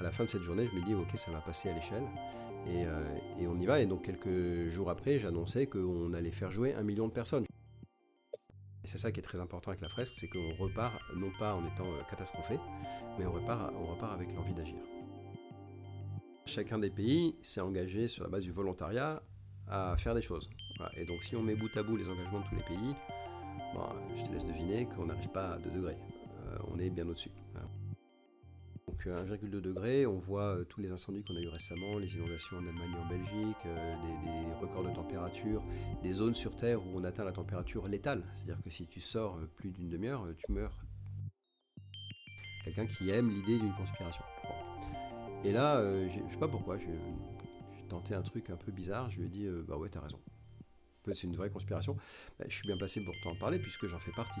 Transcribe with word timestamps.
à 0.00 0.02
la 0.02 0.10
fin 0.10 0.24
de 0.24 0.28
cette 0.28 0.42
journée, 0.42 0.66
je 0.66 0.78
me 0.78 0.84
dis, 0.84 0.94
ok, 0.94 1.10
ça 1.14 1.30
va 1.30 1.40
passer 1.40 1.70
à 1.70 1.74
l'échelle. 1.74 2.04
Et, 2.66 2.84
et, 3.42 3.46
on 3.46 3.58
y 3.60 3.66
va. 3.66 3.80
Et 3.80 3.86
donc 3.86 4.04
quelques 4.04 4.68
jours 4.68 4.88
après, 4.88 5.18
j'annonçais 5.18 5.66
qu'on 5.66 6.14
allait 6.14 6.32
faire 6.32 6.50
jouer 6.50 6.74
un 6.74 6.82
million 6.82 7.06
de 7.08 7.12
personnes. 7.12 7.44
Et 8.84 8.86
c'est 8.86 8.98
ça 8.98 9.12
qui 9.12 9.20
est 9.20 9.22
très 9.22 9.40
important 9.40 9.70
avec 9.70 9.80
la 9.80 9.88
fresque, 9.88 10.14
c'est 10.16 10.28
qu'on 10.28 10.54
repart, 10.58 10.94
non 11.16 11.30
pas 11.38 11.54
en 11.54 11.66
étant 11.66 11.86
catastrophé, 12.10 12.58
mais 13.18 13.24
on 13.24 13.32
repart, 13.32 13.72
on 13.74 13.86
repart 13.86 14.12
avec 14.12 14.34
l'envie 14.34 14.52
d'agir. 14.52 14.78
Chacun 16.44 16.78
des 16.78 16.90
pays 16.90 17.34
s'est 17.40 17.62
engagé 17.62 18.08
sur 18.08 18.24
la 18.24 18.30
base 18.30 18.44
du 18.44 18.52
volontariat 18.52 19.22
à 19.68 19.96
faire 19.96 20.14
des 20.14 20.20
choses. 20.20 20.50
Et 20.96 21.06
donc 21.06 21.24
si 21.24 21.34
on 21.34 21.42
met 21.42 21.54
bout 21.54 21.74
à 21.76 21.82
bout 21.82 21.96
les 21.96 22.10
engagements 22.10 22.40
de 22.40 22.46
tous 22.46 22.56
les 22.56 22.62
pays, 22.62 22.94
je 24.16 24.24
te 24.24 24.32
laisse 24.32 24.46
deviner 24.46 24.86
qu'on 24.86 25.06
n'arrive 25.06 25.30
pas 25.30 25.54
à 25.54 25.58
2 25.58 25.70
degrés. 25.70 25.96
Euh, 26.46 26.58
on 26.70 26.78
est 26.78 26.90
bien 26.90 27.08
au-dessus. 27.08 27.30
Donc 29.04 29.14
1,2 29.14 29.56
euh, 29.56 29.60
degré, 29.60 30.06
on 30.06 30.18
voit 30.18 30.56
euh, 30.56 30.64
tous 30.64 30.80
les 30.80 30.90
incendies 30.90 31.22
qu'on 31.24 31.36
a 31.36 31.40
eu 31.40 31.48
récemment, 31.48 31.98
les 31.98 32.14
inondations 32.14 32.56
en 32.56 32.66
Allemagne 32.66 32.92
et 32.94 32.98
en 32.98 33.08
Belgique, 33.08 33.56
des, 33.64 34.54
records 34.60 34.84
de 34.84 34.94
température, 34.94 35.62
des 36.02 36.12
zones 36.12 36.34
sur 36.34 36.56
Terre 36.56 36.80
où 36.80 36.90
on 36.94 37.04
atteint 37.04 37.24
la 37.24 37.32
température 37.32 37.88
létale. 37.88 38.22
C'est-à-dire 38.34 38.62
que 38.62 38.70
si 38.70 38.86
tu 38.86 39.00
sors 39.00 39.38
plus 39.56 39.70
d'une 39.72 39.88
demi-heure, 39.88 40.26
tu 40.36 40.52
meurs. 40.52 40.76
Quelqu'un 42.64 42.86
qui 42.86 43.10
aime 43.10 43.28
l'idée 43.30 43.58
d'une 43.58 43.74
conspiration. 43.74 44.24
Et 45.44 45.52
là, 45.52 45.82
je 46.08 46.18
je 46.26 46.32
sais 46.32 46.38
pas 46.38 46.48
pourquoi, 46.48 46.78
j'ai 46.78 46.98
tenté 47.88 48.14
un 48.14 48.22
truc 48.22 48.48
un 48.48 48.56
peu 48.56 48.72
bizarre, 48.72 49.10
je 49.10 49.20
lui 49.20 49.26
ai 49.26 49.28
dit, 49.28 49.46
bah 49.66 49.76
ouais, 49.76 49.90
t'as 49.90 50.00
raison 50.00 50.18
c'est 51.12 51.26
une 51.26 51.36
vraie 51.36 51.50
conspiration, 51.50 51.96
bah, 52.38 52.46
je 52.48 52.54
suis 52.54 52.66
bien 52.66 52.76
placé 52.76 53.02
pour 53.04 53.14
t'en 53.22 53.34
parler 53.36 53.58
puisque 53.58 53.86
j'en 53.86 53.98
fais 53.98 54.12
partie. 54.12 54.40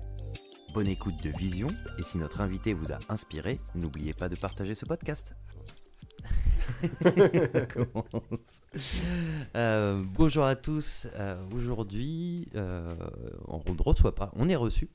Bonne 0.74 0.88
écoute 0.88 1.14
de 1.24 1.30
Vision 1.30 1.68
et 1.98 2.02
si 2.02 2.18
notre 2.18 2.42
invité 2.42 2.74
vous 2.74 2.92
a 2.92 2.98
inspiré, 3.08 3.58
n'oubliez 3.74 4.12
pas 4.12 4.28
de 4.28 4.36
partager 4.36 4.74
ce 4.74 4.84
podcast. 4.84 5.34
Euh, 9.54 10.02
bonjour 10.04 10.44
à 10.44 10.56
tous. 10.56 11.06
Euh, 11.14 11.42
aujourd'hui, 11.54 12.48
euh, 12.54 12.94
on 13.46 13.62
ne 13.72 13.82
reçoit 13.82 14.14
pas, 14.14 14.30
on 14.34 14.50
est 14.50 14.56
reçu 14.56 14.90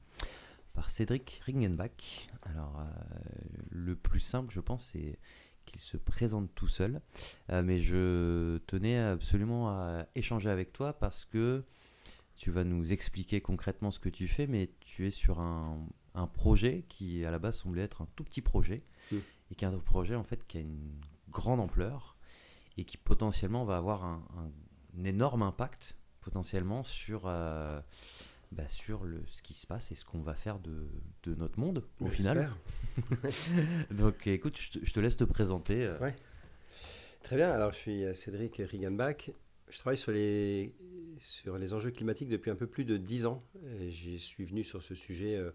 par 0.73 0.91
Cédric 0.91 1.41
Ringenbach. 1.47 2.29
Alors, 2.43 2.85
le 3.71 3.95
plus 3.95 4.19
simple, 4.19 4.53
je 4.53 4.59
pense, 4.59 4.91
c'est 4.93 5.17
qu'il 5.71 5.81
se 5.81 5.97
présente 5.97 6.53
tout 6.55 6.67
seul. 6.67 7.01
Euh, 7.49 7.61
mais 7.63 7.81
je 7.81 8.57
tenais 8.67 8.97
absolument 8.97 9.69
à 9.69 10.05
échanger 10.15 10.49
avec 10.49 10.73
toi 10.73 10.93
parce 10.93 11.25
que 11.25 11.63
tu 12.35 12.51
vas 12.51 12.63
nous 12.63 12.91
expliquer 12.91 13.41
concrètement 13.41 13.91
ce 13.91 13.99
que 13.99 14.09
tu 14.09 14.27
fais, 14.27 14.47
mais 14.47 14.71
tu 14.79 15.07
es 15.07 15.11
sur 15.11 15.39
un, 15.39 15.85
un 16.15 16.27
projet 16.27 16.85
qui 16.89 17.25
à 17.25 17.31
la 17.31 17.39
base 17.39 17.57
semblait 17.57 17.83
être 17.83 18.01
un 18.01 18.07
tout 18.15 18.23
petit 18.23 18.41
projet 18.41 18.83
mmh. 19.11 19.17
et 19.51 19.55
qui 19.55 19.65
est 19.65 19.67
un 19.67 19.77
projet 19.77 20.15
en 20.15 20.23
fait 20.23 20.45
qui 20.47 20.57
a 20.57 20.61
une 20.61 20.99
grande 21.29 21.59
ampleur 21.59 22.17
et 22.77 22.83
qui 22.83 22.97
potentiellement 22.97 23.63
va 23.63 23.77
avoir 23.77 24.03
un, 24.03 24.23
un 24.97 25.03
énorme 25.03 25.43
impact 25.43 25.95
potentiellement 26.21 26.83
sur 26.83 27.23
euh, 27.25 27.81
bah, 28.51 28.67
sur 28.67 29.05
le, 29.05 29.23
ce 29.27 29.41
qui 29.41 29.53
se 29.53 29.65
passe 29.65 29.91
et 29.91 29.95
ce 29.95 30.03
qu'on 30.03 30.21
va 30.21 30.33
faire 30.33 30.59
de, 30.59 30.89
de 31.23 31.35
notre 31.35 31.59
monde 31.59 31.85
au 32.01 32.07
final. 32.07 32.51
Donc 33.91 34.27
écoute, 34.27 34.59
je 34.59 34.91
te, 34.91 34.99
laisse 34.99 35.15
te 35.15 35.23
présenter. 35.23 35.85
Euh. 35.85 35.97
Ouais. 35.99 36.15
Très 37.23 37.37
bien, 37.37 37.51
alors 37.51 37.71
je 37.71 37.77
suis 37.77 38.03
euh, 38.03 38.13
Cédric 38.13 38.57
Riganbach. 38.57 39.31
Je 39.69 39.77
travaille 39.77 39.97
sur 39.97 40.11
les, 40.11 40.75
sur 41.17 41.57
les 41.57 41.73
enjeux 41.73 41.91
climatiques 41.91 42.27
depuis 42.27 42.51
un 42.51 42.55
peu 42.55 42.67
plus 42.67 42.83
de 42.83 42.97
10 42.97 43.25
ans. 43.25 43.41
J'y 43.87 44.19
suis 44.19 44.43
venu 44.43 44.65
sur 44.65 44.83
ce 44.83 44.95
sujet, 44.95 45.37
euh, 45.37 45.51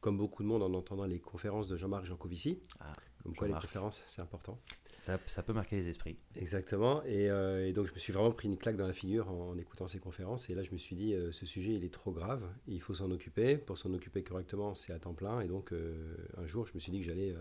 comme 0.00 0.16
beaucoup 0.16 0.44
de 0.44 0.48
monde, 0.48 0.62
en 0.62 0.72
entendant 0.72 1.04
les 1.04 1.18
conférences 1.18 1.66
de 1.66 1.76
Jean-Marc 1.76 2.04
Jancovici. 2.04 2.60
Ah. 2.78 2.92
Comme 3.26 3.34
quoi, 3.34 3.48
les 3.48 3.54
conférences, 3.54 4.02
c'est 4.06 4.22
important. 4.22 4.56
Ça, 4.84 5.18
ça, 5.26 5.42
peut 5.42 5.52
marquer 5.52 5.76
les 5.76 5.88
esprits. 5.88 6.16
Exactement. 6.36 7.02
Euh, 7.06 7.66
et, 7.66 7.72
donc, 7.72 7.86
je 7.86 7.92
me 7.92 7.98
suis 7.98 8.12
vraiment 8.12 8.30
pris 8.30 8.46
une 8.46 8.56
claque 8.56 8.76
dans 8.76 8.86
la 8.86 8.92
figure 8.92 9.28
en, 9.28 9.58
écoutant 9.58 9.88
ces 9.88 9.98
conférences. 9.98 10.48
Et 10.48 10.54
là, 10.54 10.62
je 10.62 10.70
me 10.70 10.78
suis 10.78 10.94
dit, 10.94 11.12
euh, 11.12 11.32
ce 11.32 11.44
sujet, 11.44 11.72
il 11.74 11.84
est 11.84 11.92
trop 11.92 12.12
grave. 12.12 12.44
Il 12.68 12.80
faut 12.80 12.94
s'en 12.94 13.10
occuper. 13.10 13.56
Pour 13.56 13.78
s'en 13.78 13.92
occuper 13.92 14.22
correctement, 14.22 14.74
c'est 14.74 14.92
à 14.92 15.00
temps 15.00 15.12
plein. 15.12 15.40
Et 15.40 15.48
donc, 15.48 15.72
euh, 15.72 16.14
un 16.38 16.46
jour, 16.46 16.66
je 16.66 16.74
me 16.74 16.78
suis 16.78 16.92
dit 16.92 17.00
que 17.00 17.04
j'allais 17.04 17.34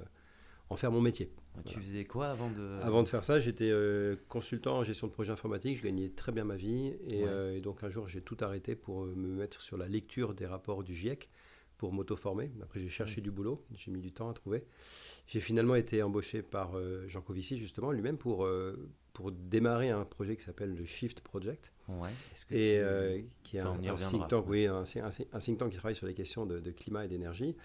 en 0.72 0.76
faire 0.76 0.92
mon 0.92 1.02
métier. 1.02 1.32
Tu 1.68 1.80
faisais 1.80 2.06
quoi 2.06 2.30
avant 2.30 2.50
de... 2.50 2.80
Avant 2.82 3.04
de 3.04 3.08
faire 3.08 3.24
ça, 3.24 3.40
j'étais 3.40 3.72
consultant 4.28 4.80
en 4.80 4.84
gestion 4.84 5.06
de 5.06 5.12
projet 5.12 5.32
informatique. 5.32 5.78
Je 5.78 5.84
gagnais 5.84 6.10
très 6.10 6.32
bien 6.32 6.46
ma 6.46 6.56
vie. 6.56 6.94
Et, 7.08 7.26
et 7.54 7.62
donc, 7.62 7.84
un 7.84 7.92
jour, 7.92 8.08
j'ai 8.08 8.22
tout 8.22 8.38
arrêté 8.42 8.74
pour 8.74 9.06
me 9.06 9.28
mettre 9.28 9.62
sur 9.62 9.78
la 9.78 9.88
lecture 9.88 10.34
des 10.34 10.48
rapports 10.48 10.84
du 10.84 10.96
GIEC 10.96 11.30
pour 11.78 11.94
m'auto-former. 11.94 12.52
Après, 12.62 12.80
j'ai 12.80 12.90
cherché 12.90 13.22
du 13.22 13.32
boulot. 13.32 13.66
J'ai 13.74 13.92
mis 13.92 14.02
du 14.02 14.12
temps 14.12 14.30
à 14.30 14.34
trouver. 14.34 14.64
J'ai 15.28 15.40
finalement 15.40 15.76
été 15.76 16.02
embauché 16.04 16.42
par 16.42 16.78
euh, 16.78 17.08
Jean 17.08 17.22
Covici, 17.22 17.58
justement, 17.58 17.92
lui-même, 17.92 18.18
pour, 18.18 18.46
euh, 18.46 18.90
pour 19.16 19.32
démarrer 19.32 19.90
un 19.90 20.04
projet 20.04 20.36
qui 20.36 20.44
s'appelle 20.44 20.76
le 20.76 20.86
Shift 20.86 21.22
Project. 21.22 21.72
Ouais. 21.88 22.10
et 22.50 22.80
euh, 22.80 23.22
qui 23.44 23.58
est 23.58 23.60
un, 23.60 23.78
think 23.96 24.28
tank, 24.28 24.46
oui, 24.48 24.66
un, 24.66 24.82
un, 24.82 25.40
think 25.40 25.60
tank 25.60 25.70
qui 25.70 25.78
travaille 25.78 25.96
sur 25.96 26.08
les 26.08 26.16
questions 26.16 26.48
de, 26.48 26.60
climat 26.72 27.06
et 27.06 27.08
d'énergie. 27.08 27.56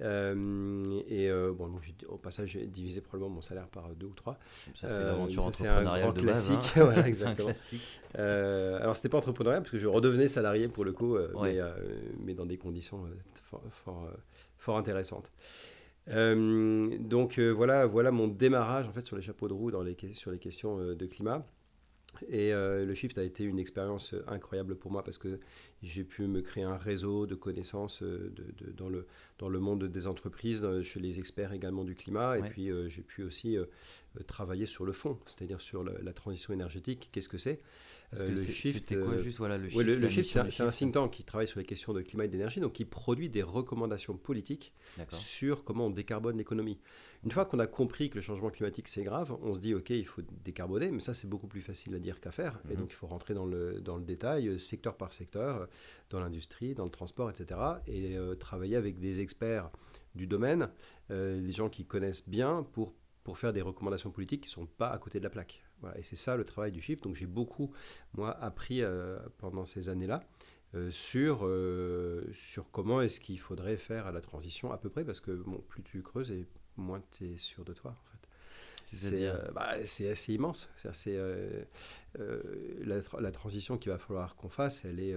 et 0.00 1.30
bon, 1.56 1.72
au 2.08 2.16
passage, 2.16 2.50
j'ai 2.50 2.66
divisé 2.66 3.00
probablement 3.00 3.34
mon 3.34 3.42
salaire 3.42 3.66
par 3.66 3.88
deux 3.96 4.06
ou 4.06 4.14
trois. 4.14 4.38
Ça, 4.74 4.88
c'est 4.88 5.02
l'aventure 5.02 5.46
entrepreneuriale 5.46 6.12
de 6.12 6.20
classique. 6.20 6.56
Base, 6.56 6.76
hein. 6.76 6.84
voilà, 6.84 7.08
exactement. 7.08 7.48
un 7.48 7.52
classique. 7.52 8.02
alors, 8.14 8.96
c'était 8.96 9.08
pas 9.08 9.18
entrepreneurial 9.18 9.62
parce 9.62 9.72
que 9.72 9.78
je 9.78 9.88
redevenais 9.88 10.28
salarié 10.28 10.68
pour 10.68 10.84
le 10.84 10.92
coup, 10.92 11.16
mais, 11.42 11.58
mais, 12.20 12.34
dans 12.34 12.46
des 12.46 12.56
conditions 12.56 13.00
fort, 13.42 13.62
fort, 13.72 14.08
fort 14.58 14.76
intéressantes. 14.78 15.32
Euh, 16.10 16.98
donc 16.98 17.38
euh, 17.38 17.50
voilà, 17.50 17.86
voilà 17.86 18.10
mon 18.10 18.28
démarrage 18.28 18.88
en 18.88 18.92
fait 18.92 19.06
sur 19.06 19.16
les 19.16 19.22
chapeaux 19.22 19.48
de 19.48 19.52
roue 19.52 19.70
dans 19.70 19.82
les, 19.82 19.96
sur 20.12 20.30
les 20.30 20.38
questions 20.38 20.80
euh, 20.80 20.94
de 20.94 21.06
climat. 21.06 21.46
Et 22.28 22.50
le 22.50 22.92
Shift 22.92 23.18
a 23.18 23.22
été 23.22 23.44
une 23.44 23.60
expérience 23.60 24.16
incroyable 24.26 24.74
pour 24.74 24.90
moi 24.90 25.04
parce 25.04 25.16
que 25.16 25.38
j'ai 25.80 26.02
pu 26.02 26.26
me 26.26 26.40
créer 26.40 26.64
un 26.64 26.76
réseau 26.76 27.24
de 27.24 27.36
connaissances 27.36 28.02
de, 28.02 28.32
dans, 28.76 28.88
le, 28.88 29.06
dans 29.38 29.48
le 29.48 29.60
monde 29.60 29.84
des 29.84 30.08
entreprises, 30.08 30.66
chez 30.82 30.98
les 30.98 31.20
experts 31.20 31.52
également 31.52 31.84
du 31.84 31.94
climat. 31.94 32.36
Et 32.36 32.42
puis 32.42 32.68
j'ai 32.88 33.02
pu 33.02 33.22
aussi 33.22 33.56
travailler 34.26 34.66
sur 34.66 34.84
le 34.84 34.90
fond, 34.90 35.20
c'est-à-dire 35.26 35.60
sur 35.60 35.84
la 35.84 36.12
transition 36.12 36.52
énergétique. 36.52 37.10
Qu'est-ce 37.12 37.28
que 37.28 37.38
c'est? 37.38 37.60
Euh, 38.16 38.28
le 38.28 38.42
shift, 38.42 39.00
quoi, 39.00 39.14
euh, 39.14 39.22
juste, 39.22 39.38
voilà, 39.38 39.56
le 39.56 39.68
shift, 39.68 39.84
le, 39.84 40.08
shift 40.08 40.30
c'est 40.50 40.62
un, 40.62 40.70
think 40.70 40.94
tank 40.94 41.12
qui 41.12 41.22
travaille 41.22 41.46
sur 41.46 41.60
les 41.60 41.64
questions 41.64 41.92
de 41.92 42.02
climat 42.02 42.24
et 42.24 42.28
d'énergie, 42.28 42.58
donc 42.58 42.72
qui 42.72 42.84
produit 42.84 43.28
des 43.28 43.42
recommandations 43.42 44.16
politiques 44.16 44.72
sur 45.12 45.62
comment 45.62 45.86
on 45.86 45.90
décarbone 45.90 46.36
l'économie. 46.36 46.80
Une 47.22 47.30
fois 47.30 47.44
qu'on 47.44 47.60
a 47.60 47.68
compris 47.68 48.10
que 48.10 48.16
le 48.16 48.20
changement 48.20 48.50
climatique 48.50 48.88
c'est 48.88 49.04
grave, 49.04 49.36
on 49.42 49.54
se 49.54 49.60
dit 49.60 49.74
ok, 49.74 49.90
il 49.90 50.06
faut 50.06 50.22
décarboner, 50.44 50.90
mais 50.90 51.00
ça 51.00 51.14
c'est 51.14 51.28
beaucoup 51.28 51.46
plus 51.46 51.60
facile 51.60 51.94
à 51.94 52.00
dire 52.00 52.20
qu'à 52.20 52.32
faire, 52.32 52.58
et 52.68 52.72
mhm. 52.72 52.80
donc 52.80 52.90
il 52.90 52.96
faut 52.96 53.06
rentrer 53.06 53.34
dans 53.34 53.46
le, 53.46 53.80
dans 53.80 53.96
le 53.96 54.04
détail, 54.04 54.48
euh, 54.48 54.58
secteur 54.58 54.96
par 54.96 55.12
secteur, 55.12 55.68
dans 56.10 56.18
l'industrie, 56.18 56.74
dans 56.74 56.84
le 56.84 56.90
transport, 56.90 57.30
etc., 57.30 57.60
et 57.86 58.16
travailler 58.40 58.74
avec 58.74 58.98
des 58.98 59.20
experts 59.20 59.70
du 60.16 60.26
domaine, 60.26 60.68
des 61.08 61.52
gens 61.52 61.68
qui 61.68 61.84
connaissent 61.84 62.28
bien 62.28 62.64
pour 62.72 62.94
pour 63.22 63.38
faire 63.38 63.52
des 63.52 63.62
recommandations 63.62 64.10
politiques 64.10 64.42
qui 64.42 64.48
ne 64.48 64.64
sont 64.64 64.66
pas 64.66 64.88
à 64.88 64.98
côté 64.98 65.18
de 65.18 65.24
la 65.24 65.30
plaque. 65.30 65.62
Voilà, 65.80 65.98
et 65.98 66.02
c'est 66.02 66.16
ça 66.16 66.36
le 66.36 66.44
travail 66.44 66.72
du 66.72 66.80
Shift. 66.80 67.02
Donc 67.02 67.14
j'ai 67.14 67.26
beaucoup, 67.26 67.72
moi, 68.14 68.30
appris 68.42 68.82
euh, 68.82 69.18
pendant 69.38 69.64
ces 69.64 69.88
années-là. 69.88 70.22
sur, 70.90 71.48
sur 72.32 72.70
comment 72.70 73.00
est-ce 73.00 73.20
qu'il 73.20 73.40
faudrait 73.40 73.76
faire 73.76 74.06
à 74.06 74.12
la 74.12 74.20
transition 74.20 74.72
à 74.72 74.78
peu 74.78 74.88
près, 74.88 75.04
parce 75.04 75.20
que 75.20 75.32
bon, 75.32 75.62
plus 75.68 75.82
tu 75.82 76.02
creuses 76.02 76.30
et 76.30 76.46
moins 76.76 77.02
tu 77.10 77.32
es 77.32 77.36
sûr 77.38 77.64
de 77.64 77.72
toi. 77.72 77.90
En 77.90 77.94
fait. 77.94 78.28
C'est 78.84 79.32
bah, 79.52 79.70
assez 79.70 80.32
immense. 80.32 80.70
C'est 80.92 81.18
la, 82.14 83.00
la, 83.20 83.30
transition 83.30 83.78
qu'il 83.78 83.90
va 83.90 83.98
falloir 83.98 84.36
qu'on 84.36 84.48
fasse, 84.48 84.84
elle 84.84 85.00
est, 85.00 85.14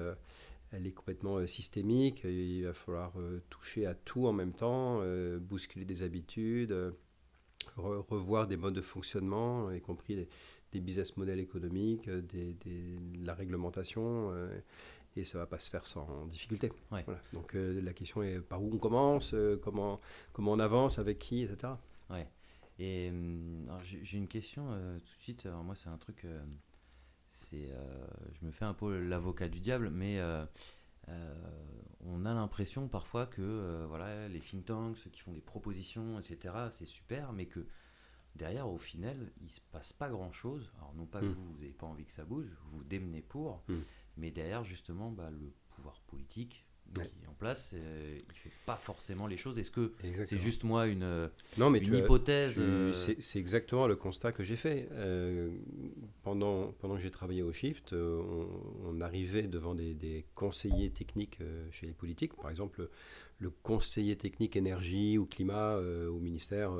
elle 0.74 0.88
est 0.88 0.92
complètement 0.92 1.38
euh, 1.38 1.48
systémique. 1.48 2.24
Il 2.24 2.66
va 2.66 2.74
falloir 2.74 3.14
euh, 3.18 3.42
toucher 3.50 3.86
à 3.86 3.94
tout 3.94 4.28
en 4.28 4.34
même 4.34 4.54
temps, 4.54 5.00
euh, 5.02 5.40
bousculer 5.40 5.86
des 5.86 6.04
habitudes, 6.04 6.76
revoir 7.78 8.48
des 8.48 8.58
modes 8.58 8.74
de 8.74 8.82
fonctionnement, 8.82 9.72
y 9.72 9.82
compris 9.82 10.16
des, 10.16 10.28
business 10.80 11.18
models 11.18 11.40
économiques, 11.40 12.10
des, 12.10 12.56
la 13.24 13.34
réglementation. 13.34 14.34
et 15.16 15.24
ça 15.24 15.38
ne 15.38 15.44
va 15.44 15.48
pas 15.48 15.60
se 15.60 15.70
faire 15.70 15.88
sans 15.88 16.26
difficulté. 16.28 16.72
Donc 17.34 17.54
la 17.56 17.94
question 17.94 18.24
est 18.24 18.40
par 18.40 18.62
où 18.64 18.70
on 18.74 18.78
commence, 18.78 19.36
comment, 19.62 20.00
comment 20.32 20.54
on 20.54 20.60
avance, 20.60 21.00
avec 21.00 21.20
qui, 21.20 21.44
etc. 21.44 21.74
Ouais. 22.10 22.28
Et 22.80 23.10
hum, 23.10 23.66
j'ai 23.86 24.18
une 24.18 24.28
question 24.28 24.66
tout 25.00 25.18
de 25.18 25.22
suite. 25.22 25.46
moi, 25.46 25.76
c'est 25.76 25.90
un 25.90 25.98
truc 25.98 26.26
c'est, 27.34 27.72
euh, 27.72 28.08
je 28.40 28.46
me 28.46 28.52
fais 28.52 28.66
un 28.66 28.74
peu 28.74 29.00
l'avocat 29.00 29.48
du 29.48 29.60
diable, 29.60 29.90
mais 29.90 30.20
euh, 30.20 30.46
euh, 31.10 31.34
on 32.06 32.26
a 32.26 32.34
l'impression 32.34 32.88
parfois 32.88 33.26
que 33.26 33.86
voilà, 33.88 34.28
les 34.28 34.40
think 34.40 34.66
tanks, 34.66 34.98
ceux 34.98 35.10
qui 35.10 35.22
font 35.22 35.34
des 35.34 35.42
propositions, 35.42 36.20
etc., 36.20 36.54
c'est 36.72 36.88
super, 36.88 37.34
mais 37.34 37.48
que 37.48 37.66
derrière, 38.36 38.70
au 38.70 38.78
final, 38.78 39.32
il 39.42 39.50
se 39.50 39.60
passe 39.72 39.94
pas 39.94 40.10
grand-chose. 40.10 40.72
Alors 40.78 40.94
non 40.96 41.06
pas 41.06 41.22
que 41.22 41.26
hmm. 41.26 41.34
vous 41.34 41.54
n'avez 41.60 41.74
pas 41.74 41.88
envie 41.88 42.06
que 42.06 42.12
ça 42.12 42.26
bouge, 42.26 42.48
vous 42.66 42.80
vous 42.80 42.84
démenez 42.84 43.22
pour, 43.22 43.64
hmm. 43.68 43.80
mais 44.18 44.32
derrière, 44.32 44.64
justement, 44.64 45.12
bah, 45.12 45.30
le 45.32 45.52
pouvoir 45.70 46.00
politique 46.02 46.66
qui 46.94 47.24
est 47.24 47.28
en 47.28 47.34
place, 47.34 47.72
euh, 47.74 48.18
il 48.18 48.38
fait 48.38 48.52
pas 48.66 48.76
forcément 48.76 49.28
les 49.28 49.38
choses. 49.38 49.58
Est-ce 49.58 49.72
que 49.72 49.94
c'est 50.26 50.38
juste 50.38 50.64
moi 50.64 50.86
une, 50.88 51.30
non, 51.58 51.70
mais 51.70 51.80
une 51.80 51.96
hypothèse 51.96 52.58
euh, 52.60 52.92
C'est 52.92 53.40
exactement 53.40 53.88
le 53.88 53.96
constat 53.96 54.32
que 54.32 54.44
j'ai 54.44 54.56
fait. 54.56 54.88
Euh, 54.92 55.50
pendant, 56.22 56.72
pendant 56.74 56.96
que 56.96 57.02
j'ai 57.02 57.12
travaillé 57.12 57.42
au 57.42 57.52
Shift, 57.52 57.94
on, 57.94 59.02
arrivait 59.02 59.48
devant 59.48 59.76
des, 59.76 59.94
des 59.94 60.26
conseillers 60.36 60.92
techniques 60.92 61.40
chez 61.72 61.88
les 61.88 61.94
politiques. 61.94 62.36
Par 62.36 62.50
exemple, 62.50 62.90
le 63.40 63.50
conseiller 63.50 64.16
technique 64.16 64.56
énergie 64.56 65.18
ou 65.18 65.26
climat 65.26 65.78
au 65.78 66.20
ministère 66.20 66.74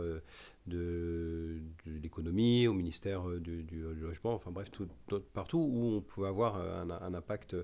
de, 0.68 1.60
l'économie, 1.86 2.68
au 2.68 2.74
ministère 2.74 3.28
du, 3.40 3.66
logement, 4.00 4.34
enfin 4.34 4.52
bref, 4.52 4.72
tout, 4.72 4.88
partout 5.34 5.60
où 5.60 5.96
on 5.96 6.02
pouvait 6.02 6.28
avoir 6.28 6.58
un, 6.58 6.90
un 6.90 7.14
impact 7.14 7.56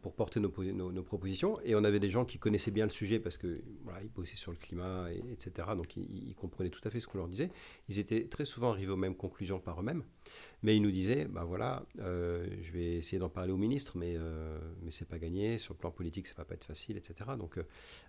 pour 0.00 0.14
porter 0.14 0.40
nos, 0.40 0.52
nos, 0.92 1.02
propositions. 1.02 1.60
Et 1.64 1.74
on 1.74 1.84
avait 1.84 2.00
des 2.00 2.10
gens 2.10 2.24
qui 2.24 2.38
connaissaient 2.38 2.70
bien 2.70 2.84
le 2.84 2.90
sujet 2.90 3.18
parce 3.18 3.38
que 3.38 3.62
voilà, 3.84 4.00
bossaient 4.14 4.36
sur 4.36 4.52
le 4.52 4.56
climat, 4.56 5.08
et, 5.12 5.22
etc. 5.32 5.68
Donc 5.76 5.96
ils, 5.96 6.34
comprenaient 6.34 6.70
tout 6.70 6.80
à 6.84 6.90
fait 6.90 7.00
ce 7.00 7.06
qu'on 7.06 7.18
leur 7.18 7.28
disait. 7.28 7.50
Ils 7.88 7.98
étaient 7.98 8.26
très 8.26 8.44
souvent 8.44 8.70
arrivés 8.70 8.92
aux 8.92 8.96
mêmes 8.96 9.16
conclusions 9.16 9.60
par 9.60 9.80
eux-mêmes. 9.80 10.04
Mais 10.62 10.76
ils 10.76 10.82
nous 10.82 10.90
disaient, 10.92 11.24
bah 11.24 11.44
voilà, 11.44 11.84
euh, 11.98 12.46
je 12.60 12.72
vais 12.72 12.94
essayer 12.94 13.18
d'en 13.18 13.28
parler 13.28 13.52
au 13.52 13.56
ministre, 13.56 13.96
mais, 13.96 14.14
euh, 14.16 14.58
mais 14.82 14.92
c'est 14.92 15.08
pas 15.08 15.18
gagné. 15.18 15.58
Sur 15.58 15.74
le 15.74 15.78
plan 15.78 15.90
politique, 15.90 16.26
ça 16.26 16.34
va 16.36 16.44
pas 16.44 16.54
être 16.54 16.64
facile, 16.64 16.96
etc. 16.96 17.30
Donc 17.36 17.58
euh, 17.58 17.64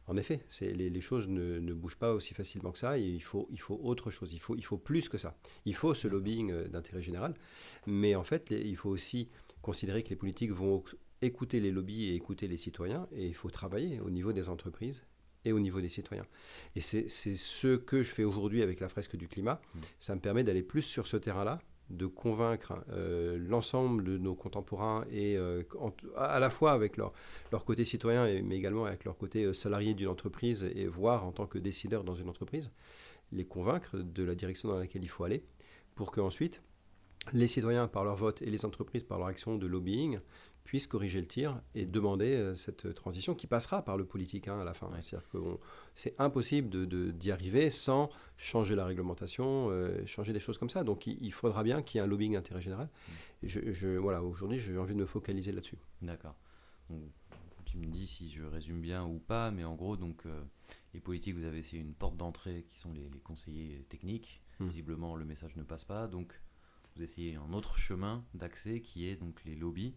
en 0.07 0.17
effet, 0.17 0.41
les, 0.61 0.89
les, 0.89 1.01
choses 1.01 1.27
ne, 1.27 1.73
bougent 1.73 1.97
pas 1.97 2.13
aussi 2.13 2.33
facilement 2.33 2.71
que 2.71 2.77
ça. 2.77 2.97
Il 2.97 3.23
faut, 3.23 3.47
il 3.51 3.59
faut 3.59 3.79
autre 3.83 4.11
chose. 4.13 4.33
Il 4.33 4.39
faut, 4.39 4.55
il 4.55 4.63
faut 4.65 4.77
plus 4.77 5.09
que 5.09 5.17
ça. 5.17 5.35
Il 5.65 5.75
faut 5.75 5.93
ce 5.93 6.07
lobbying 6.07 6.67
d'intérêt 6.67 7.01
général. 7.01 7.33
Mais 7.87 8.15
en 8.15 8.23
fait, 8.23 8.51
il 8.51 8.75
faut 8.77 8.89
aussi 8.89 9.29
considérer 9.61 10.03
que 10.03 10.09
les 10.09 10.15
politiques 10.15 10.51
vont 10.51 10.83
écouter 11.23 11.59
les 11.59 11.71
lobbies 11.71 12.09
et 12.09 12.15
écouter 12.15 12.47
les 12.47 12.57
citoyens, 12.57 13.07
et 13.11 13.25
il 13.27 13.33
faut 13.33 13.49
travailler 13.49 13.99
au 14.01 14.09
niveau 14.09 14.33
des 14.33 14.49
entreprises 14.49 15.05
et 15.45 15.51
au 15.51 15.59
niveau 15.59 15.81
des 15.81 15.89
citoyens. 15.89 16.25
Et 16.75 16.81
c'est 16.81 17.07
ce 17.07 17.75
que 17.75 18.03
je 18.03 18.11
fais 18.11 18.23
aujourd'hui 18.23 18.61
avec 18.61 18.79
la 18.79 18.89
fresque 18.89 19.15
du 19.15 19.27
climat. 19.27 19.61
Mmh. 19.75 19.79
Ça 19.99 20.15
me 20.15 20.21
permet 20.21 20.43
d'aller 20.43 20.63
plus 20.63 20.81
sur 20.81 21.07
ce 21.07 21.17
terrain-là, 21.17 21.59
de 21.89 22.05
convaincre 22.05 22.83
euh, 22.91 23.37
l'ensemble 23.37 24.03
de 24.03 24.17
nos 24.17 24.35
contemporains, 24.35 25.05
et 25.11 25.37
euh, 25.37 25.63
à 26.17 26.39
la 26.39 26.49
fois 26.49 26.71
avec 26.71 26.97
leur, 26.97 27.13
leur 27.51 27.65
côté 27.65 27.83
citoyen, 27.83 28.41
mais 28.41 28.57
également 28.57 28.85
avec 28.85 29.03
leur 29.05 29.17
côté 29.17 29.43
euh, 29.43 29.53
salarié 29.53 29.93
d'une 29.93 30.07
entreprise, 30.07 30.69
et 30.75 30.87
voir 30.87 31.25
en 31.25 31.31
tant 31.31 31.45
que 31.45 31.57
décideur 31.57 32.03
dans 32.03 32.15
une 32.15 32.29
entreprise, 32.29 32.71
les 33.33 33.45
convaincre 33.45 33.97
de 33.97 34.23
la 34.23 34.35
direction 34.35 34.69
dans 34.69 34.77
laquelle 34.77 35.03
il 35.03 35.09
faut 35.09 35.23
aller, 35.23 35.43
pour 35.95 36.11
qu'ensuite, 36.11 36.61
les 37.31 37.47
citoyens, 37.47 37.87
par 37.87 38.03
leur 38.03 38.15
vote, 38.15 38.41
et 38.41 38.49
les 38.49 38.65
entreprises, 38.65 39.03
par 39.03 39.17
leur 39.17 39.27
action 39.27 39.57
de 39.57 39.67
lobbying, 39.67 40.19
puisse 40.63 40.87
corriger 40.87 41.19
le 41.19 41.27
tir 41.27 41.61
et 41.75 41.85
demander 41.85 42.33
euh, 42.35 42.55
cette 42.55 42.93
transition 42.93 43.35
qui 43.35 43.47
passera 43.47 43.83
par 43.83 43.97
le 43.97 44.05
politique 44.05 44.47
hein, 44.47 44.59
à 44.59 44.63
la 44.63 44.73
fin. 44.73 44.89
C'est-à-dire 45.01 45.27
que 45.29 45.37
c'est 45.93 46.15
impossible 46.19 46.87
d'y 47.13 47.31
arriver 47.31 47.69
sans 47.69 48.09
changer 48.37 48.75
la 48.75 48.85
réglementation, 48.85 49.69
euh, 49.69 50.05
changer 50.05 50.33
des 50.33 50.39
choses 50.39 50.57
comme 50.57 50.69
ça. 50.69 50.83
Donc 50.83 51.05
il, 51.05 51.33
faudra 51.33 51.63
bien 51.63 51.81
qu'il 51.81 51.99
y 51.99 52.01
ait 52.01 52.05
un 52.05 52.07
lobbying 52.07 52.33
d'intérêt 52.33 52.61
général. 52.61 52.89
Et 53.41 53.47
je, 53.47 53.97
voilà, 53.97 54.23
aujourd'hui, 54.23 54.59
j'ai 54.59 54.77
envie 54.77 54.93
de 54.93 54.99
me 54.99 55.05
focaliser 55.05 55.51
là-dessus. 55.51 55.77
D'accord. 56.01 56.35
Tu 57.73 57.79
me 57.79 57.87
dis 57.87 58.05
si 58.05 58.29
je 58.29 58.43
résume 58.43 58.81
bien 58.81 59.03
ou 59.03 59.17
pas, 59.17 59.49
mais 59.49 59.63
en 59.63 59.73
gros, 59.73 59.97
donc 59.97 60.27
euh, 60.27 60.43
les 60.93 60.99
politiques, 60.99 61.33
vous 61.33 61.43
avez 61.43 61.57
essayé 61.57 61.81
une 61.81 61.95
porte 61.95 62.15
d'entrée 62.15 62.67
qui 62.69 62.77
sont 62.77 62.93
les, 62.93 63.09
conseillers 63.23 63.83
techniques. 63.89 64.43
Mmh. 64.59 64.67
Visiblement, 64.67 65.15
le 65.15 65.25
message 65.25 65.55
ne 65.55 65.63
passe 65.63 65.83
pas, 65.83 66.07
donc 66.07 66.39
vous 66.95 67.01
essayez 67.01 67.35
un 67.35 67.51
autre 67.51 67.79
chemin 67.79 68.23
d'accès 68.35 68.81
qui 68.81 69.07
est 69.07 69.15
donc 69.15 69.43
les 69.43 69.55
lobbies. 69.55 69.95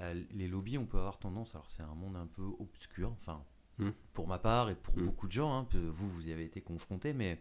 Euh, 0.00 0.22
les 0.32 0.48
lobbies, 0.48 0.76
on 0.76 0.84
peut 0.84 0.98
avoir 0.98 1.18
tendance, 1.18 1.54
alors 1.54 1.70
c'est 1.70 1.82
un 1.82 1.94
monde 1.94 2.14
un 2.16 2.26
peu 2.26 2.44
obscur, 2.58 3.16
enfin, 3.22 3.42
hmm. 3.78 3.92
pour 4.12 4.28
ma 4.28 4.38
part 4.38 4.68
et 4.68 4.74
pour 4.74 4.94
hmm. 4.94 5.06
beaucoup 5.06 5.26
de 5.26 5.32
gens, 5.32 5.58
hein, 5.58 5.66
vous, 5.72 6.10
vous 6.10 6.28
y 6.28 6.32
avez 6.32 6.44
été 6.44 6.60
confronté, 6.60 7.14
mais 7.14 7.40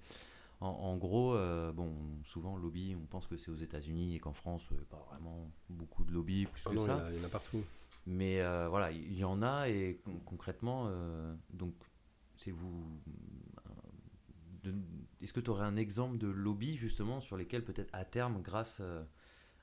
en, 0.62 0.96
gros, 0.96 1.36
euh, 1.36 1.74
bon, 1.74 1.94
souvent, 2.24 2.56
lobby, 2.56 2.96
on 2.98 3.06
pense 3.06 3.28
que 3.28 3.36
c'est 3.36 3.52
aux 3.52 3.58
États-Unis 3.58 4.16
et 4.16 4.20
qu'en 4.20 4.32
France, 4.32 4.66
il 4.72 4.78
n'y 4.78 4.84
a 4.84 4.86
pas 4.86 5.06
vraiment 5.10 5.52
beaucoup 5.70 6.06
de 6.06 6.14
lobbies 6.14 6.46
plus 6.46 6.64
ah 6.68 6.70
que 6.70 6.80
ça. 6.80 7.10
Il 7.12 7.18
y, 7.18 7.22
en 7.22 7.26
a 7.26 7.30
partout. 7.30 7.66
Mais 8.06 8.42
euh, 8.42 8.68
voilà, 8.68 8.92
il 8.92 9.18
y, 9.18 9.24
en 9.24 9.42
a 9.42 9.70
et 9.70 10.02
concrètement, 10.26 10.92
donc, 11.52 11.74
c'est 12.36 12.52
vous. 12.52 13.02
Est-ce 15.22 15.34
que 15.34 15.40
tu 15.40 15.50
aurais 15.50 15.66
un 15.66 15.78
exemple 15.78 16.18
de 16.18 16.28
lobby 16.28 16.76
justement 16.76 17.22
sur 17.22 17.38
lesquels 17.38 17.64
peut-être 17.64 17.90
à 17.94 18.06
terme, 18.06 18.42
grâce 18.42 18.82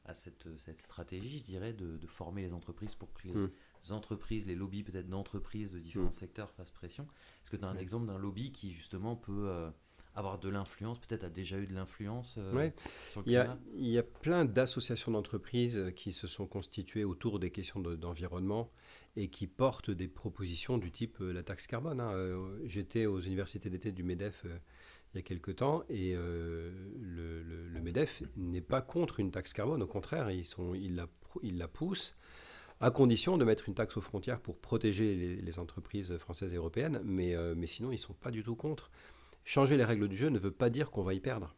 à 0.06 0.14
cette, 0.14 0.48
cette 0.58 0.78
stratégie, 0.78 1.38
je 1.38 1.44
dirais, 1.44 1.72
de, 1.72 1.96
de, 1.96 2.06
former 2.06 2.42
les 2.42 2.52
entreprises 2.52 2.94
pour 2.94 3.12
que 3.12 3.28
les 3.28 3.34
hmm. 3.34 3.50
entreprises, 3.90 4.46
les 4.46 4.54
lobbies 4.54 4.82
peut-être 4.82 5.08
d'entreprises 5.08 5.70
de 5.70 5.78
différents 5.78 6.08
hmm. 6.08 6.12
secteurs 6.12 6.50
fassent 6.52 6.70
pression? 6.70 7.04
Est-ce 7.42 7.50
que 7.50 7.56
tu 7.56 7.64
as 7.64 7.68
un 7.68 7.76
exemple 7.76 8.06
d'un 8.06 8.18
lobby 8.18 8.52
qui 8.52 8.72
justement 8.72 9.16
peut 9.16 9.48
euh, 9.48 9.70
avoir 10.14 10.38
de 10.38 10.48
l'influence, 10.48 10.98
peut-être 10.98 11.24
a 11.24 11.28
déjà 11.28 11.58
eu 11.58 11.66
de 11.66 11.74
l'influence 11.74 12.34
euh, 12.38 12.70
sur 13.12 13.22
le 13.22 13.28
il 13.28 13.32
y, 13.32 13.36
a, 13.36 13.58
il 13.76 13.88
y 13.88 13.98
a 13.98 14.02
plein 14.02 14.44
d'associations 14.44 15.12
d'entreprises 15.12 15.92
qui 15.94 16.12
se 16.12 16.26
sont 16.26 16.46
constituées 16.46 17.04
autour 17.04 17.38
des 17.38 17.50
questions 17.50 17.80
d'environnement 17.80 18.70
et 19.16 19.28
qui 19.28 19.46
portent 19.46 19.90
des 19.90 20.08
propositions 20.08 20.78
du 20.78 20.90
type 20.90 21.20
euh, 21.20 21.32
la 21.32 21.42
taxe 21.42 21.66
carbone. 21.66 22.00
Hein. 22.00 22.12
J'étais 22.64 23.06
aux 23.06 23.20
universités 23.20 23.70
d'été 23.70 23.92
du 23.92 24.02
MEDEF 24.02 24.46
il 25.12 25.16
y 25.16 25.20
a 25.20 25.22
quelque 25.22 25.50
temps, 25.50 25.82
et 25.88 26.14
euh, 26.14 26.70
le, 27.00 27.80
MEDEF 27.80 28.22
n'est 28.36 28.60
pas 28.60 28.80
contre 28.80 29.18
une 29.18 29.30
taxe 29.30 29.52
carbone, 29.52 29.82
au 29.82 29.86
contraire, 29.86 30.30
ils, 30.30 30.44
sont, 30.44 30.74
ils, 30.74 30.94
la, 30.94 31.08
ils 31.42 31.58
la 31.58 31.66
poussent 31.66 32.16
à 32.78 32.90
condition 32.90 33.36
de 33.36 33.44
mettre 33.44 33.68
une 33.68 33.74
taxe 33.74 33.96
aux 33.96 34.00
frontières 34.00 34.40
pour 34.40 34.58
protéger 34.58 35.40
les, 35.42 35.58
entreprises 35.58 36.16
françaises 36.18 36.54
et 36.54 36.56
européennes, 36.56 37.00
mais, 37.04 37.34
euh, 37.34 37.54
mais 37.56 37.66
sinon, 37.66 37.90
ils 37.90 37.96
ne 37.96 38.00
sont 38.00 38.14
pas 38.14 38.30
du 38.30 38.42
tout 38.42 38.54
contre. 38.54 38.90
Changer 39.50 39.76
les 39.76 39.82
règles 39.82 40.06
du 40.06 40.14
jeu 40.14 40.28
ne 40.28 40.38
veut 40.38 40.52
pas 40.52 40.70
dire 40.70 40.92
qu'on 40.92 41.02
va 41.02 41.12
y 41.12 41.18
perdre. 41.18 41.52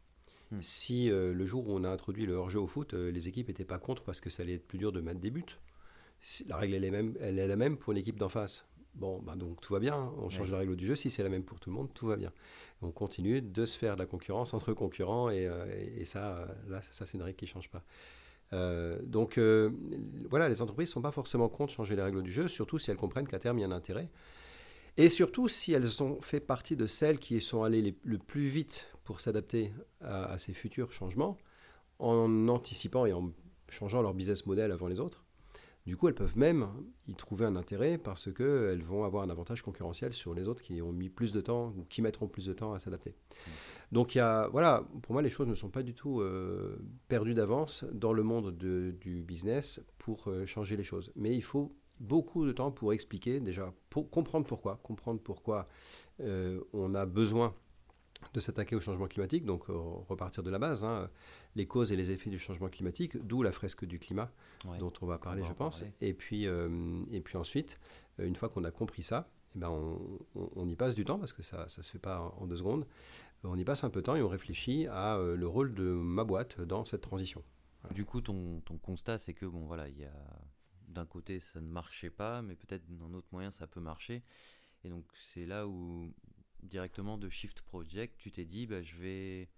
Hmm. 0.51 0.63
Si 0.63 1.11
euh, 1.11 1.35
le 1.35 1.45
jour 1.45 1.69
où 1.69 1.77
on 1.77 1.85
a 1.85 1.91
introduit 1.91 2.25
le 2.25 2.33
hors-jeu 2.33 2.59
au 2.59 2.67
foot, 2.67 2.95
les 2.95 3.29
équipes 3.29 3.49
n'étaient 3.49 3.67
pas 3.67 3.79
contre 3.79 4.03
parce 4.03 4.23
que 4.23 4.31
ça 4.31 4.45
allait 4.45 4.55
être 4.55 4.67
plus 4.67 4.79
dur 4.79 4.93
de 4.93 5.03
mettre 5.03 5.21
des 5.21 5.31
buts, 5.31 5.59
la 6.47 6.57
règle 6.57 6.73
elle 6.73 6.85
est, 6.87 6.91
même, 6.91 7.15
elle 7.21 7.39
est 7.39 7.47
la 7.47 7.57
même 7.57 7.77
pour 7.77 7.93
l'équipe 7.93 8.19
d'en 8.19 8.31
face. 8.31 8.67
Bon, 8.95 9.21
bah 9.21 9.35
donc 9.37 9.61
tout 9.61 9.75
va 9.75 9.79
bien, 9.79 10.11
on 10.17 10.31
change 10.31 10.51
la 10.51 10.57
règle 10.57 10.75
du 10.75 10.87
jeu, 10.87 10.97
si 10.97 11.11
c'est 11.11 11.23
la 11.23 11.29
même 11.29 11.45
pour 11.45 11.61
tout 11.61 11.69
le 11.69 11.77
monde, 11.77 11.93
tout 11.93 12.07
va 12.07 12.17
bien. 12.17 12.33
On 12.81 12.93
continue 12.93 13.43
de 13.43 13.67
se 13.67 13.77
faire 13.77 13.97
de 13.97 14.01
la 14.01 14.07
concurrence 14.07 14.55
entre 14.55 14.73
concurrents 14.73 15.29
et, 15.29 15.47
euh, 15.47 16.03
ça, 16.07 16.49
là, 16.69 16.81
ça, 16.81 17.05
c'est 17.05 17.19
une 17.19 17.23
règle 17.23 17.37
qui 17.37 17.45
ne 17.45 17.51
change 17.51 17.69
pas. 17.69 17.85
Euh, 18.55 18.99
donc 19.03 19.37
euh, 19.37 19.71
voilà, 20.31 20.49
les 20.49 20.63
entreprises 20.63 20.89
ne 20.89 20.93
sont 20.93 21.03
pas 21.03 21.13
forcément 21.13 21.51
contre 21.51 21.75
changer 21.75 21.95
les 21.95 22.03
règles 22.03 22.23
du 22.23 22.33
jeu, 22.33 22.49
surtout 22.49 22.79
si 22.79 22.91
elles 22.91 22.97
comprennent 22.97 23.29
qu'à 23.29 23.39
terme 23.39 23.59
il 23.59 23.61
y 23.61 23.65
a 23.65 23.67
un 23.67 23.73
intérêt. 23.73 24.09
Et 24.97 25.09
surtout 25.09 25.49
si 25.49 25.73
elles 25.73 26.03
ont 26.03 26.21
fait 26.21 26.41
partie 26.41 26.77
de 26.77 26.87
celles 26.87 27.19
qui 27.19 27.41
sont 27.41 27.63
allées 27.63 27.97
le 28.03 28.19
plus 28.19 28.47
vite 28.47 28.91
pour 29.05 29.21
s'adapter 29.21 29.73
à, 30.01 30.37
ces 30.39 30.53
futurs 30.53 30.93
changements, 30.93 31.39
en 31.99 32.49
anticipant 32.49 33.07
et 33.07 33.13
en 33.13 33.33
changeant 33.69 34.03
leur 34.03 34.13
business 34.13 34.47
model 34.47 34.71
avant 34.73 34.89
les 34.89 35.01
autres. 35.01 35.25
Du 35.87 35.97
coup, 35.97 36.07
elles 36.07 36.15
peuvent 36.15 36.39
même 36.39 36.69
y 37.09 37.15
trouver 37.15 37.45
un 37.45 37.57
intérêt 37.57 37.99
parce 37.99 38.33
qu'elles 38.33 38.83
vont 38.83 39.05
avoir 39.05 39.25
un 39.25 39.31
avantage 39.31 39.63
concurrentiel 39.63 40.13
sur 40.13 40.33
les 40.33 40.47
autres 40.47 40.63
qui 40.63 40.81
ont 40.81 40.93
mis 40.93 41.09
plus 41.09 41.33
de 41.33 41.41
temps 41.41 41.75
ou 41.77 41.85
qui 41.85 42.03
mettront 42.03 42.29
plus 42.29 42.47
de 42.47 42.53
temps 42.53 42.73
à 42.73 42.79
s'adapter. 42.79 43.11
Mmh. 43.11 43.51
Donc, 43.91 44.15
il 44.15 44.19
y 44.19 44.21
a, 44.21 44.47
voilà, 44.49 44.87
pour 45.03 45.13
moi, 45.13 45.23
les 45.23 45.31
choses 45.31 45.49
ne 45.49 45.55
sont 45.55 45.71
pas 45.71 45.83
du 45.83 45.93
tout 45.93 46.21
euh, 46.21 46.79
perdues 47.09 47.35
d'avance 47.35 47.85
dans 47.93 48.13
le 48.13 48.23
monde 48.23 48.57
du 48.57 49.23
business 49.27 49.85
pour 49.99 50.29
euh, 50.29 50.47
changer 50.47 50.77
les 50.77 50.85
choses. 50.85 51.13
Mais 51.17 51.35
il 51.35 51.43
faut 51.43 51.75
beaucoup 52.03 52.45
de 52.45 52.53
temps 52.53 52.71
pour 52.71 52.93
expliquer, 52.93 53.41
déjà, 53.41 53.73
pour 53.89 54.11
comprendre 54.11 54.47
pourquoi, 54.47 54.79
comprendre 54.83 55.21
pourquoi 55.21 55.69
on 56.73 56.95
a 56.95 57.07
besoin 57.07 57.55
de 58.35 58.41
s'attaquer 58.41 58.77
au 58.77 58.81
changement 58.81 59.07
climatique, 59.07 59.45
donc 59.45 59.65
repartir 60.09 60.43
de 60.43 60.51
la 60.51 60.59
base, 60.59 60.85
hein, 60.85 61.11
les 61.57 61.67
causes 61.67 61.93
et 61.93 61.97
les 61.97 62.11
effets 62.11 62.31
du 62.31 62.39
changement 62.39 62.69
climatique, 62.69 63.17
d'où 63.17 63.43
la 63.43 63.53
fresque 63.53 63.85
du 63.85 63.99
climat 63.99 64.31
dont 64.79 64.93
on 65.01 65.07
va 65.07 65.19
parler, 65.19 65.43
je 65.45 65.53
pense. 65.53 65.85
Et, 66.01 66.15
puis, 66.15 66.45
et 66.45 67.21
puis 67.21 67.37
ensuite, 67.37 67.81
une 68.19 68.37
fois 68.37 68.49
qu'on 68.49 68.65
a 68.65 68.71
compris 68.71 69.03
ça, 69.03 69.29
eh 69.55 69.59
ben 69.59 69.71
on, 70.35 70.69
y 70.69 70.77
passe 70.77 70.95
du 70.95 71.05
temps 71.05 71.19
parce 71.19 71.33
que 71.33 71.43
ça 71.43 71.65
ne 71.65 71.69
se 71.69 71.91
fait 71.91 71.99
pas 71.99 72.33
en 72.39 72.47
deux 72.47 72.57
secondes. 72.57 72.87
On 73.45 73.59
y 73.59 73.65
passe 73.65 73.85
un 73.85 73.91
peu 73.91 74.01
de 74.01 74.07
temps 74.07 74.17
et 74.17 74.23
on 74.23 74.29
réfléchit 74.29 74.87
à 74.87 75.19
le 75.19 75.47
rôle 75.47 75.75
de 75.75 75.85
ma 75.85 76.25
boîte 76.25 76.61
dans 76.61 76.85
cette 76.85 77.03
transition. 77.03 77.43
Du 77.91 78.05
coup, 78.05 78.21
ton, 78.21 78.61
ton 78.61 78.79
constat, 78.79 79.19
c'est 79.19 79.35
que 79.35 79.45
bon, 79.45 79.67
voilà, 79.67 79.89
il 79.89 79.99
y 79.99 80.05
a 80.05 80.13
d'un 80.93 81.07
côté 81.07 81.41
ça 81.41 81.61
ne 81.61 81.69
marchait 81.69 82.11
pas, 82.11 82.43
mais 82.43 82.55
peut-être 82.55 82.85
d'un 82.87 83.13
autre 83.15 83.29
moyen 83.33 83.51
ça 83.51 83.67
peut 83.67 83.81
marcher. 83.81 84.23
Et 84.85 84.89
donc 84.89 85.05
c'est 85.33 85.47
là 85.47 85.67
où 85.67 86.13
directement 86.63 87.19
de 87.19 87.29
Shift 87.29 87.63
Project, 87.63 88.17
tu 88.19 88.31
t'es 88.31 88.45
dit, 88.45 88.67
bah, 88.67 88.83
je 88.83 88.97
vais 88.97 89.49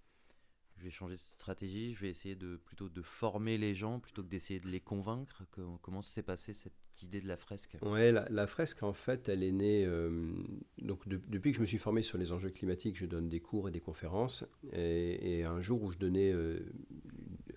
changer 0.90 1.14
de 1.14 1.20
stratégie, 1.20 1.94
je 1.94 2.00
vais 2.00 2.10
essayer 2.10 2.34
de 2.34 2.56
plutôt 2.56 2.88
de 2.88 3.02
former 3.02 3.56
les 3.56 3.74
gens 3.74 4.00
plutôt 4.00 4.22
que 4.22 4.28
d'essayer 4.28 4.60
de 4.60 4.68
les 4.68 4.80
convaincre. 4.80 5.42
comment 5.80 6.02
s'est 6.02 6.22
passée 6.22 6.52
cette 6.52 7.02
idée 7.02 7.20
de 7.20 7.28
la 7.28 7.36
fresque? 7.36 7.76
Ouais, 7.82 8.12
la, 8.12 8.46
fresque 8.46 8.82
en 8.82 8.92
fait, 8.92 9.28
elle 9.28 9.42
est 9.42 9.52
née. 9.52 9.84
Euh, 9.86 10.32
donc 10.78 11.08
depuis 11.08 11.52
que 11.52 11.56
je 11.56 11.60
me 11.62 11.66
suis 11.66 11.78
formé 11.78 12.02
sur 12.02 12.18
les 12.18 12.32
enjeux 12.32 12.50
climatiques, 12.50 12.96
je 12.96 13.06
donne 13.06 13.28
des 13.28 13.40
cours 13.40 13.68
et 13.68 13.72
des 13.72 13.80
conférences. 13.80 14.44
Et, 14.72 15.44
un 15.44 15.60
jour 15.60 15.82
où 15.82 15.90
je 15.90 15.98
donnais 15.98 16.32
euh, 16.32 16.60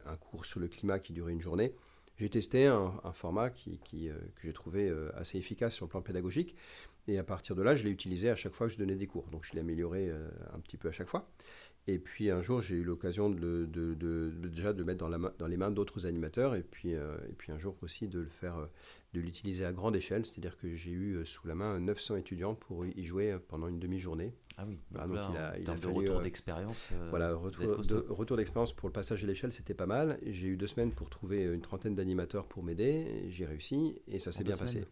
un 0.05 0.17
cours 0.17 0.45
sur 0.45 0.59
le 0.59 0.67
climat 0.67 0.99
qui 0.99 1.13
durait 1.13 1.33
une 1.33 1.41
journée, 1.41 1.73
j'ai 2.17 2.29
testé 2.29 2.65
un, 2.65 2.91
format 3.13 3.47
euh, 3.47 4.13
que 4.35 4.41
j'ai 4.43 4.53
trouvé 4.53 4.93
assez 5.15 5.37
efficace 5.37 5.75
sur 5.75 5.85
le 5.85 5.89
plan 5.89 6.01
pédagogique. 6.01 6.55
Et 7.07 7.17
à 7.17 7.23
partir 7.23 7.55
de 7.55 7.61
là, 7.61 7.73
je 7.75 7.83
l'ai 7.83 7.91
utilisé 7.91 8.29
à 8.29 8.35
chaque 8.35 8.53
fois 8.53 8.67
que 8.67 8.73
je 8.73 8.77
donnais 8.77 8.95
des 8.95 9.07
cours. 9.07 9.27
Donc 9.27 9.45
je 9.45 9.53
l'ai 9.53 9.61
amélioré 9.61 10.11
un 10.53 10.59
petit 10.59 10.75
peu 10.75 10.89
à 10.89 10.91
chaque 10.91 11.07
fois. 11.07 11.29
Et 11.89 11.99
puis 11.99 12.29
un 12.29 12.41
jour, 12.41 12.61
j'ai 12.61 12.75
eu 12.75 12.83
l'occasion 12.83 13.29
de, 13.29 13.65
de, 13.65 14.31
déjà 14.49 14.73
de 14.73 14.79
le 14.79 14.85
mettre 14.85 14.99
dans, 14.99 15.07
la, 15.07 15.17
dans 15.39 15.47
les 15.47 15.55
mains 15.55 15.71
d'autres 15.71 16.05
animateurs, 16.05 16.55
et 16.55 16.63
puis, 16.63 16.95
euh, 16.95 17.15
et 17.29 17.33
puis 17.33 17.53
un 17.53 17.57
jour 17.57 17.77
aussi 17.81 18.09
de 18.09 18.19
le 18.19 18.29
faire, 18.29 18.57
euh, 18.57 18.65
de 19.13 19.21
l'utiliser 19.21 19.63
à 19.63 19.71
grande 19.71 19.95
échelle, 19.95 20.25
c'est-à-dire 20.25 20.57
que 20.57 20.75
j'ai 20.75 20.91
eu 20.91 21.13
euh, 21.13 21.25
sous 21.25 21.47
la 21.47 21.55
main 21.55 21.79
900 21.79 22.17
étudiants 22.17 22.55
pour 22.55 22.85
y 22.85 23.05
jouer 23.05 23.37
pendant 23.47 23.69
une 23.69 23.79
demi-journée. 23.79 24.33
Ah 24.57 24.65
oui, 24.67 24.79
donc, 24.91 25.13
là, 25.13 25.29
il 25.31 25.37
a, 25.37 25.59
il 25.59 25.69
a 25.69 25.89
retour 25.89 26.21
d'expérience. 26.21 26.89
voilà, 27.09 27.33
retour, 27.35 27.77
de, 27.77 28.05
retour 28.09 28.35
d'expérience 28.35 28.73
pour 28.73 28.89
le 28.89 28.93
passage 28.93 29.23
à 29.23 29.27
l'échelle, 29.27 29.53
c'était 29.53 29.75
pas 29.75 29.85
mal. 29.85 30.19
J'ai 30.25 30.47
eu 30.47 30.57
deux 30.57 30.67
semaines 30.67 30.91
pour 30.91 31.09
trouver 31.09 31.43
une 31.45 31.61
trentaine 31.61 31.95
d'animateurs 31.95 32.47
pour 32.47 32.63
m'aider, 32.63 33.27
j'ai 33.29 33.45
réussi, 33.45 34.01
et 34.07 34.19
ça 34.19 34.33
s'est 34.33 34.43
bien 34.43 34.57
passé 34.57 34.83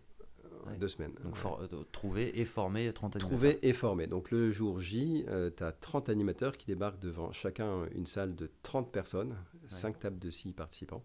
deux 0.79 0.87
semaines. 0.87 1.13
Donc 1.23 1.37
euh, 1.45 1.83
trouver 1.91 2.39
et 2.39 2.45
former 2.45 2.91
30 2.91 3.15
animateurs. 3.15 3.37
Trouver 3.37 3.67
et 3.67 3.73
former. 3.73 4.07
Donc 4.07 4.31
le 4.31 4.51
jour 4.51 4.79
J, 4.79 5.25
euh, 5.27 5.49
tu 5.55 5.63
as 5.63 5.71
30 5.71 6.09
animateurs 6.09 6.57
qui 6.57 6.67
débarquent 6.67 6.99
devant 6.99 7.31
chacun 7.31 7.85
une 7.95 8.05
salle 8.05 8.35
de 8.35 8.49
30 8.63 8.91
personnes, 8.91 9.35
5 9.67 9.99
tables 9.99 10.19
de 10.19 10.29
6 10.29 10.53
participants, 10.53 11.03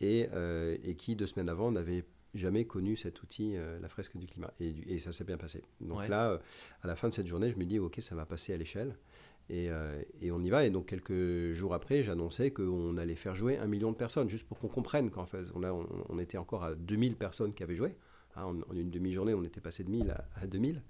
et, 0.00 0.28
euh, 0.32 0.76
et, 0.84 0.94
qui 0.94 1.16
deux 1.16 1.26
semaines 1.26 1.48
avant 1.48 1.72
n'avaient 1.72 2.04
jamais 2.34 2.66
connu 2.66 2.96
cet 2.96 3.22
outil, 3.22 3.56
la 3.80 3.88
fresque 3.88 4.16
du 4.16 4.26
climat. 4.26 4.52
Et, 4.60 4.74
et 4.86 4.98
ça 4.98 5.12
s'est 5.12 5.24
bien 5.24 5.38
passé. 5.38 5.62
Donc 5.80 6.08
là, 6.08 6.40
à 6.82 6.86
la 6.86 6.94
fin 6.94 7.08
de 7.08 7.14
cette 7.14 7.26
journée, 7.26 7.50
je 7.50 7.56
me 7.56 7.64
dis, 7.64 7.78
ok, 7.78 7.96
ça 8.00 8.14
va 8.14 8.26
passer 8.26 8.52
à 8.52 8.56
l'échelle. 8.56 8.96
Et, 9.50 9.70
et, 10.20 10.30
on 10.30 10.40
y 10.44 10.50
va. 10.50 10.66
Et 10.66 10.70
donc, 10.70 10.86
quelques 10.86 11.52
jours 11.52 11.72
après, 11.72 12.02
j'annonçais 12.02 12.50
qu'on 12.50 12.98
allait 12.98 13.16
faire 13.16 13.34
jouer 13.34 13.56
un 13.56 13.66
million 13.66 13.90
de 13.90 13.96
personnes, 13.96 14.28
juste 14.28 14.46
pour 14.46 14.58
qu'on 14.58 14.68
comprenne 14.68 15.10
qu'en 15.10 15.24
fait, 15.24 15.46
on, 15.54 15.62
a, 15.62 15.72
on, 15.72 16.18
était 16.18 16.36
encore 16.36 16.64
à 16.64 16.74
2000 16.74 17.16
personnes 17.16 17.54
qui 17.54 17.62
avaient 17.62 17.74
joué. 17.74 17.96
Ah, 18.34 18.46
en, 18.46 18.54
une 18.72 18.90
demi-journée, 18.90 19.34
on 19.34 19.42
était 19.44 19.60
passé 19.60 19.84
de 19.84 19.90
1000 19.90 20.14
à, 20.34 20.46
2000. 20.46 20.82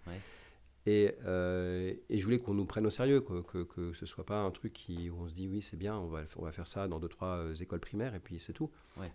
Et, 0.87 1.15
euh, 1.27 1.93
et, 2.09 2.19
je 2.19 2.25
voulais 2.25 2.39
qu'on 2.39 2.55
nous 2.55 2.65
prenne 2.65 2.87
au 2.87 2.91
sérieux, 2.91 3.21
que, 3.21 3.65
que, 3.65 3.93
ce 3.93 4.07
soit 4.07 4.25
pas 4.25 4.41
un 4.41 4.51
truc 4.51 4.73
qui, 4.73 5.11
où 5.11 5.17
on 5.21 5.29
se 5.29 5.35
dit 5.35 5.47
oui, 5.47 5.61
c'est 5.61 5.77
bien, 5.77 5.97
on 5.97 6.07
va, 6.07 6.23
on 6.37 6.45
va 6.45 6.53
faire 6.53 6.67
ça 6.67 6.89
dans 6.89 6.99
deux, 6.99 7.09
trois 7.09 7.39
euh, 7.39 7.55
écoles 7.55 7.81
primaires 7.81 8.15
et 8.15 8.21
puis 8.21 8.39
c'est 8.39 8.55
tout. 8.55 8.71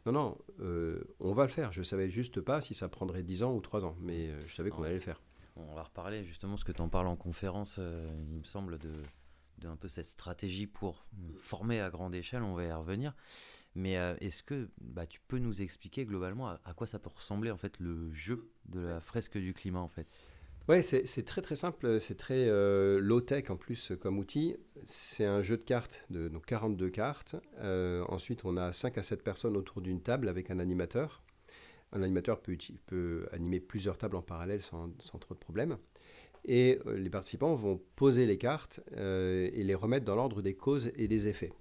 Non, 0.06 0.12
non, 0.12 0.38
euh, 0.60 1.04
on 1.20 1.34
va 1.34 1.44
le 1.44 1.50
faire. 1.50 1.72
Je 1.72 1.82
savais 1.82 2.10
juste 2.10 2.42
pas 2.42 2.62
si 2.62 2.76
ça 2.76 2.90
prendrait 2.90 3.24
10 3.24 3.44
ans 3.44 3.56
ou 3.56 3.62
3 3.62 3.86
ans, 3.86 3.96
mais 4.02 4.30
je 4.46 4.54
savais 4.54 4.70
qu'on 4.70 4.84
allait 4.84 4.96
le 4.96 5.00
faire. 5.00 5.20
On 5.56 5.74
va 5.74 5.84
reparler 5.84 6.24
justement, 6.24 6.58
ce 6.58 6.66
que 6.66 6.72
tu 6.72 6.82
en 6.82 6.90
parles 6.90 7.08
en 7.08 7.16
conférence, 7.16 7.80
il 7.80 8.38
me 8.38 8.44
semble, 8.44 8.78
de, 8.78 8.92
de, 9.64 9.68
un 9.68 9.76
peu 9.76 9.88
cette 9.88 10.06
stratégie 10.06 10.68
pour 10.68 11.06
former 11.42 11.82
à 11.82 11.90
grande 11.90 12.16
échelle, 12.16 12.44
on 12.44 12.54
va 12.54 12.66
y 12.66 12.72
revenir. 12.72 13.14
Mais 13.76 13.98
euh, 13.98 14.16
est-ce 14.20 14.44
que 14.44 14.70
bah, 14.82 15.06
tu 15.06 15.20
peux 15.28 15.40
nous 15.40 15.62
expliquer 15.62 16.06
globalement 16.06 16.50
à, 16.50 16.74
quoi 16.76 16.86
ça 16.88 17.00
peut 17.00 17.10
ressembler 17.14 17.50
en 17.52 17.58
fait 17.58 17.80
le 17.80 18.14
jeu 18.14 18.50
de 18.66 18.80
la 18.80 19.02
fresque 19.02 19.38
du 19.38 19.54
climat 19.54 19.80
en 19.80 19.88
fait? 19.88 20.08
Ouais, 20.70 20.82
c'est 20.82 21.26
très 21.26 21.42
très 21.42 21.56
simple, 21.56 22.00
c'est 22.00 22.16
très 22.16 22.48
euh, 22.48 23.00
low-tech 23.02 23.50
en 23.50 23.58
plus 23.58 23.92
comme 24.00 24.18
outil. 24.18 24.56
C'est 24.86 25.26
un 25.26 25.42
jeu 25.42 25.58
de 25.58 25.64
cartes, 25.64 26.06
de 26.10 26.30
donc 26.30 26.46
42 26.46 26.90
cartes. 26.90 27.36
Euh, 27.60 28.06
ensuite, 28.08 28.46
on 28.46 28.56
a 28.56 28.72
5 28.72 28.98
à 28.98 29.04
7 29.04 29.24
personnes 29.24 29.58
autour 29.58 29.82
d'une 29.82 30.02
table 30.02 30.30
avec 30.30 30.52
un 30.52 30.60
animateur. 30.60 31.22
Un 31.92 32.02
animateur 32.02 32.42
peut, 32.42 32.58
peut 32.86 33.28
animer 33.34 33.60
plusieurs 33.60 33.98
tables 33.98 34.16
en 34.16 34.22
parallèle 34.22 34.62
sans, 34.62 34.90
sans 35.00 35.20
trop 35.20 35.34
de 35.34 35.40
problèmes. 35.40 35.78
Et 36.46 36.80
les 36.96 37.10
participants 37.10 37.56
vont 37.56 37.82
poser 37.96 38.26
les 38.26 38.38
cartes 38.38 38.82
et 38.96 39.64
les 39.64 39.76
remettre 39.76 40.06
dans 40.06 40.16
l'ordre 40.16 40.42
des 40.42 40.56
causes 40.56 40.92
et 40.96 41.08
des 41.08 41.28
effets. 41.28 41.52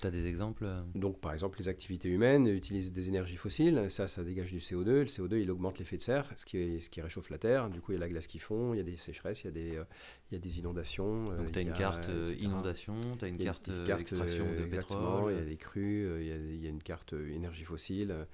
Tu 0.00 0.06
as 0.06 0.10
des 0.10 0.26
exemples 0.26 0.64
euh 0.64 0.80
Donc, 0.94 1.20
par 1.20 1.32
exemple, 1.34 1.58
les 1.58 1.68
activités 1.68 2.08
humaines 2.08 2.46
utilisent 2.46 2.92
des 2.92 3.08
énergies 3.08 3.36
fossiles. 3.36 3.86
Ça, 3.90 4.08
ça 4.08 4.24
dégage 4.24 4.50
du 4.50 4.58
CO2. 4.58 4.84
Le 4.84 5.04
CO2, 5.04 5.42
il 5.42 5.50
augmente 5.50 5.78
l'effet 5.78 5.96
de 5.96 6.00
serre, 6.00 6.26
ce 6.36 6.46
qui, 6.46 6.80
ce 6.80 6.88
qui 6.88 7.02
réchauffe 7.02 7.28
la 7.28 7.36
Terre. 7.36 7.68
Du 7.68 7.82
coup, 7.82 7.92
il 7.92 7.96
y 7.96 7.98
a 7.98 8.00
la 8.00 8.08
glace 8.08 8.26
qui 8.26 8.38
fond, 8.38 8.72
il 8.72 8.78
y 8.78 8.80
a 8.80 8.82
des 8.82 8.96
sécheresses, 8.96 9.42
il 9.42 9.46
y 9.46 9.48
a 9.48 9.52
des, 9.52 9.76
euh, 9.76 9.84
il 10.30 10.34
y 10.34 10.36
a 10.36 10.40
des 10.40 10.58
inondations. 10.58 11.32
Euh, 11.32 11.36
Donc, 11.36 11.52
tu 11.52 11.58
as 11.58 11.62
une 11.62 11.74
carte 11.74 12.08
inondation, 12.38 12.98
tu 13.18 13.24
as 13.26 13.28
une 13.28 13.36
carte, 13.36 13.68
extraction 13.98 14.46
de 14.58 14.64
pétrole. 14.64 15.32
Il 15.34 15.38
y 15.38 15.42
a 15.42 15.44
des 15.44 15.58
crues, 15.58 16.08
il 16.20 16.26
y 16.26 16.32
a, 16.32 16.36
il 16.36 16.64
y 16.64 16.66
a 16.66 16.70
une 16.70 16.82
carte 16.82 17.12
énergie 17.12 17.64
fossile, 17.64 18.26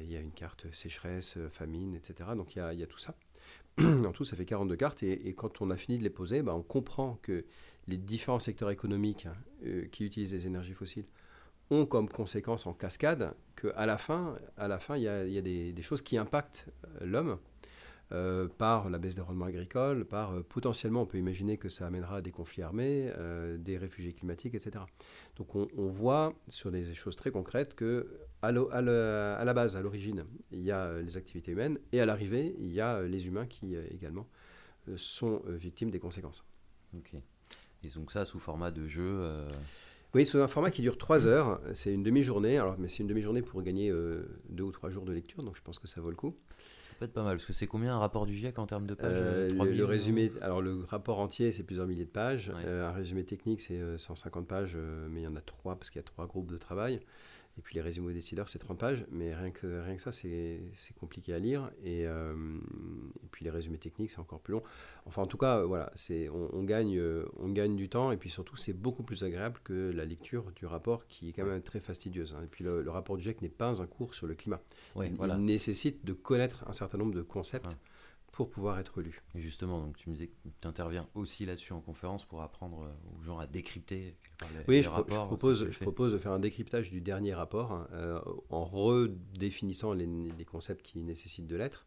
il 0.00 0.10
y 0.10 0.16
a 0.16 0.20
une 0.20 0.32
carte 0.32 0.66
sécheresse, 0.72 1.38
famine, 1.52 1.94
etc. 1.94 2.30
Donc, 2.36 2.56
il 2.56 2.58
y 2.58 2.62
a, 2.62 2.72
il 2.72 2.80
y 2.80 2.82
a 2.82 2.88
tout 2.88 2.98
ça. 2.98 3.14
en 3.78 4.12
tout, 4.12 4.24
ça 4.24 4.36
fait 4.36 4.44
42 4.44 4.76
cartes. 4.76 5.02
Et, 5.02 5.34
quand 5.34 5.60
on 5.60 5.70
a 5.70 5.76
fini 5.76 5.98
de 5.98 6.02
les 6.02 6.10
poser, 6.10 6.42
bah, 6.42 6.54
on 6.54 6.62
comprend 6.62 7.18
que 7.22 7.44
les 7.88 7.98
différents 7.98 8.38
secteurs 8.38 8.70
économiques 8.70 9.26
euh, 9.64 9.86
qui 9.90 10.04
utilisent 10.04 10.30
des 10.30 10.46
énergies 10.46 10.74
fossiles 10.74 11.06
ont 11.70 11.86
comme 11.86 12.08
conséquence 12.08 12.66
en 12.66 12.72
cascade 12.72 13.34
qu'à 13.56 13.86
la 13.86 13.96
fin, 13.96 14.36
à 14.56 14.68
la 14.68 14.78
fin, 14.78 14.96
il 14.96 15.02
y 15.02 15.08
a, 15.08 15.42
des, 15.42 15.82
choses 15.82 16.02
qui 16.02 16.18
impactent 16.18 16.66
euh, 16.84 17.06
l'homme 17.06 17.38
euh, 18.12 18.48
par 18.58 18.90
la 18.90 18.98
baisse 18.98 19.14
des 19.14 19.20
rendements 19.20 19.44
agricoles, 19.44 20.04
par 20.04 20.42
potentiellement, 20.44 21.02
on 21.02 21.06
peut 21.06 21.18
imaginer 21.18 21.58
que 21.58 21.68
ça 21.68 21.86
amènera 21.86 22.16
à 22.16 22.20
des 22.22 22.32
conflits 22.32 22.62
armés, 22.62 23.12
des 23.58 23.78
réfugiés 23.78 24.12
climatiques, 24.12 24.54
etc. 24.56 24.84
Donc 25.36 25.54
on, 25.54 25.88
voit 25.88 26.34
sur 26.48 26.72
des 26.72 26.92
choses 26.92 27.14
très 27.14 27.30
concrètes 27.30 27.76
que 27.76 28.08
à, 28.42 28.52
la 28.52 29.54
base, 29.54 29.76
à 29.76 29.80
l'origine, 29.80 30.24
il 30.52 30.62
y 30.62 30.70
a 30.70 31.00
les 31.00 31.16
activités 31.16 31.52
humaines 31.52 31.78
et 31.92 32.00
à 32.00 32.06
l'arrivée, 32.06 32.56
il 32.58 32.72
y 32.72 32.80
a 32.80 33.02
les 33.02 33.26
humains 33.26 33.46
qui 33.46 33.76
également 33.76 34.26
sont 34.96 35.42
victimes 35.46 35.90
des 35.90 36.00
conséquences. 36.00 36.44
Ok. 36.96 37.14
Et 37.84 37.88
donc 37.88 38.12
ça 38.12 38.24
sous 38.24 38.38
format 38.38 38.70
de 38.70 38.86
jeu 38.86 39.06
euh, 39.06 39.50
Oui, 40.14 40.26
sous 40.26 40.38
un 40.38 40.48
format 40.48 40.70
qui 40.70 40.82
dure 40.82 40.98
3 40.98 41.26
heures. 41.26 41.60
C'est 41.74 41.92
une 41.92 42.02
demi-journée, 42.02 42.58
alors, 42.58 42.76
mais 42.78 42.88
c'est 42.88 43.02
une 43.02 43.08
demi-journée 43.08 43.42
pour 43.42 43.62
gagner 43.62 43.90
2 43.90 43.94
euh, 43.94 44.62
ou 44.62 44.72
3 44.72 44.90
jours 44.90 45.04
de 45.04 45.12
lecture, 45.12 45.42
donc 45.42 45.56
je 45.56 45.62
pense 45.62 45.78
que 45.78 45.88
ça 45.88 46.00
vaut 46.00 46.10
le 46.10 46.16
coup. 46.16 46.34
Ça 46.90 46.96
peut 46.98 47.04
être 47.06 47.12
pas 47.14 47.22
mal, 47.22 47.36
parce 47.36 47.46
que 47.46 47.54
c'est 47.54 47.66
combien 47.66 47.94
un 47.94 47.98
rapport 47.98 48.26
du 48.26 48.34
GIEC 48.34 48.58
en 48.58 48.66
termes 48.66 48.86
de 48.86 48.92
pages 48.94 49.10
euh, 49.10 49.64
le, 49.64 49.84
résumé, 49.84 50.30
alors 50.42 50.60
le 50.60 50.84
rapport 50.84 51.18
entier, 51.20 51.52
c'est 51.52 51.62
plusieurs 51.62 51.86
milliers 51.86 52.04
de 52.04 52.10
pages. 52.10 52.50
un 52.50 52.92
résumé 52.92 53.24
technique, 53.24 53.60
c'est 53.62 53.80
150 53.96 54.46
pages, 54.46 54.76
mais 55.08 55.22
il 55.22 55.24
y 55.24 55.28
en 55.28 55.36
a 55.36 55.40
3 55.40 55.76
parce 55.76 55.88
qu'il 55.88 55.98
y 55.98 56.04
a 56.04 56.06
3 56.06 56.26
groupes 56.26 56.52
de 56.52 56.58
travail. 56.58 57.00
Et 57.58 57.62
puis 57.62 57.74
les 57.74 57.82
résumés 57.82 58.08
aux 58.08 58.12
décideurs, 58.12 58.48
c'est 58.48 58.58
30 58.58 58.78
pages, 58.78 59.04
mais 59.10 59.34
rien 59.34 59.50
que, 59.50 59.80
rien 59.82 59.96
que 59.96 60.02
ça, 60.02 60.12
c'est 60.12 60.72
compliqué 60.98 61.34
à 61.34 61.38
lire. 61.38 61.70
Et, 61.84 62.06
euh, 62.06 62.34
et, 63.22 63.28
puis 63.30 63.44
les 63.44 63.50
résumés 63.50 63.78
techniques, 63.78 64.10
c'est 64.10 64.18
encore 64.20 64.40
plus 64.40 64.52
long. 64.52 64.62
Enfin, 65.04 65.22
en 65.22 65.26
tout 65.26 65.36
cas, 65.36 65.62
voilà, 65.62 65.92
on, 66.10 66.48
on, 66.52 66.62
gagne, 66.62 66.96
euh, 66.98 67.26
on 67.36 67.48
gagne 67.48 67.76
du 67.76 67.88
temps, 67.88 68.12
et 68.12 68.16
puis 68.16 68.30
surtout, 68.30 68.56
c'est 68.56 68.72
beaucoup 68.72 69.02
plus 69.02 69.24
agréable 69.24 69.60
que 69.62 69.90
la 69.90 70.04
lecture 70.04 70.52
du 70.52 70.64
rapport, 70.64 71.06
qui 71.06 71.28
est 71.28 71.32
quand 71.32 71.44
même 71.44 71.62
très 71.62 71.80
fastidieuse. 71.80 72.34
Hein. 72.34 72.44
Et 72.44 72.46
puis 72.46 72.64
le, 72.64 72.88
rapport 72.88 73.16
du 73.16 73.22
GIEC 73.22 73.42
n'est 73.42 73.48
pas 73.48 73.82
un 73.82 73.86
cours 73.86 74.14
sur 74.14 74.26
le 74.26 74.34
climat. 74.34 74.60
il, 74.96 75.14
voilà. 75.14 75.36
nécessite 75.36 76.04
de 76.04 76.12
connaître 76.12 76.64
un 76.66 76.72
certain 76.72 76.98
nombre 76.98 77.14
de 77.14 77.22
concepts 77.22 77.76
pour 78.32 78.50
pouvoir 78.50 78.78
être 78.78 79.00
lu. 79.00 79.22
Et 79.34 79.40
justement, 79.40 79.80
donc 79.80 79.96
tu 79.96 80.08
me 80.08 80.14
disais 80.14 80.28
que 80.28 80.34
tu 80.60 80.68
interviens 80.68 81.08
aussi 81.14 81.46
là-dessus 81.46 81.72
en 81.72 81.80
conférence 81.80 82.24
pour 82.24 82.42
apprendre 82.42 82.84
euh, 82.84 83.18
aux 83.18 83.22
gens 83.22 83.38
à 83.38 83.46
décrypter 83.46 84.16
les, 84.54 84.64
oui, 84.68 84.82
je, 84.82 84.88
rapports. 84.88 85.22
Je 85.22 85.26
propose, 85.26 85.70
je 85.70 85.78
propose 85.78 86.12
de 86.12 86.18
faire 86.18 86.32
un 86.32 86.38
décryptage 86.38 86.90
du 86.90 87.00
dernier 87.00 87.34
rapport 87.34 87.72
hein, 87.72 87.88
euh, 87.92 88.20
en 88.48 88.64
redéfinissant 88.64 89.92
les, 89.92 90.06
les, 90.06 90.44
concepts 90.44 90.82
qui 90.82 91.02
nécessitent 91.02 91.46
de 91.46 91.56
l'être. 91.56 91.86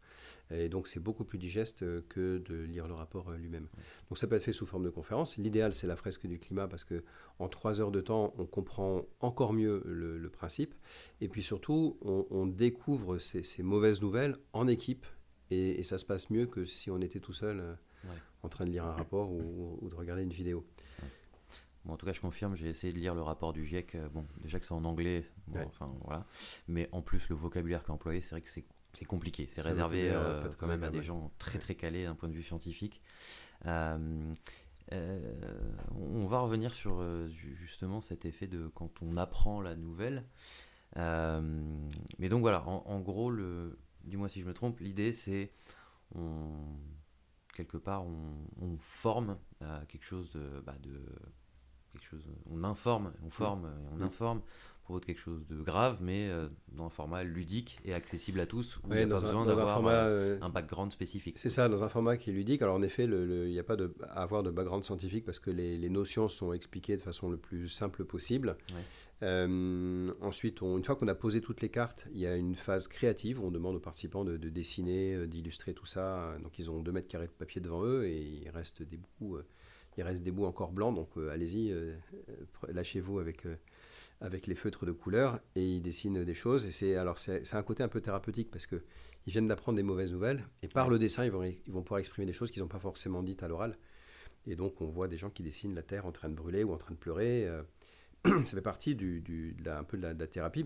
Et 0.50 0.68
donc 0.68 0.88
c'est 0.88 1.00
beaucoup 1.00 1.24
plus 1.24 1.38
digeste 1.38 1.84
que 2.08 2.38
de 2.38 2.54
lire 2.54 2.86
le 2.86 2.94
rapport 2.94 3.30
lui-même. 3.32 3.66
Donc 4.08 4.18
ça 4.18 4.26
peut 4.26 4.36
être 4.36 4.42
fait 4.42 4.52
sous 4.52 4.66
forme 4.66 4.84
de 4.84 4.90
conférence. 4.90 5.38
L'idéal 5.38 5.72
c'est 5.72 5.86
la 5.86 5.96
fresque 5.96 6.26
du 6.26 6.38
climat 6.38 6.68
parce 6.68 6.84
que 6.84 7.02
en 7.38 7.48
trois 7.48 7.80
heures 7.80 7.90
de 7.90 8.02
temps 8.02 8.34
on 8.36 8.44
comprend 8.44 9.06
encore 9.20 9.54
mieux 9.54 9.82
le, 9.86 10.28
principe. 10.28 10.74
Et 11.20 11.28
puis 11.28 11.42
surtout 11.42 11.96
on, 12.02 12.46
découvre 12.46 13.18
ces, 13.18 13.62
mauvaises 13.62 14.02
nouvelles 14.02 14.36
en 14.52 14.68
équipe 14.68 15.06
et, 15.50 15.82
ça 15.82 15.98
se 15.98 16.04
passe 16.04 16.30
mieux 16.30 16.46
que 16.46 16.64
si 16.64 16.90
on 16.90 17.00
était 17.00 17.20
tout 17.20 17.32
seul 17.32 17.76
en 18.42 18.48
train 18.48 18.64
de 18.64 18.70
lire 18.70 18.84
un 18.84 18.92
rapport 18.92 19.30
ou 19.30 19.88
de 19.88 19.94
regarder 19.94 20.22
une 20.22 20.32
vidéo 20.32 20.66
en 21.88 21.96
tout 21.96 22.06
cas, 22.06 22.12
je 22.12 22.20
confirme, 22.20 22.56
j'ai 22.56 22.68
essayé 22.68 22.92
de 22.92 22.98
lire 22.98 23.14
le 23.14 23.22
rapport 23.22 23.52
du 23.52 23.66
GIEC. 23.66 23.94
Euh, 23.94 24.08
bon, 24.08 24.26
déjà 24.42 24.58
que 24.58 24.66
c'est 24.66 24.72
en 24.72 24.84
anglais, 24.84 25.24
enfin 25.66 25.92
voilà. 26.02 26.24
Mais 26.66 26.88
en 26.92 27.02
plus, 27.02 27.28
le 27.28 27.36
vocabulaire 27.36 27.82
est 27.86 27.90
employé, 27.90 28.20
c'est 28.22 28.30
vrai 28.30 28.40
que 28.40 28.50
c'est 28.50 29.04
compliqué. 29.04 29.46
C'est 29.50 29.60
réservé 29.60 30.10
euh, 30.10 30.48
quand 30.58 30.66
même 30.66 30.84
à 30.84 30.90
des 30.90 31.02
gens 31.02 31.30
très 31.38 31.58
très 31.58 31.74
calés 31.74 32.04
d'un 32.04 32.14
point 32.14 32.28
de 32.28 32.34
vue 32.34 32.42
scientifique. 32.42 33.02
Euh, 33.66 34.24
on 34.92 36.24
va 36.26 36.40
revenir 36.40 36.72
sur 36.74 37.02
justement 37.28 38.00
cet 38.00 38.24
effet 38.24 38.46
de 38.46 38.68
quand 38.68 39.02
on 39.02 39.16
apprend 39.16 39.60
la 39.60 39.76
nouvelle. 39.76 40.24
mais 40.96 42.28
donc 42.30 42.40
voilà, 42.40 42.66
en, 42.66 43.00
gros, 43.00 43.30
le, 43.30 43.78
dis-moi 44.04 44.28
si 44.28 44.40
je 44.40 44.46
me 44.46 44.54
trompe, 44.54 44.80
l'idée 44.80 45.12
c'est 45.12 45.50
quelque 47.54 47.76
part 47.76 48.04
on, 48.04 48.76
forme 48.80 49.38
à 49.60 49.82
quelque 49.88 50.04
chose 50.04 50.32
de, 50.32 50.60
bah, 50.60 50.76
de 50.82 51.00
chose, 52.00 52.24
on 52.50 52.62
informe, 52.64 53.12
on 53.24 53.30
forme, 53.30 53.70
on 53.92 54.00
informe 54.02 54.42
pour 54.84 55.00
quelque 55.00 55.18
chose 55.18 55.46
de 55.46 55.56
grave, 55.56 55.98
mais 56.02 56.28
euh, 56.28 56.48
dans 56.72 56.86
un 56.86 56.90
format 56.90 57.24
ludique 57.24 57.78
et 57.86 57.94
accessible 57.94 58.38
à 58.40 58.46
tous, 58.46 58.78
où 58.78 58.92
il 58.92 58.96
n'y 58.96 59.02
a 59.02 59.06
pas 59.06 59.20
besoin 59.20 59.46
d'avoir 59.46 59.82
euh, 59.86 60.38
un, 60.42 60.50
background 60.50 60.92
spécifique. 60.92 61.38
C'est 61.38 61.48
ça, 61.48 61.70
dans 61.70 61.82
un 61.84 61.88
format 61.88 62.18
qui 62.18 62.30
est 62.30 62.32
ludique. 62.34 62.60
Alors 62.60 62.74
en 62.74 62.82
effet, 62.82 63.04
il 63.04 63.50
n'y 63.50 63.58
a 63.58 63.64
pas 63.64 63.76
de, 63.76 63.94
à 64.02 64.22
avoir 64.22 64.42
de 64.42 64.50
background 64.50 64.84
scientifique 64.84 65.24
parce 65.24 65.38
que 65.38 65.50
les, 65.50 65.88
notions 65.88 66.28
sont 66.28 66.52
expliquées 66.52 66.96
de 66.96 67.02
façon 67.02 67.30
le 67.30 67.38
plus 67.38 67.68
simple 67.68 68.04
possible. 68.04 68.56
Euh, 69.24 70.12
ensuite, 70.20 70.60
une 70.60 70.84
fois 70.84 70.96
qu'on 70.96 71.08
a 71.08 71.14
posé 71.14 71.40
toutes 71.40 71.60
les 71.60 71.70
cartes, 71.70 72.06
il 72.12 72.20
y 72.20 72.26
a 72.26 72.36
une 72.36 72.54
phase 72.54 72.86
créative 72.86 73.40
où 73.40 73.46
on 73.46 73.50
demande 73.50 73.74
aux 73.74 73.80
participants 73.80 74.24
de, 74.24 74.36
de 74.36 74.48
dessiner, 74.48 75.26
d'illustrer 75.26 75.74
tout 75.74 75.86
ça. 75.86 76.36
Donc 76.42 76.58
ils 76.58 76.70
ont 76.70 76.80
deux 76.80 76.92
mètres 76.92 77.08
carrés 77.08 77.26
de 77.26 77.32
papier 77.32 77.60
devant 77.60 77.84
eux 77.84 78.06
et 78.06 78.20
il 78.20 78.48
reste 78.50 78.82
des 78.82 79.00
bouts 79.18 79.38
il 79.96 80.02
reste 80.02 80.22
des 80.22 80.32
bouts 80.32 80.46
encore 80.46 80.72
blancs, 80.72 80.94
donc 80.94 81.10
euh, 81.16 81.30
allez-y, 81.30 81.70
euh, 81.72 81.94
lâchez-vous 82.68 83.18
avec, 83.18 83.46
euh, 83.46 83.56
avec 84.20 84.46
les 84.46 84.54
feutres 84.54 84.86
de 84.86 84.92
couleur 84.92 85.38
et 85.54 85.64
ils 85.64 85.82
dessinent 85.82 86.24
des 86.24 86.34
choses. 86.34 86.66
Et 86.66 86.70
c'est 86.70 86.96
alors 86.96 87.18
c'est 87.18 87.54
un 87.54 87.62
côté 87.62 87.82
un 87.82 87.88
peu 87.88 88.00
thérapeutique 88.00 88.50
parce 88.50 88.66
que 88.66 88.82
ils 89.26 89.32
viennent 89.32 89.48
d'apprendre 89.48 89.76
des 89.76 89.82
mauvaises 89.82 90.12
nouvelles 90.12 90.44
et 90.62 90.68
par 90.68 90.88
le 90.88 90.98
dessin 90.98 91.24
ils 91.24 91.30
vont, 91.30 91.44
ils 91.44 91.72
vont 91.72 91.82
pouvoir 91.82 92.00
exprimer 92.00 92.26
des 92.26 92.32
choses 92.32 92.50
qu'ils 92.50 92.62
n'ont 92.62 92.68
pas 92.68 92.78
forcément 92.78 93.22
dites 93.22 93.42
à 93.42 93.48
l'oral. 93.48 93.78
Et 94.46 94.56
donc 94.56 94.80
on 94.80 94.88
voit 94.88 95.08
des 95.08 95.16
gens 95.16 95.30
qui 95.30 95.42
dessinent 95.42 95.74
la 95.74 95.82
terre 95.82 96.06
en 96.06 96.12
train 96.12 96.28
de 96.28 96.34
brûler 96.34 96.64
ou 96.64 96.72
en 96.72 96.76
train 96.76 96.92
de 96.92 96.98
pleurer. 96.98 97.48
Ça 98.24 98.56
fait 98.56 98.62
partie 98.62 98.94
du, 98.94 99.20
du 99.20 99.56
un 99.66 99.84
peu 99.84 99.96
de 99.96 100.02
la, 100.02 100.26
thérapie, 100.26 100.64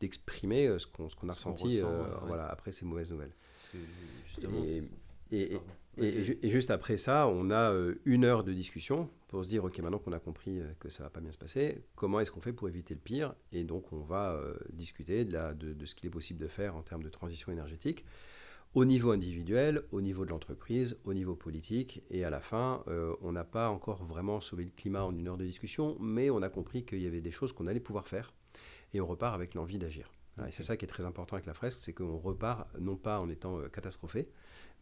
d'exprimer 0.00 0.76
ce 0.78 0.86
qu'on 0.86 1.28
a 1.28 1.32
ressenti 1.32 1.80
voilà, 2.26 2.48
après 2.48 2.72
ces 2.72 2.84
mauvaises 2.84 3.10
nouvelles. 3.10 3.32
et, 5.32 5.58
et, 6.00 6.50
juste 6.50 6.70
après 6.70 6.96
ça, 6.96 7.28
on 7.28 7.50
a 7.50 7.72
euh, 7.72 7.96
une 8.04 8.24
heure 8.24 8.44
de 8.44 8.52
discussion 8.52 9.10
pour 9.28 9.44
se 9.44 9.48
dire, 9.48 9.64
OK, 9.64 9.78
maintenant 9.78 9.98
qu'on 9.98 10.12
a 10.12 10.20
compris 10.20 10.60
euh, 10.60 10.72
que 10.78 10.88
ça 10.88 11.02
va 11.02 11.10
pas 11.10 11.20
bien 11.20 11.32
se 11.32 11.38
passer, 11.38 11.82
comment 11.96 12.20
est-ce 12.20 12.30
qu'on 12.30 12.40
fait 12.40 12.52
pour 12.52 12.68
éviter 12.68 12.94
le 12.94 13.00
pire? 13.00 13.34
Et 13.52 13.64
donc, 13.64 13.92
on 13.92 14.00
va 14.00 14.32
euh, 14.32 14.54
discuter 14.72 15.24
de, 15.24 15.52
de, 15.54 15.84
ce 15.84 15.94
qu'il 15.94 16.06
est 16.06 16.10
possible 16.10 16.40
de 16.40 16.48
faire 16.48 16.76
en 16.76 16.82
termes 16.82 17.02
de 17.02 17.08
transition 17.08 17.52
énergétique 17.52 18.04
au 18.74 18.84
niveau 18.84 19.10
individuel, 19.10 19.82
au 19.92 20.00
niveau 20.00 20.24
de 20.24 20.30
l'entreprise, 20.30 21.00
au 21.04 21.14
niveau 21.14 21.34
politique. 21.34 22.02
Et 22.10 22.24
à 22.24 22.30
la 22.30 22.40
fin, 22.40 22.84
on 23.22 23.32
n'a 23.32 23.44
pas 23.44 23.70
encore 23.70 24.04
vraiment 24.04 24.40
sauvé 24.40 24.64
le 24.64 24.70
climat 24.70 25.04
en 25.04 25.16
une 25.16 25.28
heure 25.28 25.38
de 25.38 25.44
discussion, 25.44 25.96
mais 26.00 26.30
on 26.30 26.42
a 26.42 26.48
compris 26.48 26.84
qu'il 26.84 27.00
y 27.00 27.06
avait 27.06 27.20
des 27.20 27.30
choses 27.30 27.52
qu'on 27.52 27.66
allait 27.66 27.80
pouvoir 27.80 28.06
faire. 28.06 28.32
Et 28.94 29.00
on 29.00 29.06
repart 29.06 29.34
avec 29.34 29.54
l'envie 29.54 29.78
d'agir. 29.78 30.10
Et 30.46 30.52
c'est 30.52 30.62
ça 30.62 30.76
qui 30.76 30.84
est 30.84 30.88
très 30.88 31.04
important 31.04 31.34
avec 31.34 31.46
la 31.46 31.54
fresque, 31.54 31.80
c'est 31.80 31.92
qu'on 31.92 32.18
repart 32.18 32.68
non 32.78 32.96
pas 32.96 33.18
en 33.18 33.28
étant 33.28 33.60
catastrophé, 33.68 34.28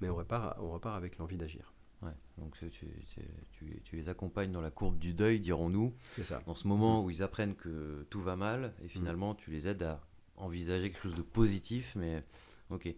mais 0.00 0.08
on 0.10 0.16
repart, 0.16 0.58
on 0.60 0.70
repart 0.70 0.96
avec 0.96 1.18
l'envie 1.18 1.38
d'agir. 1.38 1.72
Ouais, 2.02 2.12
donc 2.36 2.54
tu, 2.58 2.68
tu, 2.70 3.82
tu, 3.82 3.96
les 3.96 4.08
accompagnes 4.10 4.52
dans 4.52 4.60
la 4.60 4.70
courbe 4.70 4.98
du 4.98 5.14
deuil, 5.14 5.40
dirons-nous. 5.40 5.94
C'est 6.12 6.24
ça. 6.24 6.42
Dans 6.46 6.54
ce 6.54 6.68
moment 6.68 7.02
où 7.02 7.10
ils 7.10 7.22
apprennent 7.22 7.54
que 7.54 8.06
tout 8.10 8.20
va 8.20 8.36
mal, 8.36 8.74
et 8.84 8.88
finalement 8.88 9.34
tu 9.34 9.50
les 9.50 9.66
aides 9.66 9.82
à 9.82 10.02
envisager 10.36 10.90
quelque 10.90 11.02
chose 11.02 11.14
de 11.14 11.22
positif, 11.22 11.94
mais 11.96 12.22
ok. 12.68 12.94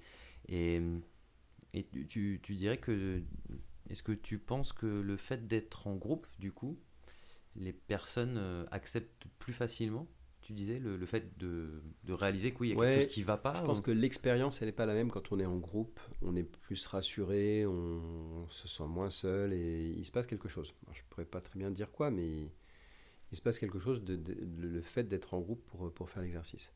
Et, 0.48 0.80
et 1.74 1.86
tu, 2.08 2.40
tu 2.42 2.54
dirais 2.54 2.78
que. 2.78 3.22
Est-ce 3.90 4.02
que 4.02 4.12
tu 4.12 4.38
penses 4.38 4.74
que 4.74 4.86
le 4.86 5.16
fait 5.16 5.46
d'être 5.46 5.86
en 5.86 5.96
groupe, 5.96 6.26
du 6.38 6.52
coup, 6.52 6.78
les 7.56 7.72
personnes 7.72 8.36
euh, 8.36 8.66
acceptent 8.70 9.24
plus 9.38 9.54
facilement 9.54 10.06
tu 10.48 10.54
disais, 10.54 10.78
le, 10.78 11.04
fait 11.04 11.36
de, 11.36 11.82
de, 12.04 12.12
réaliser 12.14 12.54
qu'il 12.54 12.68
y 12.68 12.72
a 12.72 12.74
quelque 12.74 13.02
chose 13.02 13.08
qui 13.08 13.20
ne 13.20 13.26
va 13.26 13.36
pas 13.36 13.52
Je 13.52 13.62
pense 13.62 13.82
que 13.82 13.90
l'expérience, 13.90 14.62
elle 14.62 14.68
n'est 14.68 14.72
pas 14.72 14.86
la 14.86 14.94
même 14.94 15.10
quand 15.10 15.30
on 15.30 15.38
est 15.38 15.44
en 15.44 15.58
groupe. 15.58 16.00
On 16.22 16.34
est 16.36 16.42
plus 16.42 16.86
rassuré, 16.86 17.66
on, 17.66 18.48
se 18.48 18.66
sent 18.66 18.86
moins 18.86 19.10
seul 19.10 19.52
et 19.52 19.90
il 19.90 20.06
se 20.06 20.10
passe 20.10 20.26
quelque 20.26 20.48
chose. 20.48 20.72
je 20.92 21.02
ne 21.02 21.04
pourrais 21.10 21.26
pas 21.26 21.42
très 21.42 21.58
bien 21.58 21.70
dire 21.70 21.92
quoi, 21.92 22.10
mais 22.10 22.50
il, 23.30 23.36
se 23.36 23.42
passe 23.42 23.58
quelque 23.58 23.78
chose 23.78 24.02
de, 24.02 24.18
le 24.56 24.80
fait 24.80 25.04
d'être 25.04 25.34
en 25.34 25.40
groupe 25.40 25.62
pour, 25.66 25.92
pour 25.92 26.08
faire 26.08 26.22
l'exercice. 26.22 26.72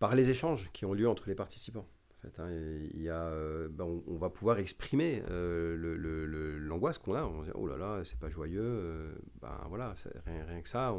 Par 0.00 0.16
les 0.16 0.30
échanges 0.30 0.68
qui 0.72 0.84
ont 0.86 0.92
lieu 0.92 1.08
entre 1.08 1.28
les 1.28 1.36
participants. 1.36 1.86
En 2.16 2.22
fait, 2.22 2.40
hein, 2.40 2.50
il 2.50 3.02
y 3.02 3.10
a, 3.10 3.24
euh, 3.24 3.68
ben, 3.68 3.84
on, 4.06 4.16
va 4.16 4.30
pouvoir 4.30 4.58
exprimer 4.58 5.22
euh, 5.28 6.58
l'angoisse 6.58 6.98
qu'on 6.98 7.14
a. 7.14 7.22
On 7.24 7.40
va 7.40 7.44
dire, 7.44 7.56
oh 7.56 7.66
là 7.66 7.76
là, 7.76 8.04
c'est 8.04 8.18
pas 8.18 8.30
joyeux. 8.30 8.62
Euh, 8.62 9.14
ben 9.40 9.64
voilà, 9.68 9.94
rien, 10.24 10.44
rien 10.46 10.62
que 10.62 10.68
ça, 10.68 10.94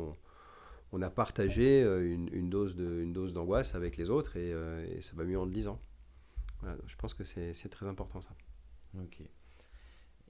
on, 0.91 1.01
a 1.01 1.09
partagé 1.09 1.81
une, 1.81 2.49
dose 2.49 2.75
d'angoisse 3.33 3.75
avec 3.75 3.97
les 3.97 4.09
autres 4.09 4.37
et, 4.37 5.01
ça 5.01 5.15
va 5.15 5.23
mieux 5.23 5.39
en 5.39 5.45
le 5.45 5.51
disant. 5.51 5.81
je 6.85 6.95
pense 6.95 7.13
que 7.13 7.23
c'est 7.23 7.69
très 7.69 7.87
important 7.87 8.21
ça. 8.21 8.35
Ok. 8.99 9.21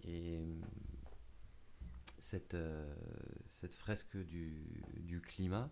Et 0.03 0.39
cette, 2.19 2.55
fresque 3.75 4.17
du 4.17 5.21
climat, 5.21 5.69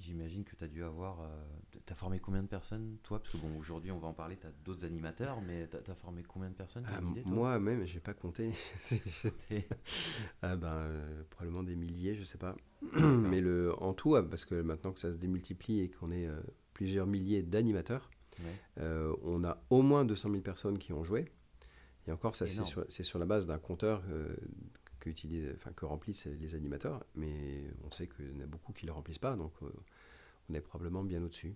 J'imagine 0.00 0.44
que 0.44 0.54
tu 0.56 0.64
as 0.64 0.68
dû 0.68 0.82
avoir. 0.82 1.20
Euh, 1.20 1.26
tu 1.84 1.92
as 1.92 1.96
formé 1.96 2.18
combien 2.18 2.42
de 2.42 2.48
personnes, 2.48 2.98
toi? 3.02 3.18
Parce 3.18 3.32
que 3.32 3.38
bon, 3.38 3.58
aujourd'hui, 3.58 3.90
on 3.90 3.98
va 3.98 4.08
en 4.08 4.12
parler, 4.12 4.36
tu 4.36 4.46
as 4.46 4.52
d'autres 4.64 4.84
animateurs, 4.84 5.40
mais 5.40 5.68
tu 5.68 5.90
as, 5.90 5.94
formé 5.94 6.22
combien 6.22 6.50
de 6.50 6.54
personnes 6.54 6.86
ah, 6.88 7.00
Moi-même, 7.24 7.86
j'ai 7.86 8.00
pas 8.00 8.14
compté. 8.14 8.52
ah 10.42 10.56
ben, 10.56 10.68
euh, 10.68 11.22
probablement 11.30 11.62
des 11.62 11.76
milliers, 11.76 12.14
je 12.14 12.24
sais 12.24 12.38
pas. 12.38 12.56
mais 12.92 13.40
le, 13.40 13.74
en 13.82 13.94
tout, 13.94 14.16
ah, 14.16 14.22
parce 14.22 14.44
que 14.44 14.60
maintenant 14.60 14.92
que 14.92 15.00
ça 15.00 15.12
se 15.12 15.16
démultiplie 15.16 15.80
et 15.80 15.90
qu'on 15.90 16.10
est 16.10 16.26
euh, 16.26 16.40
plusieurs 16.72 17.06
milliers 17.06 17.42
d'animateurs, 17.42 18.10
on 18.78 19.44
a 19.44 19.62
au 19.70 19.82
moins 19.82 20.04
200 20.04 20.30
000 20.30 20.42
personnes 20.42 20.78
qui 20.78 20.92
ont 20.92 21.04
joué. 21.04 21.26
Et 22.06 22.12
encore, 22.12 22.36
ça, 22.36 22.46
c'est 22.46 22.64
sur, 22.64 22.84
sur, 22.88 23.18
la 23.18 23.26
base 23.26 23.46
d'un 23.46 23.58
compteur 23.58 24.02
que, 25.12 25.54
enfin, 25.54 25.72
que 25.72 25.84
remplissent 25.84 26.26
les 26.26 26.54
animateurs, 26.54 27.04
mais 27.14 27.64
on 27.84 27.90
sait 27.90 28.08
qu'il 28.08 28.36
y 28.36 28.40
en 28.40 28.44
a 28.44 28.46
beaucoup 28.46 28.72
qui 28.72 28.84
ne 28.86 28.90
le 28.90 28.94
remplissent 28.94 29.18
pas, 29.18 29.36
donc 29.36 29.52
on 30.48 30.54
est 30.54 30.60
probablement 30.60 31.04
bien 31.04 31.22
au-dessus. 31.22 31.54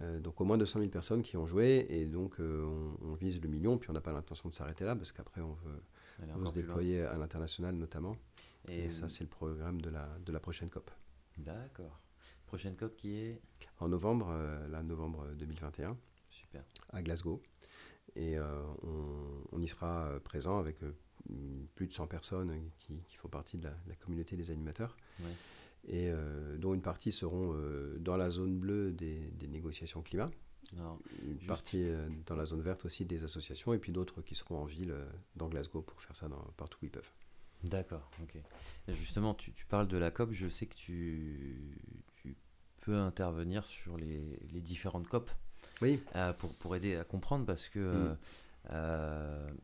Euh, 0.00 0.20
donc 0.20 0.40
au 0.40 0.44
moins 0.44 0.58
200 0.58 0.80
000 0.80 0.90
personnes 0.90 1.22
qui 1.22 1.36
ont 1.36 1.46
joué 1.46 1.86
et 1.88 2.04
donc 2.06 2.38
euh, 2.38 2.94
on, 3.02 3.14
vise 3.14 3.40
le 3.40 3.48
million 3.48 3.78
puis 3.78 3.90
on 3.90 3.94
n'a 3.94 4.00
pas 4.00 4.12
l'intention 4.12 4.48
de 4.48 4.54
s'arrêter 4.54 4.84
là 4.84 4.94
parce 4.94 5.12
qu'après 5.12 5.40
on 5.40 5.54
veut, 5.54 6.46
se 6.46 6.52
déployer 6.52 7.02
à 7.02 7.16
l'international 7.16 7.74
notamment 7.74 8.16
et, 8.68 8.90
ça 8.90 9.08
c'est 9.08 9.24
le 9.24 9.30
programme 9.30 9.80
de 9.80 9.90
la, 9.90 10.08
de 10.24 10.32
la 10.32 10.40
prochaine 10.40 10.68
COP. 10.68 10.90
D'accord. 11.38 12.00
Prochaine 12.46 12.76
COP 12.76 12.96
qui 12.96 13.16
est? 13.16 13.40
En 13.80 13.88
novembre, 13.88 14.28
euh, 14.30 14.68
la 14.68 14.82
novembre 14.82 15.26
2021. 15.36 15.96
Super. 16.28 16.62
À 16.90 17.02
Glasgow. 17.02 17.42
Et 18.16 18.36
on, 19.52 19.62
y 19.62 19.68
sera 19.68 20.18
présent 20.24 20.58
avec 20.58 20.78
plus 21.74 21.86
de 21.86 21.92
100 21.92 22.06
personnes 22.06 22.52
qui, 22.78 23.02
font 23.16 23.28
partie 23.28 23.58
de 23.58 23.64
la, 23.64 23.94
communauté 23.96 24.36
des 24.36 24.50
animateurs. 24.50 24.96
Ouais 25.20 25.26
et 25.86 26.10
euh, 26.10 26.56
dont 26.58 26.74
une 26.74 26.82
partie 26.82 27.12
seront 27.12 27.54
euh, 27.54 27.96
dans 27.98 28.16
la 28.16 28.30
zone 28.30 28.58
bleue 28.58 28.92
des, 28.92 29.32
négociations 29.48 30.02
climat, 30.02 30.30
une 30.72 31.38
partie 31.46 31.82
euh, 31.82 32.08
dans 32.26 32.36
la 32.36 32.44
zone 32.44 32.60
verte 32.60 32.84
aussi 32.84 33.04
des 33.04 33.24
associations, 33.24 33.72
et 33.72 33.78
puis 33.78 33.92
d'autres 33.92 34.20
qui 34.20 34.34
seront 34.34 34.58
en 34.58 34.64
ville, 34.64 34.94
dans 35.36 35.48
Glasgow, 35.48 35.82
pour 35.82 36.00
faire 36.00 36.14
ça 36.14 36.28
dans, 36.28 36.42
partout 36.56 36.78
où 36.82 36.86
ils 36.86 36.90
peuvent. 36.90 37.10
D'accord, 37.64 38.10
ok. 38.22 38.36
justement, 38.88 39.34
tu, 39.34 39.52
parles 39.68 39.88
de 39.88 39.96
la 39.96 40.10
COP, 40.10 40.32
je 40.32 40.48
sais 40.48 40.66
que 40.66 40.76
tu, 40.76 41.76
tu 42.16 42.36
peux 42.82 42.96
intervenir 42.96 43.64
sur 43.64 43.96
les, 43.96 44.38
les 44.52 44.60
différentes 44.60 45.08
COP 45.08 45.30
oui. 45.82 46.00
pour, 46.38 46.54
pour 46.54 46.76
aider 46.76 46.96
à 46.96 47.04
comprendre, 47.04 47.46
parce 47.46 47.68
que 47.68 48.14
mm. 48.68 49.56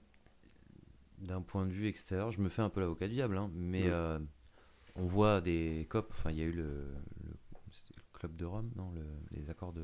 D'un 1.24 1.42
point 1.42 1.66
de 1.66 1.72
vue 1.72 1.88
extérieur, 1.88 2.30
je 2.30 2.40
me 2.40 2.48
fais 2.48 2.62
un 2.62 2.70
peu 2.70 2.80
l'avocat 2.80 3.08
du 3.08 3.14
diable, 3.14 3.36
hein, 3.36 3.50
mais 3.54 3.88
mm 3.88 4.26
on 4.96 5.06
voit 5.06 5.40
des 5.40 5.86
COP, 5.90 6.12
enfin 6.12 6.30
il 6.30 6.38
y 6.38 6.42
a 6.42 6.44
eu 6.44 6.52
le, 6.52 6.94
club 8.12 8.36
de 8.36 8.44
Rome, 8.44 8.70
non, 8.76 8.92
les 9.32 9.50
accords 9.50 9.72
de... 9.72 9.82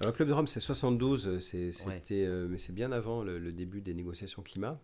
Alors, 0.00 0.10
le 0.10 0.16
Club 0.16 0.28
de 0.28 0.32
Rome, 0.32 0.48
c'est 0.48 0.60
72, 0.60 1.38
c'était, 1.38 2.28
mais 2.48 2.58
c'est 2.58 2.72
bien 2.72 2.90
avant 2.90 3.22
le, 3.22 3.52
début 3.52 3.80
des 3.80 3.94
négociations 3.94 4.42
climat. 4.42 4.80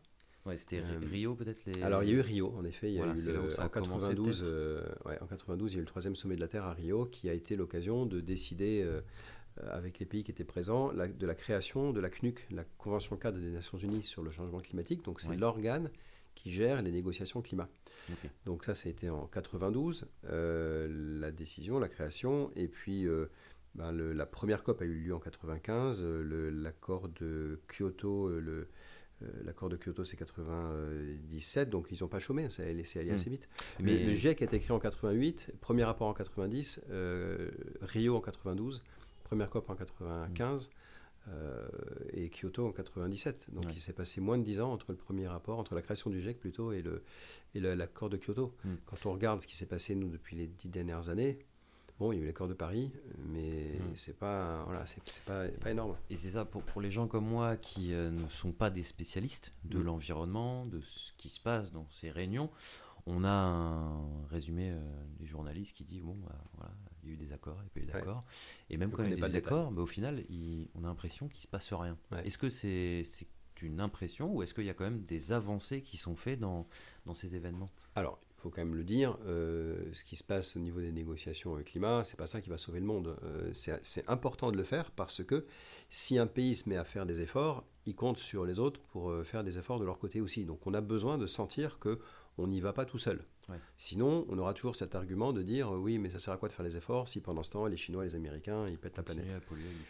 Ouais, 0.47 0.57
c'était 0.57 0.81
Rio 0.81 1.35
peut-être 1.35 1.67
les... 1.67 1.83
Alors 1.83 2.03
il 2.03 2.09
y 2.09 2.13
a 2.13 2.15
eu 2.15 2.21
Rio, 2.21 2.55
en 2.57 2.65
effet. 2.65 2.91
Il 2.91 2.95
y 2.95 3.01
a 3.01 3.07
eu 3.07 3.59
en, 3.59 3.69
92, 3.69 4.43
ouais, 5.05 5.19
en 5.21 5.27
92, 5.27 5.73
il 5.73 5.75
y 5.75 5.77
a 5.77 5.79
eu 5.79 5.83
le 5.83 5.87
troisième 5.87 6.15
sommet 6.15 6.37
de 6.37 6.41
la 6.41 6.49
Terre 6.49 6.65
à 6.65 6.73
Rio 6.73 7.07
qui 7.07 7.29
a 7.29 7.35
été 7.35 7.57
l'occasion 7.57 8.07
de 8.07 8.21
décider 8.21 8.83
euh, 8.83 9.01
avec 9.57 9.99
les 9.99 10.07
pays 10.07 10.25
qui 10.25 10.31
étaient 10.31 10.45
présents, 10.45 10.93
de 10.93 11.27
la 11.27 11.35
création 11.35 11.93
de 11.93 12.01
la 12.01 12.09
CNUC, 12.09 12.47
la 12.51 12.65
Convention 12.79 13.17
cadre 13.17 13.39
des 13.39 13.51
Nations 13.51 13.79
Unies 13.79 14.03
sur 14.03 14.23
le 14.23 14.31
changement 14.31 14.61
climatique. 14.61 15.05
Donc 15.05 15.21
c'est 15.21 15.37
l'organe 15.37 15.91
qui 16.35 16.51
gère 16.51 16.83
les 16.83 16.93
négociations 16.93 17.43
climat. 17.43 17.69
Donc 18.45 18.65
ça, 18.65 18.75
ça 18.75 18.89
a 18.89 18.91
été 18.91 19.11
en 19.11 19.27
92, 19.27 20.09
euh, 20.25 20.89
la 21.21 21.31
décision, 21.31 21.79
la 21.79 21.89
création, 21.89 22.51
et 22.57 22.67
puis 22.67 23.07
euh, 23.07 23.27
ben, 23.75 23.93
la 23.93 24.27
première 24.27 24.63
COP 24.63 24.81
a 24.81 24.85
eu 24.85 24.95
lieu 24.95 25.15
en 25.15 25.21
95, 25.21 26.03
l'accord 26.03 27.09
de 27.09 27.61
Kyoto, 27.69 28.29
le, 28.29 28.69
L'accord 29.45 29.69
de 29.69 29.77
Kyoto, 29.77 30.03
c'est 30.03 30.17
97, 30.17 31.69
donc 31.69 31.89
ils 31.91 31.99
n'ont 32.01 32.09
pas 32.09 32.21
chômé, 32.21 32.49
ça 32.49 32.63
a 32.63 32.73
laissé 32.73 33.01
aller 33.01 33.11
hmm. 33.11 33.17
assez 33.17 33.29
vite. 33.29 33.49
Mais 33.79 34.03
le, 34.03 34.15
GIEC 34.15 34.41
a 34.41 34.45
été 34.47 34.59
créé 34.59 34.75
en 34.75 34.79
88, 34.79 35.53
premier 35.61 35.85
rapport 35.85 36.09
en 36.09 36.15
90, 36.15 36.81
Rio 37.83 38.17
en 38.17 38.21
92, 38.21 38.83
première 39.31 39.49
COP 39.49 39.71
en 39.71 39.77
95 39.77 40.73
euh, 41.29 41.69
et 42.13 42.31
Kyoto 42.31 42.67
en 42.67 42.73
97. 42.73 43.47
Donc 43.53 43.67
il 43.73 43.79
s'est 43.79 43.93
passé 43.93 44.21
moins 44.21 44.39
de 44.39 44.43
10 44.43 44.61
ans 44.61 44.73
entre 44.73 44.91
le 44.91 44.97
premier 44.97 45.29
rapport, 45.29 45.61
entre 45.61 45.77
la 45.77 45.83
création 45.83 46.11
du 46.11 46.21
GIEC 46.21 46.41
plutôt 46.41 46.73
et 46.73 46.83
le 46.83 47.05
et 47.55 47.61
l'accord 47.61 48.11
de 48.11 48.17
Kyoto. 48.17 48.53
Mm. 48.65 48.75
Quand 48.87 49.07
on 49.07 49.13
regarde 49.13 49.41
ce 49.41 49.47
qui 49.47 49.55
s'est 49.55 49.67
passé 49.67 49.95
nous 49.95 50.09
depuis 50.09 50.35
les 50.35 50.49
dix 50.49 50.69
dernières 50.69 51.11
années, 51.11 51.39
Bon, 52.01 52.13
il 52.13 52.17
y 52.17 52.21
a 52.21 52.23
eu 52.23 52.27
l'accord 52.27 52.49
de 52.49 52.55
Paris, 52.55 52.95
mais 53.31 53.79
mm. 53.79 53.95
c'est 53.95 54.19
pas, 54.19 54.63
voilà, 54.65 54.87
c'est, 54.87 55.03
pas, 55.25 55.47
pas, 55.49 55.71
énorme. 55.71 55.97
Et 56.09 56.17
c'est 56.17 56.31
ça, 56.31 56.47
pour, 56.47 56.63
pour, 56.63 56.81
les 56.81 56.91
gens 56.91 57.07
comme 57.07 57.27
moi 57.27 57.59
qui 57.59 57.93
euh, 57.93 58.11
ne 58.11 58.27
sont 58.31 58.53
pas 58.53 58.71
des 58.71 58.83
spécialistes 58.83 59.53
de 59.65 59.79
mm. 59.79 59.83
l'environnement, 59.83 60.65
de 60.65 60.81
ce 60.81 61.13
qui 61.19 61.29
se 61.29 61.39
passe 61.39 61.73
dans 61.73 61.87
ces 61.91 62.11
réunions, 62.11 62.49
on 63.05 63.23
a 63.23 63.29
un 63.29 64.27
résumé 64.31 64.71
euh, 64.71 64.81
des 65.19 65.27
journalistes 65.27 65.77
qui 65.77 65.85
dit 65.85 66.01
bon, 66.01 66.17
bah, 66.27 66.35
voilà, 66.57 66.73
il 67.03 67.09
y 67.09 67.13
a 67.13 67.15
eu 67.15 67.17
des 67.17 67.33
accords, 67.33 67.59
il 67.59 67.63
n'y 67.63 67.67
a 67.67 67.71
pas 67.71 67.81
eu 67.81 68.01
d'accords. 68.01 68.25
Et 68.69 68.77
même 68.77 68.91
quand 68.91 69.03
il 69.05 69.11
y 69.11 69.23
a 69.23 69.29
des 69.29 69.37
accords, 69.37 69.71
bah, 69.71 69.83
au 69.83 69.87
final, 69.87 70.25
on 70.75 70.85
a 70.85 70.87
l'impression 70.87 71.29
qu'il 71.29 71.39
ne 71.39 71.43
se 71.43 71.49
passe 71.49 71.73
rien. 71.73 71.99
Est-ce 72.25 72.39
que 72.39 72.51
c'est 72.51 73.05
une 73.63 73.81
impression 73.81 74.33
ou 74.33 74.43
est-ce 74.43 74.55
qu'il 74.55 74.65
y 74.65 74.71
a 74.71 74.75
quand 74.75 74.85
même 74.85 75.03
des 75.03 75.33
avancées 75.33 75.83
qui 75.83 75.99
sont 75.99 76.17
faites 76.17 76.41
dans, 76.41 76.67
dans 77.05 77.15
ces 77.15 77.37
événements? 77.37 77.71
Alors, 77.95 78.19
il 78.41 78.43
faut 78.43 78.49
quand 78.49 78.65
même 78.65 78.75
le 78.75 78.85
dire, 78.85 79.19
euh, 79.27 79.91
ce 79.93 80.03
qui 80.03 80.17
se 80.17 80.25
passe 80.25 80.57
au 80.57 80.61
niveau 80.61 80.81
des 80.81 80.93
négociations 80.93 81.55
climat, 81.63 82.05
c'est 82.05 82.17
pas 82.17 82.27
ça 82.27 82.41
qui 82.41 82.49
va 82.49 82.57
sauver 82.57 82.81
le 82.81 82.87
monde. 82.87 83.15
Euh, 83.23 83.51
c'est 83.53 84.09
important 84.09 84.51
de 84.51 84.57
le 84.57 84.65
faire 84.65 84.91
parce 84.93 85.23
que 85.23 85.45
si 85.91 86.17
un 86.17 86.27
pays 86.27 86.55
se 86.55 86.67
met 86.69 86.79
à 86.79 86.85
faire 86.85 87.05
des 87.05 87.21
efforts, 87.21 87.67
il 87.85 87.95
compte 87.95 88.17
sur 88.17 88.47
les 88.47 88.59
autres 88.59 88.81
pour 88.81 89.11
euh, 89.11 89.25
faire 89.25 89.45
des 89.45 89.59
efforts 89.59 89.79
de 89.79 89.85
leur 89.85 89.99
côté 89.99 90.23
aussi. 90.23 90.47
Donc 90.47 90.67
on 90.67 90.73
a 90.73 90.81
besoin 90.81 91.19
de 91.19 91.27
sentir 91.27 91.79
que 91.79 92.01
on 92.41 92.47
n'y 92.47 92.61
va 92.61 92.73
pas 92.73 92.85
tout 92.85 92.99
seul. 92.99 93.25
Sinon, 93.77 94.27
on 94.29 94.39
aura 94.39 94.55
toujours 94.55 94.77
cet 94.77 94.95
argument 94.95 95.33
de 95.33 95.43
dire 95.43 95.73
oui, 95.73 95.99
mais 95.99 96.11
ça 96.11 96.19
sert 96.19 96.33
à 96.33 96.37
quoi 96.37 96.49
de 96.49 96.53
faire 96.53 96.65
les 96.65 96.77
efforts 96.77 97.09
si 97.09 97.21
pendant 97.21 97.43
ce 97.43 97.51
temps 97.51 97.67
les 97.67 97.77
Chinois, 97.77 98.05
les 98.05 98.15
Américains, 98.15 98.69
ils 98.69 98.79
pètent 98.79 98.97
la 98.97 99.03
planète? 99.03 99.27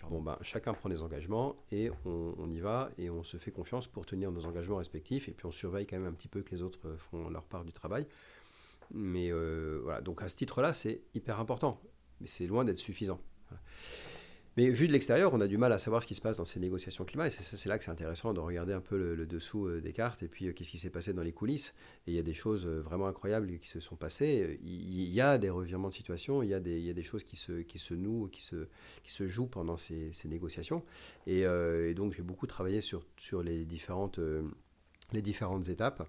Bon, 0.08 0.22
ben, 0.22 0.38
chacun 0.40 0.72
prend 0.72 0.88
des 0.88 1.02
engagements 1.02 1.56
et 1.70 1.90
on, 2.06 2.50
y 2.50 2.58
va 2.58 2.90
et 2.96 3.10
on 3.10 3.22
se 3.22 3.36
fait 3.36 3.50
confiance 3.50 3.86
pour 3.86 4.06
tenir 4.06 4.30
nos 4.32 4.46
engagements 4.46 4.78
respectifs 4.78 5.28
et 5.28 5.32
puis 5.32 5.46
on 5.46 5.50
surveille 5.50 5.86
quand 5.86 5.98
même 5.98 6.08
un 6.08 6.12
petit 6.12 6.28
peu 6.28 6.42
que 6.42 6.50
les 6.50 6.62
autres 6.62 6.80
euh, 6.86 6.96
font 6.96 7.28
leur 7.28 7.44
part 7.44 7.64
du 7.64 7.72
travail. 7.72 8.06
Mais 8.92 9.30
euh, 9.30 9.80
voilà, 9.82 10.00
donc 10.00 10.22
à 10.22 10.28
ce 10.28 10.36
titre-là, 10.36 10.72
c'est 10.72 11.02
hyper 11.14 11.38
important, 11.38 11.80
mais 12.20 12.26
c'est 12.26 12.46
loin 12.46 12.64
d'être 12.64 12.78
suffisant. 12.78 13.20
Mais 14.56 14.68
vu 14.70 14.88
de 14.88 14.92
l'extérieur, 14.92 15.32
on 15.32 15.40
a 15.40 15.46
du 15.46 15.58
mal 15.58 15.72
à 15.72 15.78
savoir 15.78 16.02
ce 16.02 16.08
qui 16.08 16.14
se 16.14 16.20
passe 16.20 16.38
dans 16.38 16.44
ces 16.44 16.58
négociations 16.58 17.04
climat. 17.04 17.28
Et 17.28 17.30
c'est 17.30 17.68
là 17.68 17.78
que 17.78 17.84
c'est 17.84 17.90
intéressant 17.90 18.34
de 18.34 18.40
regarder 18.40 18.72
un 18.72 18.80
peu 18.80 18.96
le, 19.14 19.26
dessous 19.26 19.66
euh, 19.66 19.80
des 19.80 19.92
cartes 19.92 20.22
et 20.22 20.28
puis 20.28 20.48
euh, 20.48 20.52
qu'est-ce 20.52 20.70
qui 20.70 20.78
s'est 20.78 20.90
passé 20.90 21.12
dans 21.12 21.22
les 21.22 21.32
coulisses. 21.32 21.74
Et 22.06 22.12
il 22.12 22.14
y 22.14 22.18
a 22.18 22.22
des 22.22 22.34
choses 22.34 22.66
euh, 22.66 22.80
vraiment 22.80 23.06
incroyables 23.06 23.58
qui 23.58 23.68
se 23.68 23.78
sont 23.78 23.96
passées. 23.96 24.58
Il 24.62 25.10
y 25.10 25.20
a 25.20 25.38
des 25.38 25.50
revirements 25.50 25.88
de 25.88 25.92
situation, 25.92 26.42
il 26.42 26.48
y 26.48 26.54
a 26.54 26.60
des, 26.60 27.02
choses 27.02 27.22
qui 27.22 27.36
se, 27.36 27.94
nouent, 27.94 28.28
qui 28.28 28.42
se, 28.42 29.26
jouent 29.26 29.46
pendant 29.46 29.76
ces, 29.76 30.10
négociations. 30.26 30.84
Et, 31.26 31.44
donc 31.94 32.12
j'ai 32.12 32.22
beaucoup 32.22 32.46
travaillé 32.46 32.80
sur, 32.80 33.04
sur 33.16 33.42
les, 33.42 33.64
différentes, 33.64 34.20
les 35.12 35.22
différentes 35.22 35.68
étapes. 35.68 36.08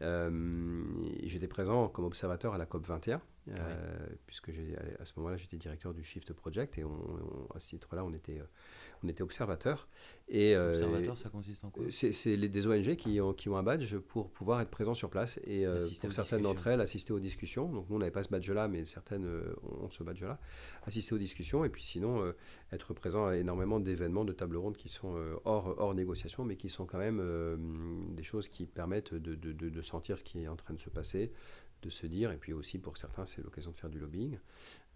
J'étais 0.00 1.46
présent 1.46 1.88
comme 1.88 2.04
observateur 2.04 2.54
à 2.54 2.58
la 2.58 2.66
COP 2.66 2.86
21. 2.86 3.20
Euh, 3.48 4.06
puisque 4.26 4.50
à 5.00 5.04
ce 5.04 5.12
moment-là 5.16 5.36
j'étais 5.36 5.56
directeur 5.56 5.92
du 5.92 6.04
Shift 6.04 6.32
Project 6.32 6.78
et 6.78 6.84
on, 6.84 7.48
à 7.52 7.58
ce 7.58 7.70
titre-là 7.70 8.04
on 8.04 8.12
était, 8.12 8.38
euh, 8.38 8.44
on 9.02 9.08
était 9.08 9.24
observateur. 9.24 9.88
Et, 10.28 10.54
euh, 10.54 10.70
observateur, 10.70 11.18
ça 11.18 11.28
consiste 11.28 11.64
en 11.64 11.70
quoi? 11.70 11.84
C'est 11.90 12.36
des 12.36 12.66
ONG 12.68 12.94
qui 12.94 13.20
ont, 13.20 13.32
qui 13.32 13.48
ont 13.48 13.56
un 13.56 13.64
badge 13.64 13.96
pour 13.96 14.30
pouvoir 14.30 14.60
être 14.60 14.70
présents 14.70 14.94
sur 14.94 15.10
place 15.10 15.40
et 15.44 15.66
pour 16.00 16.12
certaines 16.12 16.42
d'entre 16.42 16.68
elles 16.68 16.80
assister 16.80 17.12
aux 17.12 17.18
discussions. 17.18 17.68
Donc 17.68 17.90
nous 17.90 17.96
on 17.96 17.98
n'avait 17.98 18.12
pas 18.12 18.22
ce 18.22 18.28
badge-là, 18.28 18.68
mais 18.68 18.84
certaines 18.84 19.26
ont 19.62 19.90
ce 19.90 20.04
badge-là. 20.04 20.38
Assister 20.84 21.14
aux 21.14 21.18
discussions 21.18 21.64
et 21.64 21.68
puis 21.68 21.82
sinon 21.82 22.32
être 22.70 22.94
présent 22.94 23.26
à 23.26 23.36
énormément 23.36 23.80
d'événements, 23.80 24.24
de 24.24 24.32
tables 24.32 24.56
rondes 24.56 24.76
qui 24.76 24.88
sont 24.88 25.16
hors, 25.44 25.74
hors 25.78 25.94
négociation, 25.94 26.44
mais 26.44 26.56
qui 26.56 26.68
sont 26.68 26.86
quand 26.86 26.98
même 26.98 27.20
des 28.14 28.22
choses 28.22 28.48
qui 28.48 28.66
permettent 28.66 29.14
de, 29.14 29.34
de, 29.34 29.52
de 29.52 29.82
sentir 29.82 30.16
ce 30.16 30.22
qui 30.22 30.42
est 30.44 30.48
en 30.48 30.56
train 30.56 30.74
de 30.74 30.80
se 30.80 30.90
passer, 30.90 31.32
de 31.82 31.90
se 31.90 32.06
dire, 32.06 32.30
et 32.30 32.36
puis 32.36 32.52
aussi 32.52 32.78
pour 32.78 32.96
certains, 32.96 33.26
c'est 33.32 33.42
l'occasion 33.42 33.72
de 33.72 33.76
faire 33.76 33.90
du 33.90 33.98
lobbying, 33.98 34.38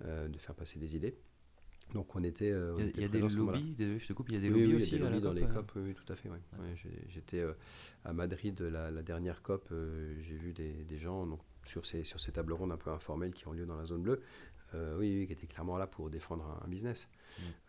euh, 0.05 0.29
de 0.29 0.39
faire 0.39 0.55
passer 0.55 0.79
des 0.79 0.97
idées. 0.97 1.17
Donc 1.95 2.15
on 2.17 2.23
était. 2.25 2.51
Euh, 2.51 2.77
il 2.97 3.01
y 3.01 3.05
a, 3.05 3.09
des 3.09 3.21
lobbies, 3.21 3.77
je 3.79 4.07
te 4.07 4.13
coupe, 4.13 4.29
il 4.29 4.35
y 4.35 4.39
a 4.39 4.41
des 4.41 4.49
lobbies 4.49 4.75
aussi. 4.75 4.97
Il 4.97 5.03
y 5.03 5.07
a 5.07 5.09
des 5.09 5.21
lobbies 5.21 5.21
dans 5.21 5.33
les 5.33 5.47
COP, 5.47 5.73
oui, 5.77 5.95
tout 5.95 6.13
à 6.13 6.17
fait. 6.17 6.29
J'étais 7.09 7.41
euh, 7.41 7.53
à 8.05 8.13
Madrid, 8.13 8.61
la, 8.61 8.91
la 8.91 9.03
dernière 9.03 9.43
COP, 9.43 9.73
j'ai 10.19 10.37
vu 10.37 10.53
des, 10.53 10.85
des, 10.85 10.99
gens 10.99 11.27
donc, 11.27 11.41
sur, 11.63 11.87
ces, 11.87 12.03
sur 12.03 12.19
ces 12.19 12.33
tables 12.33 12.53
rondes 12.53 12.73
un 12.73 12.77
peu 12.77 12.91
informelles 12.91 13.33
qui 13.33 13.47
ont 13.47 13.53
lieu 13.53 13.67
dans 13.67 13.77
la 13.77 13.85
zone 13.85 14.03
bleue, 14.03 14.21
oui, 14.75 15.19
oui, 15.21 15.27
qui 15.27 15.33
étaient 15.33 15.47
clairement 15.47 15.79
là 15.79 15.87
pour 15.87 16.11
défendre 16.11 16.61
un, 16.65 16.69
business. 16.69 17.09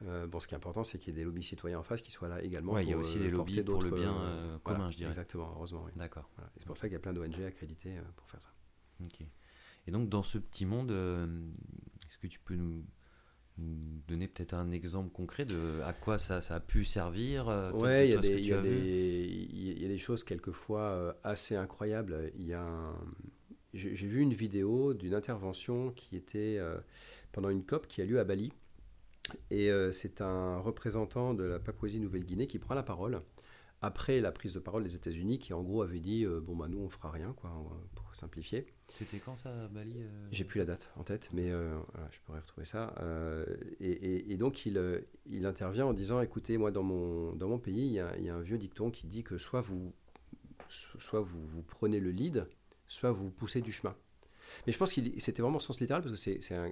Mm. 0.01 0.25
bon, 0.25 0.39
ce 0.39 0.47
qui 0.47 0.56
est 0.56 0.58
important, 0.58 0.84
c'est 0.84 0.97
qu'il 0.97 1.13
y 1.13 1.15
ait 1.15 1.19
des 1.19 1.25
lobbies 1.25 1.43
citoyens 1.43 1.80
en 1.80 1.84
face 1.84 2.01
qui 2.01 2.10
soient 2.10 2.27
là 2.27 2.41
également. 2.41 2.73
Oui, 2.73 2.84
il 2.84 2.89
y 2.89 2.93
a 2.93 2.97
aussi 2.97 3.19
des 3.19 3.30
lobbies 3.30 3.62
pour 3.62 3.84
le 3.84 3.91
bien 3.91 4.60
commun, 4.63 4.89
je 4.89 4.97
dirais. 4.97 5.10
Exactement, 5.10 5.53
heureusement. 5.56 5.86
D'accord. 5.95 6.27
C'est 6.58 6.65
pour 6.65 6.75
ça 6.75 6.88
qu'il 6.88 6.93
y 6.93 6.97
a 6.97 7.01
plein 7.01 7.13
d'ONG 7.13 7.39
accréditées 7.43 7.99
pour 8.15 8.27
faire 8.27 8.41
ça. 8.41 8.49
Ok. 9.06 9.27
Et 9.88 9.91
donc 9.91 10.10
dans 10.10 10.23
ce 10.23 10.38
petit 10.38 10.65
monde, 10.65 10.91
euh, 10.91 11.26
est-ce 12.08 12.17
que 12.17 12.28
tu 12.28 12.39
peux 12.39 12.56
nous, 12.56 12.84
donner 13.58 14.28
peut-être 14.28 14.54
un 14.54 14.69
exemple 14.69 15.10
concret 15.12 15.43
de 15.43 15.82
à 15.84 15.91
quoi 15.91 16.19
ça, 16.19 16.41
ça 16.41 16.56
a 16.56 16.60
pu 16.60 16.86
servir 16.86 17.50
euh, 17.50 17.71
Oui, 17.73 18.04
il 18.04 18.10
y, 18.10 18.50
y, 18.50 19.86
a 19.86 19.88
des 19.88 19.97
choses 19.97 20.23
quelquefois 20.23 20.82
euh, 20.82 21.13
assez 21.23 21.56
incroyables. 21.56 22.32
Il 22.38 22.45
y 22.45 22.54
a 22.54 22.93
J'ai 23.73 24.08
vu 24.08 24.21
une 24.21 24.34
vidéo 24.34 24.93
d'une 24.93 25.15
intervention 25.15 25.91
qui 25.91 26.15
était 26.15 26.60
pendant 27.32 27.50
une 27.50 27.65
COP 27.65 27.88
qui 27.88 28.02
a 28.04 28.06
lieu 28.06 28.19
à 28.19 28.23
Bali. 28.26 28.52
Et 29.50 29.71
c'est 29.91 30.21
un 30.21 30.60
représentant 30.60 31.34
de 31.34 31.43
la 31.43 31.60
Papouasie-Nouvelle-Guinée 31.60 32.45
qui 32.45 32.60
prend 32.60 32.76
la 32.76 32.84
parole 32.84 33.21
après 33.82 34.21
la 34.21 34.32
prise 34.32 34.54
de 34.54 34.60
parole 34.60 34.84
des 34.84 34.95
États-Unis 34.95 35.39
qui 35.39 35.54
en 35.54 35.63
gros 35.63 35.82
avait 35.82 36.00
dit 36.00 36.26
bon 36.26 36.56
bah 36.56 36.67
nous 36.67 36.80
on 36.80 36.89
fera 36.89 37.12
rien 37.12 37.34
quoi 37.34 37.52
pour 38.08 38.15
simplifier 38.15 38.65
c'était 38.93 39.20
quand 39.20 39.36
ça, 39.36 39.50
à 39.50 39.67
Bali 39.67 39.93
euh? 39.98 40.28
J'ai 40.32 40.43
plus 40.43 40.58
la 40.58 40.65
date 40.65 40.89
en 40.96 41.04
tête, 41.04 41.30
mais 41.32 41.52
euh, 41.52 41.78
je 42.10 42.20
pourrais 42.22 42.39
retrouver 42.39 42.65
ça. 42.65 42.96
Euh, 43.00 43.46
et, 43.80 44.38
donc, 44.38 44.65
il, 44.65 45.04
il, 45.28 45.46
intervient 45.46 45.86
en 45.86 45.93
disant 45.93 46.20
Écoutez, 46.22 46.58
moi, 46.58 46.72
dans 46.72 46.82
mon, 46.82 47.34
dans 47.34 47.48
mon 47.48 47.60
pays, 47.60 47.86
il 47.86 47.93
y, 47.93 48.00
a, 48.00 48.36
un 48.36 48.41
vieux 48.41 48.58
dicton 48.58 48.89
qui 48.89 49.06
dit 49.06 49.24
que 49.24 49.38
soit 49.38 49.62
vous, 49.62 49.93
soit 50.70 51.22
vous, 51.22 51.46
vous 51.46 51.62
prenez 51.62 52.00
le 52.00 52.10
lead, 52.10 52.48
soit 52.88 53.12
vous 53.12 53.30
poussez 53.30 53.62
du 53.62 53.72
chemin. 53.72 53.96
Mais 54.65 54.74
je 54.74 54.78
pense 54.80 54.93
que 54.93 55.02
c'était 55.20 55.41
vraiment 55.43 55.60
sens 55.60 55.80
littéral 55.80 56.02
parce 56.02 56.15
que 56.15 56.39
c'est 56.41 56.56
un, 56.56 56.72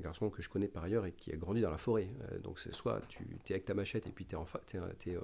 garçon 0.00 0.28
que 0.28 0.42
je 0.42 0.50
connais 0.50 0.68
par 0.68 0.84
ailleurs 0.84 1.06
et 1.06 1.12
qui 1.12 1.32
a 1.32 1.36
grandi 1.36 1.62
dans 1.62 1.70
la 1.70 1.78
forêt. 1.78 2.10
donc, 2.42 2.58
soit 2.58 3.00
tu 3.08 3.24
es 3.48 3.52
avec 3.52 3.64
ta 3.64 3.72
machette 3.72 4.06
et 4.06 4.10
puis 4.10 4.26
tu 4.26 4.36
es, 4.36 5.12
es, 5.12 5.18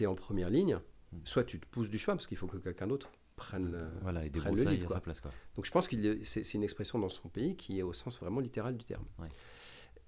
es, 0.00 0.06
en 0.06 0.14
première 0.16 0.50
ligne, 0.50 0.80
hmm. 1.12 1.20
soit 1.24 1.44
tu 1.44 1.60
te 1.60 1.66
pousses 1.66 1.88
du 1.88 1.96
chemin 1.96 2.16
parce 2.16 2.26
qu'il 2.26 2.36
faut 2.36 2.48
que 2.48 2.58
quelqu'un 2.58 2.88
d'autre 2.88 3.10
prennent 3.36 3.70
le, 3.70 3.88
voilà, 4.02 4.24
et 4.24 4.30
le 4.30 4.70
lead. 4.70 4.84
Quoi. 4.84 4.96
Sa 4.96 5.00
place, 5.00 5.20
quoi. 5.20 5.32
Donc 5.56 5.66
je 5.66 5.70
pense 5.70 5.88
que 5.88 6.22
c'est 6.22 6.54
une 6.54 6.62
expression 6.62 6.98
dans 6.98 7.08
son 7.08 7.28
pays 7.28 7.56
qui 7.56 7.78
est 7.78 7.82
au 7.82 7.92
sens 7.92 8.18
vraiment 8.20 8.40
littéral 8.40 8.76
du 8.76 8.84
terme. 8.84 9.04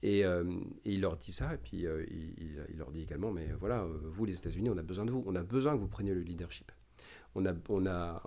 Et, 0.03 0.25
euh, 0.25 0.45
et, 0.85 0.93
il 0.93 1.01
leur 1.01 1.17
dit 1.17 1.33
ça, 1.33 1.55
et 1.55 1.57
puis 1.57 1.87
euh, 1.87 2.05
il, 2.11 2.35
il, 2.69 2.77
leur 2.77 2.91
dit 2.91 3.01
également, 3.01 3.33
mais 3.33 3.49
voilà, 3.59 3.85
euh, 3.85 3.99
vous 4.05 4.27
les 4.27 4.37
États-Unis, 4.37 4.69
on 4.69 4.77
a 4.77 4.83
besoin 4.83 5.07
de 5.07 5.11
vous, 5.11 5.25
on 5.27 5.35
a 5.35 5.43
besoin 5.43 5.75
que 5.75 5.81
vous 5.81 5.89
preniez 5.89 6.13
le 6.13 6.21
leadership. 6.21 6.71
On, 7.35 7.47
a, 7.47 7.55
on, 7.71 7.87
a, 7.87 8.23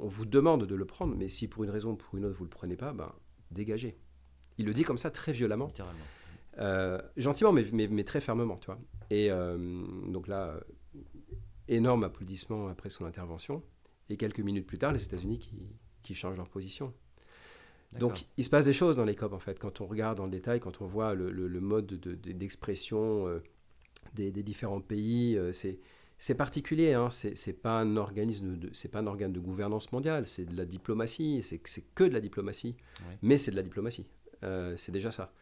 on, 0.00 0.08
vous 0.08 0.24
demande 0.24 0.66
de 0.66 0.74
le 0.74 0.84
prendre, 0.86 1.14
mais 1.14 1.28
si 1.28 1.48
pour 1.48 1.64
une 1.64 1.70
raison 1.70 1.92
ou 1.92 1.96
pour 1.96 2.16
une 2.16 2.24
autre 2.24 2.36
vous 2.36 2.44
ne 2.44 2.48
le 2.48 2.54
prenez 2.54 2.76
pas, 2.76 2.94
ben, 2.94 3.12
dégagez. 3.50 3.98
Il 4.56 4.64
le 4.64 4.72
dit 4.72 4.84
comme 4.84 4.98
ça 4.98 5.10
très 5.10 5.32
violemment. 5.32 5.70
gentiment, 7.16 7.52
mais, 7.52 7.66
mais, 7.72 7.88
mais, 7.88 8.04
très 8.04 8.22
fermement, 8.22 8.56
tu 8.56 8.66
vois. 8.66 8.80
Et 9.10 9.28
donc 10.08 10.28
là, 10.28 10.58
énorme 11.68 12.04
applaudissement 12.04 12.68
après 12.68 12.88
son 12.88 13.04
intervention. 13.04 13.62
Et 14.08 14.16
quelques 14.16 14.40
minutes 14.40 14.66
plus 14.66 14.78
tard, 14.78 14.92
les 14.92 15.02
États-Unis 15.02 15.38
qui, 15.38 15.56
qui 16.02 16.14
changent 16.14 16.36
leur 16.36 16.48
position. 16.48 16.92
Donc 17.98 18.24
il 18.38 18.44
se 18.44 18.48
passe 18.48 18.64
des 18.64 18.72
choses 18.72 18.96
dans 18.96 19.04
les 19.04 19.14
COP 19.14 19.34
en 19.34 19.38
fait, 19.38 19.58
quand 19.58 19.82
on 19.82 19.86
regarde 19.86 20.16
dans 20.16 20.24
le 20.24 20.30
détail, 20.30 20.60
quand 20.60 20.80
on 20.80 20.86
voit 20.86 21.14
le, 21.14 21.60
mode 21.60 21.86
d'expression 21.86 23.26
de, 23.26 23.42
des, 24.30 24.42
différents 24.42 24.80
pays, 24.80 25.38
c'est 25.52 25.78
c'est 26.22 26.36
particulier, 26.36 26.92
hein. 26.92 27.10
c'est 27.10 27.62
pas 27.62 27.80
un 27.80 27.96
organisme, 27.96 28.56
c'est 28.74 28.92
pas 28.92 29.00
un 29.00 29.08
organe 29.08 29.32
de 29.32 29.40
gouvernance 29.40 29.90
mondiale, 29.90 30.24
c'est 30.24 30.44
de 30.44 30.56
la 30.56 30.64
diplomatie, 30.64 31.42
c'est 31.42 31.58
que 31.96 32.04
de 32.04 32.12
la 32.12 32.20
diplomatie, 32.20 32.76
mais 33.22 33.38
c'est 33.38 33.50
de 33.50 33.56
la 33.56 33.64
diplomatie. 33.64 34.06
Euh, 34.44 34.74
c'est 34.76 34.92
déjà 34.92 35.10
ça. 35.10 35.32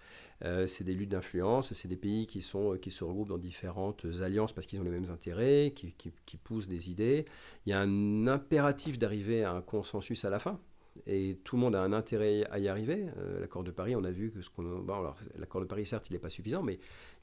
Euh, 0.44 0.66
c'est 0.66 0.84
des 0.84 0.94
luttes 0.94 1.10
d'influence, 1.10 1.72
c'est 1.72 1.88
des 1.88 1.96
pays 1.96 2.26
qui, 2.26 2.40
sont, 2.40 2.78
qui 2.80 2.90
se 2.90 3.04
regroupent 3.04 3.28
dans 3.28 3.38
différentes 3.38 4.06
alliances 4.22 4.52
parce 4.52 4.66
qu'ils 4.66 4.80
ont 4.80 4.84
les 4.84 4.90
mêmes 4.90 5.10
intérêts, 5.10 5.72
qui, 5.74 5.94
qui, 5.94 6.36
poussent 6.38 6.68
des 6.68 6.90
idées. 6.90 7.26
Il 7.66 7.70
y 7.70 7.72
a 7.72 7.80
un 7.80 8.26
impératif 8.26 8.98
d'arriver 8.98 9.44
à 9.44 9.52
un 9.52 9.62
consensus 9.62 10.24
à 10.24 10.30
la 10.30 10.38
fin. 10.38 10.58
Et 11.06 11.38
tout 11.44 11.56
le 11.56 11.62
monde 11.62 11.76
a 11.76 11.82
un 11.82 11.92
intérêt 11.92 12.44
à 12.50 12.58
y 12.58 12.68
arriver. 12.68 13.06
Euh, 13.18 13.40
l'accord 13.40 13.64
de 13.64 13.70
Paris, 13.70 13.94
on 13.96 14.04
a 14.04 14.10
vu 14.10 14.30
que 14.30 14.42
ce 14.42 14.50
qu'on. 14.50 14.62
Bon, 14.80 15.12
l'accord 15.38 15.60
de 15.60 15.66
Paris, 15.66 15.86
certes, 15.86 16.08
il 16.10 16.14
n'est 16.14 16.18
pas 16.18 16.30
suffisant, 16.30 16.62
mais 16.62 16.78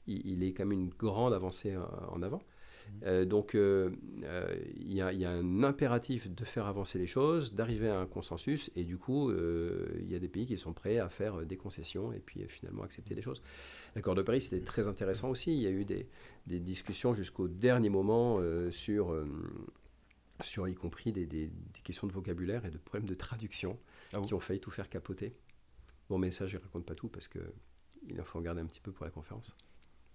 il, 0.06 0.42
est 0.42 0.52
quand 0.52 0.64
même 0.64 0.80
une 0.80 0.88
grande 0.88 1.34
avancée 1.34 1.76
en 1.76 2.22
avant. 2.22 2.40
Euh, 3.04 3.24
donc 3.24 3.54
euh, 3.54 3.90
euh, 4.24 4.56
il 4.76 4.92
y, 4.92 5.00
a 5.00 5.30
un 5.30 5.62
impératif 5.62 6.28
de 6.28 6.44
faire 6.44 6.66
avancer 6.66 6.98
les 6.98 7.06
choses, 7.06 7.54
d'arriver 7.54 7.88
à 7.88 8.00
un 8.00 8.06
consensus, 8.06 8.70
et 8.76 8.84
du 8.84 8.98
coup 8.98 9.30
il 9.30 10.10
y 10.10 10.14
a 10.14 10.18
des 10.18 10.28
pays 10.28 10.46
qui 10.46 10.56
sont 10.56 10.72
prêts 10.72 10.98
à 10.98 11.08
faire 11.08 11.46
des 11.46 11.56
concessions 11.56 12.12
et 12.12 12.18
puis 12.18 12.44
finalement 12.48 12.82
accepter 12.82 13.14
des 13.14 13.22
choses. 13.22 13.42
L'accord 13.94 14.14
de 14.14 14.22
Paris 14.22 14.42
c'était 14.42 14.64
très 14.64 14.88
intéressant 14.88 15.30
aussi, 15.30 15.52
il 15.52 15.62
y 15.62 15.66
a 15.66 15.70
eu 15.70 15.84
des, 15.84 16.08
discussions 16.46 17.14
jusqu'au 17.14 17.48
dernier 17.48 17.90
moment 17.90 18.40
sur, 18.70 19.14
sur 20.40 20.68
y 20.68 20.74
compris 20.74 21.12
des, 21.12 21.50
questions 21.84 22.06
de 22.06 22.12
vocabulaire 22.12 22.64
et 22.66 22.70
de 22.70 22.78
problèmes 22.78 23.08
de 23.08 23.14
traduction 23.14 23.78
ah 24.12 24.20
qui 24.20 24.34
ont 24.34 24.40
failli 24.40 24.60
tout 24.60 24.70
faire 24.70 24.88
capoter. 24.88 25.34
Bon 26.08 26.18
mais 26.18 26.30
ça 26.30 26.46
je 26.46 26.56
ne 26.56 26.62
raconte 26.62 26.86
pas 26.86 26.94
tout 26.94 27.08
parce 27.08 27.28
que 27.28 27.40
il 28.08 28.20
faut 28.22 28.38
en 28.38 28.42
garder 28.42 28.62
un 28.62 28.66
petit 28.66 28.80
peu 28.80 28.92
pour 28.92 29.04
la 29.04 29.10
conférence. 29.10 29.56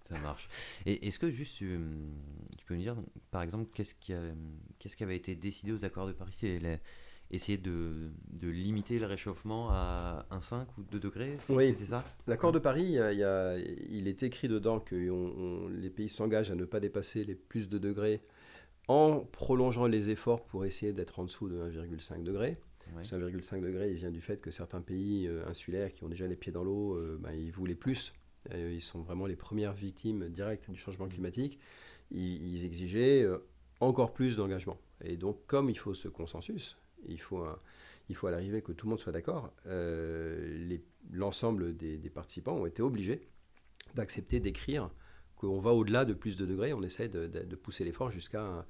Ça 0.08 0.18
marche. 0.18 0.48
Et 0.86 1.06
est-ce 1.06 1.18
que 1.18 1.30
juste 1.30 1.56
tu, 1.56 1.78
peux 2.66 2.74
me 2.74 2.80
dire, 2.80 2.96
par 3.30 3.42
exemple, 3.42 3.70
qu'est-ce 3.72 3.94
qui, 3.94 4.12
qu'est-ce 4.78 4.96
qui 4.96 5.02
avait 5.02 5.16
été 5.16 5.34
décidé 5.34 5.72
aux 5.72 5.84
accords 5.84 6.06
de 6.06 6.12
Paris? 6.12 6.32
C'est 6.34 6.58
essayer 7.30 7.58
de, 7.58 8.10
de, 8.30 8.48
limiter 8.48 8.98
le 8.98 9.06
réchauffement 9.06 9.70
à 9.70 10.26
1,5 10.30 10.66
ou 10.78 10.82
2 10.82 11.00
degrés 11.00 11.36
Oui, 11.48 11.74
c'est 11.78 11.86
ça? 11.86 12.04
L'accord 12.26 12.52
de 12.52 12.58
Paris, 12.58 12.84
il, 12.84 13.18
y 13.18 13.24
a, 13.24 13.56
il 13.56 14.08
est 14.08 14.22
écrit 14.22 14.48
dedans 14.48 14.78
que 14.78 14.94
les 15.70 15.90
pays 15.90 16.08
s'engagent 16.08 16.50
à 16.50 16.54
ne 16.54 16.64
pas 16.64 16.80
dépasser 16.80 17.24
les 17.24 17.34
plus 17.34 17.68
de 17.68 17.78
degrés 17.78 18.22
en 18.88 19.20
prolongeant 19.20 19.86
les 19.86 20.10
efforts 20.10 20.44
pour 20.44 20.64
essayer 20.64 20.92
d'être 20.92 21.18
en 21.18 21.24
dessous 21.24 21.48
de 21.48 21.70
1,5 21.70 22.22
degré. 22.22 22.56
1,5 23.02 23.60
degré, 23.62 23.90
il 23.90 23.96
vient 23.96 24.10
du 24.10 24.20
fait 24.20 24.40
que 24.40 24.50
certains 24.50 24.82
pays 24.82 25.26
euh, 25.26 25.46
insulaires 25.48 25.90
qui 25.90 26.04
ont 26.04 26.08
déjà 26.08 26.26
les 26.26 26.36
pieds 26.36 26.52
dans 26.52 26.64
l'eau, 26.64 26.94
euh, 26.94 27.18
ben, 27.18 27.32
ils 27.32 27.50
voulaient 27.50 27.74
plus 27.74 28.12
euh, 28.12 28.23
ils 28.52 28.80
sont 28.80 29.00
vraiment 29.00 29.26
les 29.26 29.36
premières 29.36 29.72
victimes 29.72 30.28
directes 30.28 30.70
du 30.70 30.76
changement 30.76 31.08
climatique. 31.08 31.58
Ils, 32.10 32.64
exigeaient 32.64 33.22
euh, 33.22 33.38
encore 33.80 34.12
plus 34.12 34.36
d'engagement. 34.36 34.78
Et 35.02 35.16
donc, 35.16 35.46
comme 35.46 35.70
il 35.70 35.78
faut 35.78 35.94
ce 35.94 36.08
consensus, 36.08 36.76
il 37.08 37.20
faut, 37.20 37.46
il 38.08 38.16
faut 38.16 38.26
à 38.26 38.30
l'arrivée 38.30 38.62
que 38.62 38.72
tout 38.72 38.86
le 38.86 38.90
monde 38.90 38.98
soit 38.98 39.12
d'accord, 39.12 39.52
euh, 39.66 40.78
l'ensemble 41.10 41.76
des, 41.76 41.98
participants 42.10 42.56
ont 42.56 42.66
été 42.66 42.82
obligés 42.82 43.28
d'accepter 43.94 44.40
d'écrire 44.40 44.90
qu'on 45.36 45.58
va 45.58 45.72
au-delà 45.72 46.04
de 46.04 46.14
plus 46.14 46.36
de 46.36 46.46
degrés, 46.46 46.72
on 46.72 46.82
essaie 46.82 47.08
de, 47.08 47.26
de 47.26 47.56
pousser 47.56 47.84
l'effort 47.84 48.10
jusqu'à 48.10 48.66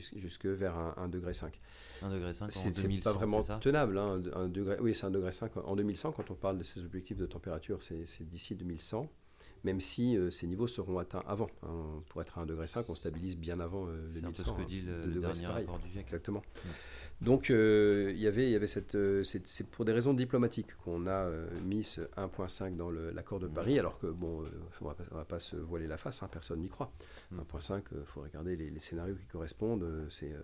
jusque 0.00 0.46
vers 0.46 0.76
1, 0.76 1.08
degré 1.08 1.34
5. 1.34 1.60
1 2.02 2.10
degré 2.10 2.34
5 2.34 2.44
en 2.44 2.46
2100, 2.46 2.72
c'est 2.72 3.00
pas 3.00 3.12
vraiment 3.12 3.42
tenable. 3.42 3.98
Hein, 3.98 4.22
un 4.34 4.48
degré, 4.48 4.76
oui, 4.80 4.94
c'est 4.94 5.06
1 5.06 5.10
degré 5.10 5.32
5 5.32 5.56
en 5.56 5.76
2100. 5.76 6.12
Quand 6.12 6.30
on 6.30 6.34
parle 6.34 6.58
de 6.58 6.64
ces 6.64 6.84
objectifs 6.84 7.16
de 7.16 7.26
température, 7.26 7.82
c'est 7.82 8.28
d'ici 8.28 8.54
2100 8.54 9.08
même 9.64 9.80
si 9.80 10.16
euh, 10.16 10.30
ces 10.30 10.46
niveaux 10.46 10.66
seront 10.66 10.98
atteints 10.98 11.24
avant. 11.26 11.48
Hein. 11.62 12.00
pour 12.08 12.20
être 12.20 12.38
à 12.38 12.42
1 12.42 12.46
degré 12.46 12.66
5, 12.66 12.88
on 12.90 12.94
stabilise 12.94 13.36
bien 13.36 13.60
avant 13.60 13.86
euh, 13.88 14.06
2100. 14.12 14.12
C'est 14.12 14.26
un 14.26 14.30
peu 14.30 14.42
ce 14.42 14.64
que 14.64 14.68
dit 14.68 14.80
le, 14.82 15.06
le 15.06 15.20
dernier 15.20 15.46
rapport 15.46 15.78
du 15.78 15.88
GIEC. 15.88 16.02
Exactement. 16.02 16.42
Donc 17.20 17.50
euh, 17.50 18.12
il 18.14 18.20
y 18.20 18.26
avait, 18.26 18.44
il 18.44 18.50
y 18.50 18.56
avait 18.56 18.66
cette, 18.66 18.96
euh, 18.96 19.22
c'est 19.24 19.70
pour 19.70 19.84
des 19.84 19.92
raisons 19.92 20.14
diplomatiques 20.14 20.76
qu'on 20.84 21.06
a 21.06 21.10
euh, 21.10 21.46
mis 21.62 21.84
ce 21.84 22.02
1.5 22.16 22.76
dans 22.76 22.90
l'accord 22.90 23.38
de 23.38 23.46
Paris, 23.46 23.78
alors 23.78 23.98
que 23.98 24.08
bon, 24.08 24.44
on 24.80 24.84
va, 24.84 24.96
va 25.10 25.24
pas 25.24 25.40
se 25.40 25.56
voiler 25.56 25.86
la 25.86 25.96
face, 25.96 26.22
hein, 26.22 26.28
personne 26.30 26.60
n'y 26.60 26.68
croit. 26.68 26.92
1.5, 27.34 27.82
il 27.92 28.04
faut 28.04 28.20
regarder 28.20 28.56
les, 28.56 28.78
scénarios 28.78 29.14
qui 29.14 29.26
correspondent. 29.26 30.06
C'est, 30.10 30.34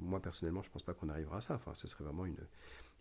moi 0.00 0.20
personnellement, 0.20 0.62
je 0.62 0.70
pense 0.70 0.82
pas 0.82 0.94
qu'on 0.94 1.08
arrivera 1.08 1.36
à 1.36 1.40
ça. 1.40 1.54
Enfin, 1.54 1.74
ce 1.74 1.86
serait 1.86 2.04
vraiment 2.04 2.26
une, 2.26 2.38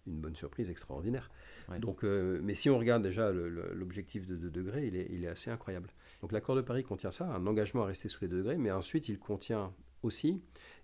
une 0.06 0.20
bonne 0.20 0.36
surprise 0.36 0.70
extraordinaire. 0.70 1.32
Donc, 1.80 2.04
mais 2.04 2.54
si 2.54 2.70
on 2.70 2.78
regarde 2.78 3.02
déjà 3.02 3.32
l'objectif 3.32 4.28
de 4.28 4.36
2 4.36 4.52
degrés, 4.52 4.88
il 4.88 4.96
est, 4.96 5.08
il 5.10 5.24
est, 5.24 5.30
assez 5.30 5.50
incroyable. 5.50 5.90
Donc 6.22 6.32
l'accord 6.32 6.56
de 6.56 6.62
Paris 6.62 6.84
contient 6.84 7.12
ça, 7.12 7.26
un 7.34 7.48
engagement 7.48 7.84
à 7.84 7.88
rester 7.88 8.08
sous 8.08 8.20
les 8.22 8.28
2 8.28 8.38
degrés, 8.38 8.58
mais 8.58 8.72
ensuite 8.72 9.10
il 9.10 9.18
contient 9.18 9.74
aussi 10.04 10.42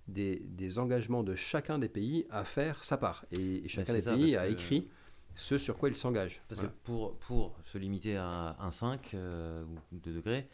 des, 0.08 0.80
engagements 0.80 1.24
de 1.24 1.36
chacun 1.36 1.80
des 1.80 1.90
pays 1.90 2.26
à 2.30 2.44
faire 2.44 2.84
sa 2.84 2.98
part. 2.98 3.26
Et, 3.32 3.68
chacun 3.68 3.94
des 3.94 4.02
pays 4.02 4.36
a 4.36 4.48
écrit 4.48 4.88
ce 5.36 5.58
sur 5.58 5.78
quoi 5.78 5.90
il 5.90 5.96
s'engage. 5.96 6.42
Parce 6.48 6.62
que 6.62 6.68
pour, 6.84 7.18
pour 7.20 7.58
se 7.66 7.78
limiter 7.78 8.18
à 8.18 8.58
1,5 8.62 9.00
euh, 9.14 9.64
ou 9.92 10.00
2 10.00 10.14
degrés, 10.14 10.48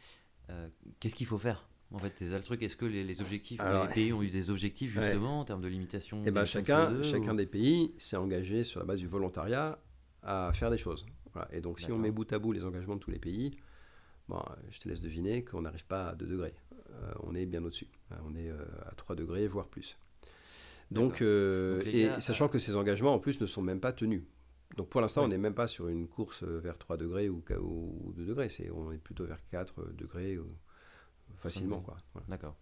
euh, 0.49 0.67
qu'est-ce 0.99 1.15
qu'il 1.15 1.27
faut 1.27 1.39
faire 1.39 1.67
en 1.93 1.99
fait, 1.99 2.11
c'est 2.17 2.31
ça 2.31 2.35
le 2.35 2.43
truc. 2.43 2.61
Est-ce 2.63 2.75
que 2.75 2.85
les, 2.85 3.21
objectifs, 3.21 3.61
les 3.61 3.93
pays 3.93 4.11
ont 4.11 4.21
eu 4.21 4.29
des 4.29 4.49
objectifs 4.49 4.91
justement 5.01 5.39
en 5.39 5.45
termes 5.45 5.61
de 5.61 5.69
limitation 5.69 6.21
eh 6.25 6.31
ben 6.31 6.43
chacun, 6.43 7.01
chacun 7.01 7.33
des 7.33 7.45
pays 7.45 7.93
s'est 7.97 8.17
engagé 8.17 8.65
sur 8.65 8.81
la 8.81 8.85
base 8.85 8.99
du 8.99 9.07
volontariat 9.07 9.79
à 10.21 10.51
faire 10.53 10.69
des 10.69 10.77
choses. 10.77 11.05
Et 11.51 11.61
donc, 11.61 11.79
si 11.79 11.91
on 11.91 11.97
met 11.97 12.11
bout 12.11 12.31
à 12.33 12.39
bout 12.39 12.51
les 12.51 12.65
engagements 12.65 12.95
de 12.95 12.99
tous 12.99 13.11
les 13.11 13.19
pays, 13.19 13.55
bon, 14.27 14.41
je 14.69 14.79
te 14.79 14.89
laisse 14.89 15.01
deviner 15.01 15.43
qu'on 15.45 15.61
n'arrive 15.61 15.85
pas 15.85 16.09
à 16.09 16.15
2 16.15 16.25
degrés. 16.25 16.53
Euh, 17.03 17.13
on 17.23 17.35
est 17.35 17.45
bien 17.45 17.63
au-dessus. 17.63 17.87
Euh, 18.11 18.15
on 18.25 18.35
est 18.35 18.49
euh, 18.49 18.57
à 18.85 18.95
3 18.95 19.15
degrés, 19.15 19.47
voire 19.47 19.67
plus. 19.67 19.97
Donc, 20.91 21.21
et 21.21 22.09
sachant 22.19 22.47
que 22.47 22.59
ces 22.59 22.75
engagements, 22.75 23.13
en 23.13 23.19
plus, 23.19 23.41
ne 23.41 23.45
sont 23.45 23.61
même 23.61 23.81
pas 23.81 23.91
tenus. 23.91 24.23
Donc 24.75 24.89
pour 24.89 25.01
l'instant, 25.01 25.23
on 25.23 25.27
n'est 25.27 25.37
même 25.37 25.55
pas 25.55 25.67
sur 25.67 25.87
une 25.87 26.07
course 26.07 26.43
vers 26.43 26.77
3 26.77 26.97
degrés 26.97 27.29
ou, 27.29 27.43
2 28.15 28.25
degrés. 28.25 28.49
C'est, 28.49 28.69
on 28.69 28.91
est 28.91 28.97
plutôt 28.97 29.25
vers 29.25 29.45
4 29.49 29.93
degrés 29.93 30.39
facilement. 31.39 31.81
Quoi. 31.81 31.97
D'accord. 32.29 32.55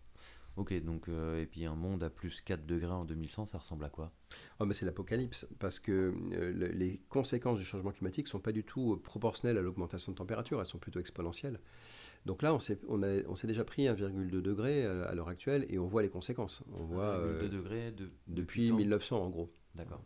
Ok, 0.57 0.73
donc, 0.83 1.07
et 1.09 1.45
puis 1.45 1.65
un 1.65 1.75
monde 1.75 2.01
à 2.01 2.09
plus 2.09 2.41
4 2.41 2.65
degrés 2.65 2.93
en 2.93 3.05
2100, 3.05 3.45
ça 3.47 3.57
ressemble 3.59 3.85
à 3.85 3.89
quoi? 3.89 4.11
Oh, 4.59 4.71
C'est 4.71 4.85
l'apocalypse, 4.85 5.47
parce 5.59 5.79
que 5.79 6.13
les 6.73 7.01
conséquences 7.09 7.59
du 7.59 7.65
changement 7.65 7.91
climatique 7.91 8.25
ne 8.25 8.29
sont 8.29 8.39
pas 8.39 8.53
du 8.53 8.63
tout 8.63 8.97
proportionnelles 9.03 9.57
à 9.57 9.61
l'augmentation 9.61 10.13
de 10.13 10.17
température, 10.17 10.59
elles 10.59 10.65
sont 10.65 10.79
plutôt 10.79 10.99
exponentielles. 10.99 11.59
Donc 12.25 12.41
là, 12.41 12.53
on 12.53 12.59
s'est, 12.59 12.79
on 12.87 13.01
on 13.27 13.35
s'est 13.35 13.47
déjà 13.47 13.63
pris 13.63 13.83
1,2 13.83 14.29
degré 14.41 14.83
euh, 14.83 15.07
à 15.07 15.13
l'heure 15.13 15.29
actuelle 15.29 15.65
et 15.69 15.77
on 15.77 15.85
voit 15.85 16.01
les 16.01 16.09
conséquences. 16.09 16.63
On 16.73 16.83
voit 16.85 17.17
1,2 17.17 17.19
euh, 17.19 17.49
degré 17.49 17.93
depuis 18.27 18.71
1900 18.71 19.21
en 19.21 19.29
gros. 19.29 19.51
D'accord. 19.75 20.03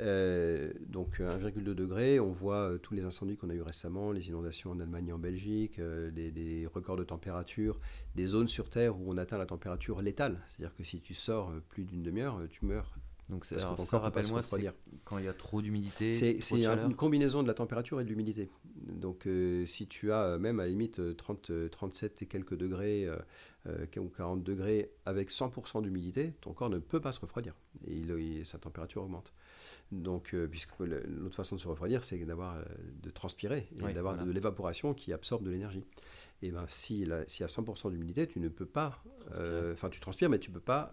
Euh, 0.00 0.72
donc 0.86 1.20
1,2 1.20 1.62
degré, 1.62 2.18
on 2.20 2.32
voit 2.32 2.78
tous 2.82 2.94
les 2.94 3.04
incendies 3.04 3.36
qu'on 3.36 3.50
a 3.50 3.54
eu 3.54 3.60
récemment, 3.60 4.12
les 4.12 4.28
inondations 4.28 4.70
en 4.70 4.80
Allemagne 4.80 5.08
et 5.08 5.12
en 5.12 5.18
Belgique, 5.18 5.78
des, 5.78 6.66
records 6.72 6.96
de 6.96 7.04
température, 7.04 7.78
des 8.14 8.26
zones 8.26 8.48
sur 8.48 8.70
Terre 8.70 8.98
où 8.98 9.12
on 9.12 9.18
atteint 9.18 9.38
la 9.38 9.46
température 9.46 10.00
létale. 10.00 10.40
C'est-à-dire 10.46 10.74
que 10.74 10.84
si 10.84 11.00
tu 11.00 11.14
sors 11.14 11.52
plus 11.68 11.84
d'une 11.84 12.02
demi-heure, 12.02 12.40
tu 12.48 12.64
meurs 12.64 12.96
donc 13.30 13.44
ça, 13.44 13.58
rappelle-moi, 13.98 14.42
quand 15.04 15.18
il 15.18 15.24
y 15.24 15.28
a 15.28 15.32
trop 15.32 15.62
d'humidité. 15.62 16.12
C'est 16.12 16.38
une 16.52 16.94
combinaison 16.94 17.42
de 17.42 17.48
la 17.48 17.54
température 17.54 18.00
et 18.00 18.04
de 18.04 18.08
l'humidité. 18.08 18.50
Donc 18.76 19.26
euh, 19.26 19.64
si 19.66 19.86
tu 19.86 20.12
as 20.12 20.22
euh, 20.22 20.38
même 20.38 20.58
à 20.58 20.64
la 20.64 20.70
limite 20.70 21.16
30, 21.16 21.50
euh, 21.50 21.68
37 21.68 22.22
et 22.22 22.26
quelques 22.26 22.56
degrés 22.56 23.08
ou 23.98 24.08
40 24.08 24.42
degrés 24.42 24.90
avec 25.06 25.30
100% 25.30 25.82
d'humidité, 25.82 26.32
ton 26.40 26.52
corps 26.52 26.70
ne 26.70 26.78
peut 26.78 27.00
pas 27.00 27.12
se 27.12 27.20
refroidir 27.20 27.54
et, 27.86 28.44
sa 28.44 28.58
température 28.58 29.02
augmente. 29.02 29.32
Donc, 29.92 30.36
puisque 30.50 30.78
l'autre 30.78 31.34
façon 31.34 31.56
de 31.56 31.60
se 31.60 31.66
refroidir, 31.66 32.04
c'est 32.04 32.18
d'avoir 32.18 32.56
de 33.02 33.10
transpirer 33.10 33.68
et 33.76 33.92
d'avoir 33.92 34.24
de 34.24 34.30
l'évaporation 34.30 34.94
qui 34.94 35.12
absorbe 35.12 35.44
de 35.44 35.50
l'énergie. 35.50 35.84
Et 36.42 36.50
ben 36.50 36.64
si 36.68 37.06
s'il 37.26 37.40
y 37.40 37.44
a 37.44 37.48
100% 37.48 37.90
d'humidité, 37.90 38.26
tu 38.26 38.38
ne 38.40 38.48
peux 38.48 38.66
pas, 38.66 39.02
enfin 39.72 39.88
tu 39.90 39.98
transpires, 39.98 40.30
mais 40.30 40.38
tu 40.38 40.50
peux 40.50 40.60
pas, 40.60 40.92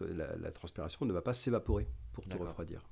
la, 0.00 0.50
transpiration 0.50 1.06
ne 1.06 1.12
va 1.12 1.22
pas 1.22 1.34
s'évaporer 1.34 1.86
pour 2.12 2.26
te 2.26 2.36
refroidir. 2.36 2.88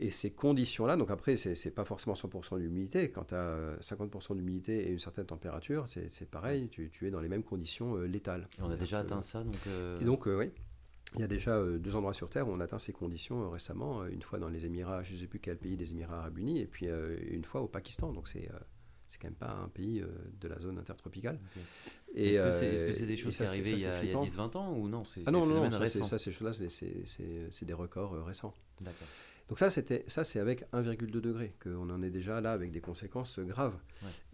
Et 0.00 0.10
ces 0.10 0.32
conditions-là, 0.32 0.96
donc 0.96 1.10
après, 1.10 1.36
ce 1.36 1.50
n'est 1.50 1.74
pas 1.74 1.84
forcément 1.84 2.14
100% 2.14 2.58
d'humidité. 2.58 3.10
Quand 3.10 3.24
tu 3.24 3.34
as 3.34 3.76
50% 3.80 4.36
d'humidité 4.36 4.88
et 4.88 4.92
une 4.92 4.98
certaine 4.98 5.26
température, 5.26 5.84
c'est 5.88 6.30
pareil, 6.30 6.68
tu, 6.68 6.90
es 7.06 7.10
dans 7.10 7.20
les 7.20 7.28
mêmes 7.28 7.42
conditions 7.42 7.96
euh, 7.96 8.04
létales. 8.06 8.48
Et 8.58 8.62
on 8.62 8.70
a 8.70 8.76
déjà 8.76 9.00
atteint 9.00 9.22
ça 9.22 9.42
donc, 9.42 9.56
euh, 9.66 10.00
Et 10.00 10.04
donc, 10.04 10.26
euh, 10.26 10.38
oui. 10.38 10.50
Il 11.14 11.20
y 11.20 11.24
a 11.24 11.28
déjà 11.28 11.62
deux 11.78 11.94
endroits 11.96 12.14
sur 12.14 12.30
Terre 12.30 12.48
où 12.48 12.52
on 12.52 12.60
a 12.60 12.64
atteint 12.64 12.78
ces 12.78 12.92
conditions 12.92 13.50
récemment. 13.50 14.06
Une 14.06 14.22
fois 14.22 14.38
dans 14.38 14.48
les 14.48 14.64
Émirats, 14.64 15.02
je 15.02 15.14
ne 15.14 15.18
sais 15.18 15.26
plus 15.26 15.40
quel 15.40 15.58
pays 15.58 15.76
des 15.76 15.92
Émirats 15.92 16.18
Arabes 16.18 16.38
Unis, 16.38 16.60
et 16.60 16.66
puis 16.66 16.86
une 16.86 17.44
fois 17.44 17.60
au 17.60 17.68
Pakistan. 17.68 18.12
Donc 18.12 18.28
c'est 18.28 18.50
c'est 19.08 19.20
quand 19.20 19.28
même 19.28 19.34
pas 19.34 19.52
un 19.52 19.68
pays 19.68 20.02
de 20.40 20.48
la 20.48 20.58
zone 20.58 20.78
intertropicale. 20.78 21.38
Est-ce 22.14 22.86
que 22.86 22.92
c'est 22.94 23.06
des 23.06 23.16
choses 23.16 23.32
qui 23.32 23.38
sont 23.38 23.52
arrivées 23.52 23.72
il 23.72 23.80
y 23.80 23.86
a, 23.86 24.02
10-20 24.02 24.56
ans 24.56 24.74
ou 24.74 24.88
non 24.88 25.02
Ah 25.26 25.30
non, 25.30 25.44
non, 25.44 25.68
non 25.68 25.86
ça, 25.86 26.04
ça, 26.04 26.18
ces 26.18 26.32
choses-là, 26.32 26.52
c'est 26.68 27.64
des 27.64 27.74
records 27.74 28.24
récents. 28.24 28.54
D'accord. 28.80 29.08
Donc 29.52 29.58
ça, 29.58 29.68
c'était, 29.68 30.02
ça 30.06 30.24
c'est 30.24 30.40
avec 30.40 30.64
1,2 30.72 31.10
degré 31.10 31.54
qu'on 31.62 31.90
en 31.90 32.02
est 32.02 32.08
déjà 32.08 32.40
là 32.40 32.52
avec 32.52 32.70
des 32.72 32.80
conséquences 32.80 33.38
graves. 33.38 33.76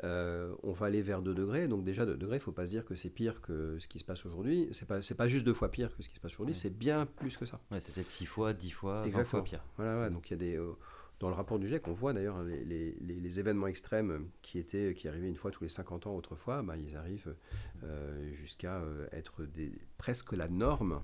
Euh, 0.05 0.55
on 0.63 0.71
va 0.71 0.87
aller 0.87 1.03
vers 1.03 1.23
2 1.23 1.35
degrés, 1.35 1.67
donc 1.67 1.83
déjà 1.83 2.07
2 2.07 2.17
degrés, 2.17 2.37
il 2.37 2.39
ne 2.39 2.45
faut 2.45 2.53
pas 2.53 2.67
se 2.67 2.71
dire 2.71 2.85
que 2.85 2.95
c'est 2.95 3.11
pire 3.11 3.41
que 3.41 3.81
ce 3.81 3.89
qui 3.89 3.99
se 3.99 4.05
passe 4.05 4.25
aujourd'hui. 4.25 4.69
C'est 4.71 4.87
pas, 4.87 5.03
c'est 5.03 5.17
pas 5.17 5.27
juste 5.27 5.45
deux 5.45 5.55
fois 5.55 5.73
pire 5.73 5.97
que 5.97 6.05
ce 6.05 6.09
qui 6.09 6.15
se 6.15 6.21
passe 6.21 6.35
aujourd'hui, 6.35 6.55
c'est 6.55 6.71
bien 6.71 7.05
plus 7.05 7.37
que 7.37 7.47
ça. 7.47 7.59
Ouais, 7.73 7.81
c'est 7.81 7.93
peut-être 7.93 8.09
6 8.09 8.27
fois, 8.27 8.53
10 8.53 8.71
fois, 8.71 9.09
20 9.09 9.25
fois 9.25 9.43
pire. 9.43 9.65
Voilà, 9.77 10.09
donc 10.09 10.31
il 10.31 10.35
y 10.35 10.37
a 10.37 10.39
des... 10.39 10.57
Euh, 10.57 10.77
dans 11.19 11.31
le 11.31 11.35
rapport 11.35 11.59
du 11.59 11.67
GIEC, 11.67 11.89
on 11.89 11.93
voit 11.95 12.13
d'ailleurs 12.13 12.45
les, 12.45 12.65
les, 12.65 12.95
les, 13.01 13.41
événements 13.41 13.67
extrêmes 13.67 14.29
qui, 14.41 14.61
étaient, 14.61 14.95
qui 14.95 15.09
arrivaient 15.09 15.29
une 15.29 15.35
fois 15.35 15.51
tous 15.51 15.65
les 15.65 15.69
50 15.69 16.07
ans 16.07 16.15
autrefois, 16.15 16.63
bah, 16.63 16.77
ils 16.77 16.95
arrivent 16.95 17.35
euh, 17.83 18.33
jusqu'à 18.35 18.85
être 19.11 19.43
des, 19.43 19.73
presque 19.97 20.33
la 20.33 20.47
norme 20.47 21.03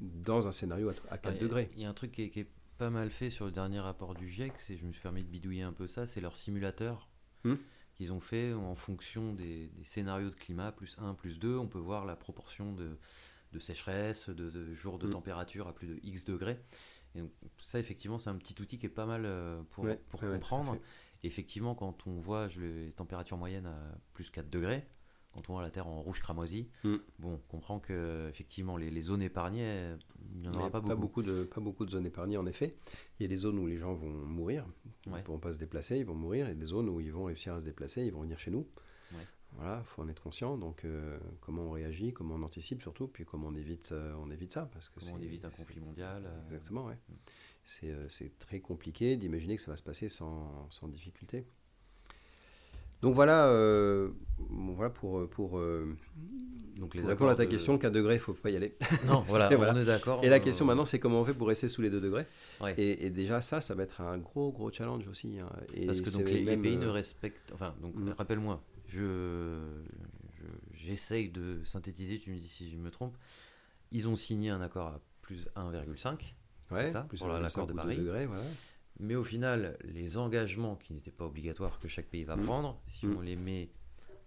dans 0.00 0.46
un 0.46 0.52
scénario 0.52 0.92
à, 1.10 1.18
4 1.18 1.40
degrés. 1.40 1.68
Il 1.74 1.82
y 1.82 1.86
a 1.86 1.88
un 1.88 1.94
truc 1.94 2.12
qui 2.12 2.22
est 2.22 2.46
pas 2.78 2.90
mal 2.90 3.10
fait 3.10 3.28
sur 3.28 3.44
le 3.44 3.50
dernier 3.50 3.80
rapport 3.80 4.14
du 4.14 4.28
GIEC, 4.28 4.52
c'est, 4.58 4.76
je 4.76 4.86
me 4.86 4.92
suis 4.92 5.02
permis 5.02 5.24
de 5.24 5.28
bidouiller 5.28 5.62
un 5.62 5.72
peu 5.72 5.88
ça, 5.88 6.06
c'est 6.06 6.20
leur 6.20 6.36
simulateur 6.36 7.08
hmm. 7.44 7.56
qu'ils 7.94 8.12
ont 8.12 8.20
fait 8.20 8.54
en 8.54 8.76
fonction 8.76 9.32
des, 9.34 9.70
scénarios 9.84 10.30
de 10.30 10.36
climat, 10.36 10.70
plus 10.70 10.96
1, 10.98 11.14
plus 11.14 11.38
2, 11.38 11.58
on 11.58 11.66
peut 11.66 11.78
voir 11.78 12.06
la 12.06 12.14
proportion 12.14 12.72
de, 12.72 12.96
de 13.52 13.58
sécheresse, 13.58 14.30
de, 14.30 14.72
jours 14.74 14.98
de 14.98 15.08
hmm. 15.08 15.10
température 15.10 15.66
à 15.66 15.74
plus 15.74 15.88
de 15.88 15.98
X 16.04 16.24
degrés. 16.24 16.58
Et 17.14 17.20
donc, 17.20 17.32
ça, 17.58 17.80
effectivement, 17.80 18.18
c'est 18.18 18.30
un 18.30 18.36
petit 18.36 18.60
outil 18.62 18.78
qui 18.78 18.86
est 18.86 18.90
pas 18.90 19.06
mal 19.06 19.22
euh, 19.24 19.60
pour, 19.70 19.86
pour 20.08 20.20
comprendre. 20.20 20.78
effectivement, 21.24 21.74
quand 21.74 22.06
on 22.06 22.18
voit 22.18 22.48
les 22.58 22.92
températures 22.92 23.38
moyennes 23.38 23.66
à 23.66 23.76
plus 24.12 24.30
4 24.30 24.48
degrés, 24.48 24.86
quand 25.38 25.50
on 25.50 25.54
voit 25.54 25.62
la 25.62 25.70
Terre 25.70 25.86
en 25.86 26.02
rouge 26.02 26.20
cramoisi, 26.20 26.68
mm. 26.84 26.96
bon, 27.18 27.34
on 27.34 27.38
comprend 27.48 27.78
que 27.78 28.28
effectivement 28.28 28.76
les, 28.76 28.90
les 28.90 29.02
zones 29.02 29.22
épargnées, 29.22 29.94
il 30.34 30.40
n'y 30.40 30.48
en 30.48 30.54
aura 30.54 30.70
pas 30.70 30.80
beaucoup. 30.80 30.88
Pas 30.88 30.96
beaucoup, 30.96 31.22
de, 31.22 31.44
pas 31.44 31.60
beaucoup 31.60 31.86
de 31.86 31.90
zones 31.90 32.06
épargnées 32.06 32.36
en 32.36 32.46
effet. 32.46 32.74
Il 33.18 33.22
y 33.22 33.26
a 33.26 33.28
des 33.28 33.36
zones 33.36 33.58
où 33.58 33.66
les 33.66 33.76
gens 33.76 33.94
vont 33.94 34.10
mourir, 34.10 34.66
ils 35.06 35.12
ne 35.12 35.20
pourront 35.22 35.38
pas 35.38 35.52
se 35.52 35.58
déplacer, 35.58 35.98
ils 35.98 36.06
vont 36.06 36.14
mourir, 36.14 36.48
et 36.48 36.54
des 36.54 36.66
zones 36.66 36.88
où 36.88 37.00
ils 37.00 37.12
vont 37.12 37.24
réussir 37.24 37.54
à 37.54 37.60
se 37.60 37.64
déplacer, 37.64 38.04
ils 38.04 38.12
vont 38.12 38.22
venir 38.22 38.38
chez 38.38 38.50
nous. 38.50 38.66
Voilà, 39.56 39.82
faut 39.84 40.02
en 40.02 40.08
être 40.08 40.22
conscient. 40.22 40.56
Donc, 40.56 40.84
euh, 40.84 41.18
comment 41.40 41.62
on 41.62 41.70
réagit, 41.70 42.12
comment 42.12 42.34
on 42.34 42.42
anticipe 42.42 42.82
surtout, 42.82 43.08
puis 43.08 43.24
comment 43.24 43.48
on 43.48 43.54
évite, 43.54 43.90
euh, 43.92 44.14
on 44.18 44.30
évite 44.30 44.52
ça, 44.52 44.68
parce 44.72 44.88
que 44.88 45.00
comment 45.00 45.18
on 45.18 45.22
évite 45.22 45.44
un 45.44 45.50
conflit 45.50 45.80
mondial. 45.80 46.24
Euh, 46.26 46.44
exactement, 46.44 46.84
ouais. 46.84 46.98
Mm. 47.08 48.08
C'est 48.08 48.38
très 48.38 48.60
compliqué 48.60 49.16
d'imaginer 49.16 49.56
que 49.56 49.62
ça 49.62 49.70
va 49.70 49.76
se 49.76 49.82
passer 49.82 50.08
sans, 50.08 50.70
sans 50.70 50.88
difficulté. 50.88 51.46
Donc 53.02 53.14
voilà, 53.14 53.46
euh, 53.46 54.10
voilà 54.38 54.90
pour, 54.90 55.18
euh, 55.18 55.26
pour, 55.26 55.58
euh, 55.58 55.96
Donc 56.76 56.94
les 56.94 57.02
répondre 57.02 57.30
à 57.30 57.36
ta 57.36 57.46
question, 57.46 57.78
4 57.78 57.92
degrés, 57.92 58.14
il 58.14 58.18
ne 58.18 58.22
faut 58.22 58.34
pas 58.34 58.50
y 58.50 58.56
aller. 58.56 58.76
Non, 59.06 59.20
voilà, 59.26 59.50
on 59.72 59.76
est 59.76 59.84
d'accord. 59.84 60.24
Et 60.24 60.28
la 60.28 60.40
question 60.40 60.64
maintenant, 60.64 60.84
c'est 60.84 60.98
comment 60.98 61.20
on 61.20 61.24
fait 61.24 61.34
pour 61.34 61.48
rester 61.48 61.68
sous 61.68 61.82
les 61.82 61.90
2 61.90 62.00
degrés 62.00 62.26
et, 62.76 63.10
déjà, 63.10 63.40
ça, 63.40 63.60
ça 63.60 63.74
va 63.74 63.84
être 63.84 64.00
un 64.00 64.18
gros, 64.18 64.50
gros 64.50 64.72
challenge 64.72 65.06
aussi. 65.08 65.38
Hein. 65.38 65.48
Et 65.74 65.86
Parce 65.86 66.00
que 66.00 66.10
donc, 66.10 66.28
les, 66.28 66.56
pays 66.56 66.76
ne 66.76 66.88
respectent... 66.88 67.52
Enfin, 67.54 67.74
donc 67.80 67.94
mm. 67.94 68.14
rappelle-moi, 68.18 68.62
je, 68.88 69.58
j'essaye 70.74 71.28
de 71.28 71.62
synthétiser, 71.64 72.18
tu 72.18 72.30
me 72.30 72.36
dis 72.36 72.48
si 72.48 72.70
je 72.70 72.76
me 72.76 72.90
trompe. 72.90 73.16
Ils 73.92 74.08
ont 74.08 74.16
signé 74.16 74.50
un 74.50 74.60
accord 74.60 74.88
à 74.88 75.00
plus 75.22 75.46
1,5. 75.56 76.34
Ouais, 76.70 76.92
ça, 76.92 77.02
plus 77.02 77.18
pour 77.18 77.28
l'accord 77.28 77.66
de 77.66 77.72
Paris. 77.72 77.96
Degrés, 77.96 78.26
voilà. 78.26 78.42
Mais 79.00 79.14
au 79.14 79.24
final, 79.24 79.78
les 79.84 80.16
engagements 80.16 80.76
qui 80.76 80.92
n'étaient 80.92 81.12
pas 81.12 81.26
obligatoires 81.26 81.78
que 81.78 81.88
chaque 81.88 82.08
pays 82.08 82.24
va 82.24 82.36
mm. 82.36 82.44
prendre, 82.44 82.80
si 82.88 83.06
mm. 83.06 83.16
on 83.16 83.20
les 83.20 83.36
met 83.36 83.70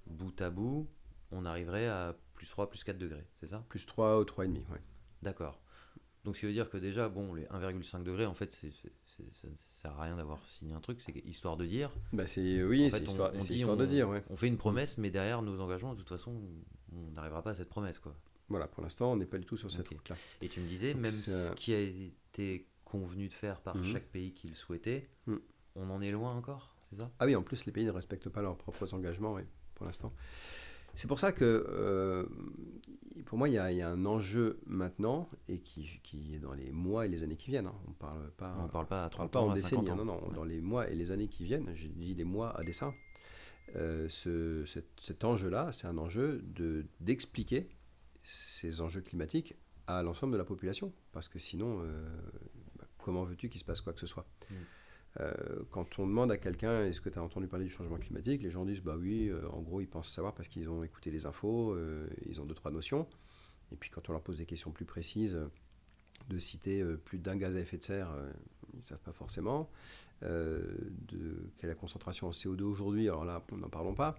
bout 0.08 0.40
à 0.42 0.50
bout, 0.50 0.88
on 1.32 1.46
arriverait 1.46 1.88
à 1.88 2.16
plus 2.34 2.48
3, 2.48 2.70
plus 2.70 2.84
4 2.84 2.98
degrés, 2.98 3.26
c'est 3.40 3.48
ça? 3.48 3.64
Plus 3.70 3.86
3 3.86 4.20
ou 4.20 4.24
3,5, 4.24 4.48
oui. 4.48 4.78
D'accord. 5.22 5.62
Donc 6.24 6.36
ce 6.36 6.42
qui 6.42 6.46
veut 6.46 6.54
dire 6.54 6.70
que 6.70 6.78
déjà, 6.78 7.10
bon, 7.10 7.34
les 7.34 7.46
1,5 7.46 8.04
degrés, 8.04 8.26
en 8.26 8.34
fait, 8.34 8.52
ça 8.52 8.68
ne 9.48 9.56
sert 9.56 10.00
à 10.00 10.04
rien 10.04 10.16
d'avoir 10.16 10.40
signé 10.48 10.74
un 10.74 10.80
truc, 10.80 11.02
c'est 11.02 11.16
histoire 11.26 11.58
de 11.58 11.66
dire. 11.66 11.92
Bah 12.14 12.28
c'est, 12.28 12.64
oui, 12.64 12.90
c'est 12.92 13.04
histoire, 13.04 13.32
de 13.32 13.86
dire. 13.86 14.10
Ouais. 14.10 14.24
On 14.30 14.36
fait 14.36 14.48
une 14.48 14.58
promesse, 14.58 14.98
mais 14.98 15.10
derrière 15.10 15.42
nos 15.42 15.60
engagements, 15.60 15.94
de 15.94 16.00
toute 16.00 16.10
façon, 16.10 16.40
on 16.94 17.12
n'arrivera 17.12 17.42
pas 17.42 17.52
à 17.52 17.56
cette 17.56 17.70
promesse. 17.70 18.00
quoi. 18.00 18.16
Voilà, 18.50 18.68
pour 18.68 18.84
l'instant, 18.84 19.14
on 19.14 19.16
n'est 19.16 19.26
pas 19.26 19.38
du 19.38 19.46
tout 19.46 19.58
sur 19.58 19.72
cette 19.72 19.88
route-là. 19.88 20.16
Et 20.42 20.50
tu 20.50 20.60
me 20.60 20.68
disais, 20.68 20.94
même 20.94 21.12
ce 21.12 21.52
qui 21.54 21.74
a 21.74 21.80
été 21.80 22.68
convenu 22.92 23.28
de 23.28 23.34
faire 23.34 23.62
par 23.62 23.78
mhm. 23.78 23.86
chaque 23.86 24.06
pays 24.06 24.34
qui 24.34 24.50
le 24.50 24.56
souhaitait, 24.56 25.10
mhm. 25.28 25.40
on 25.76 25.90
en 25.90 26.02
est 26.02 26.12
loin 26.12 26.36
encore, 26.36 26.76
c'est 26.90 27.00
ça? 27.00 27.10
Ah 27.20 27.26
oui, 27.26 27.36
en 27.36 27.44
plus, 27.44 27.66
les 27.66 27.72
pays 27.72 27.86
ne 27.86 27.92
respectent 27.92 28.30
pas 28.30 28.42
leurs 28.42 28.58
propres 28.58 28.94
engagements, 28.94 29.34
oui, 29.34 29.44
pour 29.76 29.86
l'instant. 29.86 30.14
C'est 30.94 31.08
pour 31.08 31.20
ça 31.20 31.32
que, 31.32 31.46
euh, 31.70 32.26
pour 33.26 33.38
moi, 33.38 33.48
il 33.48 33.54
y, 33.54 33.58
a, 33.58 33.90
un 33.90 34.06
enjeu 34.06 34.60
maintenant 34.66 35.30
et 35.48 35.60
qui, 35.60 36.02
qui, 36.04 36.36
est 36.36 36.40
dans 36.40 36.54
les 36.54 36.72
mois 36.72 37.06
et 37.06 37.10
les 37.10 37.24
années 37.24 37.38
qui 37.38 37.50
viennent. 37.50 37.68
Hein. 37.68 37.76
On 37.88 37.94
parle 37.94 38.30
pas, 38.32 38.54
on 38.60 38.68
parle 38.68 38.88
pas 38.88 39.06
à 39.06 39.10
30 39.10 39.32
pas 39.32 39.40
en 39.40 39.54
décennies, 39.54 39.86
non, 39.86 40.04
non, 40.04 40.20
dans 40.36 40.44
les 40.44 40.60
mois 40.60 40.90
et 40.90 40.96
les 40.96 41.12
années 41.12 41.30
qui 41.30 41.46
viennent. 41.46 41.72
J'ai 41.76 41.88
dit 41.88 42.14
les 42.14 42.26
mois 42.26 42.58
à 42.60 42.64
dessein. 42.64 42.94
Euh, 43.78 44.10
ce, 44.10 44.66
cet, 44.98 45.24
enjeu-là, 45.24 45.72
c'est 45.72 45.88
un 45.88 45.98
enjeu 45.98 46.42
de 46.44 46.86
d'expliquer 47.00 47.70
ces 48.22 48.82
enjeux 48.82 49.00
climatiques 49.00 49.56
à 49.88 50.04
l'ensemble 50.04 50.34
de 50.34 50.38
la 50.38 50.44
population, 50.44 50.92
parce 51.14 51.30
que 51.30 51.40
sinon, 51.40 51.80
euh, 51.82 52.04
comment 53.02 53.24
veux-tu 53.24 53.50
qu'il 53.50 53.60
se 53.60 53.66
passe 53.66 53.82
quoi 53.82 53.94
que 53.94 54.00
ce 54.00 54.08
soit 54.08 54.26
mm. 54.50 54.56
euh, 55.20 55.34
Quand 55.72 56.00
on 56.00 56.08
demande 56.08 56.32
à 56.32 56.38
quelqu'un 56.38 56.86
est-ce 56.86 57.02
que 57.02 57.10
tu 57.10 57.20
as 57.20 57.24
entendu 57.24 57.48
parler 57.48 57.66
du 57.66 57.72
changement 57.72 57.98
climatique, 57.98 58.42
les 58.42 58.50
gens 58.50 58.66
disent 58.66 58.84
bah 58.84 58.96
oui, 58.98 59.30
euh, 59.30 59.48
en 59.50 59.62
gros 59.62 59.82
ils 59.82 59.88
pensent 59.88 60.10
savoir 60.10 60.34
parce 60.34 60.48
qu'ils 60.48 60.70
ont 60.70 60.84
écouté 60.84 61.12
les 61.12 61.26
infos, 61.26 61.74
euh, 61.74 62.08
ils 62.26 62.42
ont 62.42 62.46
deux 62.46 62.56
trois 62.56 62.72
notions. 62.72 63.08
Et 63.72 63.76
puis 63.76 63.90
quand 63.90 64.10
on 64.10 64.14
leur 64.14 64.22
pose 64.22 64.38
des 64.38 64.46
questions 64.46 64.72
plus 64.72 64.86
précises, 64.86 65.40
de 66.30 66.38
citer 66.38 66.84
plus 67.06 67.20
d'un 67.20 67.36
gaz 67.36 67.56
à 67.56 67.60
effet 67.60 67.78
de 67.78 67.84
serre, 67.84 68.14
ils 68.74 68.78
ne 68.78 68.84
savent 68.84 69.00
pas 69.00 69.14
forcément. 69.14 69.70
de 70.22 71.52
quelle 71.58 71.70
est 71.70 71.74
la 71.74 71.76
concentration 71.76 72.28
en 72.28 72.32
CO2 72.32 72.64
aujourd'hui, 72.64 73.08
alors 73.08 73.24
là, 73.24 73.42
n'en 73.54 73.70
parlons 73.70 73.96
pas. 73.96 74.16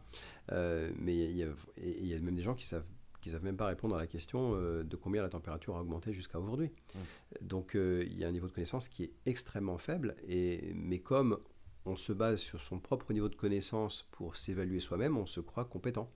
mais 0.51 1.15
il 1.15 1.37
y, 1.37 2.09
y, 2.09 2.15
a 2.15 2.19
même 2.19 2.35
des 2.35 2.43
gens 2.43 2.55
qui 2.55 2.65
savent 2.65 2.87
qu'ils 3.23 3.33
ne 3.33 3.39
savent 3.39 3.45
même 3.45 3.57
pas 3.57 3.67
répondre 3.67 3.95
à 3.95 3.99
la 3.99 4.07
question 4.07 4.55
euh, 4.55 4.83
de 4.83 4.97
combien 4.97 5.23
la 5.23 5.31
température 5.31 5.77
a 5.77 5.81
augmenté 5.81 6.13
jusqu'à 6.13 6.39
aujourd'hui. 6.39 6.71
Mmh. 6.95 6.99
Donc 7.41 7.75
euh, 7.75 8.05
il 8.07 8.19
y 8.19 8.25
a 8.25 8.29
un 8.29 8.33
niveau 8.33 8.49
de 8.49 8.53
connaissance 8.53 8.89
qui 8.89 9.05
est 9.05 9.13
extrêmement 9.25 9.79
faible, 9.79 10.17
et, 10.29 10.73
mais 10.75 10.99
comme 10.99 11.39
on 11.87 11.97
se 11.97 12.13
base 12.13 12.41
sur 12.41 12.61
son 12.61 12.79
propre 12.79 13.13
niveau 13.13 13.29
de 13.29 13.35
connaissance 13.35 14.03
pour 14.11 14.37
s'évaluer 14.37 14.81
soi-même, 14.81 15.17
on 15.17 15.27
se 15.27 15.41
croit 15.41 15.65
compétent. 15.65 16.11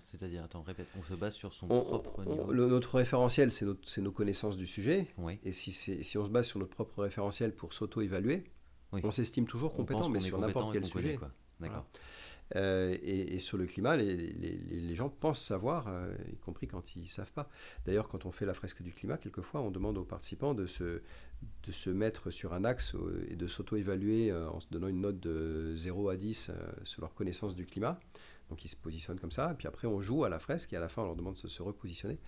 C'est-à-dire, 0.00 0.42
attends, 0.42 0.62
répète, 0.62 0.88
on 0.98 1.04
se 1.04 1.14
base 1.14 1.34
sur 1.34 1.54
son 1.54 1.68
propre 1.68 2.24
niveau. 2.24 2.52
notre 2.52 2.96
référentiel, 2.96 3.52
c'est 3.52 4.00
nos 4.00 4.10
connaissances 4.10 4.56
du 4.56 4.66
sujet. 4.66 5.06
Et 5.44 5.52
si, 5.52 5.70
si 5.70 6.18
on 6.18 6.24
se 6.24 6.30
base 6.30 6.46
sur 6.48 6.58
notre 6.58 6.74
propre 6.74 7.02
référentiel 7.02 7.54
pour 7.54 7.72
s'auto-évaluer, 7.72 8.44
on 8.92 9.10
s'estime 9.12 9.46
toujours 9.46 9.72
compétent, 9.72 10.08
mais 10.08 10.20
sur 10.20 10.38
n'importe 10.38 10.72
quel 10.72 10.84
sujet. 10.84 11.18
D'accord. 11.60 11.86
Euh, 12.56 12.96
et, 13.02 13.38
sur 13.38 13.58
le 13.58 13.66
climat, 13.66 13.96
les, 13.96 14.94
gens 14.94 15.08
pensent 15.08 15.42
savoir, 15.42 15.86
euh, 15.88 16.12
y 16.32 16.36
compris 16.36 16.66
quand 16.66 16.96
ils 16.96 17.02
ne 17.02 17.08
savent 17.08 17.32
pas. 17.32 17.48
D'ailleurs, 17.84 18.08
quand 18.08 18.26
on 18.26 18.32
fait 18.32 18.46
la 18.46 18.54
fresque 18.54 18.82
du 18.82 18.92
climat, 18.92 19.18
quelquefois, 19.18 19.60
on 19.60 19.70
demande 19.70 19.98
aux 19.98 20.04
participants 20.04 20.54
de 20.54 20.66
se, 20.66 21.00
mettre 21.90 22.30
sur 22.30 22.54
un 22.54 22.64
axe 22.64 22.94
euh, 22.94 23.26
et 23.28 23.36
de 23.36 23.46
s'auto-évaluer 23.46 24.32
en 24.32 24.60
se 24.60 24.66
donnant 24.70 24.88
une 24.88 25.00
note 25.00 25.20
de 25.20 25.74
0 25.76 26.08
à 26.08 26.16
10 26.16 26.50
sur 26.84 27.02
leur 27.02 27.14
connaissance 27.14 27.54
du 27.54 27.66
climat. 27.66 27.98
Donc 28.48 28.64
ils 28.64 28.68
se 28.68 28.76
positionnent 28.76 29.20
comme 29.20 29.30
ça, 29.30 29.50
et 29.52 29.54
puis 29.54 29.68
après 29.68 29.86
on 29.86 30.00
joue 30.00 30.24
à 30.24 30.30
la 30.30 30.38
fresque, 30.38 30.72
et 30.72 30.76
à 30.76 30.80
la 30.80 30.88
fin 30.88 31.02
on 31.02 31.06
leur 31.06 31.16
demande 31.16 31.34
de 31.34 31.48
se 31.48 31.62
repositionner. 31.62 32.18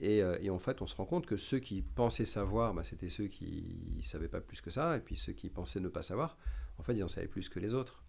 Et, 0.00 0.18
et, 0.18 0.50
en 0.50 0.58
fait, 0.58 0.82
on 0.82 0.88
se 0.88 0.96
rend 0.96 1.06
compte 1.06 1.24
que 1.24 1.36
ceux 1.36 1.60
qui 1.60 1.80
pensaient 1.80 2.24
savoir, 2.24 2.74
bah, 2.74 2.82
c'était 2.82 3.08
ceux 3.08 3.28
qui 3.28 3.78
ne 3.96 4.02
savaient 4.02 4.28
pas 4.28 4.40
plus 4.40 4.60
que 4.60 4.70
ça, 4.70 4.96
et 4.96 5.00
puis 5.00 5.16
ceux 5.16 5.32
qui 5.32 5.48
pensaient 5.48 5.78
ne 5.78 5.88
pas 5.88 6.02
savoir, 6.02 6.36
en 6.78 6.82
fait, 6.82 6.94
ils 6.94 7.04
en 7.04 7.08
savaient 7.08 7.28
plus 7.28 7.48
que 7.48 7.60
les 7.60 7.74
autres. 7.74 8.03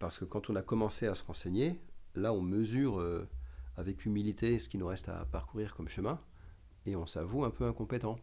Parce 0.00 0.18
que 0.18 0.24
quand 0.24 0.50
on 0.50 0.56
a 0.56 0.62
commencé 0.62 1.06
à 1.06 1.14
se 1.14 1.22
renseigner, 1.22 1.78
là 2.14 2.32
on 2.32 2.40
mesure 2.40 2.98
euh, 2.98 3.28
avec 3.76 4.06
humilité 4.06 4.58
ce 4.58 4.68
qu'il 4.68 4.80
nous 4.80 4.86
reste 4.86 5.10
à 5.10 5.26
parcourir 5.26 5.76
comme 5.76 5.88
chemin, 5.88 6.18
et 6.86 6.96
on 6.96 7.06
s'avoue 7.06 7.44
un 7.44 7.50
peu 7.50 7.66
incompétent. 7.66 8.18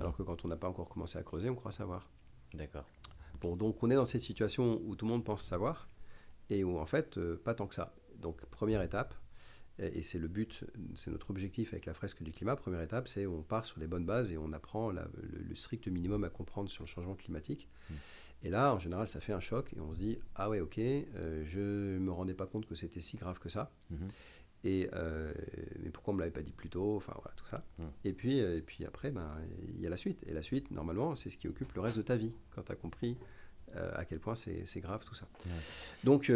Alors 0.00 0.16
que 0.16 0.24
quand 0.24 0.44
on 0.44 0.48
n'a 0.48 0.56
pas 0.56 0.68
encore 0.68 0.88
commencé 0.88 1.16
à 1.16 1.22
creuser, 1.22 1.48
on 1.48 1.54
croit 1.54 1.70
savoir. 1.70 2.10
D'accord. 2.52 2.84
Bon, 3.40 3.56
donc 3.56 3.80
on 3.82 3.90
est 3.90 3.94
dans 3.94 4.04
cette 4.04 4.22
situation 4.22 4.80
où 4.84 4.96
tout 4.96 5.06
le 5.06 5.12
monde 5.12 5.24
pense 5.24 5.44
savoir, 5.44 5.88
et 6.50 6.64
où 6.64 6.78
en 6.78 6.86
fait, 6.86 7.16
euh, 7.16 7.40
pas 7.42 7.54
tant 7.54 7.68
que 7.68 7.76
ça. 7.76 7.94
Donc 8.16 8.44
première 8.46 8.82
étape, 8.82 9.14
et, 9.78 10.02
c'est 10.02 10.18
le 10.18 10.28
but, 10.28 10.64
c'est 10.94 11.10
notre 11.12 11.30
objectif 11.30 11.72
avec 11.72 11.86
la 11.86 11.94
fresque 11.94 12.22
du 12.22 12.32
climat, 12.32 12.56
première 12.56 12.82
étape, 12.82 13.06
c'est 13.06 13.26
on 13.26 13.42
part 13.42 13.66
sur 13.66 13.80
les 13.80 13.86
bonnes 13.86 14.06
bases 14.06 14.30
et 14.30 14.38
on 14.38 14.52
apprend 14.52 14.90
le, 14.90 15.02
strict 15.54 15.88
minimum 15.88 16.22
à 16.24 16.28
comprendre 16.28 16.68
sur 16.70 16.84
le 16.84 16.88
changement 16.88 17.14
climatique. 17.14 17.68
Mmh. 17.90 17.94
Et 18.44 18.50
là, 18.50 18.74
en 18.74 18.78
général, 18.78 19.08
ça 19.08 19.20
fait 19.20 19.32
un 19.32 19.40
choc 19.40 19.72
et 19.74 19.80
on 19.80 19.92
se 19.94 19.98
dit 19.98 20.18
ah 20.36 20.50
ouais, 20.50 20.60
ok, 20.60 20.78
euh, 20.78 21.42
je 21.44 21.98
me 21.98 22.12
rendais 22.12 22.34
pas 22.34 22.46
compte 22.46 22.66
que 22.66 22.74
c'était 22.74 23.00
si 23.00 23.16
grave 23.16 23.38
que 23.38 23.48
ça. 23.48 23.72
Mhm. 23.90 24.08
Et 24.66 24.88
euh, 24.94 25.32
mais 25.82 25.90
pourquoi 25.90 26.12
on 26.12 26.16
me 26.16 26.20
l'avait 26.20 26.32
pas 26.32 26.42
dit 26.42 26.52
plus 26.52 26.70
tôt? 26.70 26.96
Enfin 26.96 27.12
voilà, 27.16 27.34
tout 27.36 27.46
ça. 27.46 27.64
Mhm. 27.78 27.90
Et 28.04 28.12
puis 28.12 28.40
euh, 28.40 28.58
et 28.58 28.60
puis 28.60 28.84
après, 28.84 29.10
ben 29.10 29.30
il 29.74 29.80
y 29.80 29.86
a 29.86 29.90
la 29.90 29.96
suite. 29.96 30.24
Et 30.28 30.32
la 30.32 30.42
suite, 30.42 30.70
normalement, 30.70 31.14
c'est 31.14 31.30
ce 31.30 31.38
qui 31.38 31.48
occupe 31.48 31.72
le 31.72 31.80
reste 31.80 31.96
de 31.96 32.02
ta 32.02 32.16
vie 32.16 32.34
quand 32.54 32.62
tu 32.62 32.72
as 32.72 32.76
compris 32.76 33.16
à 33.96 34.04
quel 34.04 34.20
point 34.20 34.36
c'est 34.36 34.80
grave 34.80 35.04
tout 35.04 35.16
ça. 35.16 35.26
Donc 36.04 36.30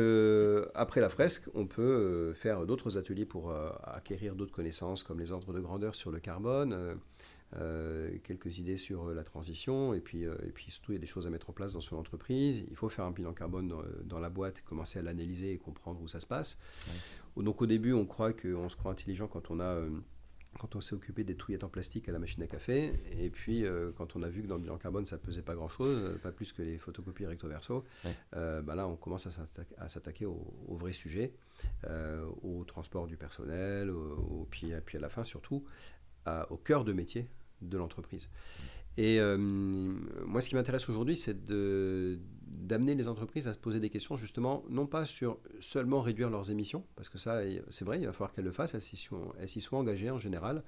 après 0.74 1.00
la 1.00 1.09
fresque, 1.09 1.48
on 1.54 1.68
peut 1.68 2.32
faire 2.34 2.66
d'autres 2.66 2.98
ateliers 2.98 3.26
pour 3.26 3.54
acquérir 3.84 4.34
d'autres 4.34 4.50
connaissances 4.52 5.04
comme 5.04 5.20
les 5.20 5.30
ordres 5.30 5.52
de 5.52 5.61
grandeur 5.61 5.94
sur 5.94 6.11
le 6.11 6.18
carbone 6.18 6.98
quelques 8.24 8.59
idées 8.59 8.76
sur 8.76 9.09
la 9.14 9.24
transition, 9.24 9.94
et 9.94 10.01
puis, 10.01 10.22
et 10.22 10.53
puis 10.55 10.70
surtout 10.70 10.92
il 10.92 10.96
y 10.96 10.99
a 10.99 11.01
des 11.01 11.07
choses 11.07 11.26
à 11.26 11.30
mettre 11.30 11.51
en 11.51 11.53
place 11.53 11.72
dans 11.72 11.80
son 11.80 11.96
entreprise. 11.96 12.64
Il 12.70 12.76
faut 12.76 12.88
faire 12.88 13.05
un 13.05 13.11
bilan 13.11 13.32
carbone 13.32 13.72
dans, 14.05 14.18
la 14.18 14.28
boîte, 14.28 14.62
commencer 14.62 14.99
à 14.99 15.03
l'analyser 15.03 15.53
et 15.53 15.59
comprendre 15.59 16.01
où 16.03 16.09
ça 16.09 16.20
se 16.20 16.26
passe. 16.26 16.59
Donc 17.36 17.62
au 17.62 17.66
début, 17.66 17.92
on 17.92 18.05
croit 18.05 18.32
qu'on 18.32 18.68
se 18.68 18.76
croit 18.76 18.92
intelligent 18.92 19.28
quand 19.28 19.51
on 19.51 19.61
a 19.61 19.80
quand 20.59 20.76
on 20.76 20.80
s'est 20.80 20.94
occupé 20.94 21.24
des 21.24 21.36
touillettes 21.36 21.64
en 21.64 21.68
plastique 21.68 22.09
à 22.09 22.12
la 22.12 22.18
machine 22.18 22.42
à 22.42 22.46
café, 22.46 22.92
et 23.12 23.30
puis 23.30 23.64
euh, 23.64 23.90
quand 23.96 24.16
on 24.16 24.22
a 24.22 24.28
vu 24.28 24.42
que 24.42 24.49
dans 24.49 24.57
le 24.57 24.62
bilan 24.62 24.78
carbone 24.78 25.07
ça 25.07 25.18
pesait 25.18 25.42
pas 25.42 25.55
grand 25.55 25.68
chose, 25.68 25.96
euh, 26.03 26.18
pas 26.18 26.32
plus 26.32 26.53
que 26.53 26.62
les 26.62 26.78
photocopies 26.78 27.26
recto 27.26 27.49
verso, 27.49 27.84
euh, 28.34 28.62
bah 28.62 28.74
là 28.74 28.88
on 28.88 28.96
commence 28.96 29.26
à 29.26 29.88
s'attaquer 29.88 30.26
au, 30.26 30.55
au, 30.66 30.76
vrai 30.76 30.92
sujet, 30.92 31.34
au 32.42 32.64
transport 32.64 33.07
du 33.07 33.16
personnel, 33.16 33.90
au, 33.90 34.46
puis, 34.51 34.72
puis, 34.84 34.99
à 34.99 35.01
la 35.01 35.09
fin 35.09 35.24
surtout 35.24 35.64
au 36.51 36.57
cœur 36.57 36.84
de 36.84 36.92
métier 36.92 37.28
de 37.62 37.76
l'entreprise. 37.76 38.28
Et 38.96 39.20
moi 39.20 40.40
ce 40.40 40.48
qui 40.48 40.56
m'intéresse 40.56 40.88
aujourd'hui 40.88 41.16
c'est 41.16 41.36
d'amener 41.44 42.94
les 42.94 43.09
entreprises 43.09 43.46
à 43.48 43.52
se 43.52 43.59
poser 43.59 43.80
des 43.80 43.90
questions 43.90 44.16
justement, 44.16 44.64
non 44.68 44.86
pas 44.86 45.06
sur 45.06 45.38
seulement 45.61 46.00
réduire 46.00 46.30
leurs 46.30 46.50
émissions, 46.50 46.84
parce 46.96 47.09
que 47.09 47.18
ça, 47.18 47.40
c'est 47.68 47.84
vrai, 47.84 48.00
il 48.00 48.06
va 48.06 48.12
falloir 48.12 48.32
qu'elles 48.32 48.44
le 48.44 48.52
fassent, 48.52 48.74
elles 48.74 48.80
s'y 48.80 48.96
sont, 48.96 49.76
engagées 49.76 50.11
en 50.11 50.18
général. 50.18 50.64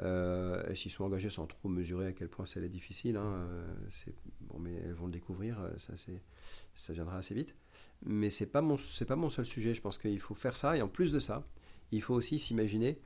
Euh, 0.00 0.62
elles 0.68 0.76
s'y 0.76 0.90
sont 0.90 1.04
engagées 1.04 1.30
sans 1.30 1.46
trop 1.46 1.70
mesurer 1.70 2.08
à 2.08 2.12
quel 2.12 2.28
point 2.28 2.44
ça 2.44 2.60
est 2.60 2.68
difficile. 2.68 3.16
Hein. 3.16 3.48
bon, 4.42 4.58
mais 4.58 4.74
elles 4.84 4.92
vont 4.92 5.06
le 5.06 5.12
découvrir, 5.12 5.58
ça, 5.78 5.94
ça 6.74 6.92
viendra 6.92 7.16
assez 7.16 7.34
vite. 7.34 7.54
Mais 8.04 8.30
ce 8.30 8.44
n'est 8.44 8.50
pas, 8.50 8.62
pas 8.62 9.16
mon 9.16 9.30
seul 9.30 9.44
sujet. 9.44 9.74
Je 9.74 9.80
pense 9.80 9.98
qu'il 9.98 10.20
faut 10.20 10.34
faire 10.34 10.56
ça. 10.56 10.76
Et 10.76 10.82
en 10.82 10.88
plus 10.88 11.12
de 11.12 11.18
ça, 11.18 11.46
il 11.92 12.02
faut 12.02 12.14
aussi 12.14 12.38
s'imaginer 12.38 13.00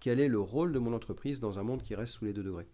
quel 0.00 0.20
est 0.20 0.28
le 0.28 0.40
rôle 0.40 0.72
de 0.72 0.78
mon 0.78 0.92
entreprise 0.92 1.40
dans 1.40 1.58
un 1.58 1.62
monde 1.62 1.82
qui 1.82 1.94
reste 1.94 2.14
sous 2.14 2.24
les 2.24 2.32
2 2.32 2.42
degrés. 2.42 2.68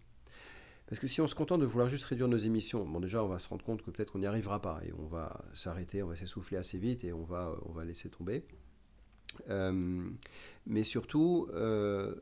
Parce 0.87 0.99
que 0.99 1.07
si 1.07 1.21
on 1.21 1.27
se 1.27 1.35
contente 1.35 1.61
de 1.61 1.65
vouloir 1.65 1.89
juste 1.89 2.05
réduire 2.05 2.27
nos 2.27 2.37
émissions, 2.37 2.85
bon 2.85 2.99
déjà 2.99 3.23
on 3.23 3.27
va 3.27 3.39
se 3.39 3.47
rendre 3.47 3.63
compte 3.63 3.81
que 3.81 3.89
peut-être 3.89 4.11
qu'on 4.11 4.19
n'y 4.19 4.25
arrivera 4.25 4.61
pas 4.61 4.81
et 4.85 4.91
on 4.93 5.07
va 5.07 5.43
s'arrêter, 5.53 6.03
on 6.03 6.07
va 6.07 6.15
s'essouffler 6.15 6.57
assez 6.57 6.77
vite 6.77 7.03
et 7.03 7.13
on 7.13 7.23
va, 7.23 7.55
va 7.73 7.85
laisser 7.85 8.09
tomber. 8.09 8.45
Euh, 9.49 10.09
mais 10.65 10.83
surtout, 10.83 11.47
euh, 11.53 12.13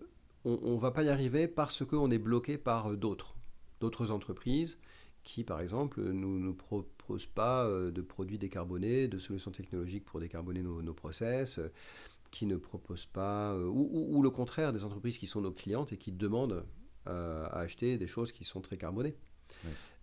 on 0.45 0.75
ne 0.75 0.79
va 0.79 0.91
pas 0.91 1.03
y 1.03 1.09
arriver 1.09 1.47
parce 1.47 1.83
qu'on 1.85 2.09
est 2.11 2.19
bloqué 2.19 2.57
par 2.57 2.95
d'autres, 2.95 3.35
d'autres 3.79 4.11
entreprises 4.11 4.79
qui, 5.23 5.43
par 5.43 5.61
exemple, 5.61 6.01
ne 6.01 6.11
nous, 6.13 6.53
proposent 6.53 7.27
pas 7.27 7.65
euh, 7.65 7.91
de 7.91 8.01
produits 8.01 8.39
décarbonés, 8.39 9.07
de 9.07 9.19
solutions 9.19 9.51
technologiques 9.51 10.05
pour 10.05 10.19
décarboner 10.19 10.63
nos, 10.63 10.81
nos 10.81 10.93
process, 10.93 11.59
qui 12.32 12.45
ne 12.45 12.55
proposent 12.55 13.05
pas, 13.05 13.55
ou, 13.55 14.07
ou, 14.15 14.23
le 14.23 14.29
contraire, 14.29 14.71
des 14.71 14.86
entreprises 14.86 15.17
qui 15.17 15.27
sont 15.27 15.41
nos 15.41 15.51
clientes 15.51 15.91
et 15.91 15.97
qui 15.97 16.13
demandent 16.13 16.65
euh, 17.07 17.45
à 17.45 17.59
acheter 17.59 17.97
des 17.97 18.05
choses 18.05 18.32
qui 18.32 18.43
sont 18.43 18.61
très 18.61 18.77
carbonées. 18.77 19.17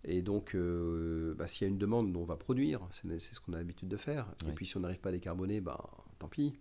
Et 0.03 0.21
donc, 0.21 0.53
euh, 0.53 1.33
bah, 1.35 1.47
s'il 1.47 1.65
y 1.65 1.69
a 1.69 1.71
une 1.71 1.77
demande, 1.77 2.15
on 2.15 2.23
va 2.23 2.37
produire, 2.37 2.87
c'est 2.91 3.19
ce 3.19 3.39
qu'on 3.39 3.53
a 3.53 3.57
l'habitude 3.57 3.87
de 3.87 3.97
faire. 3.97 4.27
Et 4.47 4.51
puis, 4.51 4.65
si 4.65 4.77
on 4.77 4.81
n'arrive 4.81 4.99
pas 4.99 5.09
à 5.09 5.11
décarboner, 5.11 5.59
bah, 5.61 5.89
tant 6.19 6.27
pis. 6.27 6.53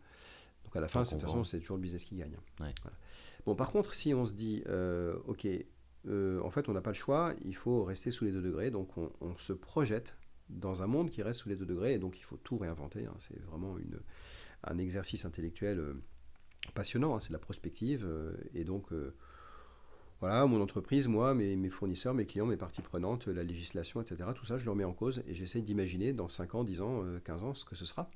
Donc, 0.64 0.76
à 0.76 0.80
la 0.80 0.88
fin, 0.88 1.02
de 1.02 1.08
toute 1.08 1.20
façon, 1.20 1.44
c'est 1.44 1.58
toujours 1.58 1.76
le 1.76 1.82
business 1.82 2.04
qui 2.04 2.16
gagne. 2.16 2.36
Bon, 3.44 3.56
par 3.56 3.70
contre, 3.70 3.94
si 3.94 4.14
on 4.14 4.24
se 4.24 4.32
dit, 4.32 4.62
euh, 4.68 5.18
OK, 5.26 5.46
en 6.06 6.50
fait, 6.50 6.68
on 6.68 6.72
n'a 6.72 6.82
pas 6.82 6.90
le 6.90 6.96
choix, 6.96 7.34
il 7.44 7.54
faut 7.54 7.84
rester 7.84 8.10
sous 8.10 8.24
les 8.24 8.32
2 8.32 8.40
degrés, 8.40 8.70
donc 8.70 8.96
on, 8.96 9.36
se 9.36 9.52
projette 9.52 10.16
dans 10.48 10.82
un 10.82 10.86
monde 10.86 11.10
qui 11.10 11.22
reste 11.22 11.40
sous 11.40 11.48
les 11.48 11.56
2 11.56 11.66
degrés, 11.66 11.94
et 11.94 11.98
donc 11.98 12.18
il 12.18 12.24
faut 12.24 12.38
tout 12.38 12.56
réinventer. 12.56 13.06
Hein. 13.06 13.14
c'est 13.18 13.38
vraiment 13.42 13.76
une, 13.76 14.00
un 14.64 14.78
exercice 14.78 15.24
intellectuel 15.24 15.94
passionnant, 16.74 17.16
hein. 17.16 17.20
c'est 17.20 17.32
la 17.32 17.38
prospective, 17.38 18.06
et 18.54 18.64
donc 18.64 18.92
voilà, 20.20 20.46
mon 20.46 20.60
entreprise, 20.60 21.06
moi, 21.06 21.32
mes, 21.32 21.68
fournisseurs, 21.68 22.12
mes 22.12 22.26
clients, 22.26 22.46
mes 22.46 22.56
parties 22.56 22.82
prenantes, 22.82 23.28
la 23.28 23.44
législation, 23.44 24.00
etc., 24.00 24.30
tout 24.34 24.44
ça, 24.44 24.58
je 24.58 24.64
le 24.64 24.72
remets 24.72 24.84
en 24.84 24.92
cause 24.92 25.22
et 25.28 25.34
j'essaye 25.34 25.62
d'imaginer 25.62 26.12
dans 26.12 26.28
5 26.28 26.56
ans, 26.56 26.64
10 26.64 26.82
ans, 26.82 27.04
15 27.24 27.44
euh, 27.44 27.46
ans 27.46 27.54
ce 27.54 27.64
que 27.64 27.76
ce 27.76 27.84
sera. 27.84 28.08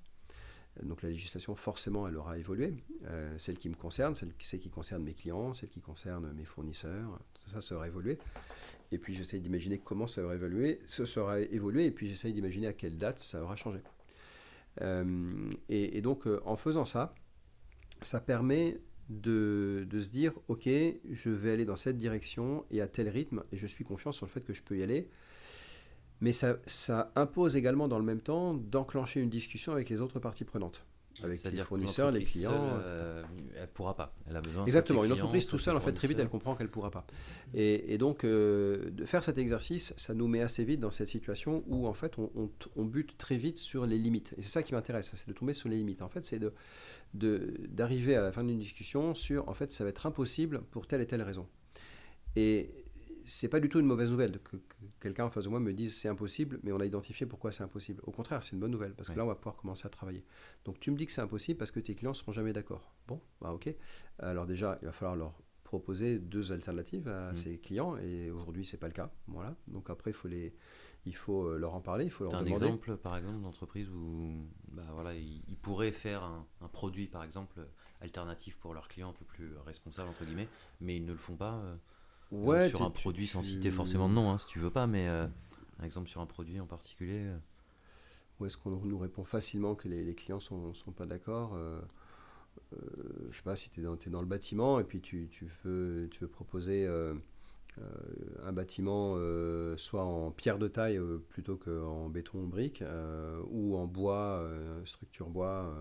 Donc 0.82 1.02
la 1.02 1.10
législation, 1.10 1.54
forcément, 1.54 2.08
elle 2.08 2.16
aura 2.16 2.38
évolué. 2.38 2.74
Euh, 3.04 3.32
celle 3.38 3.56
qui 3.56 3.68
me 3.68 3.74
concerne, 3.74 4.16
celle, 4.16 4.32
qui 4.34 4.70
concerne 4.70 5.04
mes 5.04 5.14
clients, 5.14 5.52
celle 5.52 5.68
qui 5.68 5.80
concerne 5.80 6.32
mes 6.32 6.44
fournisseurs, 6.44 7.20
ça, 7.46 7.60
ça 7.60 7.76
aura 7.76 7.86
évolué. 7.86 8.18
Et 8.90 8.98
puis 8.98 9.14
j'essaye 9.14 9.40
d'imaginer 9.40 9.78
comment 9.78 10.08
ça 10.08 10.24
aura 10.24 10.34
évolué, 10.34 10.80
ce 10.86 11.04
sera 11.04 11.40
évolué, 11.40 11.86
et 11.86 11.90
puis 11.92 12.08
j'essaye 12.08 12.32
d'imaginer 12.32 12.66
à 12.66 12.72
quelle 12.72 12.96
date 12.96 13.20
ça 13.20 13.42
aura 13.42 13.54
changé. 13.54 13.78
Euh, 14.80 15.50
et, 15.68 16.00
donc 16.00 16.26
en 16.44 16.56
faisant 16.56 16.84
ça, 16.84 17.14
ça 18.00 18.20
permet 18.20 18.80
de, 19.08 19.86
se 19.92 20.10
dire, 20.10 20.32
ok, 20.48 20.68
je 21.10 21.30
vais 21.30 21.52
aller 21.52 21.64
dans 21.64 21.76
cette 21.76 21.98
direction 21.98 22.64
et 22.70 22.80
à 22.80 22.88
tel 22.88 23.08
rythme, 23.08 23.42
et 23.52 23.56
je 23.56 23.66
suis 23.66 23.84
confiant 23.84 24.12
sur 24.12 24.26
le 24.26 24.30
fait 24.30 24.44
que 24.44 24.54
je 24.54 24.62
peux 24.62 24.78
y 24.78 24.82
aller. 24.82 25.08
Mais 26.20 26.32
ça 26.32 27.12
impose 27.16 27.56
également 27.56 27.88
dans 27.88 27.98
le 27.98 28.04
même 28.04 28.20
temps 28.20 28.54
d'enclencher 28.54 29.20
une 29.20 29.30
discussion 29.30 29.72
avec 29.72 29.88
les 29.88 30.00
autres 30.00 30.20
parties 30.20 30.44
prenantes 30.44 30.86
avec 31.22 31.44
les 31.44 31.62
fournisseurs, 31.62 32.10
les 32.10 32.24
clients. 32.24 32.80
Euh, 32.86 33.22
elle 33.60 33.68
pourra 33.68 33.94
pas. 33.94 34.14
Elle 34.28 34.36
a 34.36 34.40
besoin 34.40 34.64
Exactement. 34.64 35.04
Une 35.04 35.12
entreprise 35.12 35.46
tout 35.46 35.58
seul, 35.58 35.76
en 35.76 35.80
fait, 35.80 35.92
très 35.92 36.08
vite, 36.08 36.18
elle 36.18 36.28
comprend 36.28 36.54
qu'elle 36.54 36.70
pourra 36.70 36.90
pas. 36.90 37.06
Et, 37.54 37.98
donc, 37.98 38.24
euh, 38.24 38.90
de 38.90 39.04
faire 39.04 39.22
cet 39.22 39.38
exercice, 39.38 39.94
ça 39.96 40.14
nous 40.14 40.28
met 40.28 40.40
assez 40.40 40.64
vite 40.64 40.80
dans 40.80 40.90
cette 40.90 41.08
situation 41.08 41.64
où, 41.66 41.86
en 41.86 41.94
fait, 41.94 42.18
on, 42.18 42.50
on 42.76 42.84
bute 42.84 43.16
très 43.18 43.36
vite 43.36 43.58
sur 43.58 43.86
les 43.86 43.98
limites. 43.98 44.34
Et 44.38 44.42
c'est 44.42 44.50
ça 44.50 44.62
qui 44.62 44.74
m'intéresse, 44.74 45.12
c'est 45.14 45.28
de 45.28 45.34
tomber 45.34 45.52
sur 45.52 45.68
les 45.68 45.76
limites. 45.76 46.02
En 46.02 46.08
fait, 46.08 46.24
c'est 46.24 46.38
de 46.38 46.52
d'arriver 47.14 48.16
à 48.16 48.22
la 48.22 48.32
fin 48.32 48.42
d'une 48.42 48.58
discussion 48.58 49.14
sur, 49.14 49.46
en 49.48 49.52
fait, 49.52 49.70
ça 49.70 49.84
va 49.84 49.90
être 49.90 50.06
impossible 50.06 50.62
pour 50.70 50.86
telle 50.86 51.02
et 51.02 51.06
telle 51.06 51.20
raison. 51.20 51.46
Et 52.36 52.81
c'est 53.24 53.48
pas 53.48 53.60
du 53.60 53.68
tout 53.68 53.80
une 53.80 53.86
mauvaise 53.86 54.10
nouvelle 54.10 54.38
que, 54.40 54.56
quelqu'un 55.00 55.24
en 55.24 55.30
face 55.30 55.44
de 55.44 55.48
moi 55.48 55.60
me 55.60 55.72
dise 55.72 55.96
c'est 55.96 56.08
impossible, 56.08 56.60
mais 56.62 56.72
on 56.72 56.80
a 56.80 56.86
identifié 56.86 57.26
pourquoi 57.26 57.52
c'est 57.52 57.62
impossible. 57.62 58.00
Au 58.04 58.10
contraire, 58.10 58.42
c'est 58.42 58.52
une 58.52 58.60
bonne 58.60 58.70
nouvelle 58.70 58.94
parce 58.94 59.08
que 59.08 59.16
là, 59.16 59.24
on 59.24 59.28
va 59.28 59.34
pouvoir 59.34 59.56
commencer 59.56 59.86
à 59.86 59.90
travailler. 59.90 60.24
Donc, 60.64 60.80
tu 60.80 60.90
me 60.90 60.96
dis 60.96 61.06
que 61.06 61.12
c'est 61.12 61.20
impossible 61.20 61.58
parce 61.58 61.70
que 61.70 61.80
tes 61.80 61.94
clients 61.94 62.14
seront 62.14 62.32
jamais 62.32 62.52
d'accord. 62.52 62.92
Bon, 63.08 63.20
bah 63.40 63.52
ok. 63.52 63.74
Alors 64.18 64.46
déjà, 64.46 64.78
il 64.82 64.86
va 64.86 64.92
falloir 64.92 65.16
leur 65.16 65.34
proposer 65.64 66.18
deux 66.18 66.52
alternatives 66.52 67.08
à 67.08 67.32
mmh. 67.32 67.34
ces 67.34 67.58
clients 67.58 67.96
et 67.96 68.30
aujourd'hui, 68.30 68.64
c'est 68.64 68.76
pas 68.76 68.88
le 68.88 68.92
cas. 68.92 69.10
Voilà. 69.26 69.56
Donc 69.68 69.88
après, 69.90 70.10
il 70.10 70.14
faut 70.14 70.28
les 70.28 70.54
il 71.04 71.16
faut 71.16 71.48
euh, 71.48 71.58
leur 71.58 71.74
en 71.74 71.80
parler, 71.80 72.04
il 72.04 72.10
faut 72.10 72.24
leur 72.24 72.34
un 72.34 72.42
demander. 72.42 72.64
un 72.64 72.66
exemple, 72.68 72.96
par 72.96 73.16
exemple, 73.16 73.40
d'entreprise 73.40 73.88
où 73.90 74.46
bah, 74.70 74.86
voilà, 74.92 75.14
ils, 75.14 75.56
pourraient 75.60 75.92
faire 75.92 76.22
un, 76.22 76.68
produit, 76.72 77.08
par 77.08 77.24
exemple, 77.24 77.60
alternatif 78.00 78.56
pour 78.58 78.74
leurs 78.74 78.88
clients, 78.88 79.10
un 79.10 79.14
peu 79.14 79.24
plus 79.24 79.56
responsable, 79.58 80.10
entre 80.10 80.24
guillemets, 80.24 80.48
mais 80.80 80.96
ils 80.96 81.04
ne 81.04 81.12
le 81.12 81.18
font 81.18 81.36
pas. 81.36 81.54
Euh, 81.54 81.76
ouais, 82.32 82.68
sur 82.68 82.82
un 82.82 82.90
produit 82.90 83.26
sans 83.26 83.42
citer 83.42 83.70
forcément 83.70 84.08
de 84.08 84.14
nom, 84.14 84.30
hein, 84.30 84.38
si 84.38 84.46
tu 84.46 84.58
veux 84.58 84.70
pas, 84.70 84.86
mais 84.86 85.08
euh, 85.08 85.26
un 85.78 85.84
exemple 85.84 86.08
sur 86.08 86.20
un 86.20 86.26
produit 86.26 86.60
en 86.60 86.66
particulier. 86.66 87.26
Euh. 87.26 87.38
Où 88.40 88.46
est-ce 88.46 88.56
qu'on 88.56 88.70
nous 88.70 88.98
répond 88.98 89.24
facilement 89.24 89.74
que 89.76 89.88
les, 89.88 90.14
clients 90.14 90.40
sont, 90.40 90.74
sont 90.74 90.90
pas 90.90 91.06
d'accord 91.06 91.54
euh, 91.54 91.80
Je 93.30 93.36
sais 93.36 93.42
pas 93.42 93.54
si 93.54 93.70
tu 93.70 93.80
es, 93.80 93.84
es, 93.84 94.10
dans 94.10 94.20
le 94.20 94.26
bâtiment 94.26 94.80
et 94.80 94.84
puis 94.84 95.00
tu, 95.00 95.28
tu 95.30 95.48
veux, 95.62 96.08
tu 96.10 96.20
veux 96.20 96.28
proposer 96.28 96.88
un 98.42 98.52
bâtiment 98.52 99.14
soit 99.76 100.04
en 100.04 100.32
pierre 100.32 100.58
de 100.58 100.66
taille 100.66 101.00
plutôt 101.28 101.56
qu'en 101.56 102.08
béton 102.08 102.42
brique 102.42 102.82
ou 103.48 103.76
en 103.76 103.86
bois, 103.86 104.48
structure 104.86 105.28
bois 105.28 105.72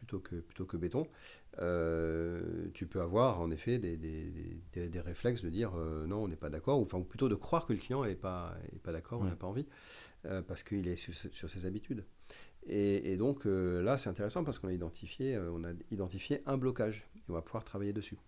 plutôt 0.00 0.20
que, 0.20 0.36
plutôt 0.36 0.64
que 0.64 0.78
béton. 0.78 1.06
Euh, 1.58 2.68
tu 2.74 2.86
peux 2.86 3.00
avoir 3.00 3.40
en 3.40 3.50
effet 3.50 3.78
des, 3.78 3.96
des, 3.96 4.88
des, 4.88 5.00
réflexes 5.00 5.42
de 5.42 5.50
dire 5.50 5.72
euh, 5.76 6.06
non, 6.06 6.22
on 6.22 6.28
n'est 6.28 6.36
pas 6.36 6.48
d'accord, 6.48 6.78
ou, 6.78 6.84
enfin, 6.84 7.00
plutôt 7.02 7.28
de 7.28 7.34
croire 7.34 7.66
que 7.66 7.72
le 7.72 7.78
client 7.78 8.04
n'est 8.04 8.14
pas, 8.14 8.54
est 8.72 8.78
pas 8.78 8.92
d'accord, 8.92 9.20
on 9.20 9.24
n'a 9.24 9.36
pas 9.36 9.48
envie, 9.48 9.66
euh, 10.26 10.42
parce 10.42 10.62
qu'il 10.62 10.86
est 10.86 10.96
sur, 10.96 11.14
ses 11.14 11.66
habitudes. 11.66 12.04
Et, 12.66 13.16
donc 13.16 13.46
là, 13.46 13.98
c'est 13.98 14.10
intéressant 14.10 14.44
parce 14.44 14.58
qu'on 14.58 14.68
a, 14.68 14.72
identifié, 14.72 15.38
on 15.38 15.64
a 15.64 15.72
identifié 15.90 16.42
un 16.46 16.56
blocage, 16.56 17.08
et 17.16 17.22
on 17.28 17.32
va 17.32 17.42
pouvoir 17.42 17.64
travailler 17.64 17.92
dessus. 17.92 18.18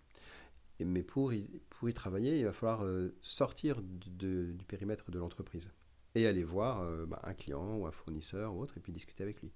Et, 0.79 0.85
mais 0.85 1.03
pour 1.03 1.33
y, 1.33 1.61
pour 1.69 1.87
y 1.87 1.93
travailler, 1.93 2.39
il 2.39 2.45
va 2.45 2.51
falloir 2.51 2.85
sortir 3.21 3.81
du 3.81 4.65
périmètre 4.67 5.11
de 5.11 5.19
l'entreprise 5.19 5.71
et 6.15 6.27
aller 6.27 6.43
voir 6.43 6.85
bah, 7.07 7.21
un 7.23 7.33
client 7.33 7.77
ou 7.77 7.87
un 7.87 7.91
fournisseur 7.91 8.53
ou 8.53 8.61
autre, 8.61 8.77
et 8.77 8.79
puis 8.81 8.91
discuter 8.91 9.23
avec 9.23 9.41
lui. 9.41 9.51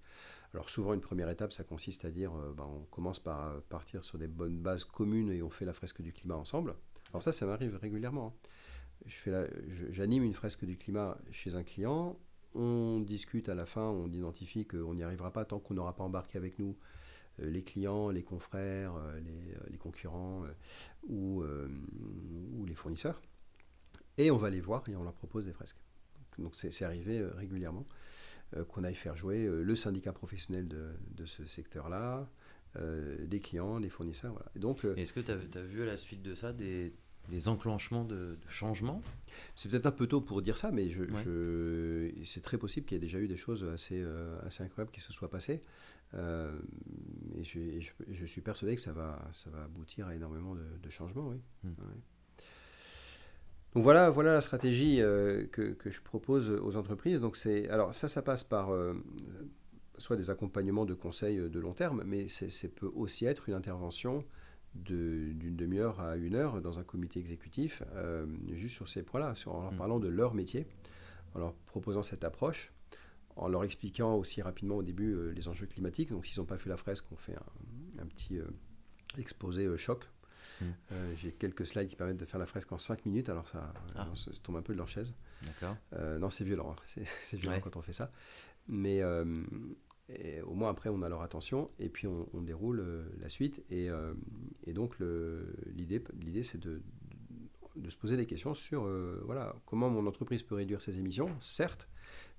Alors 0.53 0.69
souvent, 0.69 0.93
une 0.93 1.01
première 1.01 1.29
étape, 1.29 1.51
ça 1.51 1.63
consiste 1.63 2.05
à 2.05 2.09
dire, 2.09 2.33
euh, 2.35 2.53
ben, 2.55 2.65
on 2.65 2.85
commence 2.85 3.19
par 3.19 3.47
euh, 3.47 3.59
partir 3.69 4.03
sur 4.03 4.17
des 4.17 4.27
bonnes 4.27 4.57
bases 4.57 4.85
communes 4.85 5.31
et 5.31 5.41
on 5.41 5.49
fait 5.49 5.65
la 5.65 5.73
fresque 5.73 6.01
du 6.01 6.13
climat 6.13 6.35
ensemble. 6.35 6.75
Alors 7.11 7.23
ça, 7.23 7.31
ça 7.31 7.45
m'arrive 7.45 7.75
régulièrement. 7.75 8.33
Hein. 9.07 9.47
J'anime 9.91 10.23
une 10.23 10.33
fresque 10.33 10.65
du 10.65 10.77
climat 10.77 11.17
chez 11.31 11.55
un 11.55 11.63
client, 11.63 12.17
on 12.55 13.01
discute 13.01 13.49
à 13.49 13.55
la 13.55 13.65
fin, 13.65 13.83
on 13.83 14.11
identifie 14.11 14.65
qu'on 14.65 14.95
n'y 14.95 15.03
arrivera 15.03 15.31
pas 15.31 15.45
tant 15.45 15.59
qu'on 15.59 15.75
n'aura 15.75 15.95
pas 15.95 16.03
embarqué 16.03 16.37
avec 16.37 16.57
nous 16.57 16.75
euh, 17.39 17.49
les 17.49 17.63
clients, 17.63 18.09
les 18.09 18.23
confrères, 18.23 18.93
les, 19.69 19.77
concurrents 19.77 20.43
ou, 21.07 21.43
ou, 21.43 22.65
les 22.65 22.73
fournisseurs. 22.73 23.21
Et 24.17 24.31
on 24.31 24.37
va 24.37 24.49
les 24.49 24.61
voir 24.61 24.87
et 24.89 24.95
on 24.95 25.03
leur 25.03 25.13
propose 25.13 25.45
des 25.45 25.53
fresques. 25.53 25.79
Donc 26.39 26.55
c'est 26.55 26.83
arrivé 26.83 27.23
régulièrement. 27.35 27.85
Euh, 28.55 28.63
qu'on 28.63 28.85
aille 28.85 28.95
faire 28.95 29.17
jouer 29.17 29.45
euh, 29.45 29.61
le 29.61 29.75
syndicat 29.75 30.13
professionnel 30.13 30.69
de, 30.69 31.25
ce 31.25 31.43
secteur-là, 31.43 32.29
euh, 32.77 33.25
des 33.25 33.41
clients, 33.41 33.81
des 33.81 33.89
fournisseurs. 33.89 34.41
donc, 34.55 34.85
Est-ce 34.95 35.11
que 35.11 35.19
tu 35.19 35.31
as, 35.31 35.35
vu 35.35 35.83
à 35.83 35.85
la 35.85 35.97
suite 35.97 36.21
de 36.21 36.33
ça 36.33 36.53
des, 36.53 36.93
des 37.27 37.49
enclenchements 37.49 38.05
de, 38.05 38.37
changement 38.47 39.01
C'est 39.57 39.67
peut-être 39.67 39.87
un 39.87 39.91
peu 39.91 40.07
tôt 40.07 40.21
pour 40.21 40.41
dire 40.41 40.55
ça, 40.55 40.71
mais 40.71 40.89
je, 40.89 41.03
c'est 42.23 42.41
très 42.41 42.57
possible 42.57 42.85
qu'il 42.85 42.95
y 42.95 42.99
ait 42.99 43.01
déjà 43.01 43.19
eu 43.19 43.27
des 43.27 43.35
choses 43.35 43.65
assez, 43.65 44.01
assez 44.45 44.63
incroyables 44.63 44.91
qui 44.91 45.01
se 45.01 45.11
soient 45.11 45.29
passées. 45.29 45.61
et, 46.13 47.43
je, 47.43 48.25
suis 48.25 48.41
persuadé 48.41 48.75
que 48.75 48.81
ça 48.81 48.93
va, 48.93 49.27
ça 49.33 49.49
va 49.49 49.65
aboutir 49.65 50.07
à 50.07 50.15
énormément 50.15 50.55
de, 50.55 50.89
changements, 50.89 51.27
oui. 51.27 51.41
Hmm. 51.65 51.73
Donc 53.78 53.84
voilà, 53.84 54.09
voilà 54.09 54.34
la 54.34 54.41
stratégie 54.41 54.97
que, 54.97 55.73
que, 55.73 55.91
je 55.91 56.01
propose 56.01 56.49
aux 56.49 56.78
entreprises. 56.78 57.21
Donc 57.21 57.38
c'est, 57.38 57.69
alors 57.69 57.93
ça, 57.93 58.07
ça 58.07 58.23
passe 58.23 58.43
par 58.43 58.71
soit 59.99 60.15
des 60.15 60.32
accompagnements 60.32 60.86
de 60.86 60.95
conseils 60.95 61.38
de 61.49 61.59
long 61.59 61.73
terme, 61.73 62.03
mais 62.03 62.28
ça 62.28 62.47
peut 62.75 62.91
aussi 62.95 63.25
être 63.25 63.49
une 63.49 63.55
intervention 63.55 64.23
d'une 64.75 65.55
demi-heure 65.55 65.99
à 65.99 66.17
une 66.17 66.36
heure 66.36 66.61
dans 66.61 66.80
un 66.80 66.84
comité 66.84 67.19
exécutif, 67.19 67.82
euh, 67.95 68.25
juste 68.53 68.75
sur 68.75 68.88
ces 68.88 69.03
points-là, 69.03 69.34
en 69.47 69.61
leur 69.61 69.71
mmh. 69.71 69.78
parlant 69.78 69.99
de 69.99 70.07
leur 70.07 70.34
métier, 70.34 70.67
en 71.34 71.39
leur 71.39 71.53
proposant 71.53 72.03
cette 72.03 72.23
approche, 72.23 72.71
en 73.36 73.47
leur 73.47 73.63
expliquant 73.63 74.15
aussi 74.15 74.41
rapidement 74.41 74.78
au 74.78 74.84
début 74.84 75.13
euh, 75.13 75.32
les 75.32 75.47
enjeux 75.47 75.67
climatiques. 75.67 76.09
Donc 76.09 76.25
s'ils 76.25 76.39
n'ont 76.39 76.45
pas 76.45 76.57
fait 76.57 76.69
la 76.69 76.78
fresque, 76.78 77.05
on 77.11 77.15
fait 77.15 77.36
un, 77.99 78.05
petit 78.05 78.39
euh, 78.39 78.45
exposé 79.17 79.75
choc. 79.78 80.05
Mmh. 80.62 80.66
J'ai 81.18 81.32
quelques 81.32 81.66
slides 81.68 81.88
qui 81.88 81.95
permettent 81.95 82.20
de 82.20 82.26
faire 82.26 82.39
la 82.39 82.45
fresque 82.45 82.72
en 82.72 82.78
5 82.78 83.05
minutes, 83.05 83.30
alors 83.30 83.47
ça, 83.47 83.74
ah. 83.95 84.08
se 84.16 84.32
tombe 84.32 84.55
un 84.55 84.62
peu 84.62 84.74
de 84.74 84.78
leur 84.78 84.88
chaise. 84.88 85.14
non, 85.93 86.30
c'est 86.30 86.43
violent, 86.43 86.72
hein. 86.72 87.01
c'est 87.22 87.38
violent 87.38 87.60
quand 87.62 87.76
on 87.76 87.82
fait 87.82 87.93
ça. 87.93 88.12
Mais 88.68 89.01
et 90.10 90.41
au 90.41 90.53
moins 90.53 90.70
après, 90.70 90.89
on 90.89 91.01
a 91.01 91.10
leur 91.10 91.22
attention 91.22 91.68
et 91.80 91.89
puis 91.89 92.08
on, 92.08 92.41
déroule 92.41 92.80
euh, 92.80 93.03
la 93.20 93.30
suite. 93.30 93.64
Et, 93.70 93.89
euh, 93.89 94.14
et 94.66 94.74
donc 94.74 94.95
l'idée, 95.76 96.43
c'est 96.43 96.60
de, 96.60 96.82
de, 97.76 97.89
se 97.89 97.97
poser 97.97 98.16
des 98.16 98.26
questions 98.26 98.53
sur 98.53 98.86
euh, 98.86 99.22
voilà, 99.26 99.55
comment 99.66 99.89
mon 99.89 100.08
entreprise 100.08 100.43
peut 100.43 100.55
réduire 100.55 100.82
ses 100.82 100.97
émissions, 100.99 101.30
certes, 101.41 101.89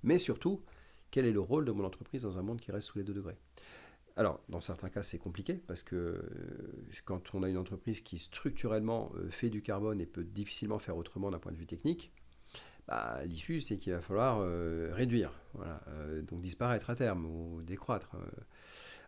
mais 0.03 0.19
surtout, 0.19 0.62
quel 1.11 1.27
est 1.27 1.33
le 1.33 1.41
rôle 1.41 1.64
de 1.66 1.73
mon 1.73 1.85
entreprise 1.85 2.23
dans 2.23 2.39
un 2.39 2.43
monde 2.43 2.61
qui 2.61 2.73
reste 2.73 2.89
sous 2.89 2.99
les 2.99 3.05
2 3.05 3.12
degrés? 3.12 3.37
Alors, 4.19 4.41
dans 4.49 4.61
certains 4.61 4.89
cas, 4.89 5.03
c'est 5.03 5.19
compliqué 5.19 5.55
parce 5.55 5.85
que 5.85 6.21
quand 7.05 7.35
on 7.35 7.45
a 7.45 7.49
une 7.49 7.57
entreprise 7.57 8.01
qui 8.01 8.19
structurellement 8.19 9.12
fait 9.31 9.49
du 9.49 9.62
carbone 9.62 10.01
et 10.01 10.07
peut 10.07 10.25
difficilement 10.25 10.81
faire 10.81 10.97
autrement 10.97 11.31
d'un 11.31 11.39
point 11.39 11.53
de 11.53 11.57
vue 11.57 11.66
technique, 11.66 12.12
bah, 12.89 13.21
l'issue, 13.27 13.61
c'est 13.61 13.77
qu'il 13.77 13.93
va 13.93 14.01
falloir 14.01 14.39
euh, 14.41 14.91
réduire, 14.95 15.31
voilà, 15.53 15.83
euh, 15.89 16.23
donc 16.23 16.41
disparaître 16.41 16.89
à 16.89 16.97
terme 16.97 17.27
ou 17.27 17.62
décroître. 17.62 18.14
Euh. 18.14 18.27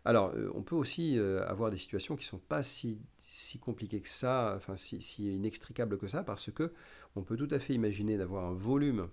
Alors, 0.05 0.33
on 0.55 0.63
peut 0.63 0.75
aussi 0.75 1.19
avoir 1.19 1.69
des 1.69 1.77
situations 1.77 2.15
qui 2.15 2.25
ne 2.25 2.29
sont 2.29 2.39
pas 2.39 2.63
si, 2.63 2.99
si, 3.19 3.59
compliquées 3.59 4.01
que 4.01 4.09
ça, 4.09 4.55
enfin 4.55 4.75
si, 4.75 4.99
si, 4.99 5.35
inextricables 5.35 5.99
que 5.99 6.07
ça, 6.07 6.23
parce 6.23 6.49
que 6.49 6.73
on 7.15 7.21
peut 7.21 7.35
tout 7.35 7.47
à 7.51 7.59
fait 7.59 7.75
imaginer 7.75 8.17
d'avoir 8.17 8.45
un 8.45 8.53
volume 8.53 9.09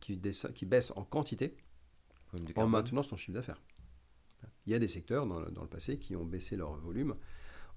qui, 0.00 0.20
qui, 0.54 0.66
baisse 0.66 0.92
en 0.96 1.04
quantité 1.04 1.56
en 2.56 2.66
maintenant 2.66 3.04
son 3.04 3.16
chiffre 3.16 3.34
d'affaires. 3.34 3.62
Il 4.66 4.72
y 4.72 4.74
a 4.74 4.78
des 4.78 4.88
secteurs 4.88 5.26
dans, 5.26 5.40
dans, 5.40 5.62
le 5.62 5.68
passé 5.68 5.98
qui 5.98 6.16
ont 6.16 6.24
baissé 6.24 6.56
leur 6.56 6.76
volume 6.76 7.14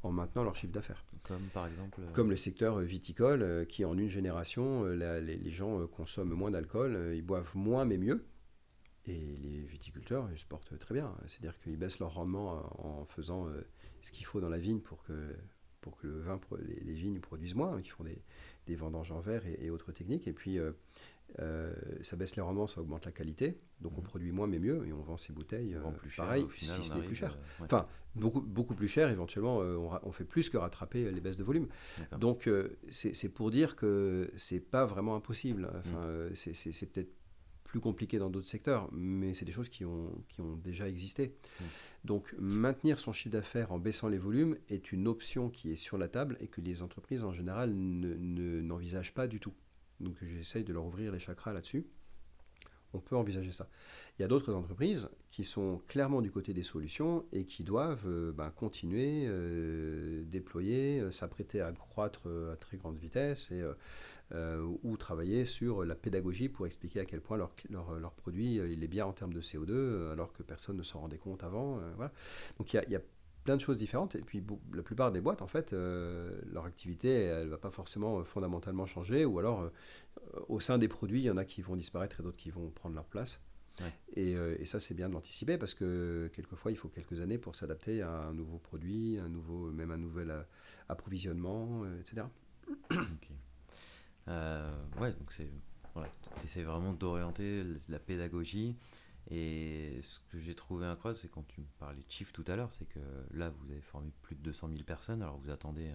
en 0.03 0.11
maintenant 0.11 0.43
leur 0.43 0.55
chiffre 0.55 0.73
d'affaires. 0.73 1.03
Comme 1.23 1.43
par 1.53 1.67
exemple 1.67 1.99
euh, 2.01 2.11
Comme 2.13 2.29
le 2.29 2.37
secteur 2.37 2.79
viticole, 2.79 3.41
euh, 3.41 3.65
qui 3.65 3.85
en 3.85 3.97
une 3.97 4.07
génération, 4.07 4.85
euh, 4.85 5.19
les, 5.19 5.51
gens 5.51 5.85
consomment 5.87 6.33
moins 6.33 6.51
d'alcool, 6.51 7.13
ils 7.13 7.21
boivent 7.21 7.55
moins 7.55 7.85
mais 7.85 7.97
mieux. 7.97 8.25
Et 9.05 9.37
les 9.41 9.59
viticulteurs 9.61 10.29
ils 10.31 10.37
se 10.37 10.45
portent 10.45 10.77
très 10.77 10.93
bien. 10.93 11.13
C'est-à-dire 11.27 11.57
qu'ils 11.59 11.77
baissent 11.77 11.99
leur 11.99 12.13
rendement 12.13 12.63
en 12.83 13.05
faisant 13.05 13.47
ce 14.01 14.11
qu'il 14.11 14.25
faut 14.25 14.39
dans 14.39 14.49
la 14.49 14.59
vigne 14.59 14.79
pour 14.79 15.03
que, 15.03 15.35
pour 15.81 15.97
que 15.97 16.07
le 16.07 16.19
vin, 16.19 16.39
les, 16.61 16.93
vignes 16.93 17.19
produisent 17.19 17.55
moins, 17.55 17.75
hein, 17.75 17.81
qui 17.81 17.89
font 17.89 18.03
des, 18.03 18.21
des 18.67 18.75
vendanges 18.75 19.11
en 19.11 19.19
verre 19.19 19.41
et, 19.47 19.69
autres 19.71 19.91
techniques. 19.91 20.27
Et 20.27 20.33
puis, 20.33 20.59
euh, 21.39 21.73
ça 22.01 22.15
baisse 22.15 22.35
les 22.35 22.41
rendements, 22.41 22.67
ça 22.67 22.81
augmente 22.81 23.05
la 23.05 23.11
qualité. 23.11 23.57
Donc 23.81 23.97
on 23.97 24.01
mhm. 24.01 24.07
produit 24.07 24.31
moins 24.31 24.47
mais 24.47 24.59
mieux 24.59 24.85
et 24.87 24.93
on 24.93 25.01
vend 25.01 25.17
ces 25.17 25.33
bouteilles 25.33 25.75
euh, 25.75 25.91
plus 25.91 26.15
pareil, 26.15 26.45
si 26.57 26.65
ce 26.65 26.93
n'est 26.93 27.01
plus 27.01 27.15
cher. 27.15 27.37
Euh, 27.61 27.65
enfin, 27.65 27.87
beaucoup, 28.15 28.41
beaucoup 28.41 28.75
plus 28.75 28.87
cher, 28.87 29.09
éventuellement, 29.09 29.57
on, 29.57 30.11
fait 30.11 30.25
plus 30.25 30.49
que 30.49 30.57
rattraper 30.57 31.11
les 31.11 31.21
baisses 31.21 31.37
de 31.37 31.43
volume. 31.43 31.67
Donc 32.17 32.49
c'est 32.89 33.33
pour 33.33 33.51
dire 33.51 33.75
que 33.75 34.31
c'est 34.35 34.59
pas 34.59 34.85
vraiment 34.85 35.15
impossible. 35.15 35.69
Enfin, 35.75 36.05
mhm. 36.07 36.35
c'est 36.35 36.91
peut-être 36.91 37.13
plus 37.63 37.79
compliqué 37.79 38.17
dans 38.17 38.31
d'autres 38.31 38.47
secteurs, 38.47 38.89
mais 38.91 39.33
c'est 39.33 39.45
des 39.45 39.51
choses 39.51 39.69
qui 39.69 39.85
ont, 39.85 40.11
qui 40.29 40.41
ont 40.41 40.55
déjà 40.55 40.89
existé. 40.89 41.35
Mhm. 41.59 41.67
Donc 42.05 42.33
maintenir 42.39 42.99
son 42.99 43.13
chiffre 43.13 43.33
d'affaires 43.33 43.71
en 43.71 43.79
baissant 43.79 44.07
les 44.07 44.17
volumes 44.17 44.57
est 44.69 44.91
une 44.91 45.07
option 45.07 45.49
qui 45.49 45.71
est 45.71 45.75
sur 45.75 45.97
la 45.97 46.07
table 46.07 46.37
et 46.39 46.47
que 46.47 46.61
les 46.61 46.81
entreprises 46.81 47.23
en 47.23 47.33
général 47.33 47.73
n'envisagent 47.73 49.13
pas 49.13 49.27
du 49.27 49.39
tout. 49.39 49.53
Donc 49.99 50.15
j'essaye 50.21 50.63
de 50.63 50.73
leur 50.73 50.85
ouvrir 50.85 51.11
les 51.11 51.19
chakras 51.19 51.53
là-dessus. 51.53 51.85
On 52.93 52.99
peut 52.99 53.15
envisager 53.15 53.51
ça. 53.51 53.69
Il 54.17 54.23
y 54.23 54.25
a 54.25 54.27
d'autres 54.27 54.53
entreprises 54.53 55.09
qui 55.29 55.43
sont 55.43 55.81
clairement 55.87 56.21
du 56.21 56.31
côté 56.31 56.53
des 56.53 56.63
solutions 56.63 57.25
et 57.31 57.45
qui 57.45 57.63
doivent 57.63 58.07
euh, 58.07 58.31
ben, 58.31 58.49
continuer, 58.49 59.25
euh, 59.27 60.23
déployer, 60.25 60.99
euh, 60.99 61.11
s'apprêter 61.11 61.61
à 61.61 61.71
croître 61.71 62.27
à 62.51 62.55
très 62.55 62.77
grande 62.77 62.97
vitesse 62.97 63.51
et, 63.51 63.63
ou 64.83 64.95
travailler 64.97 65.43
sur 65.43 65.83
la 65.85 65.95
pédagogie 65.95 66.49
pour 66.49 66.67
expliquer 66.67 66.99
à 66.99 67.05
quel 67.05 67.19
point 67.19 67.35
leur, 67.35 67.51
leur, 67.69 68.13
produit 68.13 68.55
il 68.57 68.83
est 68.83 68.87
bien 68.87 69.07
en 69.07 69.11
termes 69.11 69.33
de 69.33 69.41
CO2 69.41 70.11
alors 70.11 70.33
que 70.33 70.43
personne 70.43 70.77
ne 70.77 70.83
s'en 70.83 70.99
rendait 70.99 71.17
compte 71.17 71.43
avant. 71.43 71.79
voilà. 71.95 72.11
Donc 72.59 72.71
il 72.73 72.89
y 72.89 72.95
a 72.95 73.01
plein 73.43 73.55
de 73.55 73.61
choses 73.61 73.77
différentes. 73.77 74.15
Et 74.15 74.21
puis 74.21 74.43
la 74.73 74.83
plupart 74.83 75.11
des 75.11 75.21
boîtes, 75.21 75.41
en 75.41 75.47
fait, 75.47 75.73
euh, 75.73 76.39
leur 76.51 76.65
activité, 76.65 77.09
elle 77.09 77.45
ne 77.45 77.49
va 77.49 77.57
pas 77.57 77.71
forcément 77.71 78.19
euh, 78.19 78.23
fondamentalement 78.23 78.85
changer. 78.85 79.25
Ou 79.25 79.39
alors, 79.39 79.61
euh, 79.61 79.69
au 80.47 80.59
sein 80.59 80.77
des 80.77 80.87
produits, 80.87 81.21
il 81.21 81.25
y 81.25 81.29
en 81.29 81.37
a 81.37 81.45
qui 81.45 81.61
vont 81.61 81.75
disparaître 81.75 82.19
et 82.19 82.23
d'autres 82.23 82.37
qui 82.37 82.51
vont 82.51 82.69
prendre 82.69 82.95
leur 82.95 83.05
place. 83.05 83.41
Et, 84.17 84.31
et, 84.31 84.65
ça, 84.65 84.81
c'est 84.81 84.93
bien 84.93 85.07
de 85.07 85.13
l'anticiper 85.13 85.57
parce 85.57 85.73
que 85.73 86.29
quelquefois, 86.33 86.69
il 86.69 86.77
faut 86.77 86.89
quelques 86.89 87.21
années 87.21 87.37
pour 87.37 87.55
s'adapter 87.55 88.01
à 88.01 88.11
un 88.23 88.33
nouveau 88.33 88.57
produit, 88.57 89.17
un 89.19 89.29
nouveau, 89.29 89.71
même 89.71 89.91
un 89.91 89.97
nouvel 89.97 90.33
approvisionnement, 90.89 91.85
etc. 91.97 92.23
Ok. 92.91 93.29
ouais, 94.27 95.13
donc 95.13 95.31
c'est. 95.31 95.49
Voilà, 95.93 96.09
tu 96.41 96.45
essaies 96.45 96.63
vraiment 96.63 96.91
d'orienter 96.91 97.63
la 97.87 97.99
pédagogie 97.99 98.75
et 99.29 99.99
ce 100.01 100.19
que 100.31 100.39
j'ai 100.39 100.55
trouvé 100.55 100.85
incroyable, 100.85 101.19
c'est 101.21 101.29
quand 101.29 101.47
tu 101.47 101.61
me 101.61 101.67
parlais 101.77 102.01
de 102.01 102.11
chiffres 102.11 102.33
tout 102.33 102.45
à 102.47 102.55
l'heure, 102.55 102.71
c'est 102.73 102.85
que 102.85 102.99
là, 103.31 103.49
vous 103.49 103.71
avez 103.71 103.81
formé 103.81 104.11
plus 104.23 104.35
de 104.35 104.41
200 104.41 104.69
000 104.69 104.83
personnes, 104.83 105.21
alors 105.21 105.37
vous 105.37 105.51
attendez 105.51 105.91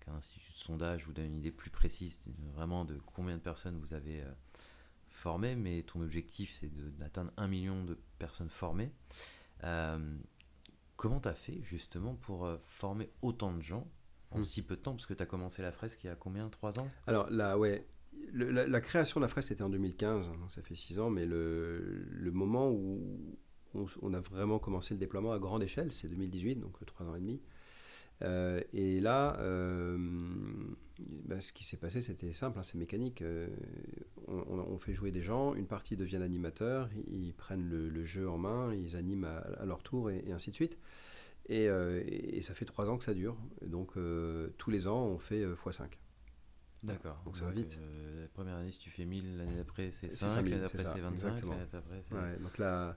qu'un 0.00 0.14
institut 0.14 0.52
de 0.52 0.58
sondage 0.58 1.04
vous 1.04 1.12
donne 1.12 1.26
une 1.26 1.36
idée 1.36 1.52
plus 1.52 1.70
précise 1.70 2.20
vraiment 2.54 2.84
de 2.84 2.98
combien 3.14 3.36
de 3.36 3.42
personnes 3.42 3.78
vous 3.78 3.94
avez 3.94 4.20
euh, 4.20 4.30
formées, 5.10 5.56
mais 5.56 5.82
ton 5.82 6.00
objectif, 6.00 6.52
c'est 6.52 6.70
d'atteindre 6.96 7.32
un 7.36 7.48
million 7.48 7.84
de 7.84 7.98
personnes 8.18 8.50
formées. 8.50 8.92
Euh, 9.64 10.18
comment 10.96 11.20
tu 11.20 11.28
as 11.28 11.34
fait 11.34 11.60
justement 11.62 12.14
pour 12.14 12.46
euh, 12.46 12.58
former 12.64 13.10
autant 13.22 13.52
de 13.52 13.62
gens 13.62 13.86
en 14.30 14.40
hmm. 14.40 14.44
si 14.44 14.62
peu 14.62 14.76
de 14.76 14.82
temps? 14.82 14.92
Parce 14.92 15.06
que 15.06 15.14
tu 15.14 15.22
as 15.22 15.26
commencé 15.26 15.62
la 15.62 15.72
fresque 15.72 16.02
il 16.04 16.08
y 16.08 16.10
a 16.10 16.16
combien? 16.16 16.48
3 16.48 16.80
ans? 16.80 16.88
Alors 17.06 17.30
là, 17.30 17.58
ouais, 17.58 17.86
la, 18.32 18.80
création 18.80 19.20
de 19.20 19.24
la 19.24 19.28
fresque 19.28 19.52
était 19.52 19.62
en 19.62 19.68
2015, 19.68 20.28
donc 20.28 20.50
ça 20.50 20.62
fait 20.62 20.74
6 20.74 20.98
ans, 20.98 21.10
mais 21.10 21.26
le, 21.26 22.30
moment 22.32 22.70
où 22.70 23.36
on, 24.02 24.14
a 24.14 24.20
vraiment 24.20 24.58
commencé 24.58 24.94
le 24.94 25.00
déploiement 25.00 25.32
à 25.32 25.38
grande 25.38 25.62
échelle, 25.62 25.92
c'est 25.92 26.08
2018, 26.08 26.56
donc 26.56 26.84
3 26.84 27.06
ans 27.06 27.14
et 27.16 27.20
demi. 27.20 27.40
Euh, 28.22 28.62
et 28.72 29.00
là, 29.00 29.36
euh, 29.40 29.98
bah, 30.98 31.40
ce 31.40 31.52
qui 31.52 31.64
s'est 31.64 31.76
passé, 31.76 32.00
c'était 32.00 32.32
simple, 32.32 32.58
hein, 32.58 32.62
c'est 32.62 32.78
mécanique. 32.78 33.22
Euh, 33.22 33.48
on, 34.28 34.78
fait 34.78 34.94
jouer 34.94 35.10
des 35.10 35.22
gens, 35.22 35.54
une 35.54 35.66
partie 35.66 35.96
devient 35.96 36.16
animateur, 36.16 36.88
ils, 37.08 37.32
prennent 37.32 37.68
le, 37.68 38.04
jeu 38.04 38.28
en 38.28 38.38
main, 38.38 38.74
ils 38.74 38.96
animent 38.96 39.24
à, 39.24 39.64
leur 39.64 39.82
tour 39.82 40.10
et, 40.10 40.24
ainsi 40.32 40.50
de 40.50 40.54
suite. 40.54 40.78
Et, 41.48 41.64
et, 41.64 42.40
ça 42.40 42.54
fait 42.54 42.64
3 42.64 42.90
ans 42.90 42.98
que 42.98 43.04
ça 43.04 43.14
dure. 43.14 43.36
Donc 43.62 43.92
tous 44.58 44.70
les 44.70 44.88
ans, 44.88 45.04
on 45.06 45.18
fait 45.18 45.44
x5. 45.44 45.84
D'accord. 46.82 47.20
Donc, 47.24 47.36
ça 47.36 47.46
va 47.46 47.50
vite. 47.50 47.78
Euh, 47.80 48.22
la 48.22 48.28
première 48.28 48.56
année, 48.56 48.72
si 48.72 48.78
tu 48.78 48.90
fais 48.90 49.04
1000, 49.04 49.38
l'année 49.38 49.56
d'après 49.56 49.90
c'est 49.92 50.10
5, 50.10 50.42
l'année 50.42 50.60
d'après 50.60 50.78
c'est 50.78 51.00
25, 51.00 51.44
l'année 51.44 51.66
d'après 51.72 52.02
c'est... 52.08 52.14
Ouais, 52.14 52.38
donc 52.38 52.58
là, 52.58 52.96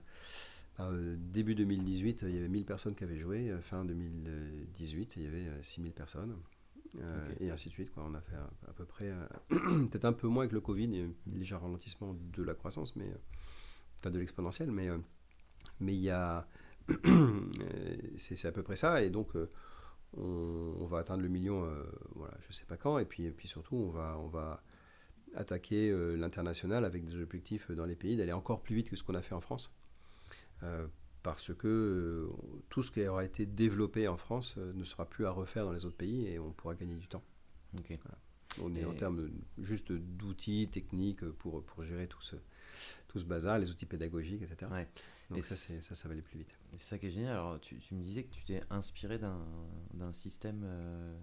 euh, 0.80 1.16
début 1.18 1.54
2018, 1.54 2.22
il 2.22 2.34
y 2.34 2.38
avait 2.38 2.48
1000 2.48 2.64
personnes 2.64 2.94
qui 2.94 3.04
avaient 3.04 3.18
joué. 3.18 3.50
Euh, 3.50 3.60
fin 3.60 3.84
2018, 3.84 5.14
il 5.16 5.22
y 5.22 5.26
avait 5.26 5.48
6000 5.62 5.92
personnes. 5.92 6.36
Et 7.38 7.50
ainsi 7.50 7.68
de 7.68 7.72
suite. 7.72 7.92
Quoi. 7.92 8.04
On 8.04 8.14
a 8.14 8.20
fait 8.20 8.34
à, 8.36 8.72
peu 8.72 8.84
près, 8.84 9.12
peut-être 9.48 10.04
un 10.04 10.12
peu 10.12 10.26
moins 10.26 10.42
avec 10.42 10.52
le 10.52 10.60
Covid, 10.60 10.84
il 10.84 10.96
y 10.96 11.02
a 11.02 11.04
un 11.04 11.12
léger 11.38 11.54
ralentissement 11.54 12.14
de 12.14 12.42
la 12.42 12.54
croissance, 12.54 12.96
mais, 12.96 13.08
enfin 14.00 14.10
de 14.10 14.18
l'exponentielle, 14.18 14.72
mais, 14.72 14.88
mais 15.78 15.94
il 15.94 16.00
y 16.00 16.10
a, 16.10 16.48
c'est, 18.16 18.44
à 18.44 18.52
peu 18.52 18.64
près 18.64 18.74
ça. 18.74 19.02
Et 19.02 19.10
donc, 19.10 19.36
on, 20.16 20.84
va 20.86 20.98
atteindre 20.98 21.22
le 21.22 21.28
million, 21.28 21.64
euh, 21.64 21.84
voilà, 22.14 22.34
je 22.40 22.48
ne 22.48 22.52
sais 22.52 22.66
pas 22.66 22.76
quand, 22.76 22.98
et 22.98 23.04
puis, 23.04 23.24
et 23.24 23.30
puis 23.30 23.48
surtout, 23.48 23.76
on 23.76 23.90
va, 23.90 24.18
on 24.18 24.26
va 24.26 24.62
attaquer 25.34 25.90
euh, 25.90 26.16
l'international 26.16 26.84
avec 26.84 27.04
des 27.04 27.20
objectifs 27.20 27.70
dans 27.70 27.84
les 27.84 27.96
pays, 27.96 28.16
d'aller 28.16 28.32
encore 28.32 28.62
plus 28.62 28.74
vite 28.74 28.90
que 28.90 28.96
ce 28.96 29.02
qu'on 29.02 29.14
a 29.14 29.22
fait 29.22 29.34
en 29.34 29.40
France. 29.40 29.72
Euh, 30.62 30.86
parce 31.22 31.54
que 31.54 32.30
tout 32.70 32.82
ce 32.82 32.90
qui 32.90 33.06
aura 33.06 33.24
été 33.24 33.44
développé 33.44 34.08
en 34.08 34.16
France 34.16 34.56
ne 34.56 34.84
sera 34.84 35.04
plus 35.04 35.26
à 35.26 35.30
refaire 35.30 35.66
dans 35.66 35.72
les 35.72 35.84
autres 35.84 35.96
pays 35.98 36.26
et 36.26 36.38
on 36.38 36.50
pourra 36.50 36.74
gagner 36.74 36.94
du 36.96 37.08
temps. 37.08 37.22
On 38.62 38.74
est 38.74 38.86
en 38.86 38.94
termes 38.94 39.30
juste 39.58 39.92
d'outils 39.92 40.68
techniques 40.68 41.24
pour, 41.32 41.62
pour 41.62 41.82
gérer 41.82 42.06
tout 42.08 42.22
ce, 42.22 42.36
tout 43.08 43.18
ce 43.18 43.24
bazar, 43.24 43.58
les 43.58 43.70
outils 43.70 43.84
pédagogiques, 43.84 44.42
etc. 44.42 44.86
Donc 45.30 45.38
et 45.38 45.42
ça, 45.42 45.54
ça, 45.54 45.94
ça 45.94 46.08
va 46.08 46.12
aller 46.12 46.22
plus 46.22 46.38
vite. 46.38 46.58
C'est 46.72 46.82
ça 46.82 46.98
qui 46.98 47.06
est 47.06 47.10
génial. 47.10 47.32
Alors, 47.32 47.60
tu, 47.60 47.78
tu 47.78 47.94
me 47.94 48.02
disais 48.02 48.24
que 48.24 48.34
tu 48.34 48.44
t'es 48.44 48.62
inspiré 48.68 49.18
d'un 49.18 50.12
système 50.12 50.62
euh, 50.64 51.16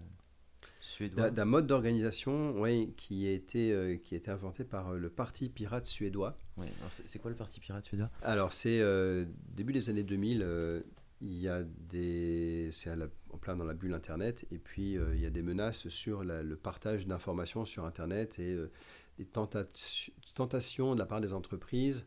suédois. 0.80 1.30
D'un 1.30 1.44
mode 1.44 1.66
d'organisation 1.66 2.58
oui, 2.58 2.94
qui, 2.96 3.26
a 3.26 3.32
été, 3.32 3.70
euh, 3.70 3.96
qui 3.96 4.14
a 4.14 4.16
été 4.16 4.30
inventé 4.30 4.64
par 4.64 4.88
euh, 4.88 4.98
le 4.98 5.10
Parti 5.10 5.50
pirate 5.50 5.84
suédois. 5.84 6.36
Ouais. 6.56 6.72
C'est 7.04 7.18
quoi 7.18 7.30
le 7.30 7.36
Parti 7.36 7.60
pirate 7.60 7.84
suédois? 7.84 8.10
Alors, 8.22 8.54
c'est 8.54 8.82
début 9.54 9.74
des 9.74 9.90
années 9.90 10.04
2000. 10.04 10.82
il 11.20 11.38
y 11.38 11.48
a 11.48 11.62
des. 11.62 12.70
C'est 12.72 12.90
en 12.90 13.36
plein 13.36 13.56
dans 13.56 13.64
la 13.64 13.74
bulle 13.74 13.92
Internet. 13.92 14.46
Et 14.50 14.58
puis, 14.58 14.92
il 14.94 15.20
y 15.20 15.26
a 15.26 15.30
des 15.30 15.42
menaces 15.42 15.86
sur 15.88 16.24
le 16.24 16.56
partage 16.56 17.06
d'informations 17.06 17.66
sur 17.66 17.84
Internet 17.84 18.38
et 18.38 18.56
des 19.18 19.26
tentations 19.26 20.94
de 20.94 20.98
la 20.98 21.06
part 21.06 21.20
des 21.20 21.34
entreprises 21.34 22.06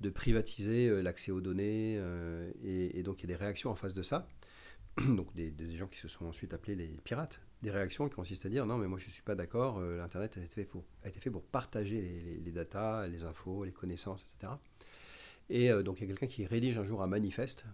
de 0.00 0.10
privatiser 0.10 0.88
euh, 0.88 1.00
l'accès 1.00 1.32
aux 1.32 1.40
données. 1.40 1.96
Euh, 1.98 2.50
et, 2.62 3.02
donc, 3.02 3.22
il 3.22 3.30
y 3.30 3.32
a 3.32 3.36
des 3.36 3.42
réactions 3.42 3.70
en 3.70 3.74
face 3.74 3.94
de 3.94 4.02
ça. 4.02 4.28
donc, 5.08 5.34
des, 5.34 5.76
gens 5.76 5.86
qui 5.86 5.98
se 5.98 6.08
sont 6.08 6.26
ensuite 6.26 6.54
appelés 6.54 6.76
les 6.76 6.88
pirates. 7.02 7.40
Des 7.62 7.70
réactions 7.70 8.08
qui 8.08 8.14
consistent 8.14 8.46
à 8.46 8.48
dire 8.48 8.66
non, 8.66 8.76
mais 8.76 8.86
moi, 8.86 8.98
je 8.98 9.06
ne 9.06 9.10
suis 9.10 9.22
pas 9.22 9.34
d'accord. 9.34 9.78
Euh, 9.78 9.96
L'Internet 9.96 10.36
a, 10.36 10.42
été 10.42 11.20
fait 11.20 11.30
pour, 11.30 11.42
partager 11.44 12.00
les, 12.00 12.40
les, 12.40 12.52
datas, 12.52 13.06
les 13.06 13.24
infos, 13.24 13.64
les 13.64 13.72
connaissances, 13.72 14.22
etc. 14.22 14.52
Et 15.48 15.70
donc, 15.84 16.00
il 16.00 16.02
y 16.02 16.04
a 16.04 16.08
quelqu'un 16.08 16.26
qui 16.26 16.44
rédige 16.44 16.76
un 16.76 16.82
jour 16.82 17.02
un 17.02 17.06
manifeste 17.06 17.66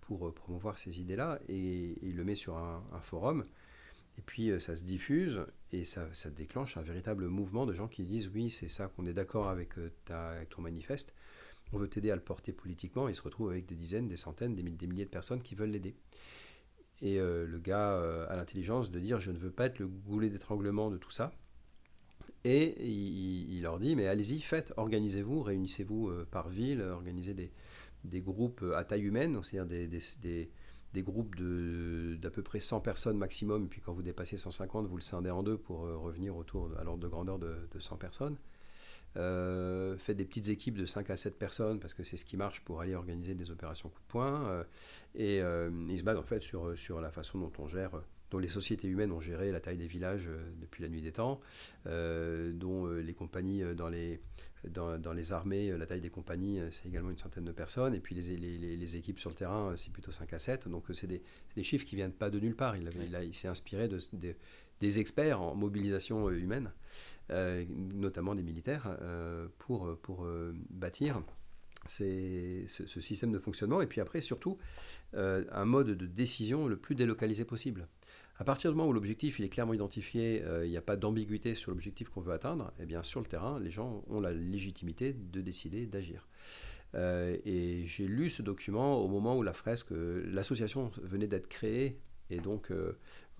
pour 0.00 0.34
promouvoir 0.34 0.78
ces 0.78 1.00
idées-là 1.00 1.38
et, 1.48 1.96
il 2.02 2.16
le 2.16 2.24
met 2.24 2.34
sur 2.34 2.56
un, 2.56 2.82
forum. 3.00 3.44
Et 4.18 4.20
puis 4.20 4.50
ça 4.60 4.74
se 4.74 4.82
diffuse 4.82 5.46
et 5.70 5.84
ça, 5.84 6.12
ça, 6.12 6.28
déclenche 6.28 6.76
un 6.76 6.82
véritable 6.82 7.28
mouvement 7.28 7.66
de 7.66 7.72
gens 7.72 7.86
qui 7.86 8.02
disent 8.02 8.28
oui, 8.34 8.50
c'est 8.50 8.66
ça 8.66 8.88
qu'on 8.88 9.06
est 9.06 9.12
d'accord 9.12 9.48
avec, 9.48 9.74
avec, 10.08 10.48
ton 10.48 10.62
manifeste 10.62 11.14
on 11.72 11.78
veut 11.78 11.88
t'aider 11.88 12.10
à 12.10 12.16
le 12.16 12.22
porter 12.22 12.52
politiquement, 12.52 13.08
il 13.08 13.14
se 13.14 13.22
retrouve 13.22 13.50
avec 13.50 13.66
des 13.66 13.74
dizaines, 13.74 14.08
des 14.08 14.16
centaines, 14.16 14.54
des, 14.54 14.86
milliers 14.86 15.04
de 15.04 15.10
personnes 15.10 15.42
qui 15.42 15.54
veulent 15.54 15.70
l'aider. 15.70 15.94
Et 17.02 17.18
euh, 17.18 17.46
le 17.46 17.58
gars 17.58 17.94
euh, 17.94 18.26
a 18.28 18.36
l'intelligence 18.36 18.90
de 18.90 18.98
dire 18.98 19.20
je 19.20 19.30
ne 19.30 19.38
veux 19.38 19.50
pas 19.50 19.66
être 19.66 19.78
le 19.78 19.86
goulet 19.86 20.28
d'étranglement 20.28 20.90
de 20.90 20.98
tout 20.98 21.10
ça. 21.10 21.32
Et 22.44 22.86
il, 22.86 23.60
leur 23.62 23.78
dit 23.78 23.96
mais 23.96 24.06
allez-y, 24.06 24.40
faites, 24.40 24.72
organisez-vous, 24.76 25.42
réunissez-vous 25.42 26.08
euh, 26.08 26.26
par 26.30 26.48
ville, 26.48 26.80
organisez 26.80 27.34
des, 27.34 28.20
groupes 28.20 28.64
à 28.74 28.84
taille 28.84 29.02
humaine, 29.02 29.38
c'est-à-dire 29.42 29.86
des, 30.92 31.02
groupes 31.02 31.36
d'à 31.36 32.30
peu 32.30 32.42
près 32.42 32.60
100 32.60 32.80
personnes 32.80 33.18
maximum, 33.18 33.64
et 33.64 33.68
puis 33.68 33.80
quand 33.82 33.92
vous 33.92 34.02
dépassez 34.02 34.38
150, 34.38 34.86
vous 34.86 34.96
le 34.96 35.02
scindez 35.02 35.30
en 35.30 35.42
deux 35.42 35.58
pour 35.58 35.80
revenir 35.80 36.34
autour 36.34 36.70
à 36.78 36.84
l'ordre 36.84 37.02
de 37.02 37.08
grandeur 37.08 37.38
de, 37.38 37.68
de 37.70 37.78
100 37.78 37.96
personnes. 37.96 38.36
Euh, 39.16 39.96
faites 39.98 40.16
des 40.16 40.24
petites 40.24 40.48
équipes 40.48 40.78
de 40.78 40.86
5 40.86 41.10
à 41.10 41.16
7 41.16 41.38
personnes 41.38 41.80
parce 41.80 41.94
que 41.94 42.04
c'est 42.04 42.16
ce 42.16 42.24
qui 42.24 42.36
marche 42.36 42.60
pour 42.60 42.80
aller 42.80 42.94
organiser 42.94 43.34
des 43.34 43.50
opérations 43.50 43.88
coup 43.88 44.00
de 44.00 44.06
poing. 44.06 44.48
Euh, 44.48 44.64
et 45.14 45.40
euh, 45.40 45.70
ils 45.88 45.98
se 45.98 46.04
basent 46.04 46.18
en 46.18 46.22
fait 46.22 46.40
sur, 46.40 46.78
sur 46.78 47.00
la 47.00 47.10
façon 47.10 47.38
dont 47.38 47.52
on 47.58 47.66
gère, 47.66 47.90
dont 48.30 48.38
les 48.38 48.48
sociétés 48.48 48.86
humaines 48.86 49.10
ont 49.10 49.20
géré 49.20 49.50
la 49.50 49.58
taille 49.58 49.78
des 49.78 49.88
villages 49.88 50.28
depuis 50.60 50.82
la 50.82 50.88
nuit 50.88 51.02
des 51.02 51.10
temps, 51.10 51.40
dont 51.84 52.86
les 52.86 53.12
compagnies 53.12 53.64
dans 53.74 53.88
les, 53.88 54.20
dans, 54.68 54.98
dans, 54.98 55.12
les 55.12 55.32
armées, 55.32 55.76
la 55.76 55.84
taille 55.84 56.00
des 56.00 56.10
compagnies, 56.10 56.60
c'est 56.70 56.86
également 56.86 57.10
une 57.10 57.18
centaine 57.18 57.44
de 57.44 57.50
personnes. 57.50 57.92
Et 57.92 57.98
puis 57.98 58.14
les, 58.14 58.36
les, 58.36 58.76
les 58.76 58.96
équipes 58.96 59.18
sur 59.18 59.30
le 59.30 59.34
terrain, 59.34 59.72
c'est 59.74 59.92
plutôt 59.92 60.12
5 60.12 60.32
à 60.32 60.38
7. 60.38 60.68
Donc 60.68 60.84
c'est 60.92 61.08
des, 61.08 61.24
des, 61.56 61.64
chiffres 61.64 61.84
qui 61.84 61.96
viennent 61.96 62.12
pas 62.12 62.30
de 62.30 62.38
nulle 62.38 62.54
part. 62.54 62.76
Il, 62.76 62.88
il, 63.02 63.18
il 63.24 63.34
s'est 63.34 63.48
inspiré 63.48 63.88
de, 63.88 63.98
des 64.78 64.98
experts 65.00 65.42
en 65.42 65.56
mobilisation 65.56 66.30
humaine. 66.30 66.70
Euh, 67.30 67.64
notamment 67.94 68.34
des 68.34 68.42
militaires, 68.42 68.96
euh, 69.02 69.46
pour, 69.58 69.96
pour 70.02 70.24
euh, 70.24 70.52
bâtir 70.70 71.22
ce, 71.86 72.64
système 72.66 73.30
de 73.30 73.38
fonctionnement. 73.38 73.80
Et 73.82 73.86
puis 73.86 74.00
après, 74.00 74.20
surtout, 74.20 74.58
un 75.14 75.64
mode 75.64 75.88
de 75.88 76.06
décision 76.06 76.66
le 76.66 76.76
plus 76.76 76.94
délocalisé 76.94 77.44
possible. 77.44 77.88
À 78.38 78.44
partir 78.44 78.70
du 78.70 78.76
moment 78.76 78.88
où 78.88 78.92
l'objectif 78.92 79.38
est 79.40 79.48
clairement 79.48 79.74
identifié, 79.74 80.42
il 80.64 80.70
n'y 80.70 80.76
a 80.76 80.82
pas 80.82 80.96
d'ambiguïté 80.96 81.54
sur 81.54 81.70
l'objectif 81.70 82.08
qu'on 82.08 82.20
veut 82.20 82.32
atteindre, 82.32 82.72
et 82.78 82.82
eh 82.82 82.86
bien 82.86 83.02
sur 83.02 83.20
le 83.20 83.26
terrain, 83.26 83.58
les 83.60 83.70
gens 83.70 84.04
ont 84.08 84.20
la 84.20 84.32
légitimité 84.32 85.14
de 85.14 85.40
décider 85.40 85.86
d'agir. 85.86 86.28
et 86.94 87.82
j'ai 87.86 88.06
lu 88.06 88.28
ce 88.28 88.42
document 88.42 88.98
au 88.98 89.08
moment 89.08 89.36
où 89.36 89.42
la 89.42 89.54
fresque, 89.54 89.88
l'association 89.90 90.90
venait 91.02 91.28
d'être 91.28 91.48
créée, 91.48 91.98
et 92.28 92.40
donc 92.40 92.70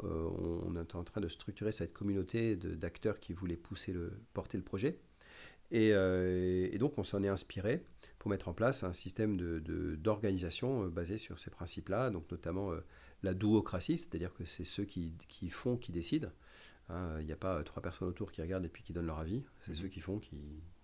on 0.02 0.74
est 0.76 0.94
en 0.94 1.04
train 1.04 1.20
de 1.20 1.28
structurer 1.28 1.72
cette 1.72 1.92
communauté 1.92 2.56
d'acteurs 2.56 3.20
qui 3.20 3.32
voulaient 3.32 3.56
pousser 3.56 3.92
le, 3.92 4.12
porter 4.32 4.56
le 4.56 4.64
projet. 4.64 4.98
Euh, 5.72 6.68
et, 6.72 6.78
donc 6.78 6.98
on 6.98 7.04
s'en 7.04 7.22
est 7.22 7.28
inspiré 7.28 7.84
pour 8.18 8.30
mettre 8.30 8.48
en 8.48 8.54
place 8.54 8.82
un 8.82 8.92
système 8.92 9.36
d'organisation 9.96 10.82
de, 10.82 10.86
euh, 10.86 10.90
basé 10.90 11.16
sur 11.18 11.38
ces 11.38 11.50
principes-là, 11.50 12.10
donc 12.10 12.30
notamment 12.30 12.72
la 13.22 13.34
duocratie, 13.34 13.98
c'est-à-dire 13.98 14.34
que 14.34 14.44
c'est 14.44 14.64
ceux 14.64 14.84
qui, 14.84 15.14
font 15.50 15.76
qui 15.76 15.92
décident. 15.92 16.30
Hein. 16.88 17.16
Il 17.20 17.26
n'y 17.26 17.32
a 17.32 17.36
pas 17.36 17.62
trois 17.62 17.82
personnes 17.82 18.08
autour 18.08 18.32
qui 18.32 18.42
regardent 18.42 18.64
et 18.64 18.68
puis 18.68 18.82
qui 18.82 18.92
donnent 18.92 19.06
leur 19.06 19.18
avis, 19.18 19.44
c'est 19.60 19.70
mhm. 19.70 19.76
ceux 19.76 19.88
qui 19.88 20.00
font 20.00 20.18
qui, 20.18 20.36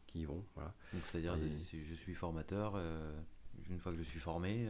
qui 0.06 0.20
y 0.20 0.24
vont. 0.24 0.44
Voilà. 0.54 0.74
Donc 0.92 1.02
c'est-à-dire 1.10 1.36
si 1.60 1.84
je 1.84 1.94
suis 1.94 2.14
formateur, 2.14 2.80
une 3.68 3.80
fois 3.80 3.92
que 3.92 3.98
je 3.98 4.04
suis 4.04 4.20
formé, 4.20 4.68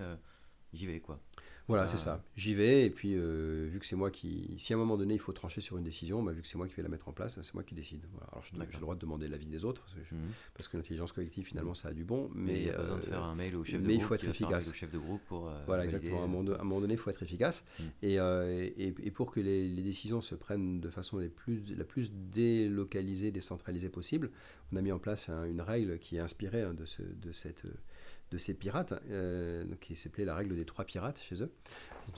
j'y 0.76 0.86
vais 0.86 1.00
quoi. 1.00 1.20
Voilà, 1.68 1.88
c'est 1.88 1.96
ça. 1.96 2.22
J'y 2.36 2.54
vais, 2.54 2.86
et 2.86 2.90
puis 2.90 3.14
euh, 3.16 3.68
vu 3.68 3.80
que 3.80 3.86
c'est 3.86 3.96
moi 3.96 4.10
qui. 4.10 4.54
Si 4.58 4.72
à 4.72 4.76
un 4.76 4.78
moment 4.78 4.96
donné 4.96 5.14
il 5.14 5.20
faut 5.20 5.32
trancher 5.32 5.60
sur 5.60 5.76
une 5.76 5.82
décision, 5.82 6.22
bah, 6.22 6.30
vu 6.30 6.40
que 6.42 6.46
c'est 6.46 6.58
moi 6.58 6.68
qui 6.68 6.74
vais 6.74 6.82
la 6.82 6.88
mettre 6.88 7.08
en 7.08 7.12
place, 7.12 7.40
c'est 7.42 7.54
moi 7.54 7.64
qui 7.64 7.74
décide. 7.74 8.04
Voilà. 8.12 8.28
Alors 8.30 8.44
j'ai 8.44 8.56
le 8.56 8.80
droit 8.80 8.94
de 8.94 9.00
demander 9.00 9.26
l'avis 9.26 9.46
des 9.46 9.64
autres, 9.64 9.84
parce 10.54 10.68
que, 10.68 10.76
mhm. 10.76 10.82
l'intelligence 10.82 11.12
collective 11.12 11.44
finalement 11.44 11.74
ça 11.74 11.88
a 11.88 11.92
du 11.92 12.04
bon. 12.04 12.30
Mais, 12.34 12.62
il 12.62 12.70
a 12.70 12.78
besoin 12.78 12.98
de 12.98 13.02
faire 13.02 13.22
un 13.22 13.34
mail 13.34 13.56
au 13.56 13.64
chef 13.64 13.82
de 13.82 13.86
mais 13.86 13.94
groupe. 13.94 14.02
il 14.02 14.06
faut 14.06 14.14
être 14.14 14.28
efficace. 14.28 14.68
Au 14.70 14.74
chef 14.74 14.92
de 14.92 14.98
groupe 14.98 15.22
pour. 15.26 15.48
Euh, 15.48 15.64
voilà, 15.66 15.84
exactement. 15.84 16.20
À 16.20 16.24
un, 16.24 16.28
moment, 16.28 16.80
donné, 16.80 16.94
il 16.94 17.00
faut 17.00 17.10
être 17.10 17.22
efficace. 17.22 17.64
Mhm. 17.80 17.86
Euh, 18.04 18.70
et, 18.76 18.94
et, 19.02 19.10
pour 19.10 19.32
que 19.32 19.40
les, 19.40 19.82
décisions 19.82 20.20
se 20.20 20.36
prennent 20.36 20.80
de 20.80 20.88
façon 20.88 21.18
les 21.18 21.28
plus, 21.28 21.76
la 21.76 21.84
plus 21.84 22.12
délocalisée, 22.12 23.32
décentralisée 23.32 23.88
possible, 23.88 24.30
on 24.72 24.76
a 24.76 24.82
mis 24.82 24.92
en 24.92 24.98
place 24.98 25.30
une 25.48 25.60
règle 25.60 25.98
qui 25.98 26.16
est 26.16 26.20
inspirée 26.20 26.62
hein, 26.62 26.74
de, 26.74 26.84
ce, 26.86 27.02
de 27.02 27.32
cette 27.32 27.64
de 28.30 28.38
ces 28.38 28.54
pirates, 28.54 28.94
euh, 29.08 29.64
qui 29.80 29.94
s'appelait 29.96 30.24
la 30.24 30.34
règle 30.34 30.56
des 30.56 30.64
trois 30.64 30.84
pirates 30.84 31.20
chez 31.22 31.42
eux. 31.42 31.52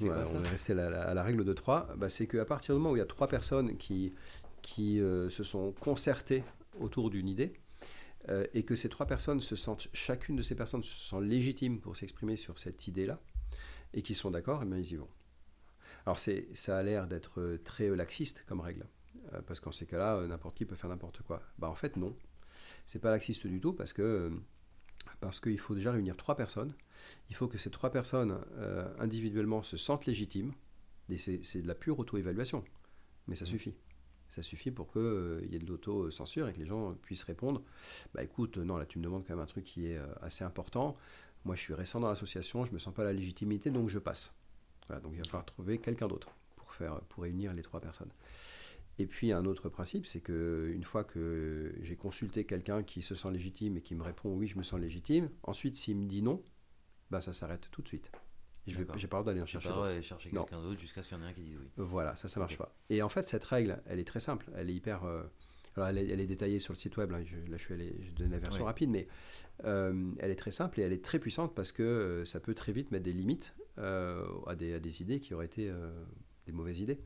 on 0.00 0.44
est 0.44 0.48
resté 0.48 0.72
à 0.72 1.14
la, 1.14 1.22
règle 1.22 1.44
de 1.44 1.52
trois. 1.52 1.88
Bah, 1.96 2.08
c'est 2.08 2.26
qu'à 2.26 2.44
partir 2.44 2.74
du 2.74 2.80
moment 2.80 2.92
où 2.92 2.96
il 2.96 3.00
y 3.00 3.02
a 3.02 3.06
trois 3.06 3.28
personnes 3.28 3.76
qui, 3.76 4.14
qui 4.62 5.00
euh, 5.00 5.28
se 5.28 5.42
sont 5.42 5.72
concertées 5.72 6.44
autour 6.80 7.10
d'une 7.10 7.28
idée, 7.28 7.52
euh, 8.30 8.46
et 8.54 8.62
que 8.62 8.74
ces 8.74 8.88
trois 8.88 9.06
personnes 9.06 9.40
se 9.40 9.56
sentent, 9.56 9.88
chacune 9.92 10.36
de 10.36 10.42
ces 10.42 10.54
personnes 10.54 10.82
se 10.82 10.98
sent 10.98 11.20
légitime 11.20 11.80
pour 11.80 11.96
s'exprimer 11.96 12.36
sur 12.36 12.58
cette 12.58 12.88
idée-là, 12.88 13.20
et 13.92 14.02
qui 14.02 14.14
sont 14.14 14.30
d'accord, 14.30 14.62
et 14.62 14.64
eh 14.66 14.68
bien 14.68 14.78
ils 14.78 14.92
y 14.92 14.96
vont. 14.96 15.08
Alors 16.06 16.18
ça 16.18 16.78
a 16.78 16.82
l'air 16.82 17.06
d'être 17.06 17.58
très 17.64 17.94
laxiste 17.94 18.44
comme 18.48 18.60
règle, 18.60 18.86
parce 19.46 19.60
qu'en 19.60 19.72
ces 19.72 19.84
cas-là, 19.84 20.26
n'importe 20.26 20.56
qui 20.56 20.64
peut 20.64 20.76
faire 20.76 20.88
n'importe 20.88 21.20
quoi. 21.22 21.42
Bah 21.58 21.68
en 21.68 21.74
fait 21.74 21.96
non, 21.96 22.16
c'est 22.86 22.98
pas 22.98 23.10
laxiste 23.10 23.46
du 23.46 23.60
tout, 23.60 23.74
parce 23.74 23.92
que 23.92 24.32
parce 25.16 25.40
qu'il 25.40 25.58
faut 25.58 25.74
déjà 25.74 25.92
réunir 25.92 26.16
trois 26.16 26.36
personnes. 26.36 26.74
Il 27.30 27.36
faut 27.36 27.48
que 27.48 27.58
ces 27.58 27.70
trois 27.70 27.90
personnes 27.90 28.38
euh, 28.58 28.88
individuellement 28.98 29.62
se 29.62 29.76
sentent 29.76 30.06
légitimes. 30.06 30.52
c'est 31.16 31.62
de 31.62 31.68
la 31.68 31.74
pure 31.74 31.98
auto-évaluation, 31.98 32.64
mais 33.26 33.34
ça 33.34 33.44
mmh. 33.44 33.48
suffit. 33.48 33.74
Ça 34.28 34.42
suffit 34.42 34.70
pour 34.70 34.92
qu'il 34.92 35.00
euh, 35.00 35.46
y 35.46 35.56
ait 35.56 35.58
de 35.58 35.66
l'auto-censure 35.66 36.48
et 36.48 36.52
que 36.52 36.58
les 36.58 36.66
gens 36.66 36.94
puissent 37.02 37.22
répondre 37.22 37.62
Bah 38.14 38.22
écoute, 38.22 38.58
non, 38.58 38.76
là 38.76 38.84
tu 38.84 38.98
me 38.98 39.04
demandes 39.04 39.24
quand 39.26 39.34
même 39.34 39.42
un 39.42 39.46
truc 39.46 39.64
qui 39.64 39.86
est 39.86 39.96
euh, 39.96 40.06
assez 40.20 40.44
important. 40.44 40.96
Moi 41.44 41.54
je 41.54 41.62
suis 41.62 41.74
récent 41.74 42.00
dans 42.00 42.08
l'association, 42.08 42.64
je 42.64 42.70
ne 42.70 42.74
me 42.74 42.78
sens 42.78 42.92
pas 42.92 43.04
la 43.04 43.12
légitimité, 43.12 43.70
donc 43.70 43.88
je 43.88 43.98
passe. 43.98 44.34
Voilà, 44.86 45.00
donc 45.00 45.12
il 45.14 45.18
va 45.18 45.24
falloir 45.24 45.46
trouver 45.46 45.78
quelqu'un 45.78 46.08
d'autre 46.08 46.28
pour, 46.56 46.72
faire, 46.72 47.00
pour 47.08 47.22
réunir 47.22 47.54
les 47.54 47.62
trois 47.62 47.80
personnes. 47.80 48.10
Et 48.98 49.06
puis 49.06 49.32
un 49.32 49.44
autre 49.44 49.68
principe, 49.68 50.06
c'est 50.06 50.20
que 50.20 50.70
une 50.74 50.84
fois 50.84 51.04
que 51.04 51.74
j'ai 51.82 51.96
consulté 51.96 52.44
quelqu'un 52.44 52.82
qui 52.82 53.02
se 53.02 53.14
sent 53.14 53.30
légitime 53.30 53.76
et 53.76 53.80
qui 53.80 53.94
me 53.94 54.02
répond 54.02 54.34
oui, 54.34 54.46
je 54.46 54.58
me 54.58 54.62
sens 54.62 54.80
légitime, 54.80 55.30
ensuite 55.44 55.76
s'il 55.76 55.96
me 55.96 56.06
dit 56.06 56.22
non, 56.22 56.42
bah 57.10 57.20
ça 57.20 57.32
s'arrête 57.32 57.68
tout 57.70 57.82
de 57.82 57.88
suite. 57.88 58.10
Je 58.66 58.78
n'ai 58.78 58.84
pas 58.84 58.94
le 58.94 59.08
droit 59.08 59.24
d'aller 59.24 59.40
en 59.40 59.46
chercher 59.46 59.68
d'autres. 59.68 60.00
chercher 60.02 60.30
quelqu'un 60.30 60.62
d'autre 60.62 60.80
jusqu'à 60.80 61.02
ce 61.02 61.08
qu'il 61.08 61.16
y 61.16 61.20
en 61.20 61.24
ait 61.24 61.28
un 61.28 61.32
qui 61.32 61.42
dise 61.42 61.56
oui. 61.58 61.68
Voilà, 61.76 62.16
ça, 62.16 62.28
ça 62.28 62.40
marche 62.40 62.58
pas. 62.58 62.74
Et 62.90 63.02
en 63.02 63.08
fait, 63.08 63.26
cette 63.26 63.44
règle, 63.44 63.82
elle 63.86 63.98
est 63.98 64.06
très 64.06 64.20
simple. 64.20 64.50
Elle 64.54 64.70
est 64.70 64.74
hyper. 64.74 65.04
Euh, 65.04 65.22
alors, 65.76 65.88
elle 65.88 66.20
est, 66.20 66.26
détaillée 66.26 66.58
sur 66.58 66.72
le 66.72 66.78
site 66.78 66.96
web. 66.96 67.10
Là, 67.10 67.22
je, 67.22 67.36
là, 67.36 67.56
je 67.56 67.64
suis 67.64 67.74
allé, 67.74 67.96
je 68.02 68.10
donne 68.12 68.32
la 68.32 68.38
version 68.38 68.64
rapide, 68.64 68.90
mais 68.90 69.06
euh, 69.64 70.10
elle 70.18 70.30
est 70.30 70.36
très 70.36 70.50
simple 70.50 70.80
et 70.80 70.82
elle 70.82 70.92
est 70.92 71.04
très 71.04 71.18
puissante 71.18 71.54
parce 71.54 71.72
que 71.72 71.82
euh, 71.82 72.24
ça 72.24 72.40
peut 72.40 72.54
très 72.54 72.72
vite 72.72 72.90
mettre 72.90 73.04
des 73.04 73.12
limites 73.12 73.54
à 73.76 74.56
des, 74.56 74.74
à, 74.74 74.80
des, 74.80 75.02
idées 75.02 75.20
qui 75.20 75.34
auraient 75.34 75.46
été 75.46 75.72
des 76.46 76.52
mauvaises 76.52 76.80
idées. 76.80 76.98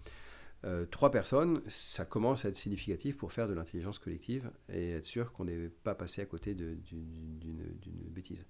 Euh, 0.65 0.87
trois 0.87 1.11
personnes, 1.11 1.61
ça 1.67 2.05
commence 2.05 2.45
à 2.45 2.49
être 2.49 2.57
significatif 2.57 3.17
pour 3.17 3.33
faire 3.33 3.49
de 3.49 3.55
l'intelligence 3.55 3.99
collective 3.99 4.51
et 4.69 4.93
être 4.93 5.05
sûr 5.05 5.33
qu'on 5.33 5.45
n'est 5.45 5.69
pas 5.69 5.95
passé 5.95 6.23
à 6.23 6.27
côté 6.27 6.55
d'une 6.55 8.09
bêtise. 8.11 8.47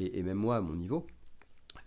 Et, 0.00 0.22
même 0.22 0.38
moi, 0.38 0.56
à 0.56 0.60
mon 0.60 0.76
niveau, 0.76 1.06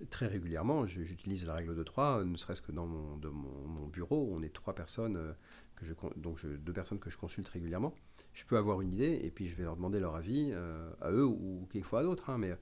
très 0.10 0.28
régulièrement, 0.28 0.86
j'utilise 0.86 1.46
la 1.46 1.56
règle 1.56 1.76
de 1.76 1.84
trois, 1.84 2.24
ne 2.24 2.38
serait-ce 2.38 2.62
que 2.62 2.72
dans 2.72 2.86
mon, 2.86 3.18
de 3.18 3.30
mon, 3.30 3.88
bureau, 3.88 4.30
on 4.32 4.42
est 4.42 4.54
trois 4.54 4.76
personnes 4.76 5.18
euh, 5.18 5.34
que 5.76 5.86
je, 5.86 5.94
donc 6.18 6.46
deux 6.46 6.74
personnes 6.74 7.00
que 7.00 7.10
je 7.10 7.18
consulte 7.18 7.48
régulièrement, 7.48 7.94
je 8.34 8.46
peux 8.46 8.58
avoir 8.58 8.82
une 8.82 8.92
idée 8.92 9.20
et 9.24 9.32
puis 9.32 9.48
je 9.48 9.56
vais 9.56 9.64
leur 9.64 9.76
demander 9.76 10.00
leur 10.00 10.16
avis 10.16 10.54
à 11.02 11.12
eux 11.12 11.26
ou 11.26 11.68
quelquefois 11.72 12.00
à 12.00 12.04
d'autres. 12.04 12.30
Hein, 12.30 12.38
mais 12.38 12.58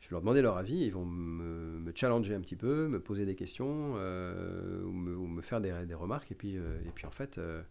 je 0.00 0.08
vais 0.08 0.12
leur 0.12 0.20
demander 0.20 0.42
leur 0.42 0.56
avis, 0.56 0.76
ils 0.76 0.92
vont 0.92 1.04
me, 1.04 1.92
challenger 1.94 2.34
un 2.34 2.40
petit 2.40 2.56
peu, 2.56 2.88
me 2.88 3.00
poser 3.00 3.24
des 3.24 3.34
questions 3.34 3.94
euh, 3.96 4.82
ou, 4.84 4.92
me, 4.92 5.42
faire 5.42 5.60
des, 5.60 5.94
remarques. 5.94 6.30
Et 6.30 6.34
puis, 6.34 6.56
euh, 6.56 6.78
et 6.86 6.90
puis 6.90 7.06
en 7.06 7.10
fait, 7.10 7.38
euh, 7.38 7.62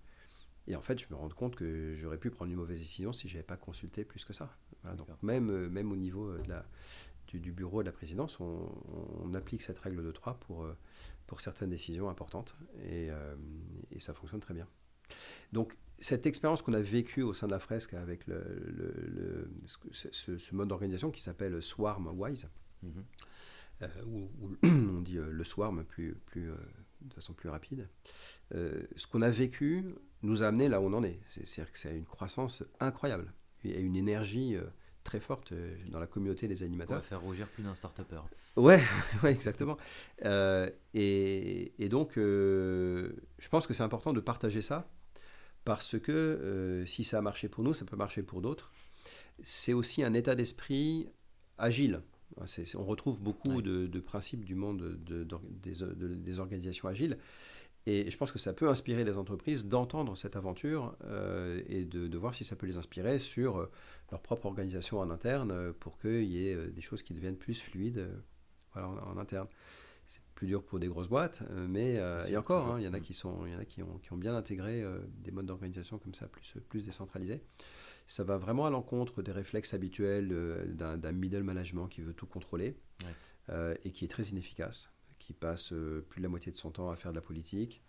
et 0.68 0.76
en 0.76 0.82
fait, 0.82 1.00
je 1.00 1.08
me 1.12 1.16
rends 1.16 1.30
compte 1.30 1.56
que 1.56 1.94
j'aurais 1.94 2.18
pu 2.18 2.32
prendre 2.32 2.52
une 2.52 2.58
mauvaise 2.58 2.80
décision 2.80 3.14
si 3.14 3.28
je 3.28 3.36
n'avais 3.36 3.46
pas 3.46 3.58
consulté 3.58 4.04
plus 4.04 4.26
que 4.26 4.34
ça. 4.34 4.58
donc 4.98 5.08
même, 5.22 5.68
même 5.70 5.92
au 5.92 5.96
niveau 5.96 6.36
de 6.38 6.50
la, 6.50 6.66
du, 7.28 7.52
bureau 7.52 7.84
de 7.84 7.86
la 7.88 7.92
présidence, 7.92 8.40
on, 8.40 9.34
applique 9.34 9.62
cette 9.62 9.78
règle 9.78 10.04
de 10.04 10.12
3 10.12 10.40
pour, 10.40 10.68
pour 11.28 11.42
certaines 11.42 11.70
décisions 11.70 12.10
importantes 12.10 12.56
et, 12.84 13.10
et 13.92 14.00
ça 14.00 14.14
fonctionne 14.14 14.40
très 14.40 14.54
bien. 14.54 14.68
Donc 15.52 15.78
cette 16.00 16.26
expérience 16.26 16.62
qu'on 16.62 16.74
a 16.74 16.82
vécue 16.82 17.22
au 17.22 17.34
sein 17.34 17.48
de 17.48 17.52
la 17.52 17.60
fresque 17.60 17.94
avec 17.94 18.28
le, 18.28 19.50
ce, 19.92 20.56
mode 20.56 20.68
d'organisation 20.68 21.12
qui 21.12 21.22
s'appelle 21.22 21.62
Swarm 21.62 22.08
Wise, 22.20 22.50
mhm. 22.84 23.04
euh, 23.82 23.88
où, 24.06 24.30
on 24.64 25.02
dit 25.02 25.18
euh, 25.18 25.30
le 25.32 25.44
Swarm 25.44 25.84
plus, 25.84 26.16
plus, 26.26 26.52
euh, 26.52 26.56
de 27.02 27.14
façon 27.14 27.34
plus 27.34 27.50
rapide, 27.50 27.88
ce 28.52 29.08
qu'on 29.08 29.22
a 29.22 29.30
vécu 29.30 29.96
nous 30.22 30.44
a 30.44 30.48
amené 30.48 30.70
là 30.70 30.82
où 30.82 30.86
on 30.86 30.94
en 30.94 31.04
est. 31.04 31.20
C'est-à-dire 31.26 31.72
que 31.72 31.80
c'est 31.80 31.96
une 31.96 32.06
croissance 32.06 32.64
incroyable 32.80 33.34
et 33.64 33.82
une 33.82 33.96
énergie 33.96 34.56
très 35.04 35.20
forte 35.20 35.54
dans 35.90 36.00
la 36.00 36.08
communauté 36.08 36.48
des 36.48 36.64
animateurs. 36.64 36.98
On 36.98 37.00
va 37.00 37.06
faire 37.06 37.22
rougir 37.22 37.48
plus 37.48 37.64
d'un 37.64 37.74
start-upper. 37.74 38.22
Ouais, 38.56 38.84
ouais, 39.24 39.32
exactement. 39.32 39.78
et, 40.24 41.74
et, 41.84 41.90
donc, 41.90 42.14
je 42.16 43.50
pense 43.50 43.66
que 43.66 43.74
c'est 43.74 43.84
important 43.84 44.14
de 44.14 44.20
partager 44.20 44.62
ça 44.62 44.88
parce 45.66 46.00
que 46.00 46.12
euh, 46.12 46.86
si 46.86 47.04
ça 47.04 47.18
a 47.18 47.22
marché 47.22 47.50
pour 47.50 47.64
nous, 47.64 47.74
ça 47.74 47.86
peut 47.86 47.98
marcher 47.98 48.24
pour 48.24 48.42
d'autres. 48.42 48.72
C'est 49.42 49.74
aussi 49.74 50.04
un 50.04 50.14
état 50.14 50.36
d'esprit 50.36 51.10
agile. 51.58 52.02
on 52.38 52.86
retrouve 52.86 53.20
beaucoup 53.20 53.62
de, 53.62 54.00
principes 54.00 54.46
du 54.46 54.56
monde 54.56 54.98
des, 55.04 56.40
organisations 56.40 56.88
agiles. 56.88 57.18
Et 57.88 58.10
je 58.10 58.18
pense 58.18 58.32
que 58.32 58.40
ça 58.40 58.54
peut 58.54 58.68
inspirer 58.68 59.04
les 59.04 59.18
entreprises 59.18 59.68
d'entendre 59.68 60.16
cette 60.18 60.36
aventure 60.36 60.98
euh, 61.04 61.62
et 61.68 61.86
de, 61.86 62.18
voir 62.18 62.34
si 62.34 62.44
ça 62.44 62.56
peut 62.56 62.66
les 62.66 62.78
inspirer 62.78 63.20
sur 63.20 63.58
euh, 63.58 63.72
leur 64.12 64.22
propre 64.22 64.46
organisation 64.46 65.00
en 65.00 65.10
interne 65.10 65.74
pour 65.74 66.00
qu'il 66.00 66.24
y 66.24 66.48
ait 66.48 66.68
des 66.68 66.82
choses 66.82 67.04
qui 67.04 67.14
deviennent 67.14 67.38
plus 67.38 67.62
fluides 67.62 68.08
en 68.76 69.18
interne 69.18 69.48
c'est 70.08 70.22
plus 70.36 70.48
dur 70.48 70.64
pour 70.64 70.80
des 70.80 70.88
grosses 70.88 71.08
boîtes, 71.08 71.44
euh, 71.52 71.68
mais 71.68 71.98
euh, 71.98 72.26
et 72.28 72.38
encore, 72.38 72.72
hein, 72.72 72.80
il 72.80 72.86
y 72.86 72.88
en 72.88 72.94
a 72.94 73.00
qui 73.00 73.14
sont, 73.14 73.46
il 73.46 73.54
y 73.54 73.56
en 73.56 73.60
a 73.60 73.66
qui 73.66 73.82
ont, 73.82 73.98
qui 74.00 74.14
ont 74.14 74.18
bien 74.18 74.36
intégré 74.36 74.84
euh, 74.84 75.00
des 75.20 75.32
modes 75.32 75.46
d'organisation 75.46 75.98
comme 75.98 76.14
ça, 76.14 76.28
plus 76.28 76.56
plus 76.70 76.86
décentralisés. 76.86 77.42
Ça 78.08 78.24
va 78.24 78.38
vraiment 78.38 78.66
à 78.66 78.70
l'encontre 78.70 79.24
des 79.24 79.32
réflexes 79.32 79.74
habituels 79.74 80.28
d'un 80.76 81.12
middle 81.12 81.42
management 81.42 81.88
qui 81.88 82.02
veut 82.02 82.14
tout 82.14 82.28
contrôler 82.28 82.78
et 83.84 83.92
qui 83.92 84.06
est 84.06 84.08
très 84.08 84.26
inefficace, 84.26 84.94
qui 85.18 85.34
passe 85.34 85.70
plus 86.10 86.20
de 86.20 86.24
la 86.24 86.30
moitié 86.30 86.52
de 86.52 86.56
son 86.56 86.70
temps 86.70 86.92
à 86.92 86.96
faire 86.98 87.10
de 87.10 87.16
la 87.16 87.24
politique, 87.24 87.82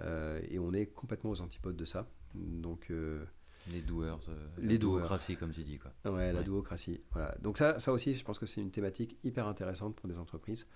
et 0.00 0.58
on 0.58 0.72
est 0.72 0.86
complètement 0.86 1.28
aux 1.28 1.42
antipodes 1.42 1.76
de 1.76 1.84
ça. 1.84 2.10
Donc 2.34 2.90
les 3.70 3.82
doueurs, 3.82 4.20
euh, 4.28 4.48
les 4.58 4.78
douocratie, 4.78 5.36
comme 5.36 5.52
tu 5.52 5.62
dis. 5.62 5.78
Quoi. 5.78 5.92
Ouais, 6.10 6.32
la 6.32 6.42
douocratie. 6.42 7.00
Voilà. 7.12 7.34
Donc 7.40 7.58
ça, 7.58 7.78
ça 7.78 7.92
aussi, 7.92 8.14
je 8.14 8.24
pense 8.24 8.38
que 8.38 8.46
c'est 8.46 8.60
une 8.60 8.70
thématique 8.70 9.16
hyper 9.24 9.46
intéressante 9.46 9.96
pour 9.96 10.08
des 10.08 10.18
entreprises. 10.18 10.68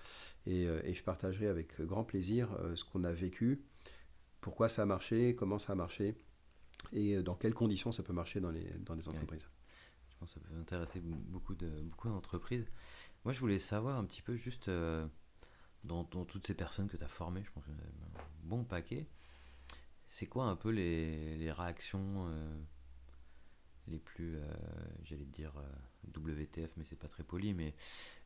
Et, 0.45 0.65
euh, 0.65 0.81
et 0.83 0.93
je 0.93 1.03
partagerai 1.03 1.47
avec 1.47 1.79
grand 1.81 2.03
plaisir 2.03 2.51
euh, 2.53 2.75
ce 2.75 2.83
qu'on 2.83 3.03
a 3.03 3.11
vécu, 3.11 3.63
pourquoi 4.41 4.69
ça 4.69 4.83
a 4.83 4.85
marché, 4.85 5.35
comment 5.35 5.59
ça 5.59 5.73
a 5.73 5.75
marché, 5.75 6.15
et 6.91 7.21
dans 7.21 7.35
quelles 7.35 7.53
conditions 7.53 7.91
ça 7.91 8.03
peut 8.03 8.13
marcher 8.13 8.39
dans 8.39 8.51
les, 8.51 8.69
dans 8.79 8.95
les 8.95 9.07
entreprises. 9.07 9.47
Je 10.09 10.17
pense 10.17 10.33
que 10.33 10.39
ça 10.39 10.45
peut 10.45 10.59
intéresser 10.59 10.99
beaucoup 11.01 11.55
de 11.55 11.69
beaucoup 11.81 12.09
d'entreprises. 12.09 12.65
Moi, 13.23 13.33
je 13.33 13.39
voulais 13.39 13.59
savoir 13.59 13.97
un 13.97 14.05
petit 14.05 14.21
peu 14.21 14.35
juste 14.35 14.69
dans, 15.83 16.03
dans, 16.03 16.25
toutes 16.25 16.45
ces 16.45 16.53
personnes 16.53 16.87
que 16.89 16.97
tu 16.97 17.03
as 17.03 17.09
formées, 17.09 17.43
je 17.45 17.51
pense 17.51 17.63
un 17.67 18.21
bon 18.43 18.63
paquet. 18.63 19.07
C'est 20.09 20.27
quoi 20.27 20.45
un 20.45 20.55
peu 20.55 20.69
les, 20.69 21.37
les 21.37 21.51
réactions 21.51 22.27
les 23.87 23.99
plus, 23.99 24.35
euh, 24.35 24.41
j'allais 25.03 25.25
dire 25.25 25.53
euh, 25.57 26.19
WTF, 26.19 26.71
mais 26.77 26.83
c'est 26.83 26.97
pas 26.97 27.07
très 27.07 27.23
poli, 27.23 27.53
mais 27.53 27.73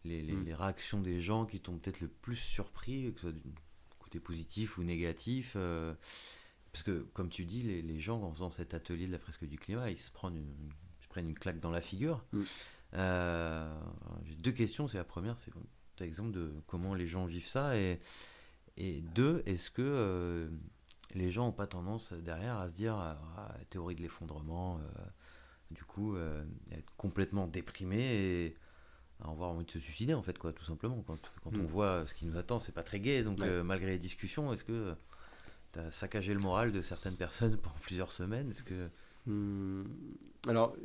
les, 0.04 0.22
les, 0.22 0.34
mm. 0.34 0.54
réactions 0.54 1.02
des 1.02 1.22
gens 1.22 1.46
qui 1.46 1.60
t'ont 1.60 1.78
peut-être 1.78 2.02
le 2.02 2.08
plus 2.08 2.36
surpris, 2.36 3.12
que 3.14 3.20
ce 3.20 3.32
soit 3.32 3.32
du 3.32 3.42
côté 4.00 4.20
positif 4.20 4.78
ou 4.78 4.84
négatif. 4.84 5.54
Euh, 5.56 5.94
parce 6.72 6.84
que, 6.84 7.08
comme 7.14 7.30
tu 7.30 7.46
dis, 7.46 7.64
les, 7.64 7.82
les, 7.82 8.00
gens, 8.00 8.22
en 8.22 8.32
faisant 8.32 8.50
cet 8.50 8.74
atelier 8.74 9.08
de 9.08 9.12
la 9.12 9.20
fresque 9.20 9.46
du 9.46 9.58
climat, 9.58 9.90
ils 9.90 9.98
se 9.98 10.12
prennent 10.12 10.36
une, 10.36 10.70
se 11.02 11.08
prennent 11.08 11.30
une 11.30 11.40
claque 11.40 11.60
dans 11.60 11.72
la 11.72 11.82
figure. 11.82 12.24
Mm. 12.34 12.42
J'ai 14.26 14.36
deux 14.36 14.52
questions. 14.52 14.88
C'est 14.88 14.98
la 14.98 15.04
première, 15.04 15.38
c'est 15.38 15.52
un 16.00 16.06
exemple 16.06 16.32
de 16.32 16.54
comment 16.68 16.94
les 16.94 17.08
gens 17.08 17.26
vivent 17.26 17.48
ça. 17.48 17.78
Et, 17.78 18.00
et 18.78 19.02
deux, 19.02 19.42
est-ce 19.48 19.72
que 19.72 20.50
les 21.16 21.32
gens 21.32 21.46
n'ont 21.48 21.52
pas 21.52 21.68
tendance 21.68 22.14
derrière 22.14 22.58
à 22.58 22.70
se 22.70 22.76
dire 22.76 22.96
ah, 22.96 23.58
théorie 23.70 23.96
de 23.96 24.04
l'effondrement 24.04 24.80
du 25.72 25.84
coup, 25.84 26.16
euh, 26.16 26.44
être 26.72 26.94
complètement 26.96 27.48
déprimé 27.48 28.00
et 28.00 28.56
avoir 29.24 29.50
envie 29.50 29.66
de 29.66 29.72
se 29.72 29.80
suicider, 29.80 30.14
en 30.14 30.22
fait, 30.22 30.38
quoi, 30.38 30.54
tout 30.54 30.64
simplement. 30.64 31.04
Quand, 31.06 31.18
quand 31.44 31.56
on 31.56 31.64
mm. 31.64 31.66
voit 31.66 32.08
ce 32.08 32.14
qui 32.14 32.26
nous 32.26 32.38
attend, 32.38 32.60
c'est 32.60 32.72
pas 32.72 32.84
très 32.84 33.00
gai. 33.00 33.24
Donc, 33.24 33.42
euh, 33.42 33.64
malgré 33.64 33.92
les 33.92 34.00
discussions, 34.00 34.54
est-ce 34.54 34.64
que 34.64 34.96
tu 35.74 35.80
as 35.80 35.92
saccagé 35.92 36.34
le 36.34 36.40
moral 36.40 36.72
de 36.72 36.82
certaines 36.82 37.16
personnes 37.16 37.58
pendant 37.62 37.76
plusieurs 37.82 38.12
semaines? 38.12 38.52
Est-ce 38.52 38.64
que. 38.64 38.90
Hmm. 39.26 39.84
Alors, 40.48 40.76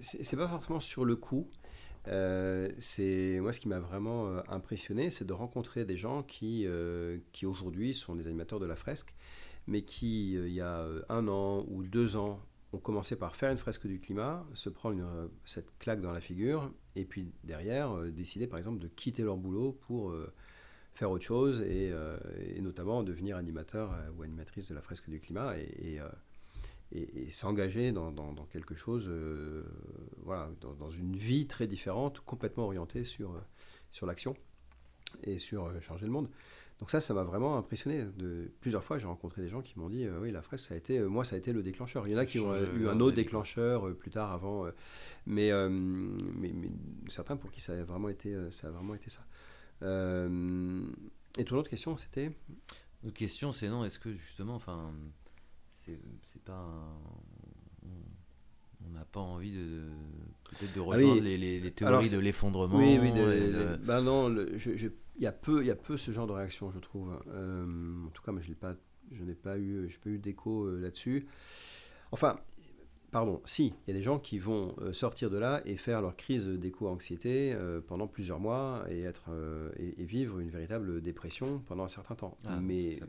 c'est 0.00 0.36
pas 0.36 0.48
forcément 0.48 0.80
sur 0.80 1.04
le 1.04 1.16
coup. 1.16 1.48
Euh, 2.08 2.70
c'est 2.78 3.38
moi 3.40 3.52
ce 3.52 3.60
qui 3.60 3.68
m'a 3.68 3.78
vraiment 3.78 4.38
impressionné, 4.48 5.10
c'est 5.10 5.26
de 5.26 5.34
rencontrer 5.34 5.84
des 5.84 5.98
gens 5.98 6.22
qui, 6.22 6.66
qui 7.32 7.44
aujourd'hui 7.44 7.92
sont 7.92 8.14
des 8.14 8.26
animateurs 8.26 8.58
de 8.58 8.64
la 8.64 8.76
fresque, 8.76 9.14
mais 9.66 9.82
qui 9.82 10.32
il 10.32 10.54
y 10.54 10.62
a 10.62 10.86
un 11.10 11.28
an 11.28 11.66
ou 11.68 11.82
deux 11.82 12.16
ans 12.16 12.40
on 12.72 12.78
commençait 12.78 13.16
par 13.16 13.34
faire 13.34 13.50
une 13.50 13.58
fresque 13.58 13.86
du 13.86 14.00
climat, 14.00 14.46
se 14.54 14.68
prendre 14.68 15.02
euh, 15.02 15.28
cette 15.44 15.76
claque 15.78 16.00
dans 16.00 16.12
la 16.12 16.20
figure, 16.20 16.72
et 16.94 17.04
puis 17.04 17.32
derrière, 17.42 17.96
euh, 17.96 18.10
décider 18.10 18.46
par 18.46 18.58
exemple 18.58 18.78
de 18.78 18.88
quitter 18.88 19.22
leur 19.22 19.36
boulot 19.36 19.72
pour 19.72 20.10
euh, 20.10 20.32
faire 20.92 21.10
autre 21.10 21.24
chose, 21.24 21.62
et, 21.62 21.92
notamment 22.60 23.02
devenir 23.02 23.36
animateur 23.36 23.94
ou 24.16 24.22
animatrice 24.22 24.68
de 24.68 24.74
la 24.74 24.82
fresque 24.82 25.08
du 25.08 25.20
climat, 25.20 25.56
et, 25.56 26.00
s'engager 27.30 27.92
dans, 27.92 28.34
quelque 28.50 28.74
chose, 28.74 29.08
voilà, 30.18 30.50
dans, 30.60 30.90
une 30.90 31.16
vie 31.16 31.46
très 31.46 31.68
différente, 31.68 32.20
complètement 32.20 32.64
orientée 32.64 33.04
sur 33.04 33.40
l'action 34.02 34.36
et 35.22 35.38
sur 35.38 35.80
changer 35.80 36.06
le 36.06 36.12
monde. 36.12 36.28
Donc 36.80 36.90
ça, 36.90 37.00
ça 37.00 37.12
m'a 37.12 37.24
vraiment 37.24 37.58
impressionné. 37.58 38.04
De, 38.16 38.50
plusieurs 38.60 38.82
fois, 38.82 38.98
j'ai 38.98 39.06
rencontré 39.06 39.42
des 39.42 39.50
gens 39.50 39.60
qui 39.60 39.78
m'ont 39.78 39.90
dit, 39.90 40.06
euh, 40.06 40.18
oui, 40.18 40.32
la 40.32 40.40
fresque, 40.40 40.66
ça 40.66 40.74
a 40.74 40.76
été, 40.78 40.98
euh, 40.98 41.08
moi, 41.08 41.24
ça 41.24 41.36
a 41.36 41.38
été 41.38 41.52
le 41.52 41.62
déclencheur. 41.62 42.08
Il 42.08 42.12
y 42.12 42.16
en 42.16 42.18
a 42.18 42.24
qui 42.24 42.38
ont 42.38 42.54
eu 42.56 42.88
un 42.88 43.00
autre 43.00 43.16
déclencheur 43.16 43.86
euh, 43.86 43.94
plus 43.94 44.10
tard, 44.10 44.32
avant, 44.32 44.66
mais, 45.26 45.50
mais, 45.68 46.52
certains 47.08 47.36
pour 47.36 47.50
qui 47.50 47.60
ça 47.60 47.74
a 47.74 47.82
vraiment 47.82 48.08
été 48.08 48.34
ça. 48.50 48.68
A 48.68 48.70
vraiment 48.70 48.94
été 48.94 49.10
ça. 49.10 49.20
et 49.82 51.44
ton 51.44 51.56
autre 51.56 51.68
question, 51.68 51.96
c'était? 51.96 52.32
L'autre 53.02 53.16
question, 53.16 53.52
c'est 53.52 53.68
non, 53.68 53.84
est-ce 53.84 53.98
que 53.98 54.12
justement, 54.14 54.54
enfin, 54.54 54.92
c'est 55.74 56.42
pas 56.44 56.66
on 58.90 58.98
n'a 58.98 59.04
pas 59.04 59.20
envie 59.20 59.52
de 59.52 59.82
peut-être 60.50 60.74
de 60.74 60.80
ah 60.80 60.84
rejoindre 60.84 61.22
les, 61.22 61.38
les, 61.38 61.70
théories 61.70 62.10
de 62.10 62.18
l'effondrement. 62.18 62.78
Oui, 62.78 62.98
oui, 63.00 63.12
bah 63.84 64.00
non, 64.00 64.34
je, 64.56 64.88
il 65.20 65.24
y 65.24 65.26
a 65.26 65.32
peu, 65.32 65.60
il 65.60 65.66
y 65.66 65.70
a 65.70 65.76
peu 65.76 65.96
ce 65.96 66.10
genre 66.10 66.26
de 66.26 66.32
réaction, 66.32 66.70
je 66.72 66.78
trouve. 66.78 67.12
Euh, 67.28 68.06
en 68.06 68.10
tout 68.10 68.22
cas, 68.22 68.32
moi, 68.32 68.40
je 68.40 68.48
n'ai 68.48 68.54
pas, 68.54 68.74
je 69.12 69.22
n'ai 69.22 69.34
pas 69.34 69.58
eu, 69.58 69.86
j'ai 69.88 69.98
pas 69.98 70.08
eu 70.08 70.18
d'écho 70.18 70.64
euh, 70.64 70.80
là-dessus. 70.80 71.26
Enfin, 72.10 72.40
pardon, 73.10 73.40
si, 73.44 73.74
il 73.86 73.88
y 73.88 73.96
a 73.96 73.98
des 73.98 74.02
gens 74.02 74.18
qui 74.18 74.38
vont 74.38 74.74
euh, 74.80 74.92
sortir 74.92 75.30
de 75.30 75.38
là 75.38 75.62
et 75.64 75.76
faire 75.76 76.00
leur 76.02 76.16
crise 76.16 76.46
d'éco-anxiété 76.46 77.56
pendant 77.86 78.06
plusieurs 78.06 78.40
mois 78.40 78.84
et 78.88 79.02
être 79.02 79.30
et, 79.76 80.04
vivre 80.04 80.40
une 80.40 80.50
véritable 80.50 81.00
dépression 81.00 81.60
pendant 81.66 81.84
un 81.84 81.88
certain 81.88 82.14
temps. 82.14 82.36
Ah, 82.44 82.60
mais, 82.60 83.00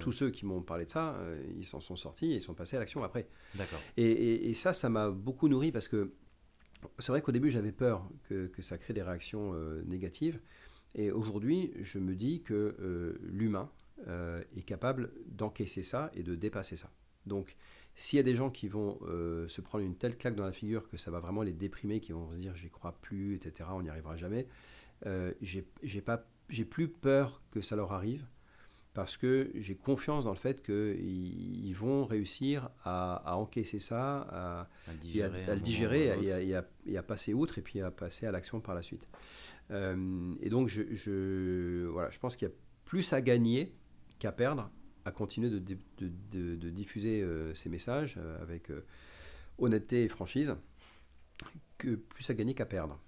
tous 0.00 0.12
ceux 0.12 0.30
qui 0.30 0.46
m'ont 0.46 0.62
parlé 0.62 0.84
de 0.84 0.90
ça, 0.90 1.16
ils 1.56 1.64
s'en 1.64 1.80
sont 1.80 1.96
sortis 1.96 2.32
et 2.32 2.36
ils 2.36 2.40
sont 2.40 2.54
passés 2.54 2.76
à 2.76 2.80
l'action 2.80 3.04
après. 3.04 3.28
D'accord. 3.54 3.80
Et, 3.96 4.50
et, 4.50 4.54
ça, 4.54 4.72
ça 4.72 4.88
m'a 4.88 5.10
beaucoup 5.10 5.48
nourri 5.48 5.72
parce 5.72 5.88
que 5.88 6.12
c'est 6.98 7.12
vrai 7.12 7.22
qu'au 7.22 7.32
début, 7.32 7.50
j'avais 7.50 7.72
peur 7.72 8.08
que, 8.24 8.46
que, 8.46 8.62
ça 8.62 8.78
crée 8.78 8.94
des 8.94 9.02
réactions 9.02 9.54
négatives. 9.86 10.40
Et 10.94 11.10
aujourd'hui, 11.10 11.72
je 11.80 11.98
me 11.98 12.14
dis 12.14 12.42
que 12.42 12.76
euh, 12.80 13.18
l'humain 13.22 13.70
euh, 14.08 14.42
est 14.56 14.62
capable 14.62 15.12
d'encaisser 15.26 15.82
ça 15.82 16.10
et 16.14 16.22
de 16.22 16.34
dépasser 16.34 16.76
ça. 16.76 16.90
Donc, 17.26 17.56
s'il 17.94 18.16
y 18.16 18.20
a 18.20 18.22
des 18.22 18.34
gens 18.34 18.50
qui 18.50 18.68
vont 18.68 18.98
euh, 19.02 19.46
se 19.48 19.60
prendre 19.60 19.84
une 19.84 19.96
telle 19.96 20.16
claque 20.16 20.34
dans 20.34 20.44
la 20.44 20.52
figure 20.52 20.88
que 20.88 20.96
ça 20.96 21.10
va 21.10 21.20
vraiment 21.20 21.42
les 21.42 21.52
déprimer, 21.52 22.00
qui 22.00 22.12
vont 22.12 22.30
se 22.30 22.36
dire 22.36 22.54
j'y 22.56 22.70
crois 22.70 22.96
plus, 23.02 23.34
etc., 23.34 23.68
on 23.72 23.82
n'y 23.82 23.90
arrivera 23.90 24.16
jamais, 24.16 24.46
j'ai 25.40 26.00
pas, 26.00 26.24
j'ai 26.48 26.64
plus 26.64 26.88
peur 26.88 27.42
que 27.50 27.60
ça 27.60 27.76
leur 27.76 27.92
arrive 27.92 28.24
parce 28.94 29.16
que 29.16 29.50
j'ai 29.54 29.74
confiance 29.74 30.24
dans 30.24 30.32
le 30.32 30.36
fait 30.36 30.62
qu'ils 30.62 31.66
ils 31.66 31.74
vont 31.74 32.04
réussir 32.04 32.68
à, 32.84 33.36
encaisser 33.36 33.78
ça, 33.78 34.20
à, 34.30 34.68
le 34.92 35.60
digérer, 35.60 36.12
et, 36.86 36.96
à, 36.96 37.02
passer 37.02 37.32
outre 37.32 37.58
et 37.58 37.62
puis 37.62 37.80
à 37.80 37.90
passer 37.90 38.26
à 38.26 38.30
l'action 38.30 38.60
par 38.60 38.74
la 38.74 38.82
suite. 38.82 39.08
Euh, 39.70 40.34
et 40.40 40.50
donc, 40.50 40.68
je, 40.68 41.86
voilà, 41.86 42.10
je 42.10 42.18
pense 42.18 42.36
qu'il 42.36 42.48
y 42.48 42.50
a 42.50 42.54
plus 42.84 43.12
à 43.12 43.22
gagner 43.22 43.74
qu'à 44.18 44.32
perdre 44.32 44.70
à 45.04 45.12
continuer 45.12 45.50
de, 45.50 45.58
de, 45.98 46.70
diffuser 46.70 47.22
euh, 47.22 47.54
ces 47.54 47.68
messages 47.68 48.16
euh, 48.18 48.40
avec 48.42 48.70
honnêteté 49.58 50.04
et 50.04 50.08
franchise, 50.08 50.54
que 51.78 51.94
plus 51.94 52.28
à 52.30 52.34
gagner 52.34 52.54
qu'à 52.54 52.66
perdre. 52.66 52.98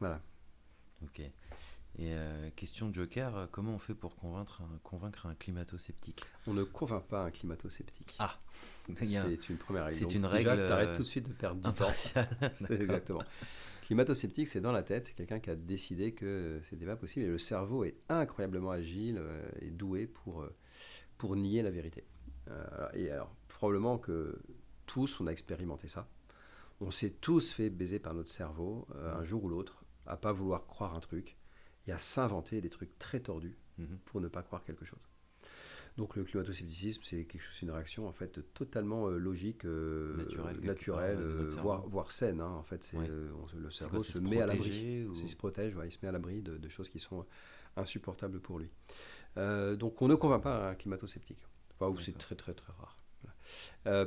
Voilà. 0.00 0.20
Ok. 1.02 1.22
Et 1.96 2.12
euh, 2.12 2.50
question 2.56 2.88
de 2.88 2.94
Joker, 2.94 3.36
euh, 3.36 3.46
comment 3.48 3.74
on 3.74 3.78
fait 3.78 3.94
pour 3.94 4.16
convaincre 4.16 4.62
un, 4.62 4.78
convaincre 4.82 5.26
un 5.26 5.34
climato-sceptique? 5.36 6.24
On 6.48 6.52
ne 6.52 6.64
convainc 6.64 7.04
pas 7.04 7.22
un 7.22 7.30
climato-sceptique. 7.30 8.16
Ah 8.18 8.36
C'est 8.96 9.48
une 9.48 9.56
première 9.56 9.84
règle. 9.84 9.98
C'est 9.98 10.14
une 10.14 10.26
règle. 10.26 10.50
Déjà, 10.50 10.68
t'arrêtes 10.68 10.96
tout 10.96 11.02
de 11.02 11.06
suite 11.06 11.28
de 11.28 11.32
perdre 11.32 11.60
du 11.60 11.72
temps. 11.72 11.92
Exactement. 12.70 13.22
Climato-sceptique, 13.82 14.48
c'est 14.48 14.60
dans 14.60 14.72
la 14.72 14.82
tête, 14.82 15.04
c'est 15.04 15.14
quelqu'un 15.14 15.38
qui 15.38 15.50
a 15.50 15.54
décidé 15.54 16.14
que 16.14 16.60
c'était 16.68 16.86
pas 16.86 16.96
possible 16.96 17.26
et 17.26 17.28
le 17.28 17.38
cerveau 17.38 17.84
est 17.84 17.96
incroyablement 18.08 18.70
agile 18.72 19.18
euh, 19.20 19.46
et 19.60 19.70
doué 19.70 20.06
pour, 20.06 20.44
pour 21.18 21.36
nier 21.36 21.62
la 21.62 21.70
vérité. 21.70 22.04
et 22.94 23.10
alors, 23.10 23.34
probablement 23.48 23.98
que 23.98 24.38
tous, 24.86 25.20
on 25.20 25.26
a 25.26 25.30
expérimenté 25.30 25.88
ça. 25.88 26.08
On 26.80 26.90
s'est 26.90 27.10
tous 27.10 27.52
fait 27.52 27.70
baiser 27.70 27.98
par 27.98 28.14
notre 28.14 28.30
cerveau, 28.30 28.86
un 28.94 29.24
jour 29.24 29.44
ou 29.44 29.48
l'autre, 29.48 29.84
à 30.06 30.16
pas 30.16 30.32
vouloir 30.32 30.66
croire 30.66 30.94
un 30.94 31.00
truc 31.00 31.36
et 31.86 31.92
à 31.92 31.98
s'inventer 31.98 32.60
des 32.60 32.70
trucs 32.70 32.98
très 32.98 33.20
tordus 33.20 33.56
mhm. 33.78 33.98
pour 34.04 34.20
ne 34.20 34.28
pas 34.28 34.42
croire 34.42 34.64
quelque 34.64 34.84
chose. 34.84 35.08
Donc 35.96 36.16
le 36.16 36.24
climato-scepticisme, 36.24 37.02
c'est 37.04 37.24
quelque 37.24 37.40
chose, 37.40 37.62
une 37.62 37.70
réaction 37.70 38.08
en 38.08 38.12
fait 38.12 38.40
totalement 38.52 39.08
euh, 39.08 39.16
logique, 39.16 39.64
euh, 39.64 40.26
naturelle, 40.60 41.18
euh, 41.20 41.48
voire, 41.58 41.86
voire, 41.86 42.10
saine. 42.10 42.40
Hein. 42.40 42.50
en 42.50 42.64
fait, 42.64 42.82
c'est 42.82 42.96
le 42.96 43.70
cerveau 43.70 44.00
se, 44.00 44.18
met 44.18 44.40
à 44.40 44.46
l'abri, 44.46 45.06
il 45.14 45.28
se 45.28 45.36
protège, 45.36 45.76
il 45.84 45.92
se 45.92 45.98
met 46.02 46.08
à 46.08 46.12
l'abri 46.12 46.42
de, 46.42 46.68
choses 46.68 46.88
qui 46.88 46.98
sont 46.98 47.24
insupportables 47.76 48.40
pour 48.40 48.58
lui. 48.58 48.68
Donc 49.36 50.00
on 50.02 50.08
ne 50.08 50.14
convainc 50.14 50.42
pas 50.42 50.70
un 50.70 50.74
climato-sceptique, 50.74 51.44
enfin, 51.72 51.90
ou 51.90 51.98
c'est 51.98 52.16
très 52.16 52.34
très 52.34 52.54
très 52.54 52.72
rare. 52.72 52.98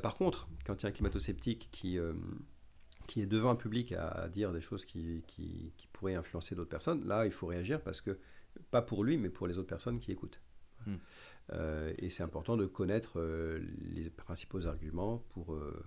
par 0.01 0.15
contre, 0.15 0.47
quand 0.65 0.81
il 0.81 0.83
y 0.83 0.85
a 0.85 0.89
un 0.89 0.91
climato-sceptique 0.93 1.69
qui 1.71 1.99
qui 3.07 3.21
est 3.21 3.25
devant 3.25 3.49
un 3.49 3.55
public 3.55 3.93
à, 3.93 4.27
dire 4.27 4.51
des 4.51 4.61
choses 4.61 4.85
qui, 4.85 5.23
qui, 5.27 5.71
pourraient 5.93 6.15
influencer 6.15 6.53
d'autres 6.53 6.69
personnes, 6.69 7.07
là, 7.07 7.25
il 7.25 7.31
faut 7.31 7.47
réagir 7.47 7.81
parce 7.81 8.01
que, 8.01 8.19
pas 8.69 8.83
pour 8.83 9.03
lui, 9.03 9.17
mais 9.17 9.29
pour 9.29 9.47
les 9.47 9.57
autres 9.57 9.67
personnes 9.67 9.99
qui 9.99 10.11
écoutent. 10.11 10.39
Hmm. 10.85 10.97
Euh, 11.53 11.93
et 11.97 12.09
c'est 12.09 12.23
important 12.23 12.57
de 12.57 12.65
connaître 12.65 13.19
euh, 13.19 13.59
les 13.93 14.09
principaux 14.09 14.67
arguments 14.67 15.19
pour, 15.29 15.53
euh, 15.53 15.83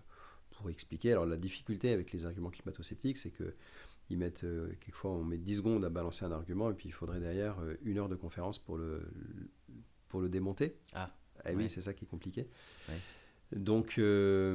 pour 0.50 0.70
expliquer. 0.70 1.12
Alors, 1.12 1.26
la 1.26 1.36
difficulté 1.36 1.92
avec 1.92 2.10
les 2.12 2.26
arguments 2.26 2.50
climato-sceptiques, 2.50 3.18
c'est 3.18 3.30
que 3.30 3.54
ils 4.10 4.18
mettent, 4.18 4.44
quelquefois, 4.80 5.12
on 5.12 5.24
met 5.24 5.38
10 5.38 5.56
secondes 5.56 5.84
à 5.84 5.90
balancer 5.90 6.24
un 6.24 6.32
argument, 6.32 6.70
et 6.70 6.74
puis 6.74 6.88
il 6.88 6.92
faudrait 6.92 7.20
derrière 7.20 7.56
une 7.82 7.98
heure 7.98 8.08
de 8.08 8.16
conférence 8.16 8.58
pour 8.58 8.76
le, 8.76 9.02
pour 10.08 10.20
le 10.20 10.28
démonter. 10.28 10.76
Ah, 10.94 11.10
eh 11.46 11.54
oui, 11.54 11.68
c'est 11.68 11.82
ça 11.82 11.94
qui 11.94 12.04
est 12.04 12.08
compliqué. 12.08 12.48
Donc 13.52 13.98
euh, 13.98 14.54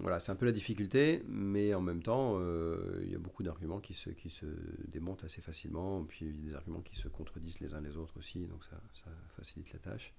voilà, 0.00 0.18
c'est 0.18 0.32
un 0.32 0.34
peu 0.34 0.46
la 0.46 0.52
difficulté, 0.52 1.22
mais 1.28 1.74
en 1.74 1.80
même 1.80 2.02
temps, 2.02 2.38
euh, 2.40 3.00
il 3.04 3.12
y 3.12 3.14
a 3.14 3.20
beaucoup 3.20 3.44
d'arguments 3.44 3.78
qui 3.78 3.94
se, 3.94 4.10
qui 4.10 4.30
se 4.30 4.46
démontent 4.88 5.22
assez 5.22 5.40
facilement, 5.40 6.02
puis 6.02 6.26
il 6.26 6.36
y 6.36 6.40
a 6.40 6.50
des 6.50 6.54
arguments 6.56 6.80
qui 6.80 6.96
se 6.96 7.06
contredisent 7.06 7.60
les 7.60 7.74
uns 7.74 7.80
les 7.80 7.96
autres 7.96 8.16
aussi, 8.16 8.46
donc 8.46 8.64
ça, 8.64 8.80
ça 8.92 9.10
facilite 9.36 9.72
la 9.72 9.78
tâche. 9.78 10.12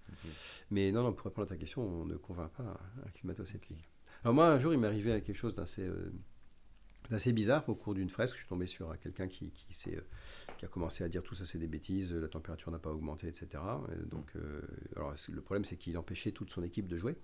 Mais 0.71 0.93
non, 0.93 1.03
non, 1.03 1.11
pour 1.11 1.25
répondre 1.25 1.47
à 1.47 1.49
ta 1.49 1.57
question, 1.57 1.81
on 1.81 2.05
ne 2.05 2.15
convainc 2.15 2.51
pas 2.51 2.79
un 3.05 3.09
climato-sceptique. 3.09 3.89
Alors 4.23 4.33
moi, 4.33 4.47
un 4.47 4.57
jour, 4.57 4.73
il 4.73 4.79
m'est 4.79 4.87
arrivé 4.87 5.21
quelque 5.21 5.35
chose 5.35 5.55
d'assez 5.55 5.85
euh, 5.85 6.13
bizarre 7.33 7.67
au 7.69 7.75
cours 7.75 7.93
d'une 7.93 8.09
fresque. 8.09 8.35
Je 8.35 8.41
suis 8.41 8.49
tombé 8.49 8.65
sur 8.65 8.97
quelqu'un 8.99 9.27
qui, 9.27 9.51
qui, 9.51 9.67
qui, 9.73 10.65
a 10.65 10.67
commencé 10.67 11.03
à 11.03 11.09
dire 11.09 11.23
tout 11.23 11.35
ça, 11.35 11.45
c'est 11.45 11.59
des 11.59 11.67
bêtises, 11.67 12.13
la 12.13 12.27
température 12.27 12.71
n'a 12.71 12.79
pas 12.79 12.91
augmenté, 12.91 13.27
etc. 13.27 13.63
donc, 14.09 14.33
alors, 14.95 15.13
le 15.29 15.41
problème, 15.41 15.65
c'est 15.65 15.77
qu'il 15.77 15.97
empêchait 15.97 16.31
toute 16.31 16.49
son 16.49 16.63
équipe 16.63 16.87
de 16.87 16.97
jouer. 16.97 17.17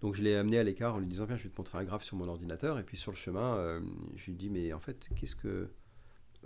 Donc 0.00 0.14
je 0.14 0.22
l'ai 0.22 0.36
amené 0.36 0.58
à 0.58 0.62
l'écart 0.62 0.94
en 0.94 0.98
lui 0.98 1.06
disant 1.06 1.24
viens 1.24 1.36
je 1.36 1.44
vais 1.44 1.50
te 1.50 1.58
montrer 1.58 1.78
un 1.78 1.84
graphe 1.84 2.04
sur 2.04 2.16
mon 2.16 2.28
ordinateur 2.28 2.78
et 2.78 2.84
puis 2.84 2.96
sur 2.96 3.12
le 3.12 3.16
chemin 3.16 3.56
euh, 3.56 3.80
je 4.14 4.26
lui 4.26 4.34
dis 4.34 4.48
mais 4.48 4.72
en 4.72 4.80
fait 4.80 5.08
qu'est-ce 5.16 5.36
que 5.36 5.70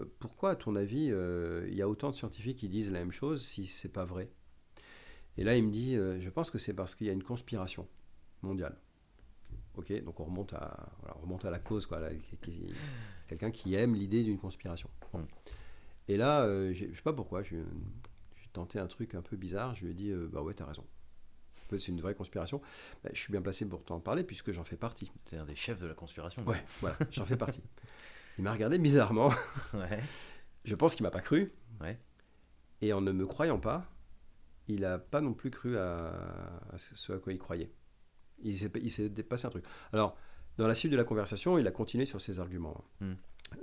euh, 0.00 0.04
pourquoi 0.18 0.50
à 0.50 0.56
ton 0.56 0.74
avis 0.74 1.10
euh, 1.10 1.66
il 1.68 1.74
y 1.74 1.82
a 1.82 1.88
autant 1.88 2.10
de 2.10 2.14
scientifiques 2.14 2.58
qui 2.58 2.68
disent 2.68 2.90
la 2.90 3.00
même 3.00 3.12
chose 3.12 3.44
si 3.44 3.66
c'est 3.66 3.92
pas 3.92 4.04
vrai? 4.04 4.30
Et 5.36 5.44
là 5.44 5.56
il 5.56 5.64
me 5.64 5.70
dit 5.70 5.96
je 5.96 6.30
pense 6.30 6.50
que 6.50 6.58
c'est 6.58 6.74
parce 6.74 6.94
qu'il 6.94 7.06
y 7.06 7.10
a 7.10 7.12
une 7.12 7.22
conspiration 7.24 7.86
mondiale. 8.42 8.76
Ok 9.76 9.92
donc 10.02 10.20
on 10.20 10.24
remonte 10.24 10.52
à 10.52 10.88
on 11.16 11.22
remonte 11.22 11.44
à 11.44 11.50
la 11.50 11.58
cause 11.58 11.86
quoi 11.86 12.00
quelqu'un 13.28 13.50
qui 13.50 13.74
aime 13.74 13.94
l'idée 13.94 14.22
d'une 14.22 14.38
conspiration. 14.38 14.88
Et 16.08 16.16
là 16.16 16.46
je 16.72 16.94
sais 16.94 17.02
pas 17.02 17.12
pourquoi 17.12 17.42
j'ai 17.42 17.62
tenté 18.52 18.78
un 18.78 18.86
truc 18.86 19.14
un 19.14 19.22
peu 19.22 19.36
bizarre 19.36 19.74
je 19.74 19.84
lui 19.84 19.90
ai 19.92 19.94
dit 19.94 20.12
bah 20.32 20.42
ouais 20.42 20.54
t'as 20.54 20.66
raison 20.66 20.84
c'est 21.78 21.92
une 21.92 22.00
vraie 22.00 22.14
conspiration, 22.14 22.60
bah, 23.02 23.10
je 23.12 23.20
suis 23.20 23.30
bien 23.30 23.42
placé 23.42 23.68
pour 23.68 23.84
t'en 23.84 24.00
parler 24.00 24.24
puisque 24.24 24.52
j'en 24.52 24.64
fais 24.64 24.76
partie. 24.76 25.10
C'est 25.26 25.36
un 25.36 25.44
des 25.44 25.56
chefs 25.56 25.80
de 25.80 25.86
la 25.86 25.94
conspiration. 25.94 26.42
Ouais, 26.44 26.62
voilà, 26.80 26.96
j'en 27.10 27.24
fais 27.24 27.36
partie. 27.36 27.62
Il 28.38 28.44
m'a 28.44 28.52
regardé 28.52 28.78
bizarrement. 28.78 29.30
Ouais. 29.74 30.00
Je 30.64 30.74
pense 30.74 30.94
qu'il 30.94 31.02
m'a 31.02 31.10
pas 31.10 31.20
cru. 31.20 31.52
Ouais. 31.80 31.98
Et 32.80 32.92
en 32.92 33.00
ne 33.00 33.12
me 33.12 33.26
croyant 33.26 33.58
pas, 33.58 33.90
il 34.66 34.80
n'a 34.80 34.98
pas 34.98 35.20
non 35.20 35.34
plus 35.34 35.50
cru 35.50 35.76
à, 35.76 36.12
ce 36.76 37.12
à 37.12 37.18
quoi 37.18 37.32
il 37.32 37.38
croyait. 37.38 37.70
Il 38.42 38.90
s'est 38.90 39.08
dépassé 39.08 39.46
un 39.46 39.50
truc. 39.50 39.64
Alors, 39.92 40.16
dans 40.58 40.68
la 40.68 40.74
suite 40.74 40.92
de 40.92 40.96
la 40.96 41.04
conversation, 41.04 41.58
il 41.58 41.66
a 41.66 41.70
continué 41.70 42.06
sur 42.06 42.20
ses 42.20 42.40
arguments. 42.40 42.84
Hmm. 43.00 43.14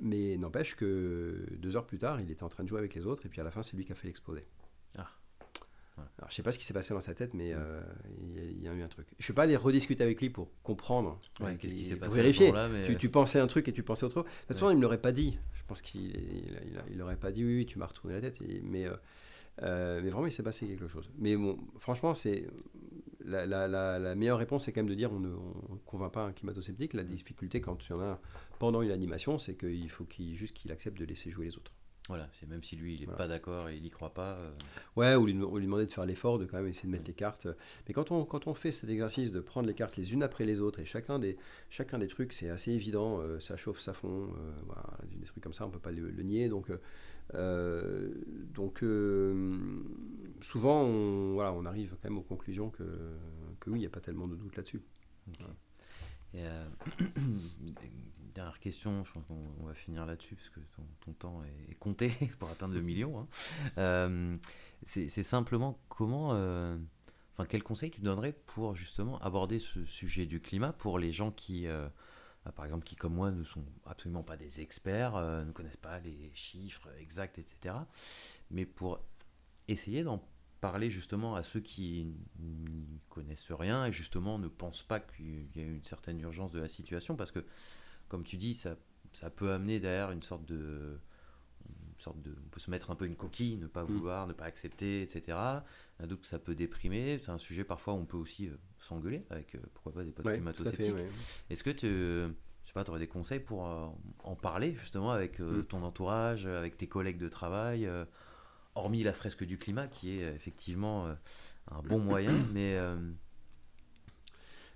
Mais 0.01 0.37
n'empêche 0.37 0.75
que 0.75 1.45
deux 1.57 1.75
heures 1.75 1.85
plus 1.85 1.97
tard, 1.97 2.21
il 2.21 2.31
était 2.31 2.43
en 2.43 2.49
train 2.49 2.63
de 2.63 2.69
jouer 2.69 2.79
avec 2.79 2.93
les 2.95 3.05
autres, 3.05 3.25
et 3.25 3.29
puis 3.29 3.41
à 3.41 3.43
la 3.43 3.51
fin, 3.51 3.61
c'est 3.61 3.75
lui 3.75 3.85
qui 3.85 3.91
a 3.91 3.95
fait 3.95 4.07
l'exposer. 4.07 4.45
Ah. 4.97 5.07
Alors, 6.17 6.29
je 6.29 6.35
sais 6.35 6.43
pas 6.43 6.51
ce 6.51 6.57
qui 6.57 6.65
s'est 6.65 6.73
passé 6.73 6.93
dans 6.93 7.01
sa 7.01 7.13
tête, 7.13 7.33
mais 7.33 7.53
euh, 7.53 7.81
il 8.19 8.63
y, 8.63 8.67
a 8.67 8.73
eu 8.73 8.81
un 8.81 8.87
truc. 8.87 9.07
Je 9.19 9.25
ne 9.25 9.27
vais 9.27 9.33
pas 9.33 9.43
aller 9.43 9.55
rediscuter 9.55 10.03
avec 10.03 10.19
lui 10.21 10.29
pour 10.29 10.49
comprendre, 10.63 11.19
qu'est-ce 11.59 11.75
qui 11.75 11.83
s'est 11.83 11.95
passé 11.95 12.07
pour 12.07 12.15
vérifier. 12.15 12.53
tu, 12.97 13.09
pensais 13.09 13.39
un 13.39 13.47
truc 13.47 13.67
et 13.67 13.73
tu 13.73 13.83
pensais 13.83 14.05
autre 14.05 14.15
chose. 14.15 14.23
De 14.23 14.29
toute 14.29 14.47
façon, 14.47 14.69
il 14.69 14.73
ne 14.73 14.77
me 14.77 14.83
l'aurait 14.83 15.01
pas 15.01 15.11
dit. 15.11 15.37
Je 15.53 15.63
pense 15.67 15.81
qu'il 15.81 16.15
il, 16.89 16.97
n'aurait 16.97 17.17
pas 17.17 17.31
dit 17.31 17.43
oui, 17.43 17.57
oui, 17.57 17.65
tu 17.65 17.77
m'as 17.77 17.85
retourné 17.85 18.15
la 18.15 18.21
tête. 18.21 18.39
mais, 18.63 18.85
euh, 18.85 18.95
euh, 19.63 20.01
mais 20.03 20.09
vraiment, 20.09 20.27
il 20.27 20.31
s'est 20.31 20.43
passé 20.43 20.67
quelque 20.67 20.87
chose. 20.87 21.11
Mais 21.17 21.35
bon, 21.35 21.59
franchement, 21.77 22.13
c'est 22.13 22.47
la, 23.25 23.45
la, 23.45 23.67
la, 23.99 24.15
meilleure 24.15 24.37
réponse, 24.37 24.65
c'est 24.65 24.71
quand 24.71 24.81
même 24.81 24.89
de 24.89 24.95
dire 24.95 25.11
on 25.11 25.19
ne 25.19 25.35
convainc 25.85 26.11
pas 26.11 26.23
un 26.23 26.33
climato-sceptique. 26.33 26.93
La 26.93 27.03
difficulté, 27.03 27.61
quand 27.61 27.77
il 27.87 27.91
y 27.91 27.93
en 27.93 28.01
a 28.01 28.19
pendant 28.59 28.81
une 28.81 28.91
animation, 28.91 29.39
c'est 29.39 29.55
qu'il 29.55 29.89
faut 29.89 30.05
qu'il 30.05 30.35
juste 30.35 30.55
qu'il 30.55 30.71
accepte 30.71 30.97
de 30.97 31.05
laisser 31.05 31.31
jouer 31.31 31.45
les 31.45 31.57
autres. 31.57 31.73
Voilà, 32.07 32.27
c'est 32.33 32.49
même 32.49 32.63
si 32.63 32.75
lui 32.75 32.95
il 32.95 33.07
n'est 33.07 33.15
pas 33.15 33.27
d'accord 33.27 33.69
et 33.69 33.77
il 33.77 33.83
n'y 33.83 33.89
croit 33.89 34.13
pas. 34.13 34.33
Euh. 34.33 34.51
Ouais, 34.95 35.15
ou 35.15 35.25
lui, 35.27 35.33
lui, 35.33 35.39
demander 35.41 35.85
de 35.85 35.91
faire 35.91 36.05
l'effort 36.05 36.39
de 36.39 36.45
quand 36.45 36.57
même 36.57 36.67
essayer 36.67 36.87
de 36.87 36.91
mettre 36.91 37.07
les 37.07 37.13
cartes. 37.13 37.47
Mais 37.87 37.93
quand 37.93 38.11
on, 38.11 38.25
quand 38.25 38.47
on 38.47 38.53
fait 38.53 38.71
cet 38.71 38.89
exercice 38.89 39.31
de 39.31 39.39
prendre 39.39 39.67
les 39.67 39.75
cartes 39.75 39.97
les 39.97 40.13
unes 40.13 40.23
après 40.23 40.45
les 40.45 40.61
autres 40.61 40.79
et 40.79 40.85
chacun 40.85 41.19
des, 41.19 41.37
chacun 41.69 41.99
des 41.99 42.07
trucs, 42.07 42.33
c'est 42.33 42.49
assez 42.49 42.71
évident, 42.71 43.21
euh, 43.21 43.39
ça 43.39 43.55
chauffe, 43.55 43.79
ça 43.79 43.93
fond, 43.93 44.29
euh, 44.35 44.51
voilà, 44.65 44.83
des 45.11 45.25
trucs 45.25 45.43
comme 45.43 45.53
ça, 45.53 45.63
on 45.65 45.67
ne 45.67 45.73
peut 45.73 45.79
pas 45.79 45.91
le, 45.91 46.11
nier. 46.23 46.49
Donc, 46.49 46.71
donc 47.33 48.83
souvent, 50.41 50.81
on, 50.81 51.33
voilà, 51.33 51.53
on 51.53 51.65
arrive 51.65 51.95
quand 52.01 52.09
même 52.09 52.17
aux 52.19 52.23
conclusions 52.23 52.69
que, 52.69 52.83
oui, 53.67 53.79
il 53.79 53.81
n'y 53.81 53.85
a 53.85 53.89
pas 53.89 54.01
tellement 54.01 54.27
de 54.27 54.35
doute 54.35 54.55
là-dessus. 54.55 54.81
dernière 58.33 58.59
question, 58.59 59.03
je 59.03 59.11
pense 59.11 59.23
qu'on 59.25 59.65
va 59.65 59.73
finir 59.73 60.05
là-dessus 60.05 60.35
parce 60.35 60.49
que 60.49 60.59
ton, 61.05 61.13
temps 61.13 61.41
est, 61.69 61.75
compté 61.75 62.09
pour 62.39 62.49
atteindre 62.49 62.73
le 62.73 62.81
million. 62.81 63.19
Hein. 63.19 63.25
Euh, 63.77 64.37
c'est 64.83 65.23
simplement 65.23 65.79
comment, 65.89 66.33
euh, 66.33 66.77
quel 67.49 67.63
conseil 67.63 67.91
tu 67.91 68.01
donnerais 68.01 68.33
pour 68.47 68.75
justement 68.75 69.19
aborder 69.19 69.59
ce 69.59 69.85
sujet 69.85 70.25
du 70.25 70.41
climat 70.41 70.73
pour 70.73 70.99
les 70.99 71.11
gens 71.11 71.31
qui, 71.31 71.67
euh, 71.67 71.87
par 72.55 72.65
exemple, 72.65 72.85
qui 72.85 72.95
comme 72.95 73.13
moi 73.13 73.31
ne 73.31 73.43
sont 73.43 73.63
absolument 73.85 74.23
pas 74.23 74.37
des 74.37 74.61
experts, 74.61 75.13
ne 75.45 75.51
connaissent 75.51 75.77
pas 75.77 75.99
les 75.99 76.31
chiffres 76.33 76.89
exacts, 76.99 77.37
etc. 77.37 77.75
Mais 78.49 78.65
pour 78.65 78.99
essayer 79.67 80.03
d'en 80.03 80.23
parler 80.59 80.89
justement 80.91 81.35
à 81.35 81.43
ceux 81.43 81.59
qui 81.59 82.13
n'y 82.39 83.01
connaissent 83.09 83.51
rien 83.51 83.85
et 83.85 83.91
justement 83.91 84.39
ne 84.39 84.47
pensent 84.47 84.83
pas 84.83 84.99
qu'il 84.99 85.47
y 85.55 85.59
a 85.59 85.63
une 85.63 85.83
certaine 85.83 86.19
urgence 86.21 86.51
de 86.51 86.59
la 86.59 86.69
situation 86.69 87.15
parce 87.15 87.31
que 87.31 87.43
comme 88.07 88.23
tu 88.23 88.35
dis, 88.35 88.55
ça, 88.55 88.75
ça 89.13 89.29
peut 89.29 89.53
amener 89.53 89.79
derrière 89.79 90.11
une 90.11 90.21
sorte 90.21 90.45
de. 90.45 90.99
Une 92.01 92.05
sorte 92.05 92.21
de 92.23 92.31
on 92.31 92.49
peut 92.49 92.59
se 92.59 92.71
mettre 92.71 92.89
un 92.89 92.95
peu 92.95 93.05
une 93.05 93.15
coquille, 93.15 93.57
ne 93.57 93.67
pas 93.67 93.83
mm. 93.83 93.85
vouloir, 93.85 94.25
ne 94.25 94.33
pas 94.33 94.45
accepter, 94.45 95.03
etc. 95.03 95.37
Donc 96.07 96.25
ça 96.25 96.39
peut 96.39 96.55
déprimer. 96.55 97.19
C'est 97.21 97.29
un 97.29 97.37
sujet 97.37 97.63
parfois 97.63 97.93
où 97.93 97.97
on 97.97 98.05
peut 98.05 98.17
aussi 98.17 98.47
euh, 98.47 98.57
s'engueuler 98.79 99.23
avec, 99.29 99.53
euh, 99.53 99.59
pourquoi 99.75 99.93
pas, 99.93 100.03
des 100.03 100.11
potes 100.11 100.25
ouais, 100.25 100.41
Est-ce 101.51 101.63
que 101.63 101.69
tu 101.69 101.87
je 101.87 102.67
sais 102.67 102.73
pas, 102.73 102.89
aurais 102.89 102.99
des 102.99 103.07
conseils 103.07 103.39
pour 103.39 103.67
euh, 103.67 103.85
en 104.23 104.35
parler 104.35 104.73
justement 104.79 105.11
avec 105.11 105.39
mm. 105.39 105.65
ton 105.65 105.83
entourage, 105.83 106.47
avec 106.47 106.75
tes 106.75 106.87
collègues 106.87 107.19
de 107.19 107.29
travail 107.29 107.87
hormis 108.73 109.03
la 109.03 109.13
fresque 109.13 109.43
du 109.43 109.59
climat, 109.59 109.87
qui 109.87 110.17
est 110.17 110.33
effectivement 110.33 111.07
un 111.69 111.81
bon 111.83 111.99
moyen, 111.99 112.33
mais... 112.51 112.79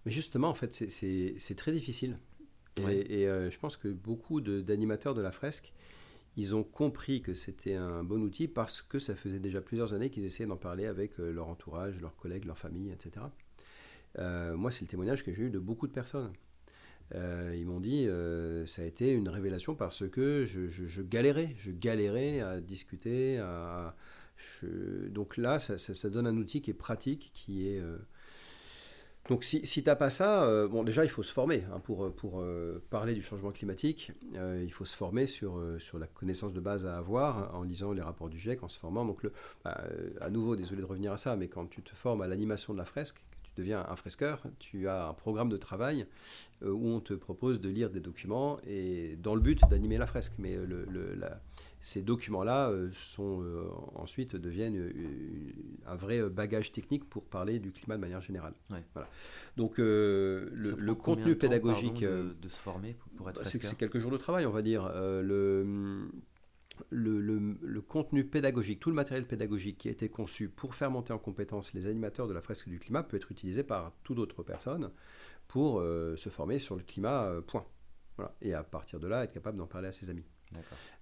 Mais 0.06 0.12
justement, 0.12 0.50
en 0.50 0.54
fait, 0.54 0.72
c'est 0.72 1.56
très 1.58 1.72
difficile. 1.72 2.20
Et, 2.78 3.26
je 3.26 3.58
pense 3.58 3.78
que 3.78 3.88
beaucoup 3.88 4.42
d'animateurs 4.42 5.16
de, 5.16 5.24
la 5.24 5.32
fresque, 5.32 5.74
ils 6.38 6.56
ont 6.56 6.64
compris 6.64 7.22
que 7.22 7.34
c'était 7.34 7.76
un 7.76 8.04
bon 8.04 8.22
outil 8.22 8.48
parce 8.48 8.82
que 8.82 9.00
ça 9.00 9.16
faisait 9.16 9.40
déjà 9.40 9.62
plusieurs 9.62 9.94
années 9.94 10.10
qu'ils 10.10 10.26
essayaient 10.26 10.48
d'en 10.48 10.58
parler 10.58 10.86
avec 10.86 11.18
leur 11.18 11.48
entourage, 11.48 12.00
leurs 12.02 12.16
collègues, 12.16 12.46
leur 12.46 12.58
famille, 12.58 12.92
etc. 12.92 13.26
moi, 14.18 14.72
c'est 14.72 14.82
le 14.82 14.88
témoignage 14.88 15.24
que 15.24 15.32
j'ai 15.34 15.44
eu 15.44 15.50
de 15.50 15.60
beaucoup 15.60 15.88
de 15.88 15.94
personnes. 15.94 16.32
Euh, 17.14 17.56
ils 17.56 17.68
m'ont 17.68 17.80
dit 17.80 18.08
euh, 18.08 18.66
ça 18.66 18.82
a 18.82 18.86
été 18.86 19.12
une 19.12 19.30
révélation 19.30 19.76
parce 19.76 20.10
que 20.10 20.46
je, 20.46 21.02
galérais, 21.02 21.54
je 21.58 21.72
galérais 21.72 22.40
à 22.40 22.60
discuter. 22.60 23.44
Donc 25.10 25.38
là, 25.38 25.60
ça, 25.60 26.10
donne 26.10 26.28
un 26.28 26.38
outil 26.38 26.62
qui 26.62 26.72
est 26.72 26.76
pratique, 26.76 27.32
qui 27.34 27.68
est. 27.68 27.82
Euh, 29.26 29.30
donc 29.30 29.44
si, 29.44 29.66
si 29.66 29.84
tu 29.84 29.90
n'as 29.90 29.96
pas 29.96 30.10
ça, 30.10 30.68
bon 30.68 30.84
déjà 30.84 31.04
il 31.04 31.10
faut 31.10 31.24
se 31.24 31.34
former 31.34 31.64
hein, 31.74 31.80
pour, 31.80 32.12
pour 32.14 32.44
parler 32.90 33.14
du 33.14 33.22
changement 33.22 33.52
climatique. 33.52 34.12
il 34.34 34.72
faut 34.72 34.86
se 34.86 34.96
former 34.96 35.26
sur, 35.26 35.62
sur 35.80 36.00
la 36.00 36.08
connaissance 36.08 36.54
de 36.54 36.60
base 36.60 36.86
à 36.86 36.98
avoir 36.98 37.38
hein, 37.38 37.52
en 37.54 37.64
lisant 37.64 37.92
les 37.92 38.02
rapports 38.02 38.30
du 38.30 38.38
GIEC, 38.38 38.64
en 38.64 38.68
se 38.68 38.80
formant. 38.80 39.06
Donc 39.06 39.24
le, 39.24 39.32
bah, 39.64 39.84
à 40.22 40.30
nouveau, 40.30 40.56
désolé 40.56 40.82
de 40.82 40.88
revenir 40.88 41.12
à 41.12 41.18
ça, 41.18 41.36
mais 41.36 41.48
quand 41.48 41.68
tu 41.68 41.82
te 41.82 41.96
formes 41.96 42.22
à 42.22 42.28
l'animation 42.28 42.74
de 42.74 42.78
la 42.78 42.86
fresque, 42.86 43.24
deviens 43.56 43.86
un 43.88 43.95
fresqueur, 43.95 44.41
tu 44.60 44.88
as 44.88 45.08
un 45.08 45.14
programme 45.14 45.49
de 45.49 45.58
travail 45.58 46.06
euh, 46.64 46.72
où 46.72 46.88
on 46.88 46.99
te 46.99 47.14
propose 47.14 47.62
de 47.62 47.70
lire 47.70 47.89
des 47.89 47.99
documents 47.99 48.60
et 48.68 49.18
dans 49.18 49.36
le 49.36 49.41
but 49.41 49.60
d'animer 49.70 49.97
la 49.97 50.08
fresque. 50.08 50.34
Mais 50.38 50.56
le, 50.56 50.86
ces 51.82 52.01
documents-là 52.01 52.70
euh, 52.70 52.89
sont 52.93 53.41
euh, 53.43 53.68
ensuite 53.95 54.36
deviennent 54.36 54.91
un 55.86 55.95
vrai 55.95 56.28
bagage 56.30 56.72
technique 56.72 57.08
pour 57.10 57.24
parler 57.24 57.60
du 57.60 57.72
climat 57.72 57.95
de 57.95 58.01
manière 58.01 58.22
générale. 58.22 58.53
Voilà. 58.93 59.08
Donc 59.58 59.78
le, 59.78 60.93
contenu 60.93 61.36
pédagogique 61.36 62.03
de, 62.03 62.49
se 62.49 62.58
former 62.58 62.95
pour, 63.18 63.30
être 63.30 63.45
c'est, 63.45 63.64
c'est 63.64 63.78
quelques 63.78 63.99
jours 63.99 64.12
de 64.12 64.18
travail, 64.18 64.45
on 64.45 64.51
va 64.51 64.62
dire. 64.62 64.91
le 64.95 66.10
le, 66.90 67.80
contenu 67.82 68.26
pédagogique, 68.26 68.80
tout 68.80 68.90
le 68.90 68.96
matériel 68.96 69.26
pédagogique 69.26 69.78
qui 69.78 69.88
a 69.88 69.92
été 69.92 70.10
conçu 70.10 70.50
pour 70.50 70.76
faire 70.76 70.92
monter 70.92 71.14
en 71.14 71.20
compétence 71.20 71.74
les 71.74 71.88
animateurs 71.88 72.28
de 72.28 72.34
la 72.34 72.42
fresque 72.42 72.70
du 72.70 72.80
climat 72.80 73.04
peut 73.04 73.18
être 73.18 73.32
utilisé 73.32 73.64
par 73.64 73.94
toute 74.04 74.20
autre 74.20 74.44
personne 74.44 74.92
pour 75.48 75.80
euh, 75.80 76.16
se 76.16 76.30
former 76.30 76.60
sur 76.60 76.76
le 76.76 76.84
climat, 76.84 77.26
euh, 77.26 77.42
point. 77.42 77.66
Et 78.42 78.54
à 78.54 78.64
partir 78.64 79.00
de 79.00 79.08
là, 79.08 79.24
être 79.24 79.34
capable 79.34 79.58
d'en 79.58 79.68
parler 79.68 79.90
à 79.90 79.92
ses 79.92 80.10
amis. 80.10 80.26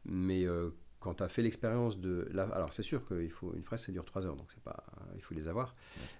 Mais 0.04 0.46
euh, 0.46 0.72
quand 1.00 1.16
tu 1.16 1.24
as 1.24 1.28
fait 1.28 1.44
l'expérience 1.44 2.00
de... 2.00 2.28
La, 2.32 2.44
alors 2.44 2.74
c'est 2.74 2.82
sûr 2.82 3.06
qu'une 3.06 3.64
fresque, 3.64 3.86
ça 3.86 3.92
dure 3.92 4.04
3 4.04 4.26
heures, 4.26 4.36
donc 4.36 4.52
c'est 4.52 4.64
pas, 4.64 4.84
il 5.16 5.22
faut 5.22 5.36
les 5.36 5.48
avoir. 5.48 5.76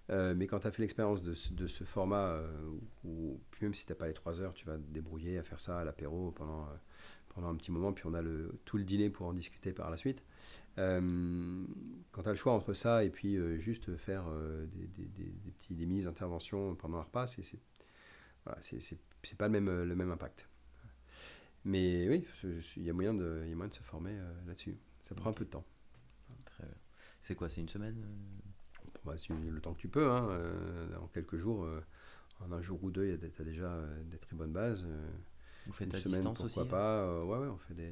mais 0.10 0.46
quand 0.46 0.60
tu 0.60 0.68
as 0.68 0.72
fait 0.72 0.84
l'expérience 0.84 1.24
de, 1.24 1.34
ce 1.34 1.84
format, 1.84 2.40
où, 3.04 3.42
même 3.62 3.74
si 3.74 3.86
tu 3.86 3.92
n'as 3.92 3.96
pas 3.98 4.08
les 4.08 4.14
3 4.14 4.42
heures, 4.42 4.54
tu 4.54 4.66
vas 4.66 4.78
te 4.78 4.84
débrouiller 4.92 5.40
à 5.40 5.44
faire 5.44 5.60
ça 5.60 5.80
à 5.80 5.84
l'apéro 5.84 6.32
pendant 6.32 6.68
pendant 7.34 7.50
un 7.50 7.56
petit 7.56 7.72
moment, 7.72 7.94
puis 7.94 8.06
on 8.06 8.14
a 8.14 8.22
le, 8.22 8.60
tout 8.66 8.78
le 8.78 8.84
dîner 8.84 9.10
pour 9.10 9.28
en 9.28 9.34
discuter 9.34 9.74
par 9.74 9.90
la 9.90 9.98
suite. 9.98 10.24
Euh, 10.80 11.66
quand 12.12 12.24
tu 12.24 12.30
as 12.30 12.32
le 12.32 12.38
choix 12.38 12.54
entre 12.54 12.74
ça 12.74 13.04
et 13.04 13.12
puis 13.12 13.36
euh, 13.36 13.60
juste 13.60 13.96
faire 13.96 14.26
euh, 14.28 14.66
des, 14.66 14.88
des, 14.88 15.06
des, 15.06 15.52
petits, 15.52 15.76
des 15.76 15.86
mini-interventions 15.86 16.76
pendant 16.76 16.98
un 16.98 17.04
repas, 17.04 17.28
c'est 17.28 17.44
voilà, 18.46 18.60
c'est 18.62 19.38
pas 19.38 19.48
le 19.48 19.60
même, 19.60 19.84
le 19.84 19.96
même 19.96 20.12
impact. 20.12 20.50
Mais 21.64 22.10
oui, 22.10 22.28
il 22.76 22.84
y, 22.84 22.90
a 22.90 22.94
moyen 22.94 23.14
de, 23.14 23.46
y 23.48 23.54
a 23.54 23.56
moyen 23.56 23.70
de 23.70 23.74
se 23.74 23.84
former 23.84 24.18
là-dessus. 24.46 24.76
Ça 25.02 25.16
prend 25.16 25.30
un 25.30 25.34
peu 25.34 25.46
de 25.46 25.50
temps. 25.50 25.64
Très 26.44 26.66
bien. 26.66 26.76
C'est 27.22 27.36
quoi 27.36 27.50
C'est 27.50 27.62
une 27.62 27.70
semaine 27.70 28.06
bah, 29.06 29.16
Le 29.30 29.62
temps 29.62 29.74
que 29.74 29.80
tu 29.80 29.88
peux. 29.88 30.12
Hein, 30.12 30.28
en 31.02 31.08
quelques 31.08 31.38
jours, 31.38 31.66
en 32.42 32.52
un 32.52 32.62
jour 32.62 32.84
ou 32.84 32.92
deux, 32.92 33.18
tu 33.18 33.42
as 33.42 33.46
déjà 33.46 33.82
des 34.12 34.18
très 34.18 34.36
bonnes 34.36 34.52
bases. 34.52 34.86
Vous 35.66 35.74
faites 35.74 35.94
à 35.94 35.98
semaine, 35.98 36.22
distance 36.22 36.38
pourquoi 36.38 36.68
pas. 36.68 37.04
Euh, 37.04 37.24
ouais, 37.24 37.38
ouais, 37.38 37.48
on 37.48 37.58
fait 37.58 37.74
des. 37.74 37.92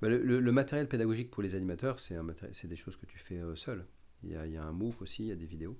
Bah, 0.00 0.08
le, 0.08 0.52
matériel 0.52 0.88
pédagogique 0.88 1.30
pour 1.30 1.42
les 1.42 1.54
animateurs, 1.54 1.98
c'est 1.98 2.66
des 2.66 2.76
choses 2.76 2.96
que 2.96 3.06
tu 3.06 3.18
fais 3.18 3.38
euh, 3.38 3.56
seul. 3.56 3.84
Il 4.22 4.30
y, 4.30 4.36
a, 4.36 4.46
il 4.46 4.52
y, 4.52 4.56
a, 4.56 4.64
un 4.64 4.72
MOOC 4.72 5.02
aussi, 5.02 5.24
il 5.24 5.28
y 5.28 5.32
a 5.32 5.36
des 5.36 5.46
vidéos. 5.46 5.76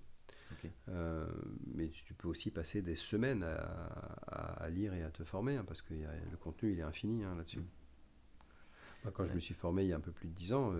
Euh, 0.88 1.26
mais 1.74 1.88
tu 1.88 2.14
peux 2.14 2.26
aussi 2.26 2.50
passer 2.50 2.80
des 2.80 2.94
semaines 2.94 3.44
à, 3.44 4.64
à, 4.64 4.70
lire 4.70 4.94
et 4.94 5.02
à 5.02 5.10
te 5.10 5.22
former, 5.22 5.56
hein, 5.56 5.64
parce 5.66 5.82
que 5.82 5.92
le 5.94 6.36
contenu, 6.38 6.72
il 6.72 6.78
est 6.78 6.82
infini 6.82 7.22
hein, 7.22 7.34
là-dessus. 7.36 7.60
Mm. 7.60 9.10
quand 9.12 9.26
je 9.26 9.34
me 9.34 9.40
suis 9.40 9.54
formé 9.54 9.84
il 9.84 9.88
y 9.88 9.92
a 9.92 9.96
un 9.96 10.00
peu 10.00 10.10
plus 10.10 10.26
de 10.26 10.32
10 10.32 10.52
ans, 10.54 10.72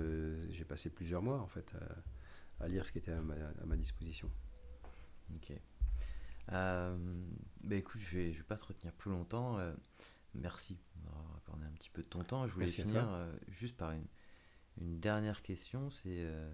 j'ai 0.51 0.65
passé 0.65 0.89
plusieurs 0.91 1.23
mois 1.23 1.39
en 1.39 1.47
fait 1.47 1.71
à, 2.61 2.67
lire 2.67 2.87
ce 2.87 2.93
qui 2.93 2.99
était 2.99 3.13
à 3.13 3.21
ma, 3.21 3.35
à 3.35 3.67
ma 3.67 3.77
disposition. 3.77 4.31
Ok. 5.37 5.53
Euh, 6.53 6.97
bah 7.63 7.77
écoute, 7.77 8.01
je 8.01 8.17
vais, 8.17 8.33
je 8.33 8.39
vais 8.39 8.45
pas 8.45 8.57
te 8.57 8.65
retenir 8.67 8.93
plus 8.93 9.11
longtemps. 9.11 9.59
Euh, 9.59 9.73
merci 10.35 10.79
d'avoir 11.05 11.37
accordé 11.37 11.65
un 11.67 11.71
petit 11.73 11.91
peu 11.91 12.03
de 12.03 12.09
ton 12.09 12.25
temps. 12.25 12.47
Je 12.47 12.53
voulais 12.55 12.67
finir 12.85 13.09
euh, 13.13 13.33
juste 13.49 13.77
par 13.77 13.93
une, 13.93 14.07
une 14.81 14.99
dernière 15.01 15.43
question. 15.43 15.91
C'est 15.91 16.23
euh, 16.25 16.53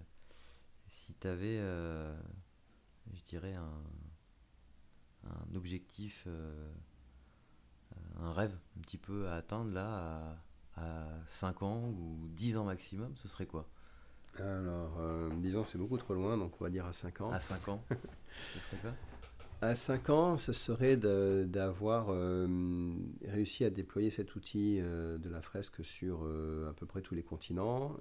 si 0.87 1.13
tu 1.15 1.27
avais, 1.27 1.57
je 1.57 3.23
dirais, 3.29 3.53
un, 3.53 3.81
un 5.25 5.55
objectif, 5.55 6.27
un 8.17 8.33
rêve 8.33 8.57
un 8.77 8.81
petit 8.81 8.97
peu 8.97 9.27
à 9.29 9.35
atteindre 9.35 9.71
là 9.71 10.37
à, 10.75 10.81
à 10.81 11.07
5 11.27 11.63
ans 11.63 11.89
ou 11.89 12.27
10 12.29 12.57
ans 12.57 12.65
maximum, 12.65 13.15
ce 13.15 13.27
serait 13.27 13.47
quoi? 13.47 13.67
Alors, 14.37 14.99
10 15.37 15.55
ans, 15.57 15.65
c'est 15.65 15.77
beaucoup 15.77 15.97
trop 15.97 16.13
loin, 16.13 16.37
donc 16.37 16.59
on 16.59 16.63
va 16.65 16.69
dire 16.69 16.85
à 16.85 16.93
5 16.93 17.21
ans. 17.21 17.31
À 17.31 17.39
5 17.39 17.69
ans 17.69 17.83
Ce 18.53 18.59
serait 18.59 18.77
quoi? 18.77 18.91
À 19.61 19.75
5 19.75 20.09
ans, 20.09 20.37
ce 20.37 20.53
serait 20.53 20.97
d'avoir 20.97 22.07
euh, 22.09 22.47
réussi 23.27 23.63
à 23.63 23.69
déployer 23.69 24.09
cet 24.09 24.35
outil 24.35 24.79
euh, 24.79 25.17
de 25.17 25.29
la 25.29 25.41
fresque 25.41 25.83
sur 25.83 26.23
euh, 26.23 26.69
à 26.69 26.73
peu 26.73 26.85
près 26.85 27.01
tous 27.01 27.15
les 27.15 27.23
continents, 27.23 27.97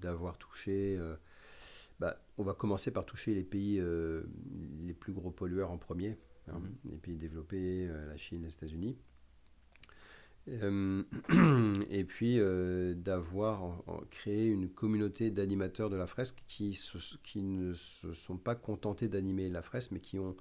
d'avoir 0.00 0.38
touché, 0.38 1.00
bah, 2.00 2.20
on 2.38 2.42
va 2.42 2.54
commencer 2.54 2.90
par 2.90 3.04
toucher 3.04 3.34
les 3.34 3.44
pays 3.44 3.82
les 4.80 4.94
plus 4.94 5.12
gros 5.12 5.30
pollueurs 5.30 5.70
en 5.70 5.78
premier, 5.78 6.18
hein, 6.48 6.60
mm-hmm. 6.60 6.90
les 6.90 6.98
pays 6.98 7.16
développés, 7.16 7.86
la 7.86 8.16
Chine, 8.16 8.42
les 8.42 8.52
États-Unis. 8.52 8.96
Euh, 10.48 11.04
et 11.90 12.04
puis 12.04 12.38
euh, 12.38 12.94
d'avoir 12.94 13.82
créé 14.10 14.46
une 14.46 14.68
communauté 14.68 15.30
d'animateurs 15.30 15.88
de 15.88 15.96
la 15.96 16.06
fresque 16.06 16.42
qui, 16.48 16.76
ne 17.36 17.74
se 17.74 18.12
sont 18.12 18.36
pas 18.36 18.54
contentés 18.54 19.08
d'animer 19.08 19.48
la 19.48 19.62
fresque, 19.62 19.92
mais 19.92 20.00
qui, 20.00 20.18
ont 20.18 20.36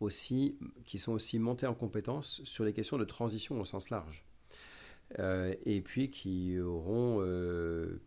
aussi, 0.00 0.58
qui 0.84 0.98
sont 0.98 1.12
aussi 1.12 1.38
montés 1.38 1.66
en 1.66 1.74
compétence 1.74 2.42
sur 2.44 2.64
les 2.64 2.72
questions 2.72 2.98
de 2.98 3.04
transition 3.04 3.60
au 3.60 3.64
sens 3.64 3.90
large. 3.90 4.24
Euh, 5.20 5.54
et 5.62 5.82
puis 5.82 6.10
qui 6.10 6.58
auront 6.58 7.20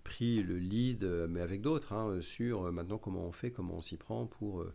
pris 0.04 0.44
le 0.44 0.58
lead, 0.58 1.06
mais 1.30 1.40
avec 1.40 1.62
d'autres, 1.62 1.94
hein, 1.94 2.20
sur 2.22 2.70
maintenant 2.74 2.98
comment 2.98 3.26
on 3.26 3.32
fait, 3.32 3.52
comment 3.52 3.76
on 3.76 3.82
s'y 3.82 3.96
prend 3.96 4.26
pour, 4.26 4.66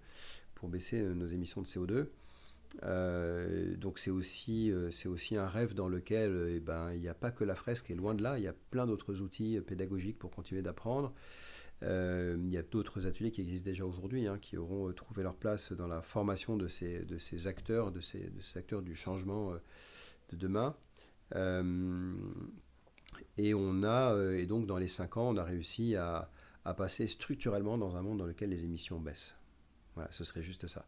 pour 0.55 0.71
baisser 0.71 1.03
nos 1.15 1.27
émissions 1.27 1.61
de 1.61 1.67
CO2. 1.67 2.07
Euh, 2.83 3.77
donc 3.77 3.99
c'est 3.99 4.11
aussi, 4.11 4.71
euh, 4.71 4.91
aussi 5.07 5.37
un 5.37 5.47
rêve 5.47 5.75
dans 5.75 5.89
lequel 5.89 6.31
euh, 6.33 6.57
eh 6.57 6.61
ben, 6.61 6.93
il 6.93 7.01
n'y 7.01 7.09
a 7.09 7.15
pas 7.15 7.31
que 7.31 7.45
la 7.45 7.55
fresque, 7.55 7.91
et 7.91 7.95
loin 7.95 8.15
de 8.15 8.23
là, 8.23 8.39
il 8.39 8.45
y 8.45 8.49
a 8.49 8.55
plein 8.71 8.87
d'autres 8.87 9.21
outils 9.21 9.61
pédagogiques 9.61 10.19
pour 10.19 10.31
continuer 10.31 10.63
d'apprendre. 10.63 11.13
il 11.83 12.49
y 12.51 12.57
a 12.57 12.63
d'autres 12.63 13.07
ateliers 13.07 13.31
qui 13.31 13.43
existent 13.43 13.67
déjà 13.67 13.85
aujourd'hui, 13.85 14.27
hein, 14.27 14.39
qui 14.41 14.57
auront 14.57 14.93
trouvé 14.93 15.23
leur 15.23 15.37
place 15.37 15.73
dans 15.73 15.87
la 15.87 16.03
formation 16.03 16.57
de 16.57 16.69
ces, 16.69 17.05
de 17.05 17.19
ces 17.19 17.47
acteurs, 17.47 17.93
de 17.93 18.01
ces, 18.01 18.31
de 18.31 18.41
ces 18.41 18.59
acteurs 18.59 18.83
du 18.83 18.95
changement 18.95 19.53
de 20.31 20.37
demain. 20.37 20.77
et 23.37 23.55
on 23.55 23.83
a, 23.83 24.17
et 24.35 24.47
donc 24.47 24.67
dans 24.67 24.79
les 24.79 24.89
cinq 24.89 25.17
ans, 25.17 25.31
on 25.31 25.37
a 25.37 25.45
réussi 25.45 25.95
à, 25.97 26.31
à 26.65 26.75
passer 26.75 27.07
structurellement 27.07 27.79
dans 27.79 27.97
un 27.97 28.03
monde 28.03 28.19
dans 28.19 28.27
lequel 28.27 28.51
les 28.51 28.65
émissions 28.65 28.99
baissent. 28.99 29.37
Voilà, 29.95 30.11
ce 30.11 30.25
serait 30.25 30.43
juste 30.43 30.67
ça. 30.67 30.87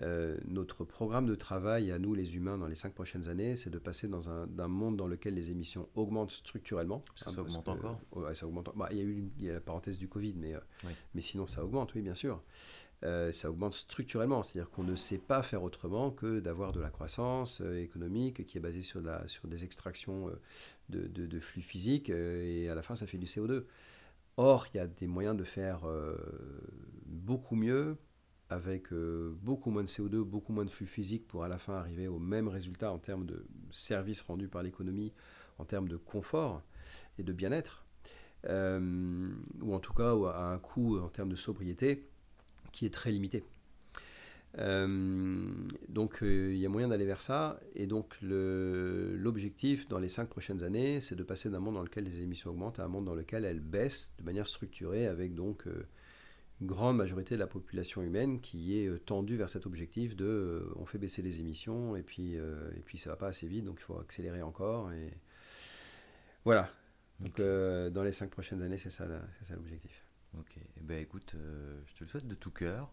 Euh, 0.00 0.38
notre 0.46 0.84
programme 0.84 1.26
de 1.26 1.34
travail 1.34 1.92
à 1.92 1.98
nous 1.98 2.14
les 2.14 2.36
humains 2.36 2.56
dans 2.56 2.66
les 2.66 2.74
cinq 2.74 2.94
prochaines 2.94 3.28
années, 3.28 3.56
c'est 3.56 3.68
de 3.68 3.78
passer 3.78 4.08
dans 4.08 4.30
un, 4.30 4.46
monde 4.68 4.96
dans 4.96 5.06
lequel 5.06 5.34
les 5.34 5.50
émissions 5.50 5.88
augmentent 5.94 6.30
structurellement. 6.30 7.04
Ça, 7.14 7.30
hein, 7.30 7.34
augmente 7.38 7.68
encore 7.68 8.00
ça 8.32 8.46
augmente. 8.46 8.70
Bah, 8.74 8.88
il, 8.90 8.96
y 8.96 9.00
a 9.00 9.04
eu 9.04 9.30
il 9.38 9.44
y 9.44 9.50
a 9.50 9.54
la 9.54 9.60
parenthèse 9.60 9.98
du 9.98 10.08
Covid, 10.08 10.34
mais, 10.36 10.54
euh, 10.54 10.60
mais 11.14 11.20
sinon 11.20 11.46
ça 11.46 11.62
augmente, 11.62 11.94
oui, 11.94 12.00
bien 12.00 12.14
sûr. 12.14 12.42
Euh, 13.04 13.32
ça 13.32 13.50
augmente 13.50 13.74
structurellement, 13.74 14.42
c'est-à-dire 14.42 14.70
qu'on 14.70 14.84
ne 14.84 14.94
sait 14.94 15.18
pas 15.18 15.42
faire 15.42 15.62
autrement 15.62 16.10
que 16.10 16.38
d'avoir 16.40 16.72
de 16.72 16.80
la 16.80 16.88
croissance 16.88 17.60
économique 17.60 18.46
qui 18.46 18.58
est 18.58 18.60
basée 18.60 18.80
sur, 18.80 19.02
la, 19.02 19.26
sur 19.26 19.48
des 19.48 19.64
extractions 19.64 20.30
de, 20.88 21.08
de, 21.08 21.26
de 21.26 21.40
flux 21.40 21.62
physiques 21.62 22.10
et 22.10 22.68
à 22.68 22.76
la 22.76 22.82
fin 22.82 22.94
ça 22.94 23.08
fait 23.08 23.18
du 23.18 23.26
CO2. 23.26 23.64
Or, 24.36 24.68
il 24.72 24.76
y 24.76 24.80
a 24.80 24.86
des 24.86 25.08
moyens 25.08 25.36
de 25.36 25.42
faire 25.42 25.80
beaucoup 27.06 27.56
mieux, 27.56 27.96
avec 28.52 28.92
euh, 28.92 29.34
beaucoup 29.42 29.70
moins 29.70 29.82
de 29.82 29.88
CO2, 29.88 30.22
beaucoup 30.22 30.52
moins 30.52 30.64
de 30.64 30.70
flux 30.70 30.86
physique 30.86 31.26
pour 31.26 31.44
à 31.44 31.48
la 31.48 31.58
fin 31.58 31.74
arriver 31.74 32.08
au 32.08 32.18
même 32.18 32.48
résultat 32.48 32.92
en 32.92 32.98
termes 32.98 33.26
de 33.26 33.44
services 33.70 34.22
rendus 34.22 34.48
par 34.48 34.62
l'économie, 34.62 35.12
en 35.58 35.64
termes 35.64 35.88
de 35.88 35.96
confort 35.96 36.62
et 37.18 37.22
de 37.22 37.32
bien-être. 37.32 37.84
ou 38.44 39.74
en 39.74 39.80
tout 39.80 39.94
cas 39.94 40.12
à 40.34 40.52
un 40.52 40.58
coût 40.58 40.98
en 40.98 41.08
termes 41.08 41.30
de 41.30 41.36
sobriété 41.36 42.08
qui 42.72 42.86
est 42.86 42.94
très 42.94 43.12
limité. 43.12 43.44
donc 44.56 46.18
il 46.22 46.56
y 46.56 46.66
a 46.66 46.68
moyen 46.68 46.88
d'aller 46.88 47.06
vers 47.06 47.22
ça. 47.22 47.60
Et 47.74 47.86
donc 47.86 48.16
l'objectif 48.22 49.88
dans 49.88 49.98
les 49.98 50.08
cinq 50.08 50.28
prochaines 50.28 50.62
années, 50.64 51.00
c'est 51.00 51.16
de 51.16 51.22
passer 51.22 51.50
d'un 51.50 51.60
monde 51.60 51.74
dans 51.74 51.82
lequel 51.82 52.04
les 52.04 52.20
émissions 52.22 52.50
augmentent 52.50 52.80
à 52.80 52.84
un 52.84 52.88
monde 52.88 53.04
dans 53.04 53.14
lequel 53.14 53.44
elles 53.44 53.60
baissent 53.60 54.14
de 54.18 54.24
manière 54.24 54.46
structurée 54.46 55.06
avec 55.06 55.34
donc 55.34 55.66
grande 56.66 56.96
majorité 56.96 57.34
de 57.34 57.40
la 57.40 57.46
population 57.46 58.02
humaine 58.02 58.40
qui 58.40 58.78
est 58.78 58.86
euh, 58.86 58.98
tendue 58.98 59.36
vers 59.36 59.48
cet 59.48 59.66
objectif 59.66 60.16
de 60.16 60.24
euh, 60.24 60.72
on 60.76 60.86
fait 60.86 60.98
baisser 60.98 61.22
les 61.22 61.40
émissions 61.40 61.96
et 61.96 62.02
puis, 62.02 62.38
euh, 62.38 62.70
et 62.76 62.80
puis 62.80 62.98
ça 62.98 63.10
va 63.10 63.16
pas 63.16 63.28
assez 63.28 63.46
vite, 63.46 63.64
donc 63.64 63.78
il 63.80 63.84
faut 63.84 63.98
accélérer 63.98 64.42
encore. 64.42 64.92
Et 64.92 65.12
voilà. 66.44 66.70
Donc 67.20 67.40
dans 67.40 68.02
les 68.02 68.12
cinq 68.12 68.30
prochaines 68.30 68.62
années, 68.62 68.78
c'est 68.78 68.90
ça, 68.90 69.06
l'objectif. 69.50 70.04
Ok. 70.36 70.56
Eh 70.56 70.80
ben, 70.80 71.00
écoute, 71.00 71.36
je 71.86 71.94
te 71.94 72.02
le 72.02 72.08
souhaite 72.08 72.26
de 72.26 72.34
tout 72.34 72.50
cœur. 72.50 72.92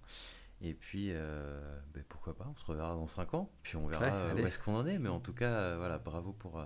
Et 0.62 0.76
puis, 0.76 1.12
ben, 1.12 2.04
pourquoi 2.08 2.36
pas, 2.36 2.46
on 2.48 2.56
se 2.56 2.66
reverra 2.66 2.94
dans 2.94 3.08
cinq 3.08 3.34
ans, 3.34 3.50
puis 3.64 3.76
on 3.76 3.88
verra 3.88 4.36
où 4.36 4.38
est-ce 4.38 4.60
qu'on 4.60 4.76
en 4.76 4.86
est. 4.86 5.00
Mais 5.00 5.10
en 5.10 5.20
tout 5.20 5.34
cas, 5.34 5.78
voilà, 5.78 5.98
bravo 5.98 6.32
pour, 6.34 6.64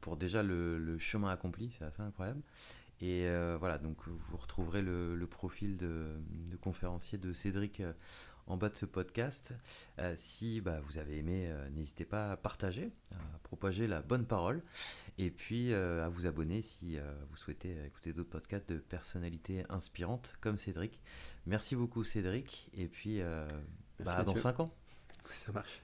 pour 0.00 0.16
déjà 0.16 0.42
le, 0.42 0.78
le 0.78 0.98
chemin 0.98 1.28
accompli, 1.28 1.70
c'est 1.78 1.84
assez 1.84 2.02
incroyable. 2.02 2.42
Et 3.00 3.24
euh, 3.24 3.56
voilà, 3.58 3.78
donc 3.78 3.96
vous 4.06 4.36
retrouverez 4.36 4.82
le, 4.82 5.26
profil 5.26 5.76
de, 5.76 6.20
conférencier 6.60 7.16
de 7.18 7.32
Cédric 7.32 7.80
euh, 7.80 7.92
en 8.46 8.58
bas 8.58 8.68
de 8.68 8.76
ce 8.76 8.84
podcast. 8.84 9.54
Euh, 9.98 10.14
si 10.18 10.60
bah, 10.60 10.80
vous 10.80 10.98
avez 10.98 11.18
aimé, 11.18 11.50
n'hésitez 11.72 12.04
pas 12.04 12.32
à 12.32 12.36
partager, 12.36 12.92
à 13.12 13.38
propager 13.42 13.86
la 13.86 14.02
bonne 14.02 14.26
parole, 14.26 14.62
et 15.18 15.30
puis 15.30 15.72
à 15.72 16.08
vous 16.08 16.26
abonner 16.26 16.60
si 16.60 16.98
vous 17.28 17.36
souhaitez 17.36 17.76
écouter 17.86 18.12
d'autres 18.12 18.30
podcasts 18.30 18.68
de 18.68 18.78
personnalités 18.78 19.64
inspirantes 19.70 20.36
comme 20.40 20.58
Cédric. 20.58 21.00
Merci 21.46 21.76
beaucoup 21.76 22.04
Cédric, 22.04 22.70
et 22.74 22.88
puis 22.88 23.20
bah, 24.00 24.22
dans 24.24 24.36
5 24.36 24.60
ans. 24.60 24.74
Ça 25.30 25.52
marche. 25.52 25.80